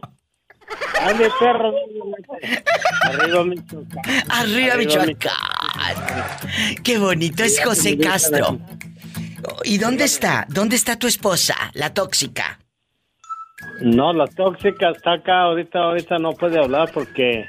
¡Ande, 1.01 1.29
perro! 1.37 1.73
Arriba, 3.03 3.43
Michoacán. 3.43 4.01
Arriba, 4.29 4.75
Michoacán. 4.77 5.33
Qué 6.81 6.97
bonito 6.97 7.43
es 7.43 7.61
José 7.61 7.97
Castro. 7.97 8.57
¿Y 9.65 9.77
dónde 9.79 10.05
está? 10.05 10.45
¿Dónde 10.47 10.77
está 10.77 10.97
tu 10.97 11.07
esposa, 11.07 11.55
la 11.73 11.93
tóxica? 11.93 12.59
No, 13.81 14.13
la 14.13 14.27
tóxica 14.27 14.89
está 14.91 15.13
acá. 15.13 15.41
Ahorita, 15.43 15.79
ahorita 15.79 16.17
no 16.19 16.31
puede 16.33 16.59
hablar 16.59 16.89
porque 16.93 17.45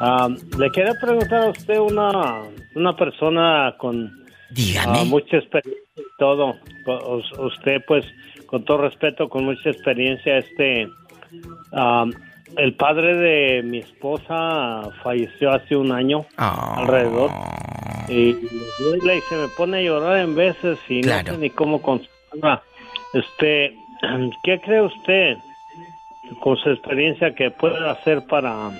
ah, 0.00 0.28
le 0.58 0.70
quería 0.70 0.94
preguntar 1.00 1.44
a 1.44 1.50
usted 1.50 1.78
una, 1.78 2.42
una 2.74 2.96
persona 2.96 3.74
con 3.78 4.10
Dígame. 4.50 4.98
ah, 5.00 5.04
mucha 5.04 5.38
experiencia 5.38 5.82
y 5.96 6.02
todo. 6.18 6.54
U- 6.86 7.44
Usted, 7.46 7.82
pues, 7.86 8.04
con 8.46 8.64
todo 8.64 8.78
respeto, 8.78 9.28
con 9.28 9.44
mucha 9.44 9.70
experiencia, 9.70 10.38
este, 10.38 10.88
ah, 11.72 12.04
el 12.56 12.74
padre 12.74 13.16
de 13.16 13.62
mi 13.64 13.78
esposa 13.78 14.82
falleció 15.02 15.50
hace 15.50 15.74
un 15.76 15.90
año 15.90 16.24
alrededor 16.76 17.30
y 18.08 18.34
me 18.34 18.84
duele 18.98 19.16
y 19.16 19.20
se 19.22 19.34
me 19.34 19.48
pone 19.56 19.78
a 19.78 19.82
llorar 19.82 20.18
en 20.18 20.36
veces 20.36 20.78
y 20.88 21.00
no 21.00 21.08
sé 21.32 21.38
ni 21.38 21.50
cómo 21.50 21.82
consolarla. 21.82 22.62
Este, 23.14 23.74
¿qué 24.44 24.60
cree 24.60 24.82
usted 24.82 25.36
con 26.40 26.56
su 26.56 26.70
experiencia 26.70 27.34
que 27.34 27.50
puede 27.50 27.88
hacer 27.88 28.26
para 28.26 28.70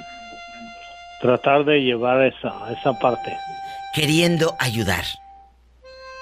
tratar 1.20 1.64
de 1.64 1.81
llevar 1.81 2.23
esa, 2.27 2.73
esa 2.73 2.98
parte? 2.98 3.36
Queriendo 3.94 4.55
ayudar. 4.59 5.05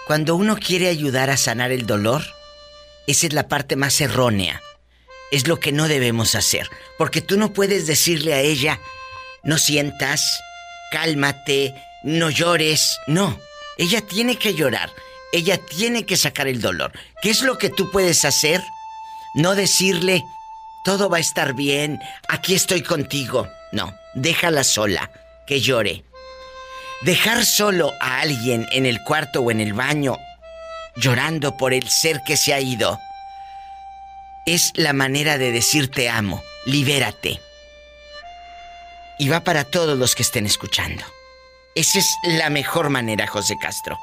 Cuando 0.07 0.37
uno 0.37 0.57
quiere 0.57 0.89
ayudar 0.89 1.31
a 1.31 1.37
sanar 1.37 1.73
el 1.73 1.87
dolor, 1.87 2.23
esa 3.07 3.27
es 3.27 3.33
la 3.33 3.49
parte 3.49 3.77
más 3.77 4.01
errónea. 4.01 4.61
Es 5.31 5.49
lo 5.49 5.59
que 5.59 5.73
no 5.73 5.89
debemos 5.89 6.35
hacer. 6.35 6.69
Porque 6.99 7.21
tú 7.21 7.39
no 7.39 7.53
puedes 7.53 7.87
decirle 7.87 8.35
a 8.35 8.41
ella, 8.41 8.79
no 9.43 9.59
sientas, 9.59 10.41
cálmate, 10.91 11.75
no 12.03 12.31
llores. 12.31 12.99
No, 13.07 13.39
ella 13.79 14.01
tiene 14.03 14.37
que 14.37 14.55
llorar. 14.55 14.91
Ella 15.33 15.59
tiene 15.59 16.07
que 16.07 16.17
sacar 16.17 16.47
el 16.47 16.61
dolor. 16.61 16.93
¿Qué 17.21 17.31
es 17.31 17.43
lo 17.43 17.59
que 17.59 17.69
tú 17.69 17.91
puedes 17.91 18.25
hacer? 18.25 18.63
No 19.35 19.55
decirle, 19.57 20.23
todo 20.85 21.09
va 21.09 21.16
a 21.16 21.20
estar 21.20 21.55
bien, 21.55 22.01
aquí 22.28 22.55
estoy 22.55 22.82
contigo. 22.82 23.48
No, 23.73 23.94
déjala 24.15 24.65
sola, 24.65 25.11
que 25.47 25.61
llore. 25.61 26.05
Dejar 27.02 27.44
solo 27.44 27.93
a 28.01 28.20
alguien 28.20 28.66
en 28.70 28.86
el 28.86 29.02
cuarto 29.02 29.40
o 29.40 29.51
en 29.51 29.61
el 29.61 29.73
baño 29.73 30.16
llorando 30.97 31.56
por 31.56 31.74
el 31.74 31.89
ser 31.89 32.23
que 32.24 32.36
se 32.36 32.55
ha 32.55 32.61
ido 32.61 32.98
es 34.47 34.73
la 34.74 34.93
manera 34.93 35.39
de 35.39 35.52
decir 35.52 35.90
te 35.90 36.09
amo, 36.09 36.43
libérate. 36.66 37.40
Y 39.19 39.28
va 39.28 39.40
para 39.40 39.65
todos 39.65 39.98
los 39.98 40.15
que 40.15 40.23
estén 40.23 40.44
escuchando. 40.44 41.02
Esa 41.74 41.98
es 41.98 42.16
la 42.24 42.51
mejor 42.51 42.90
manera, 42.90 43.27
José 43.27 43.56
Castro. 43.61 43.98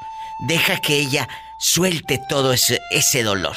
Deja 0.48 0.80
que 0.80 0.96
ella 0.96 1.28
suelte 1.60 2.20
todo 2.28 2.52
ese, 2.52 3.22
dolor. 3.22 3.56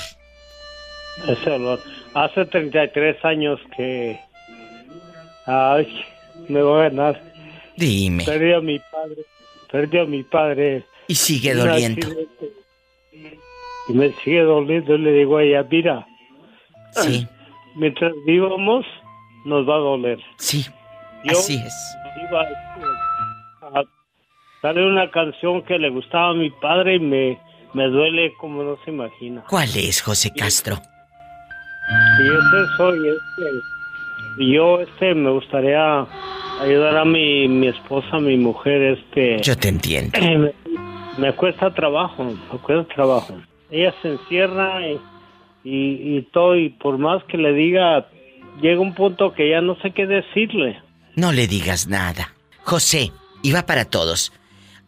Ese 1.27 1.49
dolor. 1.49 1.81
Hace 2.15 2.45
33 2.45 3.23
años 3.25 3.59
que... 3.75 4.19
Ay, 5.45 6.03
me 6.47 6.63
voy 6.63 6.79
a 6.79 6.89
ganar. 6.89 7.21
Dime. 7.75 8.23
Perdí 8.23 8.53
a 8.53 8.61
mi 8.61 8.79
padre. 8.79 9.21
Perdí 9.71 9.97
a 9.99 10.05
mi 10.05 10.23
padre. 10.23 10.85
Y 11.07 11.15
sigue 11.15 11.53
doliendo. 11.53 12.07
Y 13.89 13.93
me 13.93 14.11
sigue 14.23 14.41
doliendo. 14.41 14.97
Le 14.97 15.11
digo 15.11 15.37
a 15.37 15.43
ella, 15.43 15.63
mira. 15.69 16.07
Sí. 16.91 17.27
Mientras 17.75 18.13
vivamos, 18.25 18.85
nos 19.43 19.67
va 19.67 19.75
a 19.75 19.79
doler. 19.79 20.19
Sí. 20.37 20.65
Yo 21.25 21.37
Así 21.37 21.55
es. 21.55 21.95
iba 22.29 22.41
a 22.41 23.83
darle 24.63 24.87
una 24.87 25.11
canción 25.11 25.63
que 25.63 25.77
le 25.77 25.89
gustaba 25.89 26.29
a 26.29 26.33
mi 26.33 26.49
padre 26.49 26.95
y 26.95 26.99
me, 26.99 27.37
me 27.73 27.87
duele 27.87 28.33
como 28.39 28.63
no 28.63 28.77
se 28.85 28.91
imagina. 28.91 29.43
¿Cuál 29.49 29.69
es, 29.75 30.01
José 30.01 30.31
Castro? 30.33 30.77
Y 30.77 30.94
ese 31.89 32.77
soy, 32.77 33.09
este, 33.09 33.51
y 34.37 34.53
yo 34.53 34.81
este 34.81 35.13
me 35.13 35.31
gustaría 35.31 36.05
ayudar 36.61 36.97
a 36.97 37.05
mi, 37.05 37.47
mi 37.47 37.67
esposa, 37.67 38.19
mi 38.19 38.37
mujer, 38.37 38.81
este. 38.81 39.41
Yo 39.41 39.55
te 39.57 39.69
entiendo. 39.69 40.19
Me, 40.21 40.53
me 41.17 41.33
cuesta 41.33 41.73
trabajo, 41.73 42.25
me 42.25 42.59
cuesta 42.59 42.93
trabajo. 42.93 43.37
Ella 43.71 43.93
se 44.01 44.09
encierra 44.09 44.85
y, 44.85 44.99
y, 45.63 46.17
y 46.17 46.21
todo, 46.33 46.57
y 46.57 46.69
por 46.69 46.97
más 46.97 47.23
que 47.23 47.37
le 47.37 47.53
diga, 47.53 48.07
llega 48.61 48.81
un 48.81 48.93
punto 48.93 49.33
que 49.33 49.49
ya 49.49 49.61
no 49.61 49.77
sé 49.81 49.91
qué 49.91 50.05
decirle. 50.05 50.81
No 51.15 51.31
le 51.31 51.47
digas 51.47 51.87
nada. 51.87 52.33
José, 52.63 53.13
y 53.41 53.51
va 53.53 53.65
para 53.65 53.85
todos. 53.85 54.33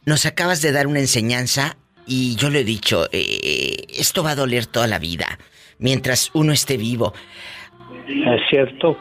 Nos 0.05 0.25
acabas 0.25 0.61
de 0.61 0.71
dar 0.71 0.87
una 0.87 0.99
enseñanza 0.99 1.77
y 2.05 2.35
yo 2.35 2.49
le 2.49 2.61
he 2.61 2.63
dicho, 2.63 3.07
eh, 3.11 3.85
esto 3.89 4.23
va 4.23 4.31
a 4.31 4.35
doler 4.35 4.65
toda 4.65 4.87
la 4.87 4.99
vida, 4.99 5.39
mientras 5.79 6.29
uno 6.33 6.51
esté 6.53 6.77
vivo. 6.77 7.13
Es 8.07 8.41
cierto, 8.49 8.97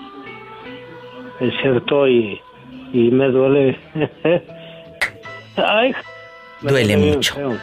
es 1.40 1.52
cierto, 1.60 2.06
y, 2.08 2.40
y 2.92 3.10
me 3.10 3.28
duele. 3.28 3.78
Ay, 5.56 5.92
me 6.62 6.70
Duele 6.70 6.96
mucho. 6.96 7.34
feo. 7.34 7.58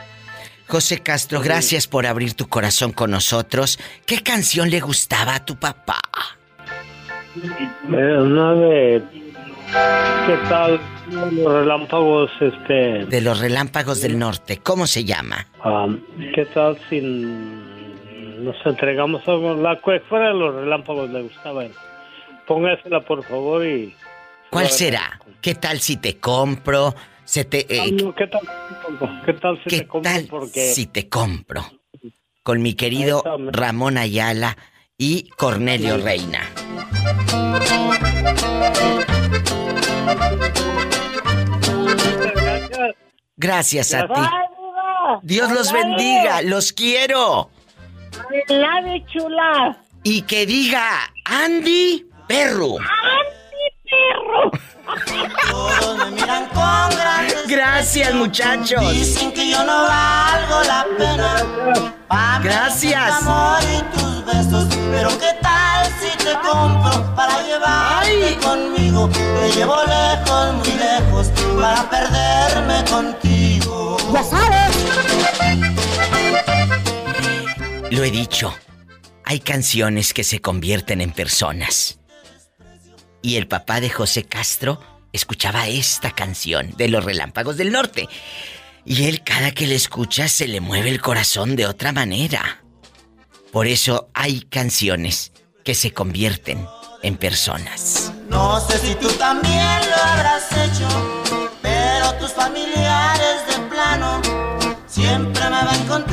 José 0.68 1.02
Castro, 1.04 1.42
gracias 1.42 1.88
por 1.88 2.08
abrir 2.08 2.34
tu 2.34 2.48
corazón 2.48 2.92
con 2.94 3.12
nosotros. 3.12 3.80
¿Qué 4.06 4.22
canción 4.24 4.70
le 4.70 4.80
gustaba 4.80 5.36
a 5.36 5.46
tu 5.46 5.56
papá? 5.58 6.00
Eh, 7.36 8.18
una 8.20 8.54
de. 8.54 9.04
¿Qué 10.26 10.38
tal? 10.50 10.80
Los 11.12 11.54
relámpagos, 11.54 12.32
este. 12.40 13.06
De 13.06 13.22
los 13.22 13.40
relámpagos 13.40 14.02
del 14.02 14.18
norte, 14.18 14.58
¿cómo 14.64 14.88
se 14.88 15.04
llama? 15.04 15.46
ah, 15.64 15.88
¿Qué 16.34 16.46
tal 16.46 16.78
si 16.90 17.02
nos 18.44 18.56
entregamos 18.66 19.28
a 19.28 19.32
la 19.32 19.80
que 19.80 20.00
fuera 20.02 20.28
de 20.28 20.34
los 20.34 20.54
relámpagos 20.56 21.10
le 21.10 21.22
gustaba? 21.24 21.64
Póngasela 22.46 23.02
por 23.02 23.24
favor 23.24 23.66
y. 23.66 23.96
¿Cuál 24.50 24.68
será? 24.70 25.20
¿Qué 25.42 25.56
tal 25.56 25.80
si 25.80 25.98
te 25.98 26.20
compro? 26.20 26.94
Se 27.24 27.46
te, 27.46 27.62
eh, 27.74 27.82
Ah, 27.82 28.04
no, 28.04 28.14
¿Qué 28.14 28.28
tal? 28.28 28.42
¿Qué 29.26 29.34
tal 29.34 29.64
si 29.64 29.70
te 29.70 29.88
compro? 29.88 30.12
Porque 30.30 30.62
si 30.62 30.88
te 30.88 31.10
compro? 31.10 31.66
Con 32.44 32.62
mi 32.62 32.74
querido 32.74 33.24
Ramón 33.52 33.98
Ayala 33.98 34.58
y 34.98 35.30
Cornelio 35.30 35.98
Reina. 35.98 36.42
Gracias 43.38 43.94
a 43.94 44.08
ti. 44.08 44.22
Dios 45.24 45.52
los 45.52 45.72
bendiga, 45.72 46.42
los 46.42 46.74
quiero. 46.74 47.50
¡Lave 48.48 49.04
chula! 49.08 49.76
Y 50.04 50.22
que 50.24 50.46
diga 50.46 51.12
Andy 51.26 52.06
Perro. 52.28 52.76
perro! 52.78 54.52
Gracias, 57.48 58.14
muchachos. 58.14 58.92
Dicen 58.92 59.32
que 59.32 59.50
yo 59.50 59.64
no 59.64 59.84
valgo 59.84 60.64
la 60.64 60.86
pena. 60.98 61.36
Pa' 62.08 62.40
Gracias. 62.44 63.20
tu 63.20 63.26
amor 63.26 63.60
y 63.64 63.82
tus 63.98 64.26
besos. 64.26 64.66
Pero 64.92 65.10
qué 65.20 65.34
tal 65.42 65.86
si 66.00 66.10
te 66.18 66.34
compro 66.34 67.16
para 67.16 67.42
llevarte 67.44 68.38
conmigo. 68.42 69.10
Te 69.10 69.52
llevo 69.52 69.76
lejos, 69.86 70.54
muy 70.56 70.72
lejos, 70.74 71.28
para 71.60 71.90
perderme 71.90 72.84
contigo. 72.90 73.98
Ya 74.14 74.24
sabes. 74.24 75.73
Lo 77.94 78.04
he 78.04 78.10
dicho. 78.10 78.52
Hay 79.24 79.40
canciones 79.40 80.16
que 80.16 80.24
se 80.24 80.42
convierten 80.42 81.00
en 81.00 81.12
personas. 81.12 82.00
Y 83.22 83.36
el 83.36 83.48
papá 83.48 83.82
de 83.82 83.92
José 83.92 84.24
Castro 84.24 84.82
escuchaba 85.12 85.68
esta 85.68 86.10
canción 86.10 86.72
de 86.76 86.88
los 86.88 87.06
Relámpagos 87.06 87.56
del 87.56 87.72
Norte. 87.72 88.10
Y 88.84 89.04
él 89.06 89.22
cada 89.24 89.52
que 89.52 89.68
la 89.68 89.76
escucha 89.76 90.28
se 90.28 90.48
le 90.48 90.60
mueve 90.60 90.90
el 90.90 91.02
corazón 91.02 91.56
de 91.56 91.68
otra 91.68 91.92
manera. 91.92 92.64
Por 93.52 93.68
eso 93.68 94.10
hay 94.16 94.42
canciones 94.42 95.32
que 95.64 95.76
se 95.76 95.94
convierten 95.94 96.66
en 97.04 97.16
personas. 97.16 98.12
No 98.28 98.60
sé 98.60 98.80
si 98.80 98.96
tú 98.96 99.08
también 99.20 99.80
lo 99.88 100.04
habrás 100.04 100.52
hecho, 100.52 101.52
pero 101.62 102.12
tus 102.16 102.32
familiares 102.32 103.46
de 103.48 103.60
plano 103.70 104.20
siempre 104.88 105.48
me 105.48 105.64
ven 105.64 105.88
con 105.88 106.04
triste 106.08 106.13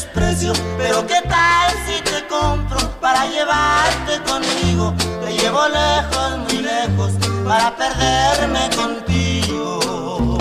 desprecio. 0.00 0.52
Pero 0.78 1.06
qué 1.06 1.20
tal 1.28 1.70
si 1.86 2.02
te 2.02 2.26
compro 2.28 2.78
para 3.00 3.26
llevarte 3.26 4.12
conmigo, 4.30 4.94
te 5.24 5.32
llevo 5.32 5.60
lejos, 5.68 6.38
muy 6.38 6.62
lejos, 6.62 7.12
para 7.44 7.76
perderme 7.76 8.70
contigo. 8.76 10.38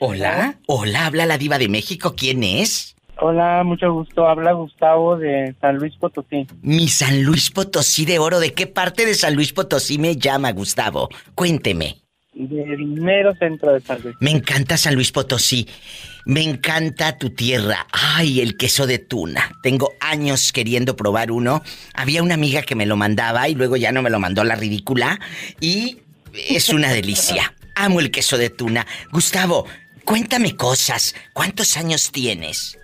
Hola, 0.00 0.58
hola, 0.66 1.06
habla 1.06 1.26
la 1.26 1.36
diva 1.36 1.58
de 1.58 1.68
México, 1.68 2.14
¿quién 2.16 2.42
es? 2.42 2.96
Hola, 3.22 3.62
mucho 3.64 3.92
gusto. 3.92 4.26
Habla 4.26 4.52
Gustavo 4.52 5.18
de 5.18 5.54
San 5.60 5.76
Luis 5.76 5.94
Potosí. 5.96 6.46
Mi 6.62 6.88
San 6.88 7.22
Luis 7.22 7.50
Potosí 7.50 8.06
de 8.06 8.18
oro, 8.18 8.40
¿de 8.40 8.54
qué 8.54 8.66
parte 8.66 9.04
de 9.04 9.12
San 9.12 9.34
Luis 9.34 9.52
Potosí 9.52 9.98
me 9.98 10.16
llama 10.16 10.52
Gustavo? 10.52 11.10
Cuénteme. 11.34 12.00
Del 12.32 12.86
mero 12.86 13.34
centro 13.34 13.72
de 13.72 13.80
San 13.80 14.00
Luis. 14.02 14.16
Me 14.20 14.30
encanta 14.30 14.76
San 14.76 14.94
Luis 14.94 15.10
Potosí. 15.10 15.66
Me 16.26 16.42
encanta 16.42 17.18
tu 17.18 17.30
tierra. 17.30 17.86
Ay, 17.90 18.40
el 18.40 18.56
queso 18.56 18.86
de 18.86 18.98
tuna. 18.98 19.50
Tengo 19.62 19.92
años 20.00 20.52
queriendo 20.52 20.94
probar 20.96 21.32
uno. 21.32 21.62
Había 21.92 22.22
una 22.22 22.34
amiga 22.34 22.62
que 22.62 22.76
me 22.76 22.86
lo 22.86 22.96
mandaba 22.96 23.48
y 23.48 23.54
luego 23.54 23.76
ya 23.76 23.90
no 23.90 24.02
me 24.02 24.10
lo 24.10 24.20
mandó 24.20 24.44
la 24.44 24.54
ridícula. 24.54 25.18
Y 25.60 25.98
es 26.48 26.68
una 26.68 26.92
delicia. 26.92 27.52
Amo 27.74 27.98
el 28.00 28.10
queso 28.10 28.38
de 28.38 28.50
tuna. 28.50 28.86
Gustavo, 29.10 29.66
cuéntame 30.04 30.54
cosas. 30.54 31.14
¿Cuántos 31.32 31.76
años 31.76 32.12
tienes? 32.12 32.78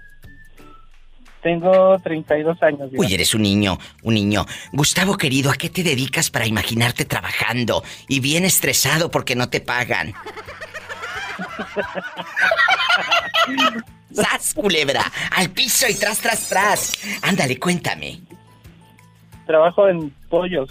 Tengo 1.46 1.96
32 2.00 2.60
años. 2.60 2.90
Uy, 2.92 3.14
eres 3.14 3.32
un 3.32 3.42
niño, 3.42 3.78
un 4.02 4.14
niño. 4.14 4.44
Gustavo 4.72 5.16
querido, 5.16 5.52
¿a 5.52 5.54
qué 5.54 5.70
te 5.70 5.84
dedicas 5.84 6.28
para 6.28 6.44
imaginarte 6.44 7.04
trabajando 7.04 7.84
y 8.08 8.18
bien 8.18 8.44
estresado 8.44 9.12
porque 9.12 9.36
no 9.36 9.48
te 9.48 9.60
pagan? 9.60 10.12
¡Sas, 14.12 14.54
culebra! 14.54 15.04
¡Al 15.36 15.50
piso 15.50 15.86
y 15.88 15.94
tras, 15.94 16.18
tras, 16.18 16.48
tras! 16.48 16.98
Ándale, 17.22 17.60
cuéntame. 17.60 18.18
Trabajo 19.46 19.88
en 19.88 20.10
pollos. 20.28 20.68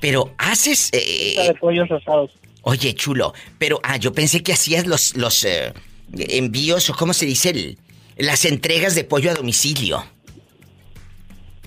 Pero 0.00 0.32
haces... 0.38 0.90
eh, 0.92 1.48
de 1.48 1.54
pollos 1.54 1.88
rosados. 1.88 2.30
Oye, 2.62 2.94
chulo, 2.94 3.34
pero... 3.58 3.80
Ah, 3.82 3.96
yo 3.96 4.12
pensé 4.12 4.44
que 4.44 4.52
hacías 4.52 4.86
los, 4.86 5.16
los 5.16 5.44
eh, 5.44 5.74
envíos 6.12 6.88
o 6.88 6.94
cómo 6.94 7.14
se 7.14 7.26
dice 7.26 7.50
el... 7.50 7.78
Las 8.16 8.44
entregas 8.44 8.94
de 8.94 9.04
pollo 9.04 9.30
a 9.30 9.34
domicilio. 9.34 10.04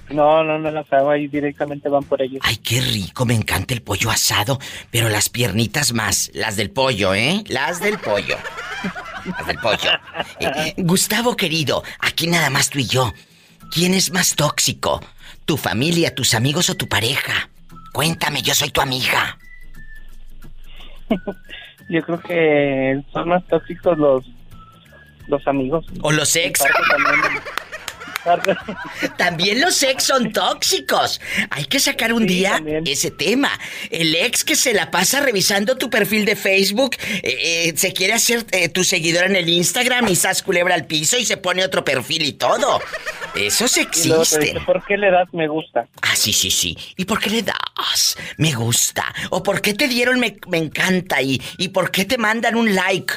No, 0.10 0.42
no, 0.44 0.58
no 0.58 0.72
las 0.72 0.92
hago 0.94 1.10
ahí 1.10 1.28
directamente 1.28 1.90
van 1.90 2.04
por 2.04 2.22
ellos. 2.22 2.40
Ay, 2.44 2.58
qué 2.58 2.80
rico, 2.80 3.26
me 3.26 3.36
encanta 3.36 3.74
el 3.74 3.82
pollo 3.82 4.10
asado, 4.10 4.58
pero 4.90 5.10
las 5.10 5.28
piernitas 5.28 5.94
más, 5.94 6.32
las 6.34 6.56
del 6.56 6.72
pollo, 6.72 7.14
¿eh? 7.14 7.44
Las 7.48 7.82
del 7.82 8.00
pollo. 8.00 8.38
Las 9.26 9.48
del 9.48 9.58
pollo. 9.58 9.92
Eh, 10.40 10.52
eh, 10.56 10.74
Gustavo 10.78 11.36
querido, 11.36 11.84
aquí 12.00 12.28
nada 12.28 12.50
más 12.50 12.70
tú 12.70 12.80
y 12.80 12.86
yo. 12.86 13.14
¿Quién 13.70 13.94
es 13.94 14.12
más 14.12 14.36
tóxico? 14.36 15.02
¿Tu 15.44 15.58
familia, 15.58 16.16
tus 16.16 16.34
amigos 16.34 16.70
o 16.70 16.78
tu 16.78 16.88
pareja? 16.88 17.50
Cuéntame, 17.92 18.42
yo 18.42 18.54
soy 18.54 18.70
tu 18.70 18.80
amiga. 18.80 19.38
Yo 21.90 22.02
creo 22.02 22.20
que 22.20 23.02
son 23.14 23.30
más 23.30 23.48
tóxicos 23.48 23.98
los 23.98 24.26
los 25.28 25.46
amigos. 25.48 25.86
O 26.02 26.12
los 26.12 26.36
ex. 26.36 26.64
También 29.18 29.62
los 29.62 29.82
ex 29.84 30.04
son 30.04 30.32
tóxicos. 30.32 31.22
Hay 31.50 31.66
que 31.66 31.80
sacar 31.80 32.14
un 32.14 32.26
día 32.26 32.62
ese 32.86 33.12
tema. 33.12 33.50
El 33.90 34.16
ex 34.16 34.44
que 34.44 34.56
se 34.56 34.74
la 34.74 34.92
pasa 34.92 35.22
revisando 35.22 35.78
tu 35.78 35.90
perfil 35.90 36.26
de 36.26 36.36
Facebook, 36.36 36.96
eh, 37.24 37.70
eh, 37.70 37.74
se 37.76 37.94
quiere 37.94 38.14
hacer 38.14 38.46
eh, 38.52 38.70
tu 38.70 38.84
seguidor 38.84 39.26
en 39.26 39.36
el 39.36 39.50
Instagram 39.50 40.08
y 40.08 40.16
sas 40.16 40.44
culebra 40.44 40.76
al 40.76 40.86
piso 40.86 41.18
y 41.18 41.26
se 41.26 41.38
pone 41.38 41.64
otro 41.64 41.84
perfil 41.84 42.24
y 42.24 42.34
todo. 42.34 42.80
Esos 43.36 43.78
Y 43.78 43.82
luego 43.82 43.94
te 43.94 44.00
existen. 44.00 44.42
dice, 44.42 44.66
¿Por 44.66 44.86
qué 44.86 44.98
le 44.98 45.12
das 45.12 45.28
me 45.34 45.48
gusta? 45.48 45.88
Ah, 46.02 46.16
sí, 46.16 46.34
sí, 46.34 46.52
sí. 46.52 46.78
¿Y 46.96 47.06
por 47.06 47.20
qué 47.20 47.30
le 47.30 47.44
das? 47.44 48.18
Me 48.38 48.54
gusta. 48.54 49.06
¿O 49.30 49.44
por 49.44 49.62
qué 49.62 49.74
te 49.74 49.88
dieron 49.88 50.20
me, 50.20 50.38
me 50.48 50.58
encanta? 50.58 51.22
¿Y, 51.22 51.42
¿Y 51.58 51.70
por 51.70 51.92
qué 51.92 52.06
te 52.06 52.18
mandan 52.18 52.56
un 52.56 52.74
like? 52.74 53.14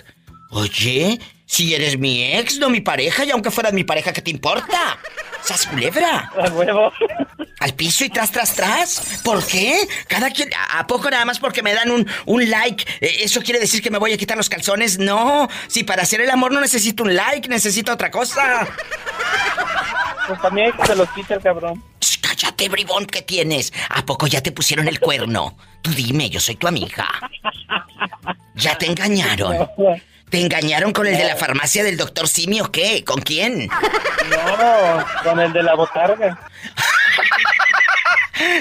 Oye, 0.50 1.18
si 1.50 1.74
eres 1.74 1.98
mi 1.98 2.32
ex, 2.36 2.58
no 2.60 2.70
mi 2.70 2.80
pareja, 2.80 3.24
y 3.24 3.32
aunque 3.32 3.50
fueras 3.50 3.72
mi 3.72 3.82
pareja, 3.82 4.12
¿qué 4.12 4.22
te 4.22 4.30
importa? 4.30 5.00
¿Sas 5.42 5.66
culebra? 5.66 6.30
A 6.40 6.48
huevo. 6.50 6.92
Al 7.58 7.74
piso 7.74 8.04
y 8.04 8.08
tras, 8.08 8.30
tras, 8.30 8.54
tras. 8.54 9.20
¿Por 9.24 9.44
qué? 9.44 9.76
Cada 10.06 10.30
quien. 10.30 10.48
¿A 10.70 10.86
poco 10.86 11.10
nada 11.10 11.24
más 11.24 11.40
porque 11.40 11.64
me 11.64 11.74
dan 11.74 11.90
un, 11.90 12.06
un 12.26 12.48
like? 12.48 12.84
eh, 13.00 13.16
¿Eso 13.24 13.42
quiere 13.42 13.58
decir 13.58 13.82
que 13.82 13.90
me 13.90 13.98
voy 13.98 14.12
a 14.12 14.16
quitar 14.16 14.36
los 14.36 14.48
calzones? 14.48 15.00
No. 15.00 15.48
Si 15.66 15.82
para 15.82 16.02
hacer 16.04 16.20
el 16.20 16.30
amor 16.30 16.52
no 16.52 16.60
necesito 16.60 17.02
un 17.02 17.16
like, 17.16 17.48
necesito 17.48 17.92
otra 17.92 18.12
cosa. 18.12 18.68
Pues 20.28 20.40
también 20.40 20.68
hay 20.68 20.72
que 20.72 20.86
se 20.86 20.94
los 20.94 21.10
quite 21.10 21.34
el 21.34 21.40
cabrón. 21.40 21.82
Cállate, 22.22 22.68
bribón, 22.68 23.06
¿qué 23.06 23.22
tienes? 23.22 23.72
¿A 23.88 24.06
poco 24.06 24.28
ya 24.28 24.40
te 24.40 24.52
pusieron 24.52 24.86
el 24.86 25.00
cuerno? 25.00 25.56
Tú 25.82 25.90
dime, 25.90 26.30
yo 26.30 26.38
soy 26.38 26.54
tu 26.54 26.68
amiga. 26.68 27.08
¿Ya 28.54 28.78
te 28.78 28.86
engañaron? 28.86 29.68
¿Te 30.30 30.40
engañaron 30.40 30.92
con 30.92 31.06
el 31.06 31.16
de 31.16 31.24
la 31.24 31.36
farmacia 31.36 31.82
del 31.82 31.96
doctor 31.96 32.28
Simi 32.28 32.60
o 32.60 32.70
qué? 32.70 33.04
¿Con 33.04 33.20
quién? 33.20 33.66
No, 33.66 35.04
con 35.24 35.40
el 35.40 35.52
de 35.52 35.62
la 35.64 35.74
botarga. 35.74 36.38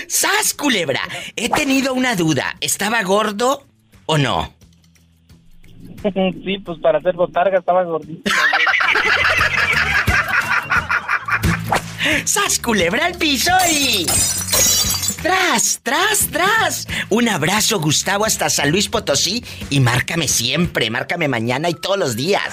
¡Sas, 0.08 0.56
culebra! 0.56 1.02
He 1.36 1.50
tenido 1.50 1.94
una 1.94 2.16
duda. 2.16 2.56
¿Estaba 2.60 3.04
gordo 3.04 3.66
o 4.08 4.18
no? 4.18 4.54
sí, 6.02 6.58
pues 6.60 6.80
para 6.80 6.98
hacer 6.98 7.14
botarga 7.14 7.60
estaba 7.60 7.84
gordito. 7.84 8.32
¡Sas, 12.26 12.58
culebra 12.60 13.06
al 13.06 13.16
piso 13.16 13.52
y... 13.70 14.08
¡Tras, 15.22 15.82
tras, 15.84 16.28
tras! 16.32 16.88
Un 17.10 17.28
abrazo, 17.28 17.80
Gustavo, 17.80 18.26
hasta 18.26 18.50
San 18.50 18.72
Luis 18.72 18.88
Potosí. 18.88 19.44
Y 19.70 19.82
márcame 19.82 20.28
siempre, 20.28 20.90
márcame 20.90 21.28
mañana 21.28 21.70
y 21.70 21.74
todos 21.74 21.98
los 21.98 22.16
días. 22.16 22.44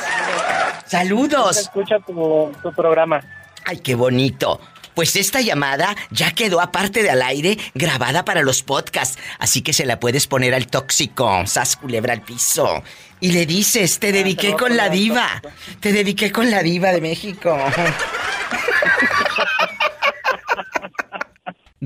¡Saludos! 0.86 1.58
Escucha 1.58 1.96
tu, 2.04 2.52
tu 2.62 2.72
programa. 2.72 3.20
¡Ay, 3.64 3.78
qué 3.78 3.94
bonito! 3.94 4.60
Pues 4.94 5.14
esta 5.14 5.42
llamada 5.42 5.94
ya 6.10 6.32
quedó 6.32 6.60
aparte 6.60 7.02
de 7.02 7.10
al 7.10 7.20
aire, 7.20 7.58
grabada 7.74 8.24
para 8.24 8.40
los 8.40 8.62
podcasts, 8.62 9.18
así 9.38 9.60
que 9.60 9.74
se 9.74 9.84
la 9.84 10.00
puedes 10.00 10.26
poner 10.26 10.54
al 10.54 10.68
tóxico, 10.68 11.46
sas 11.46 11.76
culebra 11.76 12.14
al 12.14 12.22
piso. 12.22 12.82
Y 13.20 13.32
le 13.32 13.44
dices, 13.44 13.98
te 13.98 14.10
dediqué 14.10 14.54
con 14.54 14.74
la 14.74 14.88
diva, 14.88 15.42
te 15.80 15.92
dediqué 15.92 16.32
con 16.32 16.50
la 16.50 16.62
diva 16.62 16.92
de 16.92 17.02
México. 17.02 17.54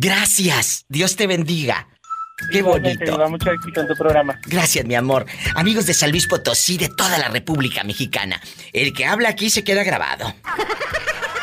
Gracias, 0.02 0.86
Dios 0.89 1.14
te 1.14 1.27
bendiga. 1.27 1.86
Qué 2.51 2.62
bonito. 2.62 3.28
Mucho 3.28 3.52
éxito 3.52 3.82
en 3.82 3.86
tu 3.86 3.94
programa. 3.94 4.40
Gracias, 4.47 4.86
mi 4.86 4.94
amor. 4.94 5.27
Amigos 5.55 5.85
de 5.85 5.93
San 5.93 6.10
Luis 6.10 6.27
Potosí, 6.27 6.78
de 6.78 6.89
toda 6.89 7.18
la 7.18 7.28
República 7.28 7.85
Mexicana. 7.85 8.40
El 8.72 8.94
que 8.94 9.05
habla 9.05 9.28
aquí 9.28 9.51
se 9.51 9.62
queda 9.62 9.85
grabado. 9.85 10.35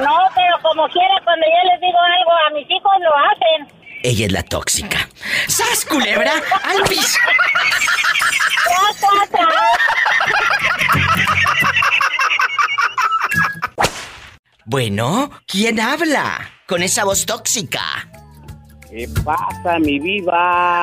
No, 0.00 0.16
pero 0.34 0.56
como 0.62 0.86
quiera, 0.88 1.14
cuando 1.24 1.46
yo 1.46 1.72
les 1.72 1.80
digo 1.80 1.98
algo 1.98 2.32
a 2.46 2.50
mis 2.50 2.70
hijos 2.70 2.92
lo 3.00 3.10
hacen. 3.16 3.85
Ella 4.08 4.26
es 4.26 4.30
la 4.30 4.44
tóxica. 4.44 5.08
¡Sas, 5.48 5.84
culebra! 5.84 6.34
¡Al 6.62 6.80
piso! 6.88 7.18
Bueno, 14.64 15.32
¿quién 15.48 15.80
habla? 15.80 16.52
Con 16.68 16.84
esa 16.84 17.02
voz 17.02 17.26
tóxica. 17.26 18.08
¿Qué 18.96 19.06
pasa, 19.26 19.78
mi 19.78 19.98
viva? 19.98 20.82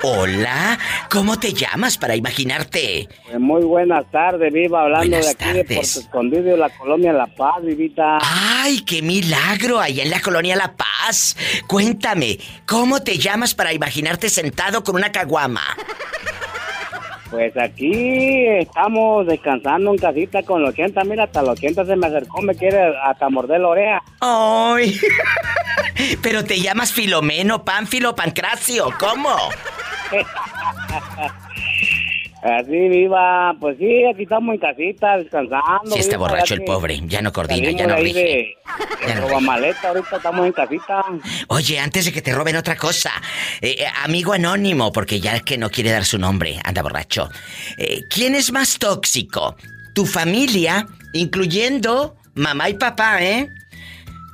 Hola, 0.00 0.78
¿cómo 1.10 1.38
te 1.38 1.52
llamas 1.52 1.98
para 1.98 2.16
imaginarte? 2.16 3.06
Pues 3.26 3.38
muy 3.38 3.64
buenas 3.64 4.10
tardes, 4.10 4.50
viva, 4.50 4.84
hablando 4.84 5.10
Buenas 5.10 5.26
de 5.26 5.30
aquí 5.32 5.52
de 5.52 5.64
tardes. 5.64 5.76
Puerto 5.76 6.00
Escondido 6.00 6.42
de 6.44 6.56
la 6.56 6.70
colonia 6.70 7.12
La 7.12 7.26
Paz, 7.26 7.62
vivita. 7.62 8.18
¡Ay, 8.22 8.80
qué 8.80 9.02
milagro! 9.02 9.78
Allá 9.78 10.04
en 10.04 10.10
la 10.10 10.22
colonia 10.22 10.56
La 10.56 10.72
Paz. 10.74 11.36
Cuéntame, 11.66 12.38
¿cómo 12.64 13.02
te 13.02 13.18
llamas 13.18 13.54
para 13.54 13.74
imaginarte 13.74 14.30
sentado 14.30 14.82
con 14.82 14.96
una 14.96 15.12
caguama? 15.12 15.76
Pues 17.30 17.54
aquí 17.58 18.46
estamos 18.46 19.26
descansando 19.26 19.90
en 19.90 19.98
casita 19.98 20.42
con 20.42 20.62
los 20.62 20.70
80. 20.70 21.04
Mira, 21.04 21.24
hasta 21.24 21.42
los 21.42 21.58
80 21.58 21.84
se 21.84 21.96
me 21.96 22.06
acercó, 22.06 22.40
me 22.40 22.54
quiere 22.54 22.96
hasta 23.04 23.28
morder 23.28 23.60
la 23.60 23.68
oreja. 23.68 24.02
¡Ay! 24.20 24.98
Pero 26.22 26.44
te 26.44 26.60
llamas 26.60 26.92
Filomeno, 26.92 27.64
Pánfilo, 27.64 28.14
Pancracio, 28.14 28.88
¿cómo? 28.98 29.36
Así, 32.42 32.70
viva. 32.88 33.52
Pues 33.58 33.76
sí, 33.78 34.04
aquí 34.12 34.22
estamos 34.22 34.54
en 34.54 34.60
casita 34.60 35.16
descansando. 35.18 35.90
Sí 35.92 35.98
está 35.98 36.16
viva, 36.16 36.28
borracho 36.28 36.54
ya 36.54 36.60
el 36.60 36.64
pobre, 36.64 37.00
ya 37.04 37.20
no 37.20 37.32
coordina, 37.32 37.70
ya 37.72 37.86
no 37.86 37.96
rige. 37.96 38.18
de- 38.20 38.54
Ya 39.00 39.14
de 39.14 39.20
no 39.20 39.28
robamaleta, 39.28 39.88
ahorita 39.88 40.16
estamos 40.16 40.46
en 40.46 40.52
casita. 40.52 41.04
Oye, 41.48 41.80
antes 41.80 42.04
de 42.04 42.12
que 42.12 42.22
te 42.22 42.32
roben 42.32 42.54
otra 42.56 42.76
cosa, 42.76 43.10
eh, 43.60 43.76
eh, 43.80 43.86
amigo 44.04 44.32
anónimo, 44.34 44.92
porque 44.92 45.18
ya 45.20 45.40
que 45.40 45.58
no 45.58 45.68
quiere 45.70 45.90
dar 45.90 46.04
su 46.04 46.18
nombre, 46.18 46.60
anda 46.64 46.82
borracho. 46.82 47.28
Eh, 47.76 48.02
¿Quién 48.08 48.34
es 48.36 48.52
más 48.52 48.78
tóxico? 48.78 49.56
¿Tu 49.94 50.06
familia, 50.06 50.86
incluyendo 51.12 52.16
mamá 52.34 52.68
y 52.68 52.74
papá, 52.74 53.20
eh? 53.22 53.48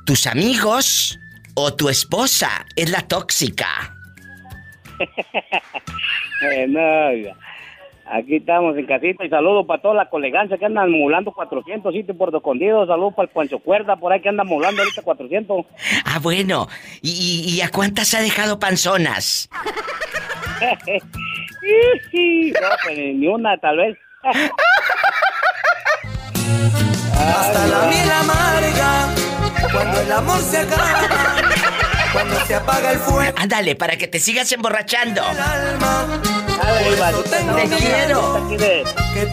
¿Tus 0.05 0.27
amigos 0.27 1.17
o 1.55 1.73
tu 1.73 1.89
esposa 1.89 2.65
es 2.75 2.91
la 2.91 3.01
tóxica? 3.01 3.95
Eh, 6.41 6.65
no, 6.67 7.07
oiga. 7.07 7.33
Aquí 8.07 8.35
estamos 8.35 8.77
en 8.77 8.85
casita 8.85 9.25
y 9.25 9.29
saludos 9.29 9.65
para 9.65 9.81
toda 9.81 9.95
la 9.95 10.09
colegancia 10.09 10.57
que 10.59 10.65
andan 10.65 10.91
mulando 10.91 11.31
400 11.31 11.91
sitios 11.93 12.15
por 12.15 12.33
escondido. 12.35 12.85
Saludos 12.85 13.13
para 13.15 13.27
el 13.27 13.33
Pancho 13.33 13.57
Cuerda 13.59 13.95
por 13.95 14.13
ahí 14.13 14.21
que 14.21 14.29
anda 14.29 14.43
mulando 14.43 14.81
ahorita 14.83 15.01
400. 15.01 15.65
Ah, 16.05 16.19
bueno. 16.21 16.67
¿Y, 17.01 17.09
y- 17.09 17.55
y 17.57 17.61
a 17.61 17.69
cuántas 17.71 18.13
ha 18.13 18.21
dejado 18.21 18.59
panzonas? 18.59 19.49
no, 22.53 22.67
pues 22.83 22.97
ni 22.97 23.27
una 23.27 23.57
tal 23.57 23.77
vez. 23.77 23.97
Hasta 27.17 27.65
la 27.67 27.85
miel 27.87 28.11
amarga, 28.11 29.07
cuando 29.71 30.01
el 30.01 30.11
amor 30.11 30.37
se 30.39 30.57
acaba, 30.59 31.41
cuando 32.15 32.45
se 32.45 32.55
apaga 32.55 32.91
el 32.93 32.99
fuego. 32.99 33.33
Ándale, 33.37 33.75
para 33.75 33.97
que 33.97 34.07
te 34.07 34.19
sigas 34.19 34.51
emborrachando. 34.51 35.21
Te 37.55 37.69
quiero. 37.77 38.35
Aquí 38.45 38.57
de, 38.57 38.83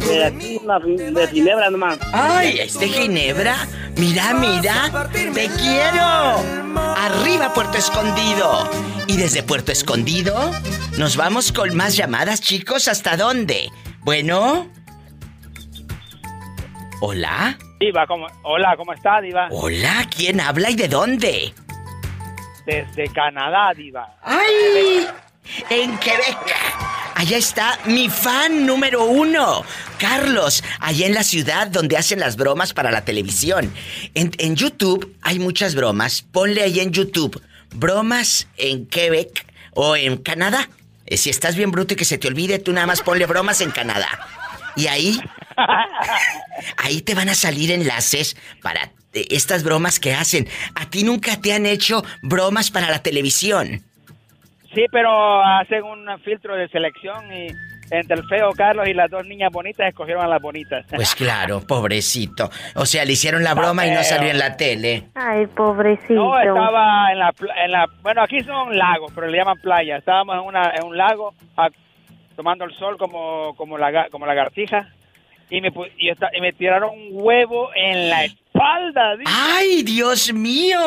de 0.08 0.24
aquí, 0.24 0.60
una 0.62 0.80
fi- 0.80 0.96
de 0.96 1.28
Ginebra 1.28 1.70
nomás. 1.70 1.98
Ay, 2.12 2.58
¿es 2.60 2.78
de 2.78 2.88
Ginebra? 2.88 3.56
Mira, 3.96 4.34
mira, 4.34 5.08
te 5.12 5.48
quiero. 5.48 6.42
Arriba 6.96 7.52
Puerto 7.54 7.78
Escondido. 7.78 8.68
Y 9.06 9.16
desde 9.16 9.42
Puerto 9.42 9.72
Escondido 9.72 10.52
nos 10.98 11.16
vamos 11.16 11.52
con 11.52 11.74
más 11.76 11.96
llamadas, 11.96 12.40
chicos. 12.40 12.88
¿Hasta 12.88 13.16
dónde? 13.16 13.70
Bueno. 14.00 14.68
Hola. 17.00 17.58
Diva, 17.80 18.06
¿cómo? 18.06 18.26
Hola, 18.44 18.74
¿cómo 18.76 18.92
está, 18.92 19.20
Diva? 19.20 19.48
Hola, 19.50 20.06
¿quién 20.14 20.40
habla 20.40 20.70
y 20.70 20.76
de 20.76 20.86
dónde? 20.88 21.52
Desde 22.66 23.08
Canadá, 23.12 23.72
Diva. 23.76 24.16
¡Ay! 24.22 25.06
En 25.70 25.98
Quebec. 25.98 26.38
Allá 27.14 27.36
está 27.36 27.78
mi 27.84 28.08
fan 28.08 28.66
número 28.66 29.04
uno, 29.04 29.64
Carlos, 29.98 30.64
allá 30.80 31.06
en 31.06 31.14
la 31.14 31.22
ciudad 31.22 31.68
donde 31.68 31.96
hacen 31.96 32.18
las 32.18 32.36
bromas 32.36 32.72
para 32.72 32.90
la 32.90 33.04
televisión. 33.04 33.72
En, 34.14 34.56
YouTube 34.56 35.14
hay 35.22 35.38
muchas 35.38 35.74
bromas. 35.74 36.22
Ponle 36.22 36.62
ahí 36.62 36.80
en 36.80 36.90
YouTube, 36.90 37.40
bromas 37.74 38.48
en 38.56 38.86
Quebec 38.86 39.46
o 39.72 39.94
en 39.94 40.16
Canadá. 40.16 40.68
Eh, 41.06 41.16
Si 41.16 41.30
estás 41.30 41.54
bien 41.54 41.70
bruto 41.70 41.94
y 41.94 41.96
que 41.96 42.04
se 42.04 42.18
te 42.18 42.28
olvide, 42.28 42.58
tú 42.58 42.72
nada 42.72 42.86
más 42.86 43.02
ponle 43.02 43.26
bromas 43.26 43.60
en 43.60 43.70
Canadá. 43.70 44.08
Y 44.74 44.86
ahí, 44.86 45.20
ahí 46.76 47.00
te 47.02 47.14
van 47.14 47.28
a 47.28 47.34
salir 47.34 47.70
enlaces 47.70 48.36
para 48.62 48.90
eh, 49.12 49.26
estas 49.30 49.62
bromas 49.64 49.98
que 50.00 50.14
hacen. 50.14 50.46
¿A 50.74 50.86
ti 50.90 51.04
nunca 51.04 51.40
te 51.40 51.52
han 51.52 51.66
hecho 51.66 52.02
bromas 52.22 52.70
para 52.70 52.90
la 52.90 53.02
televisión? 53.02 53.80
Sí, 54.74 54.86
pero 54.90 55.44
hacen 55.44 55.82
un 55.84 56.06
filtro 56.24 56.56
de 56.56 56.66
selección 56.68 57.30
y 57.32 57.48
entre 57.90 58.16
el 58.16 58.26
feo 58.26 58.52
Carlos 58.56 58.88
y 58.88 58.94
las 58.94 59.10
dos 59.10 59.26
niñas 59.26 59.52
bonitas 59.52 59.86
escogieron 59.86 60.24
a 60.24 60.28
las 60.28 60.40
bonitas. 60.40 60.86
Pues 60.88 61.14
claro, 61.16 61.60
pobrecito. 61.60 62.50
O 62.74 62.86
sea, 62.86 63.04
le 63.04 63.12
hicieron 63.12 63.44
la 63.44 63.52
broma 63.52 63.86
y 63.86 63.90
no 63.90 64.02
salió 64.02 64.30
en 64.30 64.38
la 64.38 64.56
tele. 64.56 65.04
Ay, 65.14 65.46
pobrecito. 65.48 66.14
No, 66.14 66.38
estaba 66.40 67.12
en 67.12 67.18
la, 67.18 67.32
pla- 67.32 67.54
en 67.64 67.70
la... 67.72 67.84
Bueno, 68.00 68.22
aquí 68.22 68.40
son 68.40 68.74
lagos, 68.78 69.12
pero 69.14 69.26
le 69.26 69.36
llaman 69.36 69.58
playa. 69.60 69.98
Estábamos 69.98 70.36
en, 70.36 70.40
una, 70.40 70.70
en 70.74 70.84
un 70.84 70.96
lago 70.96 71.34
tomando 72.34 72.64
el 72.64 72.74
sol 72.78 72.96
como, 72.96 73.54
como, 73.56 73.76
laga- 73.76 74.08
como 74.10 74.24
lagartija 74.24 74.88
y 75.56 75.60
me, 75.60 75.70
pu- 75.72 75.90
y, 75.98 76.08
y 76.10 76.40
me 76.40 76.52
tiraron 76.54 76.90
un 76.90 77.08
huevo 77.12 77.70
en 77.74 78.08
la 78.08 78.24
espalda. 78.24 79.16
dice. 79.16 79.30
¡Ay, 79.34 79.82
Dios 79.82 80.32
mío! 80.32 80.78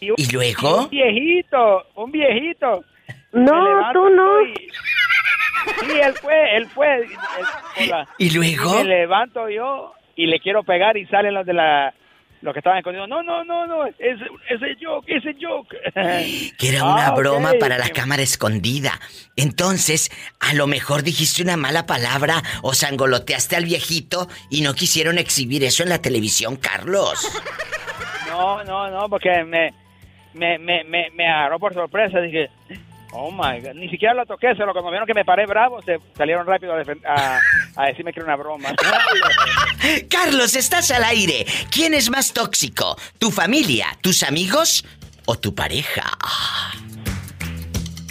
Y, 0.00 0.10
un- 0.10 0.16
¿Y 0.18 0.30
luego? 0.32 0.82
Un 0.84 0.90
viejito, 0.90 1.86
un 1.94 2.12
viejito. 2.12 2.84
No, 3.32 3.92
tú 3.92 4.08
no. 4.10 4.42
y- 4.42 4.54
Sí, 5.80 5.92
él 5.98 6.12
fue, 6.20 6.56
él 6.56 6.66
fue. 6.68 6.96
él- 7.78 7.90
¿Y 8.18 8.30
luego? 8.36 8.74
Me 8.76 8.84
levanto 8.84 9.48
yo 9.48 9.94
y 10.14 10.26
le 10.26 10.38
quiero 10.38 10.62
pegar 10.62 10.96
y 10.98 11.06
salen 11.06 11.32
los 11.34 11.46
de 11.46 11.54
la... 11.54 11.94
Los 12.44 12.52
que 12.52 12.58
estaban 12.60 12.78
escondidos. 12.78 13.08
No, 13.08 13.22
no, 13.22 13.42
no, 13.42 13.66
no. 13.66 13.86
Ese, 13.86 14.24
ese 14.50 14.76
joke, 14.78 15.06
ese 15.08 15.34
joke. 15.40 15.74
Que 16.58 16.68
era 16.68 16.84
una 16.84 17.06
Ah, 17.06 17.10
ok. 17.12 17.16
broma 17.18 17.52
para 17.58 17.78
la 17.78 17.88
cámara 17.88 18.22
escondida. 18.22 19.00
Entonces, 19.34 20.10
a 20.40 20.52
lo 20.52 20.66
mejor 20.66 21.02
dijiste 21.02 21.42
una 21.42 21.56
mala 21.56 21.86
palabra 21.86 22.42
o 22.60 22.74
sangoloteaste 22.74 23.56
al 23.56 23.64
viejito 23.64 24.28
y 24.50 24.60
no 24.60 24.74
quisieron 24.74 25.16
exhibir 25.16 25.64
eso 25.64 25.82
en 25.84 25.88
la 25.88 26.02
televisión, 26.02 26.56
Carlos. 26.56 27.26
No, 28.28 28.64
no, 28.64 28.90
no, 28.90 29.08
porque 29.08 29.44
me, 29.44 29.72
me, 30.32 30.58
me, 30.58 30.82
me, 30.82 31.08
me 31.14 31.28
agarró 31.28 31.60
por 31.60 31.72
sorpresa. 31.72 32.20
Dije, 32.20 32.50
oh 33.14 33.30
my 33.30 33.60
God. 33.60 33.74
Ni 33.76 33.88
siquiera 33.88 34.12
lo 34.14 34.26
toqué, 34.26 34.54
solo 34.56 34.72
cuando 34.72 34.90
vieron 34.90 35.06
que 35.06 35.14
me 35.14 35.24
paré 35.24 35.46
bravo, 35.46 35.80
se 35.82 35.98
salieron 36.16 36.46
rápido 36.46 36.74
a, 36.74 36.82
defen- 36.82 37.00
a, 37.06 37.38
a 37.76 37.86
decirme 37.86 38.12
que 38.12 38.20
era 38.20 38.26
una 38.26 38.36
broma. 38.36 38.68
Carlos, 40.10 40.54
estás 40.56 40.90
al 40.90 41.04
aire. 41.04 41.46
¿Quién 41.70 41.94
es 41.94 42.10
más 42.10 42.32
tóxico? 42.32 42.96
¿Tu 43.18 43.30
familia, 43.30 43.96
tus 44.02 44.22
amigos 44.22 44.84
o 45.26 45.36
tu 45.36 45.54
pareja? 45.54 46.02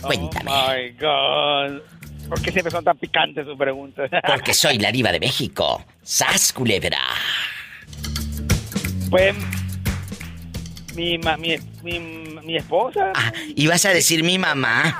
Cuéntame. 0.02 0.52
Oh 0.52 0.72
my 0.74 0.90
God. 1.00 1.82
¿Por 2.30 2.42
qué 2.42 2.52
siempre 2.52 2.72
son 2.72 2.84
tan 2.84 2.98
picantes 2.98 3.46
sus 3.46 3.58
preguntas? 3.58 4.10
Porque 4.28 4.54
soy 4.54 4.78
la 4.80 4.92
diva 4.92 5.12
de 5.12 5.20
México. 5.20 5.84
¡Sas, 6.02 6.52
culebra! 6.54 6.98
Pues 9.10 9.36
mi, 10.96 11.18
ma- 11.20 11.38
mi, 11.38 11.56
mi, 11.84 12.00
mi 12.46 12.58
esposa. 12.58 13.12
Ah, 13.16 13.32
ibas 13.56 13.86
a 13.86 13.90
decir 13.90 14.24
mi 14.24 14.38
mamá. 14.38 15.00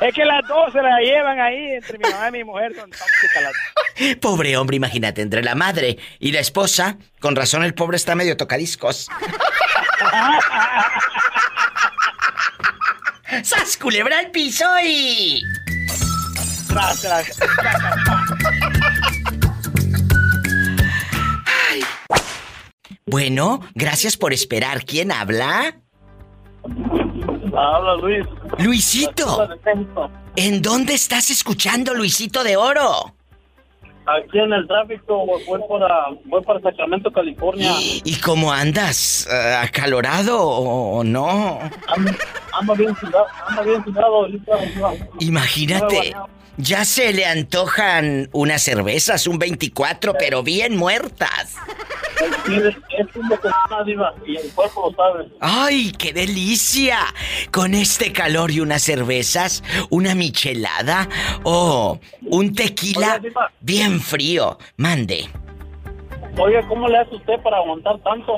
Es 0.00 0.14
que 0.14 0.24
las 0.24 0.46
dos 0.46 0.72
se 0.72 0.80
la 0.80 1.00
llevan 1.00 1.40
ahí, 1.40 1.72
entre 1.74 1.98
mi 1.98 2.04
mamá 2.08 2.28
y 2.28 2.32
mi 2.32 2.44
mujer, 2.44 2.72
son 2.74 2.88
tóxicas 2.90 3.42
las 3.42 3.52
dos. 3.52 4.16
Pobre 4.20 4.56
hombre, 4.56 4.76
imagínate, 4.76 5.22
entre 5.22 5.42
la 5.42 5.56
madre 5.56 5.98
y 6.20 6.30
la 6.30 6.38
esposa, 6.40 6.98
con 7.20 7.34
razón 7.34 7.64
el 7.64 7.74
pobre 7.74 7.96
está 7.96 8.14
medio 8.14 8.36
tocadiscos. 8.36 9.08
¡Sas, 13.42 13.76
culebra 13.76 14.20
al 14.20 14.30
piso 14.30 14.64
y... 14.84 15.42
Tras, 16.68 17.02
tras. 17.02 17.38
Bueno, 23.04 23.60
gracias 23.74 24.16
por 24.16 24.32
esperar. 24.32 24.84
¿Quién 24.84 25.10
habla? 25.12 25.80
Habla 27.56 27.96
Luis. 27.96 28.26
Luisito. 28.58 29.48
¿En 30.36 30.62
dónde 30.62 30.94
estás 30.94 31.30
escuchando, 31.30 31.94
Luisito 31.94 32.44
de 32.44 32.56
Oro? 32.56 33.14
Aquí 34.06 34.38
en 34.38 34.52
el 34.54 34.66
tráfico, 34.66 35.26
voy 35.26 35.60
para, 35.68 36.06
voy 36.24 36.42
para 36.42 36.60
Sacramento, 36.60 37.10
California. 37.10 37.72
¿Y 37.78 38.18
cómo 38.20 38.50
andas? 38.50 39.28
Eh, 39.30 39.54
¿Acalorado 39.60 40.40
o 40.40 40.98
o 40.98 41.04
no? 41.04 41.58
Ando, 41.88 42.12
ando 42.58 42.74
bien 42.74 42.96
sudado, 42.96 43.26
ando 43.46 43.64
bien 43.64 43.84
sudado 43.84 44.16
ahorita. 44.16 44.52
Imagínate, 45.20 46.14
ya 46.58 46.84
se 46.84 47.12
le 47.12 47.24
antojan 47.24 48.28
unas 48.32 48.62
cervezas, 48.62 49.26
un 49.26 49.38
24, 49.38 50.14
pero 50.18 50.42
bien 50.42 50.76
muertas. 50.76 51.54
Y 52.48 54.36
el 54.36 54.52
cuerpo 54.52 54.90
lo 54.90 54.96
sabe. 54.96 55.28
¡Ay, 55.40 55.92
qué 55.92 56.12
delicia! 56.12 56.98
Con 57.52 57.74
este 57.74 58.12
calor 58.12 58.50
y 58.50 58.60
unas 58.60 58.82
cervezas, 58.82 59.62
una 59.88 60.14
michelada 60.14 61.08
o 61.44 62.00
un 62.22 62.54
tequila 62.54 63.20
Oye, 63.22 63.32
bien 63.60 64.00
frío. 64.00 64.58
Mande. 64.76 65.28
Oiga, 66.36 66.66
¿cómo 66.68 66.88
le 66.88 66.98
hace 66.98 67.14
usted 67.14 67.40
para 67.42 67.58
aguantar 67.58 67.98
tanto? 68.00 68.36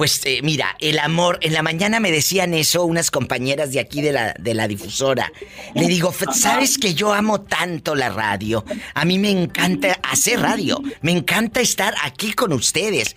Pues 0.00 0.24
eh, 0.24 0.40
mira, 0.42 0.78
el 0.80 0.98
amor, 0.98 1.36
en 1.42 1.52
la 1.52 1.60
mañana 1.62 2.00
me 2.00 2.10
decían 2.10 2.54
eso 2.54 2.86
unas 2.86 3.10
compañeras 3.10 3.70
de 3.70 3.80
aquí 3.80 4.00
de 4.00 4.12
la, 4.12 4.32
de 4.38 4.54
la 4.54 4.66
difusora. 4.66 5.30
Le 5.74 5.88
digo, 5.88 6.08
"F- 6.08 6.24
¿sabes 6.32 6.78
que 6.78 6.94
yo 6.94 7.12
amo 7.12 7.42
tanto 7.42 7.94
la 7.94 8.08
radio? 8.08 8.64
A 8.94 9.04
mí 9.04 9.18
me 9.18 9.28
encanta 9.30 9.98
hacer 10.10 10.40
radio, 10.40 10.80
me 11.02 11.12
encanta 11.12 11.60
estar 11.60 11.92
aquí 12.02 12.32
con 12.32 12.54
ustedes. 12.54 13.14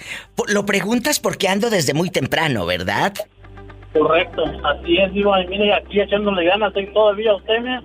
Lo 0.49 0.65
preguntas 0.65 1.21
porque 1.21 1.47
ando 1.47 1.69
desde 1.69 1.93
muy 1.93 2.09
temprano, 2.09 2.65
¿verdad? 2.65 3.13
Correcto, 3.93 4.43
así 4.65 4.97
es, 4.97 5.13
diva, 5.13 5.41
y 5.41 5.47
mire, 5.47 5.73
aquí 5.73 6.01
echándole 6.01 6.43
ganas, 6.43 6.75
¿eh? 6.75 6.91
todavía 6.93 7.33
usted, 7.33 7.59
me... 7.61 7.79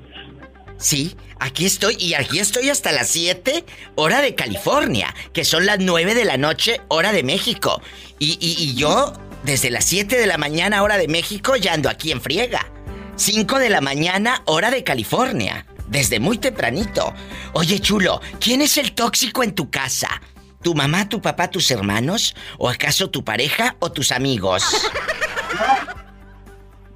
Sí, 0.78 1.16
aquí 1.40 1.66
estoy 1.66 1.96
y 1.98 2.14
aquí 2.14 2.38
estoy 2.38 2.70
hasta 2.70 2.92
las 2.92 3.08
7, 3.08 3.64
hora 3.96 4.20
de 4.20 4.34
California, 4.34 5.14
que 5.32 5.44
son 5.44 5.66
las 5.66 5.78
9 5.80 6.14
de 6.14 6.24
la 6.24 6.36
noche, 6.36 6.80
hora 6.88 7.12
de 7.12 7.22
México. 7.24 7.82
Y, 8.18 8.38
y- 8.40 8.62
y 8.62 8.74
yo, 8.74 9.12
desde 9.44 9.70
las 9.70 9.84
7 9.86 10.16
de 10.16 10.26
la 10.26 10.38
mañana, 10.38 10.82
hora 10.82 10.96
de 10.96 11.08
México, 11.08 11.56
ya 11.56 11.72
ando 11.72 11.88
aquí 11.90 12.12
en 12.12 12.20
friega. 12.20 12.70
5 13.16 13.58
de 13.58 13.70
la 13.70 13.80
mañana, 13.80 14.42
hora 14.46 14.70
de 14.70 14.84
California, 14.84 15.66
desde 15.88 16.20
muy 16.20 16.38
tempranito. 16.38 17.12
Oye, 17.54 17.80
chulo, 17.80 18.20
¿quién 18.38 18.62
es 18.62 18.76
el 18.78 18.92
tóxico 18.92 19.42
en 19.42 19.54
tu 19.56 19.70
casa? 19.70 20.22
¿Tu 20.62 20.74
mamá, 20.74 21.08
tu 21.08 21.20
papá, 21.20 21.50
tus 21.50 21.70
hermanos? 21.72 22.36
¿O 22.58 22.68
acaso 22.68 23.10
tu 23.10 23.24
pareja 23.24 23.74
o 23.80 23.90
tus 23.90 24.12
amigos? 24.12 24.62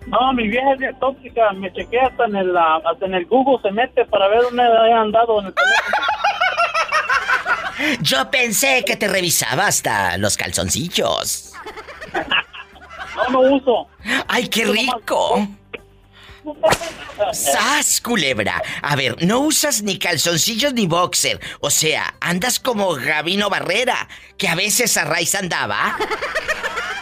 No, 0.06 0.32
mi 0.32 0.48
vieja 0.48 0.72
es 0.72 0.78
bien 0.78 0.98
tóxica, 0.98 1.52
me 1.52 1.72
chequé 1.72 2.00
hasta 2.00 2.24
en 2.24 2.36
el, 2.36 2.56
ah, 2.56 2.80
hasta 2.84 3.06
en 3.06 3.14
el 3.14 3.26
Google, 3.26 3.60
se 3.62 3.70
mete 3.70 4.04
para 4.06 4.28
ver 4.28 4.42
dónde 4.42 4.62
he 4.62 4.92
andado 4.92 5.40
en 5.40 5.46
el 5.46 5.54
teléfono. 5.54 5.96
Yo 8.02 8.30
pensé 8.30 8.84
que 8.84 8.96
te 8.96 9.08
revisaba 9.08 9.66
hasta 9.66 10.16
los 10.18 10.36
calzoncillos. 10.36 11.52
No, 13.14 13.28
no 13.28 13.40
uso. 13.56 13.88
¡Ay, 14.26 14.48
qué 14.48 14.64
rico! 14.64 15.46
¡Sas, 17.32 18.00
culebra! 18.00 18.62
A 18.80 18.96
ver, 18.96 19.22
no 19.22 19.40
usas 19.40 19.82
ni 19.82 19.98
calzoncillos 19.98 20.72
ni 20.72 20.86
boxer. 20.86 21.38
O 21.60 21.68
sea, 21.68 22.14
andas 22.20 22.58
como 22.58 22.94
Gabino 22.94 23.50
Barrera, 23.50 24.08
que 24.38 24.48
a 24.48 24.54
veces 24.54 24.96
a 24.96 25.04
raíz 25.04 25.34
andaba. 25.34 25.96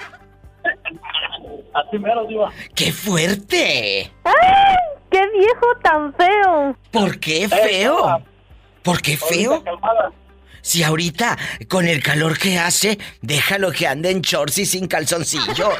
Así 1.87 1.99
mero, 1.99 2.27
diva. 2.27 2.53
¡Qué 2.75 2.93
fuerte! 2.93 4.11
¡Ay! 4.25 4.77
¡Qué 5.11 5.21
viejo 5.31 5.67
tan 5.83 6.15
feo! 6.15 6.77
¿Por 6.91 7.19
qué 7.19 7.49
feo? 7.49 8.23
¿Por 8.83 9.03
qué 9.03 9.17
feo? 9.17 9.63
Si 10.63 10.83
ahorita, 10.83 11.39
con 11.69 11.87
el 11.89 12.03
calor 12.03 12.39
que 12.39 12.59
hace, 12.59 12.99
déjalo 13.23 13.73
que 13.73 13.87
ande 13.87 14.11
en 14.11 14.21
shorts 14.21 14.59
y 14.59 14.67
sin 14.67 14.87
calzoncillos. 14.87 15.75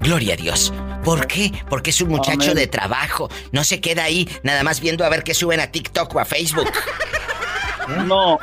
Gloria 0.00 0.32
a 0.32 0.36
Dios. 0.38 0.72
¿Por 1.06 1.28
qué? 1.28 1.52
Porque 1.70 1.90
es 1.90 2.00
un 2.00 2.08
muchacho 2.08 2.50
Amén. 2.50 2.56
de 2.56 2.66
trabajo. 2.66 3.30
No 3.52 3.62
se 3.62 3.80
queda 3.80 4.02
ahí 4.02 4.28
nada 4.42 4.64
más 4.64 4.80
viendo 4.80 5.04
a 5.04 5.08
ver 5.08 5.22
qué 5.22 5.34
suben 5.34 5.60
a 5.60 5.70
TikTok 5.70 6.12
o 6.16 6.18
a 6.18 6.24
Facebook. 6.24 6.68
No. 8.06 8.40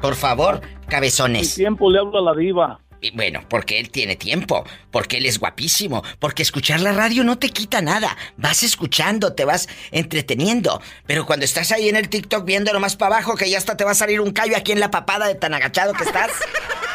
Por 0.00 0.14
favor, 0.16 0.62
cabezones. 0.88 1.54
tiempo 1.54 1.90
le 1.90 1.98
hablo 1.98 2.18
a 2.18 2.22
la 2.22 2.34
diva. 2.34 2.80
Y 3.02 3.10
Bueno, 3.10 3.40
porque 3.50 3.78
él 3.78 3.90
tiene 3.90 4.16
tiempo, 4.16 4.64
porque 4.90 5.18
él 5.18 5.26
es 5.26 5.38
guapísimo, 5.38 6.02
porque 6.18 6.42
escuchar 6.42 6.80
la 6.80 6.94
radio 6.94 7.24
no 7.24 7.36
te 7.36 7.50
quita 7.50 7.82
nada. 7.82 8.16
Vas 8.38 8.62
escuchando, 8.62 9.34
te 9.34 9.44
vas 9.44 9.68
entreteniendo. 9.90 10.80
Pero 11.06 11.26
cuando 11.26 11.44
estás 11.44 11.72
ahí 11.72 11.90
en 11.90 11.96
el 11.96 12.08
TikTok 12.08 12.46
viendo 12.46 12.72
nomás 12.72 12.96
para 12.96 13.16
abajo, 13.16 13.36
que 13.36 13.50
ya 13.50 13.58
hasta 13.58 13.76
te 13.76 13.84
va 13.84 13.90
a 13.90 13.94
salir 13.94 14.22
un 14.22 14.30
callo 14.30 14.56
aquí 14.56 14.72
en 14.72 14.80
la 14.80 14.90
papada 14.90 15.26
de 15.26 15.34
tan 15.34 15.52
agachado 15.52 15.92
que 15.92 16.04
estás. 16.04 16.30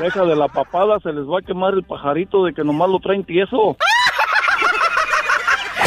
Deja 0.00 0.24
de 0.24 0.36
la 0.36 0.48
papada, 0.48 0.98
se 1.00 1.12
les 1.12 1.24
va 1.24 1.38
a 1.38 1.42
quemar 1.42 1.74
el 1.74 1.82
pajarito 1.82 2.44
de 2.44 2.54
que 2.54 2.64
nomás 2.64 2.88
lo 2.88 2.98
traen 2.98 3.24
tieso. 3.24 3.76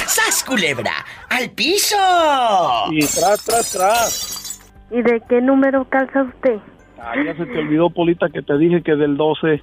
¡Sas, 0.06 0.44
culebra! 0.44 0.94
¡Al 1.30 1.50
piso! 1.52 1.98
Y 2.92 3.00
tras, 3.00 3.44
tras, 3.46 3.72
tras. 3.72 4.62
¿Y 4.92 5.02
de 5.02 5.22
qué 5.28 5.42
número 5.42 5.86
calza 5.90 6.24
usted? 6.24 6.60
Ah, 7.00 7.14
ya 7.24 7.36
se 7.36 7.46
te 7.46 7.60
olvidó, 7.60 7.90
Polita, 7.90 8.30
que 8.30 8.42
te 8.42 8.58
dije 8.58 8.82
que 8.82 8.96
del 8.96 9.18
12. 9.18 9.62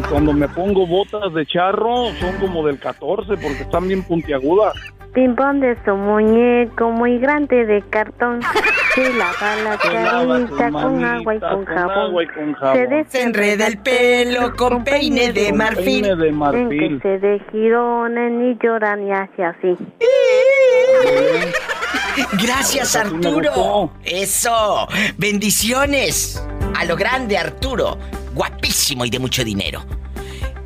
Y 0.00 0.02
cuando 0.08 0.32
me 0.32 0.48
pongo 0.48 0.86
botas 0.86 1.32
de 1.34 1.44
charro, 1.46 2.06
son 2.20 2.36
como 2.40 2.66
del 2.66 2.78
14 2.78 3.34
porque 3.36 3.62
están 3.62 3.86
bien 3.86 4.02
puntiagudas. 4.02 4.72
Pimpón 5.12 5.60
de 5.60 5.76
su 5.84 5.94
muñeco 5.94 6.90
muy 6.90 7.18
grande 7.18 7.66
de 7.66 7.82
cartón. 7.90 8.40
Se 8.94 9.12
lava 9.14 9.56
la 9.64 9.76
carita 9.76 10.70
con 10.70 11.04
agua 11.04 11.34
y 11.34 11.40
con 11.40 11.50
con 11.50 11.64
jabón. 11.66 11.98
agua 11.98 12.22
y 12.22 12.26
con 12.28 12.52
jabón. 12.54 13.04
Se 13.08 13.22
enreda 13.22 13.66
el 13.66 13.78
pelo 13.78 14.54
con 14.56 14.84
peine 14.84 15.32
de 15.32 15.48
Con 15.48 15.58
marfil. 15.58 16.02
peine 16.02 16.16
de 16.16 16.28
En 16.28 16.34
marfil. 16.36 17.00
que 17.00 17.02
se 17.02 17.18
de 17.18 17.42
girones 17.52 18.32
ni 18.32 18.56
lloran 18.62 19.04
ni 19.04 19.12
hace 19.12 19.44
así. 19.44 19.76
Gracias, 22.42 22.96
Arturo. 22.96 23.90
Eso. 24.04 24.86
Bendiciones. 25.18 26.42
A 26.78 26.84
lo 26.84 26.96
grande, 26.96 27.36
Arturo. 27.38 27.96
Guapísimo 28.34 29.04
y 29.04 29.10
de 29.10 29.18
mucho 29.18 29.44
dinero. 29.44 29.84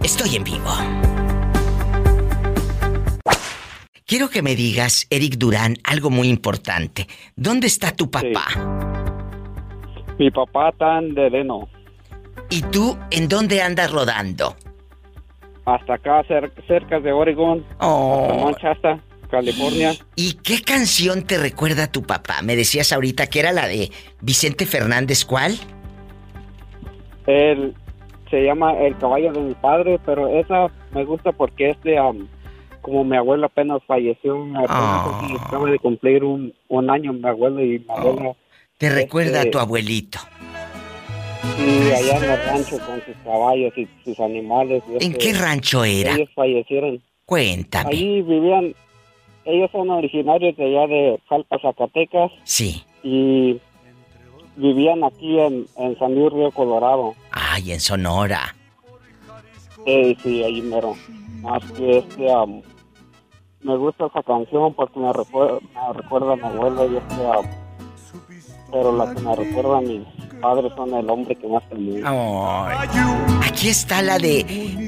Estoy 0.03 0.36
en 0.36 0.45
vivo. 0.45 0.70
Quiero 4.07 4.28
que 4.28 4.43
me 4.43 4.55
digas, 4.55 5.07
Eric 5.11 5.36
Durán, 5.39 5.77
algo 5.82 6.11
muy 6.11 6.28
importante. 6.28 7.09
¿Dónde 7.36 7.66
está 7.66 7.91
tu 7.91 8.11
papá? 8.11 8.45
Mi 10.19 10.31
papá 10.31 10.69
está 10.69 10.99
en 10.99 11.15
Dedeno. 11.15 11.69
¿Y 12.51 12.62
tú 12.62 12.97
en 13.11 13.28
dónde 13.28 13.62
andas 13.62 13.91
rodando? 13.91 14.57
hasta 15.66 15.95
acá, 15.95 16.23
cer- 16.28 16.53
cerca 16.66 17.01
de 17.01 17.11
Oregon, 17.11 17.65
Oh. 17.81 18.28
hasta 18.31 18.45
Manchester, 18.45 19.01
California. 19.31 19.95
¿Y 20.15 20.35
qué 20.35 20.61
canción 20.61 21.23
te 21.23 21.39
recuerda 21.39 21.85
a 21.85 21.91
tu 21.91 22.03
papá? 22.03 22.43
Me 22.43 22.55
decías 22.55 22.93
ahorita 22.93 23.28
que 23.28 23.41
era 23.41 23.51
la 23.51 23.66
de 23.66 23.91
Vicente 24.20 24.66
Fernández, 24.66 25.24
¿cuál? 25.24 25.57
Él 27.27 27.75
se 28.31 28.43
llama 28.45 28.73
El 28.79 28.97
caballo 28.99 29.33
de 29.33 29.41
mi 29.41 29.55
padre, 29.55 29.99
pero 30.05 30.29
esa 30.29 30.67
me 30.93 31.05
gusta 31.05 31.33
porque 31.33 31.71
es 31.71 31.81
de, 31.83 31.99
am, 31.99 32.29
como 32.81 33.05
mi 33.05 33.17
abuelo 33.17 33.47
apenas 33.47 33.83
falleció, 33.87 34.43
apenas 34.43 34.67
Ah. 34.69 35.21
así, 35.23 35.35
acaba 35.41 35.71
de 35.71 35.79
cumplir 35.79 36.25
un, 36.25 36.53
un 36.69 36.91
año 36.91 37.13
mi 37.13 37.27
abuelo 37.29 37.63
y 37.65 37.79
mi 37.79 37.87
abuelo. 37.89 38.37
Te 38.79 38.91
recuerda 38.91 39.39
a 39.39 39.41
Este- 39.41 39.51
tu 39.53 39.59
abuelito. 39.59 40.19
Y 41.59 41.91
allá 41.93 42.17
en 42.17 42.25
el 42.31 42.45
rancho 42.47 42.79
con 42.87 43.01
sus 43.05 43.15
caballos 43.25 43.73
y 43.77 43.87
sus 44.05 44.19
animales. 44.19 44.83
y 44.89 45.05
¿En 45.05 45.13
este, 45.13 45.19
qué 45.19 45.33
rancho 45.35 45.85
era? 45.85 46.15
Ellos 46.15 46.29
fallecieron. 46.35 47.01
Cuéntame. 47.27 47.91
Allí 47.91 48.23
vivían, 48.23 48.75
ellos 49.45 49.71
son 49.71 49.91
originarios 49.91 50.57
de 50.57 50.65
allá 50.65 50.87
de 50.87 51.21
Jalpa, 51.29 51.59
Zacatecas. 51.61 52.33
Sí. 52.45 52.83
Y 53.03 53.61
vivían 54.56 55.05
aquí 55.05 55.39
en, 55.39 55.66
en 55.76 55.98
San 55.98 56.14
Luis 56.14 56.32
Río 56.32 56.51
Colorado. 56.51 57.14
Ay, 57.31 57.72
en 57.72 57.81
Sonora. 57.81 58.55
Eh, 59.86 60.16
sí, 60.22 60.43
ahí 60.43 60.62
mero. 60.62 60.94
Más 61.43 61.62
que 61.72 61.98
este, 61.98 62.32
am, 62.32 62.62
me 63.62 63.76
gusta 63.76 64.06
esa 64.06 64.22
canción 64.22 64.72
porque 64.74 64.98
me 64.98 65.12
recuerda, 65.12 65.59
me 65.60 65.93
recuerda 65.93 66.32
a 66.32 66.36
mi 66.36 66.43
abuelo 66.43 66.90
y 66.90 66.97
este, 66.97 67.26
am, 67.26 67.44
pero 68.70 68.97
la 68.97 69.14
que 69.14 69.20
me 69.20 69.36
recuerda 69.36 69.78
a 69.78 69.81
mis 69.81 70.01
padres 70.40 70.72
son 70.74 70.94
el 70.94 71.09
hombre 71.09 71.35
que 71.36 71.47
más 71.47 71.68
temí. 71.68 72.01
Ay. 72.05 72.89
Aquí 73.47 73.68
está 73.68 74.02
la 74.02 74.18
de 74.18 74.44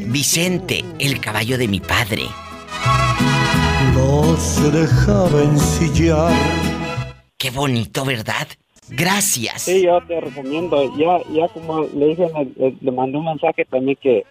Vicente, 0.09 0.85
el 0.99 1.21
caballo 1.21 1.59
de 1.59 1.69
mi 1.69 1.81
padre. 1.81 2.25
No 3.95 4.37
se 4.37 4.71
dejaba 4.71 5.43
ensillar. 5.43 6.33
Qué 7.39 7.51
bonito, 7.51 8.05
¿verdad? 8.05 8.49
Gracias. 8.91 9.63
Sí, 9.63 9.83
yo 9.83 10.01
te 10.07 10.21
recomiendo. 10.21 10.97
Ya, 10.97 11.19
ya 11.33 11.49
como 11.49 11.83
le 11.83 12.07
dije, 12.09 12.29
le, 12.57 12.75
le- 12.81 12.93
mandé 12.93 13.19
un 13.19 13.25
mensaje 13.27 13.65
también 13.65 13.97
que 14.01 14.25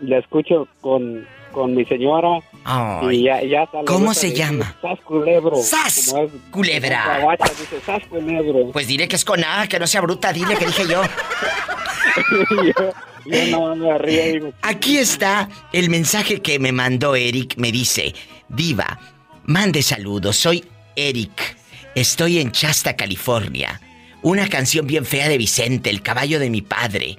le 0.00 0.18
escucho 0.18 0.66
con, 0.80 1.26
con 1.52 1.74
mi 1.74 1.84
señora. 1.84 2.40
Ay. 2.64 3.18
Y 3.20 3.22
ya, 3.24 3.42
ya 3.42 3.68
¿Cómo 3.86 4.12
se 4.14 4.32
llama? 4.34 4.76
Sas 4.82 4.98
culebro. 5.00 5.56
¡Sas, 5.56 6.08
Como 6.10 6.24
es- 6.24 6.32
culebra! 6.50 7.02
como 7.04 7.18
gabacha, 7.20 7.44
dice 7.58 7.80
sas 7.84 8.02
culebro. 8.08 8.70
Pues 8.72 8.86
dile 8.88 9.06
que 9.08 9.16
es 9.16 9.24
con 9.24 9.44
A, 9.44 9.66
que 9.68 9.78
no 9.78 9.86
sea 9.86 10.00
bruta, 10.00 10.32
dile 10.32 10.56
que 10.56 10.66
dije 10.66 10.84
yo. 10.88 11.02
yo, 12.78 12.92
yo 13.26 13.46
no 13.50 13.76
me 13.76 13.98
río, 13.98 14.24
digo. 14.32 14.52
Aquí 14.62 14.98
está 14.98 15.48
el 15.72 15.90
mensaje 15.90 16.40
que 16.40 16.58
me 16.58 16.72
mandó 16.72 17.14
Eric. 17.14 17.54
Me 17.56 17.70
dice, 17.72 18.14
Diva, 18.48 18.98
mande 19.44 19.82
saludos, 19.82 20.36
soy 20.36 20.64
Eric. 20.96 21.56
Estoy 21.94 22.38
en 22.40 22.50
Chasta, 22.50 22.96
California. 22.96 23.80
Una 24.22 24.48
canción 24.48 24.86
bien 24.86 25.06
fea 25.06 25.28
de 25.28 25.38
Vicente, 25.38 25.90
el 25.90 26.02
caballo 26.02 26.40
de 26.40 26.50
mi 26.50 26.60
padre. 26.60 27.18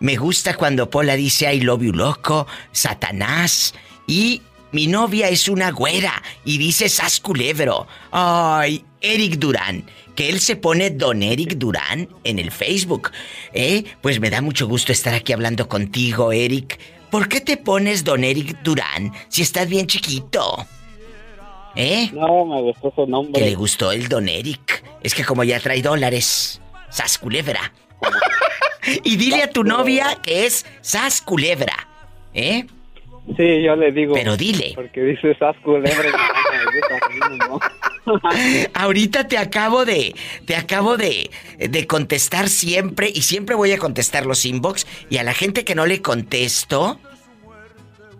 Me 0.00 0.16
gusta 0.16 0.56
cuando 0.56 0.88
Pola 0.88 1.16
dice 1.16 1.52
I 1.52 1.60
love 1.60 1.82
you 1.82 1.92
loco, 1.92 2.46
Satanás. 2.72 3.74
Y 4.06 4.40
mi 4.72 4.86
novia 4.86 5.28
es 5.28 5.48
una 5.48 5.70
güera 5.70 6.22
y 6.46 6.56
dice 6.56 6.88
Sas 6.88 7.20
culebro. 7.20 7.86
Ay, 8.10 8.84
Eric 9.02 9.38
Durán. 9.38 9.84
Que 10.14 10.30
él 10.30 10.40
se 10.40 10.56
pone 10.56 10.88
Don 10.88 11.22
Eric 11.22 11.56
Durán 11.58 12.08
en 12.24 12.38
el 12.38 12.50
Facebook. 12.50 13.10
¿Eh? 13.52 13.84
Pues 14.00 14.18
me 14.18 14.30
da 14.30 14.40
mucho 14.40 14.66
gusto 14.66 14.92
estar 14.92 15.12
aquí 15.12 15.34
hablando 15.34 15.68
contigo, 15.68 16.32
Eric. 16.32 16.78
¿Por 17.10 17.28
qué 17.28 17.42
te 17.42 17.58
pones 17.58 18.02
Don 18.02 18.24
Eric 18.24 18.62
Durán 18.62 19.12
si 19.28 19.42
estás 19.42 19.68
bien 19.68 19.86
chiquito? 19.86 20.66
¿Eh? 21.76 22.10
No, 22.12 22.46
me 22.46 22.62
gustó 22.62 22.92
su 22.94 23.06
nombre. 23.06 23.40
Que 23.40 23.50
le 23.50 23.54
gustó 23.54 23.92
el 23.92 24.08
Don 24.08 24.28
Eric. 24.28 24.82
Es 25.02 25.14
que 25.14 25.24
como 25.24 25.44
ya 25.44 25.60
trae 25.60 25.82
dólares. 25.82 26.60
Sas 26.88 27.18
culebra. 27.18 27.72
y 29.04 29.16
dile 29.16 29.42
a 29.42 29.50
tu 29.50 29.62
novia 29.62 30.18
que 30.22 30.46
es 30.46 30.64
Sas 30.80 31.20
culebra. 31.20 31.88
¿Eh? 32.34 32.66
Sí, 33.36 33.62
yo 33.62 33.74
le 33.74 33.90
digo. 33.90 34.14
Pero 34.14 34.36
dile. 34.36 34.72
Porque 34.74 35.02
dice 35.02 35.34
sas 35.38 35.56
culebra. 35.64 35.96
Ahorita 38.74 39.26
te 39.26 39.36
acabo 39.36 39.84
de. 39.84 40.14
Te 40.44 40.54
acabo 40.54 40.96
de. 40.96 41.30
de 41.58 41.86
contestar 41.86 42.48
siempre. 42.48 43.10
Y 43.12 43.22
siempre 43.22 43.56
voy 43.56 43.72
a 43.72 43.78
contestar 43.78 44.26
los 44.26 44.44
inbox. 44.44 44.86
Y 45.10 45.16
a 45.16 45.24
la 45.24 45.34
gente 45.34 45.64
que 45.64 45.74
no 45.74 45.86
le 45.86 46.02
contesto. 46.02 47.00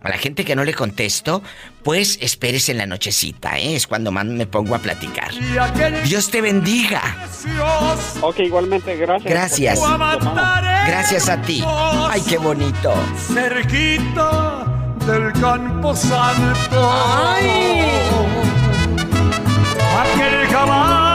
A 0.02 0.08
la 0.08 0.18
gente 0.18 0.44
que 0.44 0.54
no 0.54 0.64
le 0.64 0.72
contesto, 0.72 1.42
pues 1.86 2.18
esperes 2.20 2.68
en 2.68 2.78
la 2.78 2.86
nochecita, 2.86 3.60
¿eh? 3.60 3.76
Es 3.76 3.86
cuando 3.86 4.10
más 4.10 4.24
me 4.24 4.44
pongo 4.44 4.74
a 4.74 4.80
platicar. 4.80 5.30
Dios 6.02 6.28
te 6.32 6.40
bendiga. 6.40 7.00
Ok, 8.22 8.40
igualmente, 8.40 8.96
gracias. 8.96 9.32
Gracias. 9.32 9.80
Gracias 10.88 11.28
a 11.28 11.40
ti. 11.42 11.62
Ay, 12.10 12.20
qué 12.28 12.38
bonito. 12.38 12.92
Cerquita 13.32 14.66
del 15.06 15.32
campo 15.34 15.94
santo. 15.94 16.90
Aquel 19.96 20.48
caballo 20.48 21.05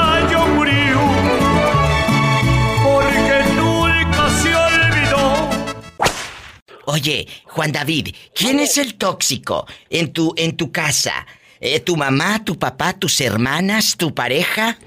Oye, 6.91 7.25
Juan 7.45 7.71
David, 7.71 8.09
¿quién 8.35 8.59
es 8.59 8.77
el 8.77 8.95
tóxico 8.95 9.65
en 9.89 10.11
tu, 10.11 10.33
en 10.35 10.57
tu 10.57 10.73
casa? 10.73 11.25
Eh, 11.61 11.79
¿Tu 11.79 11.95
mamá, 11.95 12.43
tu 12.43 12.59
papá, 12.59 12.91
tus 12.91 13.21
hermanas, 13.21 13.95
tu 13.95 14.13
pareja? 14.13 14.77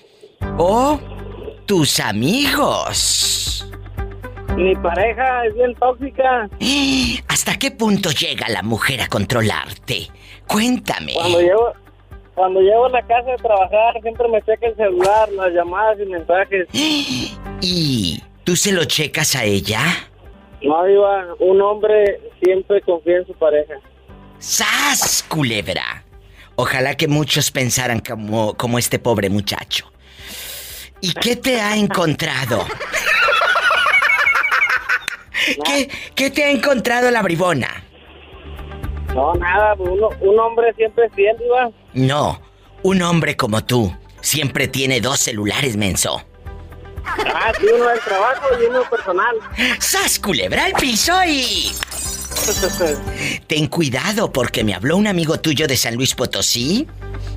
¿O 0.59 1.01
tus 1.65 2.01
amigos? 2.01 3.67
Mi 4.55 4.77
pareja 4.77 5.47
es 5.47 5.55
bien 5.55 5.75
tóxica. 5.77 6.51
¿Hasta 7.29 7.59
qué 7.59 7.71
punto 7.71 8.11
llega 8.11 8.51
la 8.51 8.63
mujer 8.63 9.01
a 9.01 9.09
controlarte? 9.09 10.09
Cuéntame. 10.47 11.15
Cuando 11.15 11.41
llego, 11.41 11.73
cuando 12.35 12.61
llego 12.61 12.85
a 12.85 12.91
la 12.91 13.03
casa 13.07 13.31
de 13.31 13.37
trabajar, 13.39 14.03
siempre 14.03 14.29
me 14.29 14.43
checa 14.43 14.67
el 14.67 14.77
celular, 14.77 15.33
las 15.33 15.53
llamadas 15.55 15.97
y 16.03 16.07
mensajes. 16.07 16.69
¿Y 17.63 18.23
tú 18.45 18.57
se 18.57 18.73
lo 18.73 18.85
checas 18.85 19.35
a 19.37 19.45
ella? 19.45 19.81
No, 20.65 20.85
Diva, 20.85 21.35
un 21.41 21.61
hombre 21.61 22.21
siempre 22.43 22.81
confía 22.81 23.19
en 23.19 23.27
su 23.27 23.35
pareja. 23.35 23.75
¡Sas, 24.39 25.25
culebra! 25.29 26.05
Ojalá 26.57 26.97
que 26.97 27.09
muchos 27.09 27.51
pensaran 27.51 28.01
como, 28.01 28.55
como 28.55 28.79
este 28.79 28.99
pobre 28.99 29.29
muchacho. 29.29 29.91
¿Y 31.01 31.13
qué 31.13 31.37
te 31.37 31.61
ha 31.61 31.77
encontrado? 31.77 32.65
¿Qué, 35.65 35.91
qué 36.15 36.31
te 36.31 36.45
ha 36.45 36.51
encontrado 36.51 37.11
la 37.11 37.23
bribona? 37.23 37.69
No, 39.15 39.35
nada, 39.35 39.75
uno, 39.79 40.09
un 40.21 40.41
hombre 40.41 40.73
siempre 40.75 41.07
es 41.07 41.15
fiel, 41.15 41.37
Diva. 41.39 41.71
No, 41.93 42.41
un 42.83 43.03
hombre 43.03 43.37
como 43.37 43.65
tú 43.65 43.95
siempre 44.21 44.69
tiene 44.69 45.01
dos 45.01 45.21
celulares, 45.21 45.77
menso. 45.77 46.23
Ah, 47.07 47.53
sí, 47.59 47.67
uno 47.75 47.89
del 47.89 48.01
trabajo 48.01 48.47
y 48.61 48.65
uno 48.65 48.83
personal. 48.89 49.37
¡Sas, 49.79 50.19
culebra 50.19 50.65
al 50.65 50.73
piso 50.73 51.13
y... 51.27 51.73
Ten 53.47 53.69
cuidado 53.69 54.33
porque 54.33 54.65
me 54.65 54.75
habló 54.75 54.97
un 54.97 55.07
amigo 55.07 55.39
tuyo 55.39 55.67
de 55.67 55.77
San 55.77 55.95
Luis 55.95 56.15
Potosí 56.15 56.87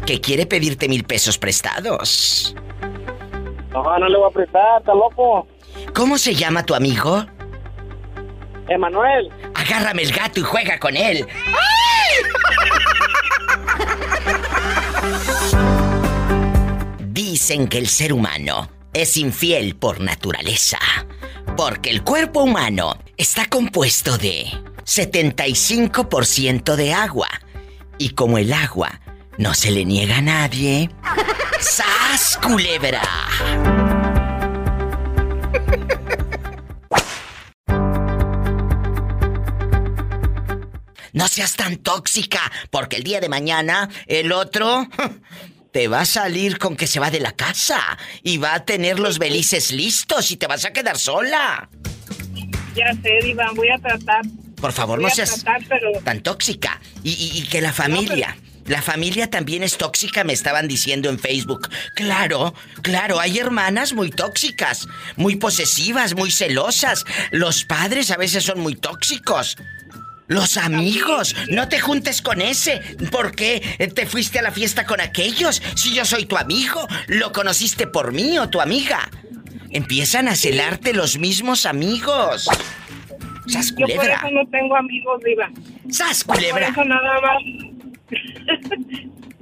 que 0.06 0.22
quiere 0.22 0.46
pedirte 0.46 0.88
mil 0.88 1.04
pesos 1.04 1.38
prestados. 1.38 2.56
No, 3.72 4.00
no 4.00 4.10
le 4.10 4.18
voy 4.18 4.30
a 4.30 4.34
prestar, 4.34 4.80
está 4.80 4.94
loco. 4.94 5.48
¿Cómo 5.94 6.18
se 6.18 6.34
llama 6.34 6.66
tu 6.66 6.74
amigo? 6.74 7.26
Emanuel. 8.68 9.30
Agárrame 9.54 10.04
el 10.04 10.12
gato 10.12 10.40
y 10.40 10.44
juega 10.44 10.80
con 10.80 10.96
él. 10.96 11.28
Dicen 17.10 17.68
que 17.68 17.78
el 17.78 17.88
ser 17.88 18.14
humano 18.14 18.70
es 18.94 19.18
infiel 19.18 19.76
por 19.76 20.00
naturaleza, 20.00 20.80
porque 21.56 21.90
el 21.90 22.04
cuerpo 22.04 22.44
humano 22.44 22.98
está 23.18 23.48
compuesto 23.48 24.18
de 24.18 24.48
75% 24.86 26.76
de 26.76 26.94
agua. 26.94 27.30
Y 27.98 28.10
como 28.10 28.38
el 28.38 28.54
agua 28.54 29.02
no 29.38 29.54
se 29.54 29.72
le 29.72 29.86
niega 29.86 30.18
a 30.18 30.22
nadie, 30.22 30.90
¡sas, 31.60 32.38
culebra! 32.42 33.02
No 41.14 41.28
seas 41.28 41.56
tan 41.56 41.78
tóxica, 41.78 42.52
porque 42.70 42.98
el 42.98 43.04
día 43.04 43.20
de 43.20 43.28
mañana 43.28 43.90
el 44.06 44.32
otro 44.32 44.88
te 45.78 45.88
va 45.88 46.02
a 46.02 46.06
salir 46.06 46.58
con 46.58 46.76
que 46.76 46.88
se 46.88 47.00
va 47.00 47.12
de 47.12 47.20
la 47.20 47.34
casa 47.34 48.00
y 48.24 48.40
va 48.40 48.56
a 48.56 48.66
tener 48.66 48.98
los 48.98 49.20
belices 49.20 49.72
listos 49.72 50.32
y 50.32 50.36
te 50.36 50.48
vas 50.48 50.66
a 50.66 50.74
quedar 50.74 50.98
sola. 50.98 51.70
Ya 52.74 52.94
sé, 53.04 53.20
Diva, 53.22 53.52
voy 53.54 53.70
a 53.70 53.78
tratar. 53.78 54.24
Por 54.60 54.72
favor, 54.74 55.00
no 55.00 55.08
seas 55.12 55.44
tratar, 55.44 55.62
pero- 55.70 55.92
tan 56.04 56.22
tóxica. 56.22 56.82
Y, 57.04 57.12
y- 57.12 57.38
y 57.38 57.44
que 57.44 57.62
la 57.62 57.74
familia, 57.74 58.36
la 58.66 58.82
familia 58.82 59.30
también 59.30 59.62
es 59.62 59.78
tóxica, 59.78 60.24
me 60.24 60.34
estaban 60.34 60.68
diciendo 60.68 61.12
en 61.12 61.20
Facebook. 61.20 61.70
Claro, 61.94 62.56
claro, 62.82 63.20
hay 63.20 63.38
hermanas 63.38 63.94
muy 63.94 64.10
tóxicas, 64.10 64.88
muy 65.16 65.36
posesivas, 65.36 66.16
muy 66.16 66.32
celosas. 66.32 67.06
Los 67.30 67.66
padres 67.66 68.10
a 68.10 68.18
veces 68.18 68.44
son 68.44 68.62
muy 68.62 68.74
tóxicos. 68.76 69.56
Los 70.28 70.58
amigos, 70.58 71.36
no 71.50 71.70
te 71.70 71.80
juntes 71.80 72.22
con 72.22 72.42
ese. 72.42 72.82
¿Por 73.12 73.34
qué 73.34 73.62
te 73.96 74.06
fuiste 74.06 74.40
a 74.40 74.42
la 74.42 74.52
fiesta 74.52 74.86
con 74.86 75.00
aquellos? 75.00 75.62
Si 75.76 75.94
yo 75.94 76.04
soy 76.06 76.26
tu 76.26 76.38
amigo, 76.38 76.86
lo 77.08 77.32
conociste 77.32 77.88
por 77.88 78.12
mí 78.12 78.38
o 78.38 78.50
tu 78.50 78.60
amiga. 78.60 79.10
Empiezan 79.72 80.28
a 80.28 80.36
celarte 80.36 80.94
los 80.94 81.18
mismos 81.18 81.66
amigos. 81.66 82.50
¡Sas 83.48 83.70
Yo 83.72 83.76
por 83.78 83.86
culebra! 83.86 84.16
eso 84.16 84.32
no 84.32 84.46
tengo 84.50 84.76
amigos, 84.76 85.22
Diva. 85.24 85.50
¡Sas 85.90 86.24
Por 86.26 86.36
culebra! 86.36 86.68
eso 86.68 86.84
nada 86.84 87.22
más. 87.22 87.44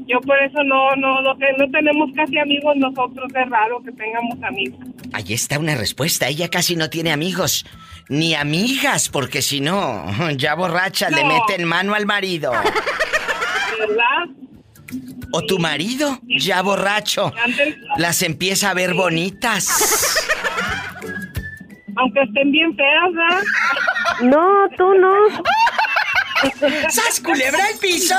Yo 0.08 0.20
por 0.22 0.38
eso 0.40 0.64
no, 0.64 0.96
no, 0.96 1.22
no, 1.22 1.36
te- 1.38 1.54
no 1.58 1.70
tenemos 1.72 2.10
casi 2.16 2.38
amigos 2.38 2.76
nosotros. 2.78 3.28
Es 3.34 3.50
raro 3.50 3.82
que 3.84 3.92
tengamos 3.92 4.42
amigos. 4.44 4.80
Ahí 5.14 5.34
está 5.34 5.58
una 5.60 5.76
respuesta. 5.76 6.28
Ella 6.28 6.50
casi 6.50 6.76
no 6.76 6.90
tiene 6.90 7.12
amigos. 7.12 7.66
Ni 8.08 8.36
amigas, 8.36 9.10
porque 9.10 9.42
si 9.42 9.62
no, 9.62 10.06
ya 10.38 10.54
borracha 10.56 11.10
le 11.10 11.24
No. 11.24 11.30
meten 11.34 11.64
mano 11.68 11.96
al 11.96 12.06
marido. 12.06 12.52
¿Verdad? 12.52 14.36
O 15.32 15.42
tu 15.42 15.58
marido, 15.60 16.20
ya 16.38 16.62
borracho, 16.62 17.34
las 17.98 18.22
empieza 18.22 18.70
a 18.70 18.74
ver 18.76 18.94
bonitas. 18.94 19.68
Aunque 21.98 22.22
estén 22.22 22.52
bien 22.52 22.76
feas, 22.76 23.14
¿verdad? 23.14 23.44
No, 24.24 24.48
tú 24.78 24.94
no. 24.94 25.12
¡Sas 26.90 27.20
culebra 27.24 27.64
al 27.66 27.78
piso! 27.80 28.16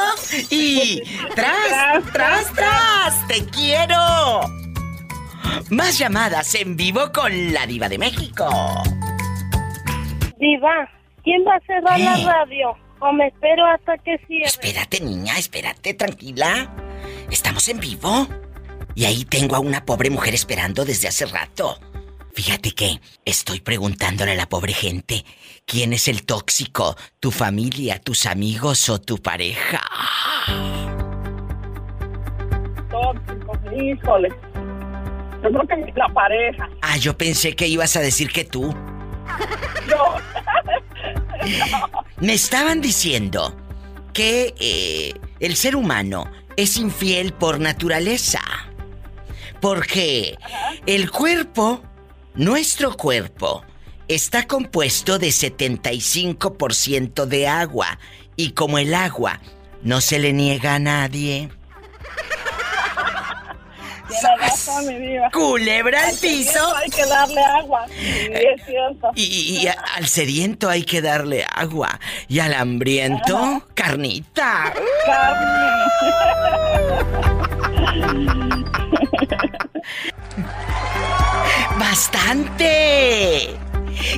Y. 0.50 1.02
¡Tras, 1.34 2.12
tras, 2.12 2.52
tras! 2.52 3.26
¡Te 3.28 3.44
quiero! 3.46 4.40
Más 5.70 5.98
llamadas 5.98 6.54
en 6.54 6.76
vivo 6.76 7.10
con 7.12 7.52
la 7.52 7.66
Diva 7.66 7.88
de 7.88 7.98
México. 7.98 8.48
Diva, 10.38 10.88
¿quién 11.24 11.42
va 11.46 11.54
a 11.56 11.60
cerrar 11.66 12.00
Eh. 12.00 12.04
la 12.04 12.32
radio? 12.32 12.76
¿O 13.00 13.12
me 13.12 13.26
espero 13.28 13.66
hasta 13.66 13.96
que 13.98 14.16
cierre? 14.26 14.46
Espérate, 14.46 15.00
niña, 15.00 15.36
espérate, 15.38 15.94
tranquila. 15.94 16.74
Estamos 17.30 17.68
en 17.68 17.80
vivo. 17.80 18.26
Y 18.94 19.04
ahí 19.04 19.24
tengo 19.26 19.56
a 19.56 19.60
una 19.60 19.84
pobre 19.84 20.08
mujer 20.08 20.34
esperando 20.34 20.84
desde 20.84 21.08
hace 21.08 21.26
rato. 21.26 21.78
Fíjate 22.36 22.72
que 22.72 23.00
estoy 23.24 23.60
preguntándole 23.60 24.32
a 24.32 24.34
la 24.34 24.46
pobre 24.46 24.74
gente, 24.74 25.24
¿quién 25.64 25.94
es 25.94 26.06
el 26.06 26.26
tóxico? 26.26 26.94
¿Tu 27.18 27.30
familia, 27.30 27.98
tus 27.98 28.26
amigos 28.26 28.90
o 28.90 29.00
tu 29.00 29.16
pareja? 29.16 29.80
Tóxicos, 32.90 33.58
híjole. 33.74 34.28
Yo 35.42 35.48
creo 35.48 35.66
que 35.66 35.92
la 35.96 36.08
pareja. 36.10 36.68
Ah, 36.82 36.98
yo 36.98 37.16
pensé 37.16 37.56
que 37.56 37.68
ibas 37.68 37.96
a 37.96 38.00
decir 38.00 38.30
que 38.30 38.44
tú. 38.44 38.70
No. 39.88 40.16
Me 42.18 42.34
estaban 42.34 42.82
diciendo 42.82 43.56
que 44.12 44.52
eh, 44.58 45.14
el 45.40 45.56
ser 45.56 45.74
humano 45.74 46.30
es 46.56 46.76
infiel 46.76 47.32
por 47.32 47.60
naturaleza. 47.60 48.42
Porque 49.60 50.36
el 50.84 51.10
cuerpo, 51.10 51.82
nuestro 52.36 52.96
cuerpo, 52.96 53.64
está 54.08 54.46
compuesto 54.46 55.18
de 55.18 55.28
75% 55.28 57.26
de 57.26 57.48
agua. 57.48 57.98
Y 58.36 58.52
como 58.52 58.78
el 58.78 58.94
agua 58.94 59.40
no 59.82 60.00
se 60.00 60.18
le 60.18 60.32
niega 60.32 60.74
a 60.74 60.78
nadie. 60.78 61.50
Tiene 64.08 64.36
razón, 64.38 64.86
mi 64.86 64.94
diva. 64.94 65.30
Culebra 65.32 66.08
al 66.08 66.16
piso. 66.16 66.76
Hay 66.76 66.90
que 66.90 67.04
darle 67.06 67.42
agua. 67.42 67.86
Sí, 67.88 68.28
es 68.32 68.64
cierto. 68.64 69.10
Y, 69.14 69.66
al 69.94 70.06
sediento 70.06 70.68
hay 70.68 70.84
que 70.84 71.02
darle 71.02 71.44
agua. 71.50 71.98
Y 72.28 72.38
al 72.38 72.54
hambriento, 72.54 73.66
carnita. 73.74 74.72
¡Bastante! 81.78 83.56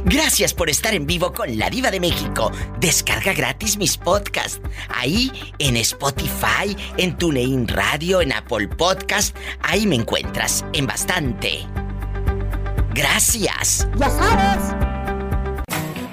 Gracias 0.05 0.55
por 0.55 0.71
estar 0.71 0.95
en 0.95 1.07
vivo 1.07 1.33
con 1.33 1.59
la 1.59 1.71
Diva 1.71 1.91
de 1.91 2.01
México. 2.01 2.53
Descarga 2.81 3.33
gratis 3.33 3.77
mis 3.77 3.97
podcasts. 3.97 4.61
Ahí 4.89 5.31
en 5.59 5.77
Spotify, 5.77 6.77
en 6.97 7.17
TuneIn 7.17 7.69
Radio, 7.69 8.21
en 8.21 8.33
Apple 8.33 8.69
Podcast. 8.69 9.37
Ahí 9.63 9.87
me 9.87 9.97
encuentras 9.97 10.65
en 10.73 10.87
bastante. 10.87 11.67
Gracias. 12.95 13.89
Ya 13.97 14.11
sabes. 14.11 14.75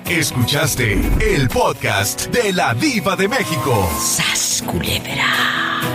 Escuchaste 0.08 0.94
el 1.20 1.50
podcast 1.50 2.28
de 2.28 2.54
la 2.54 2.76
Diva 2.76 3.16
de 3.16 3.28
México. 3.28 3.90
¡Sas, 4.00 4.64
culebra! 4.68 5.95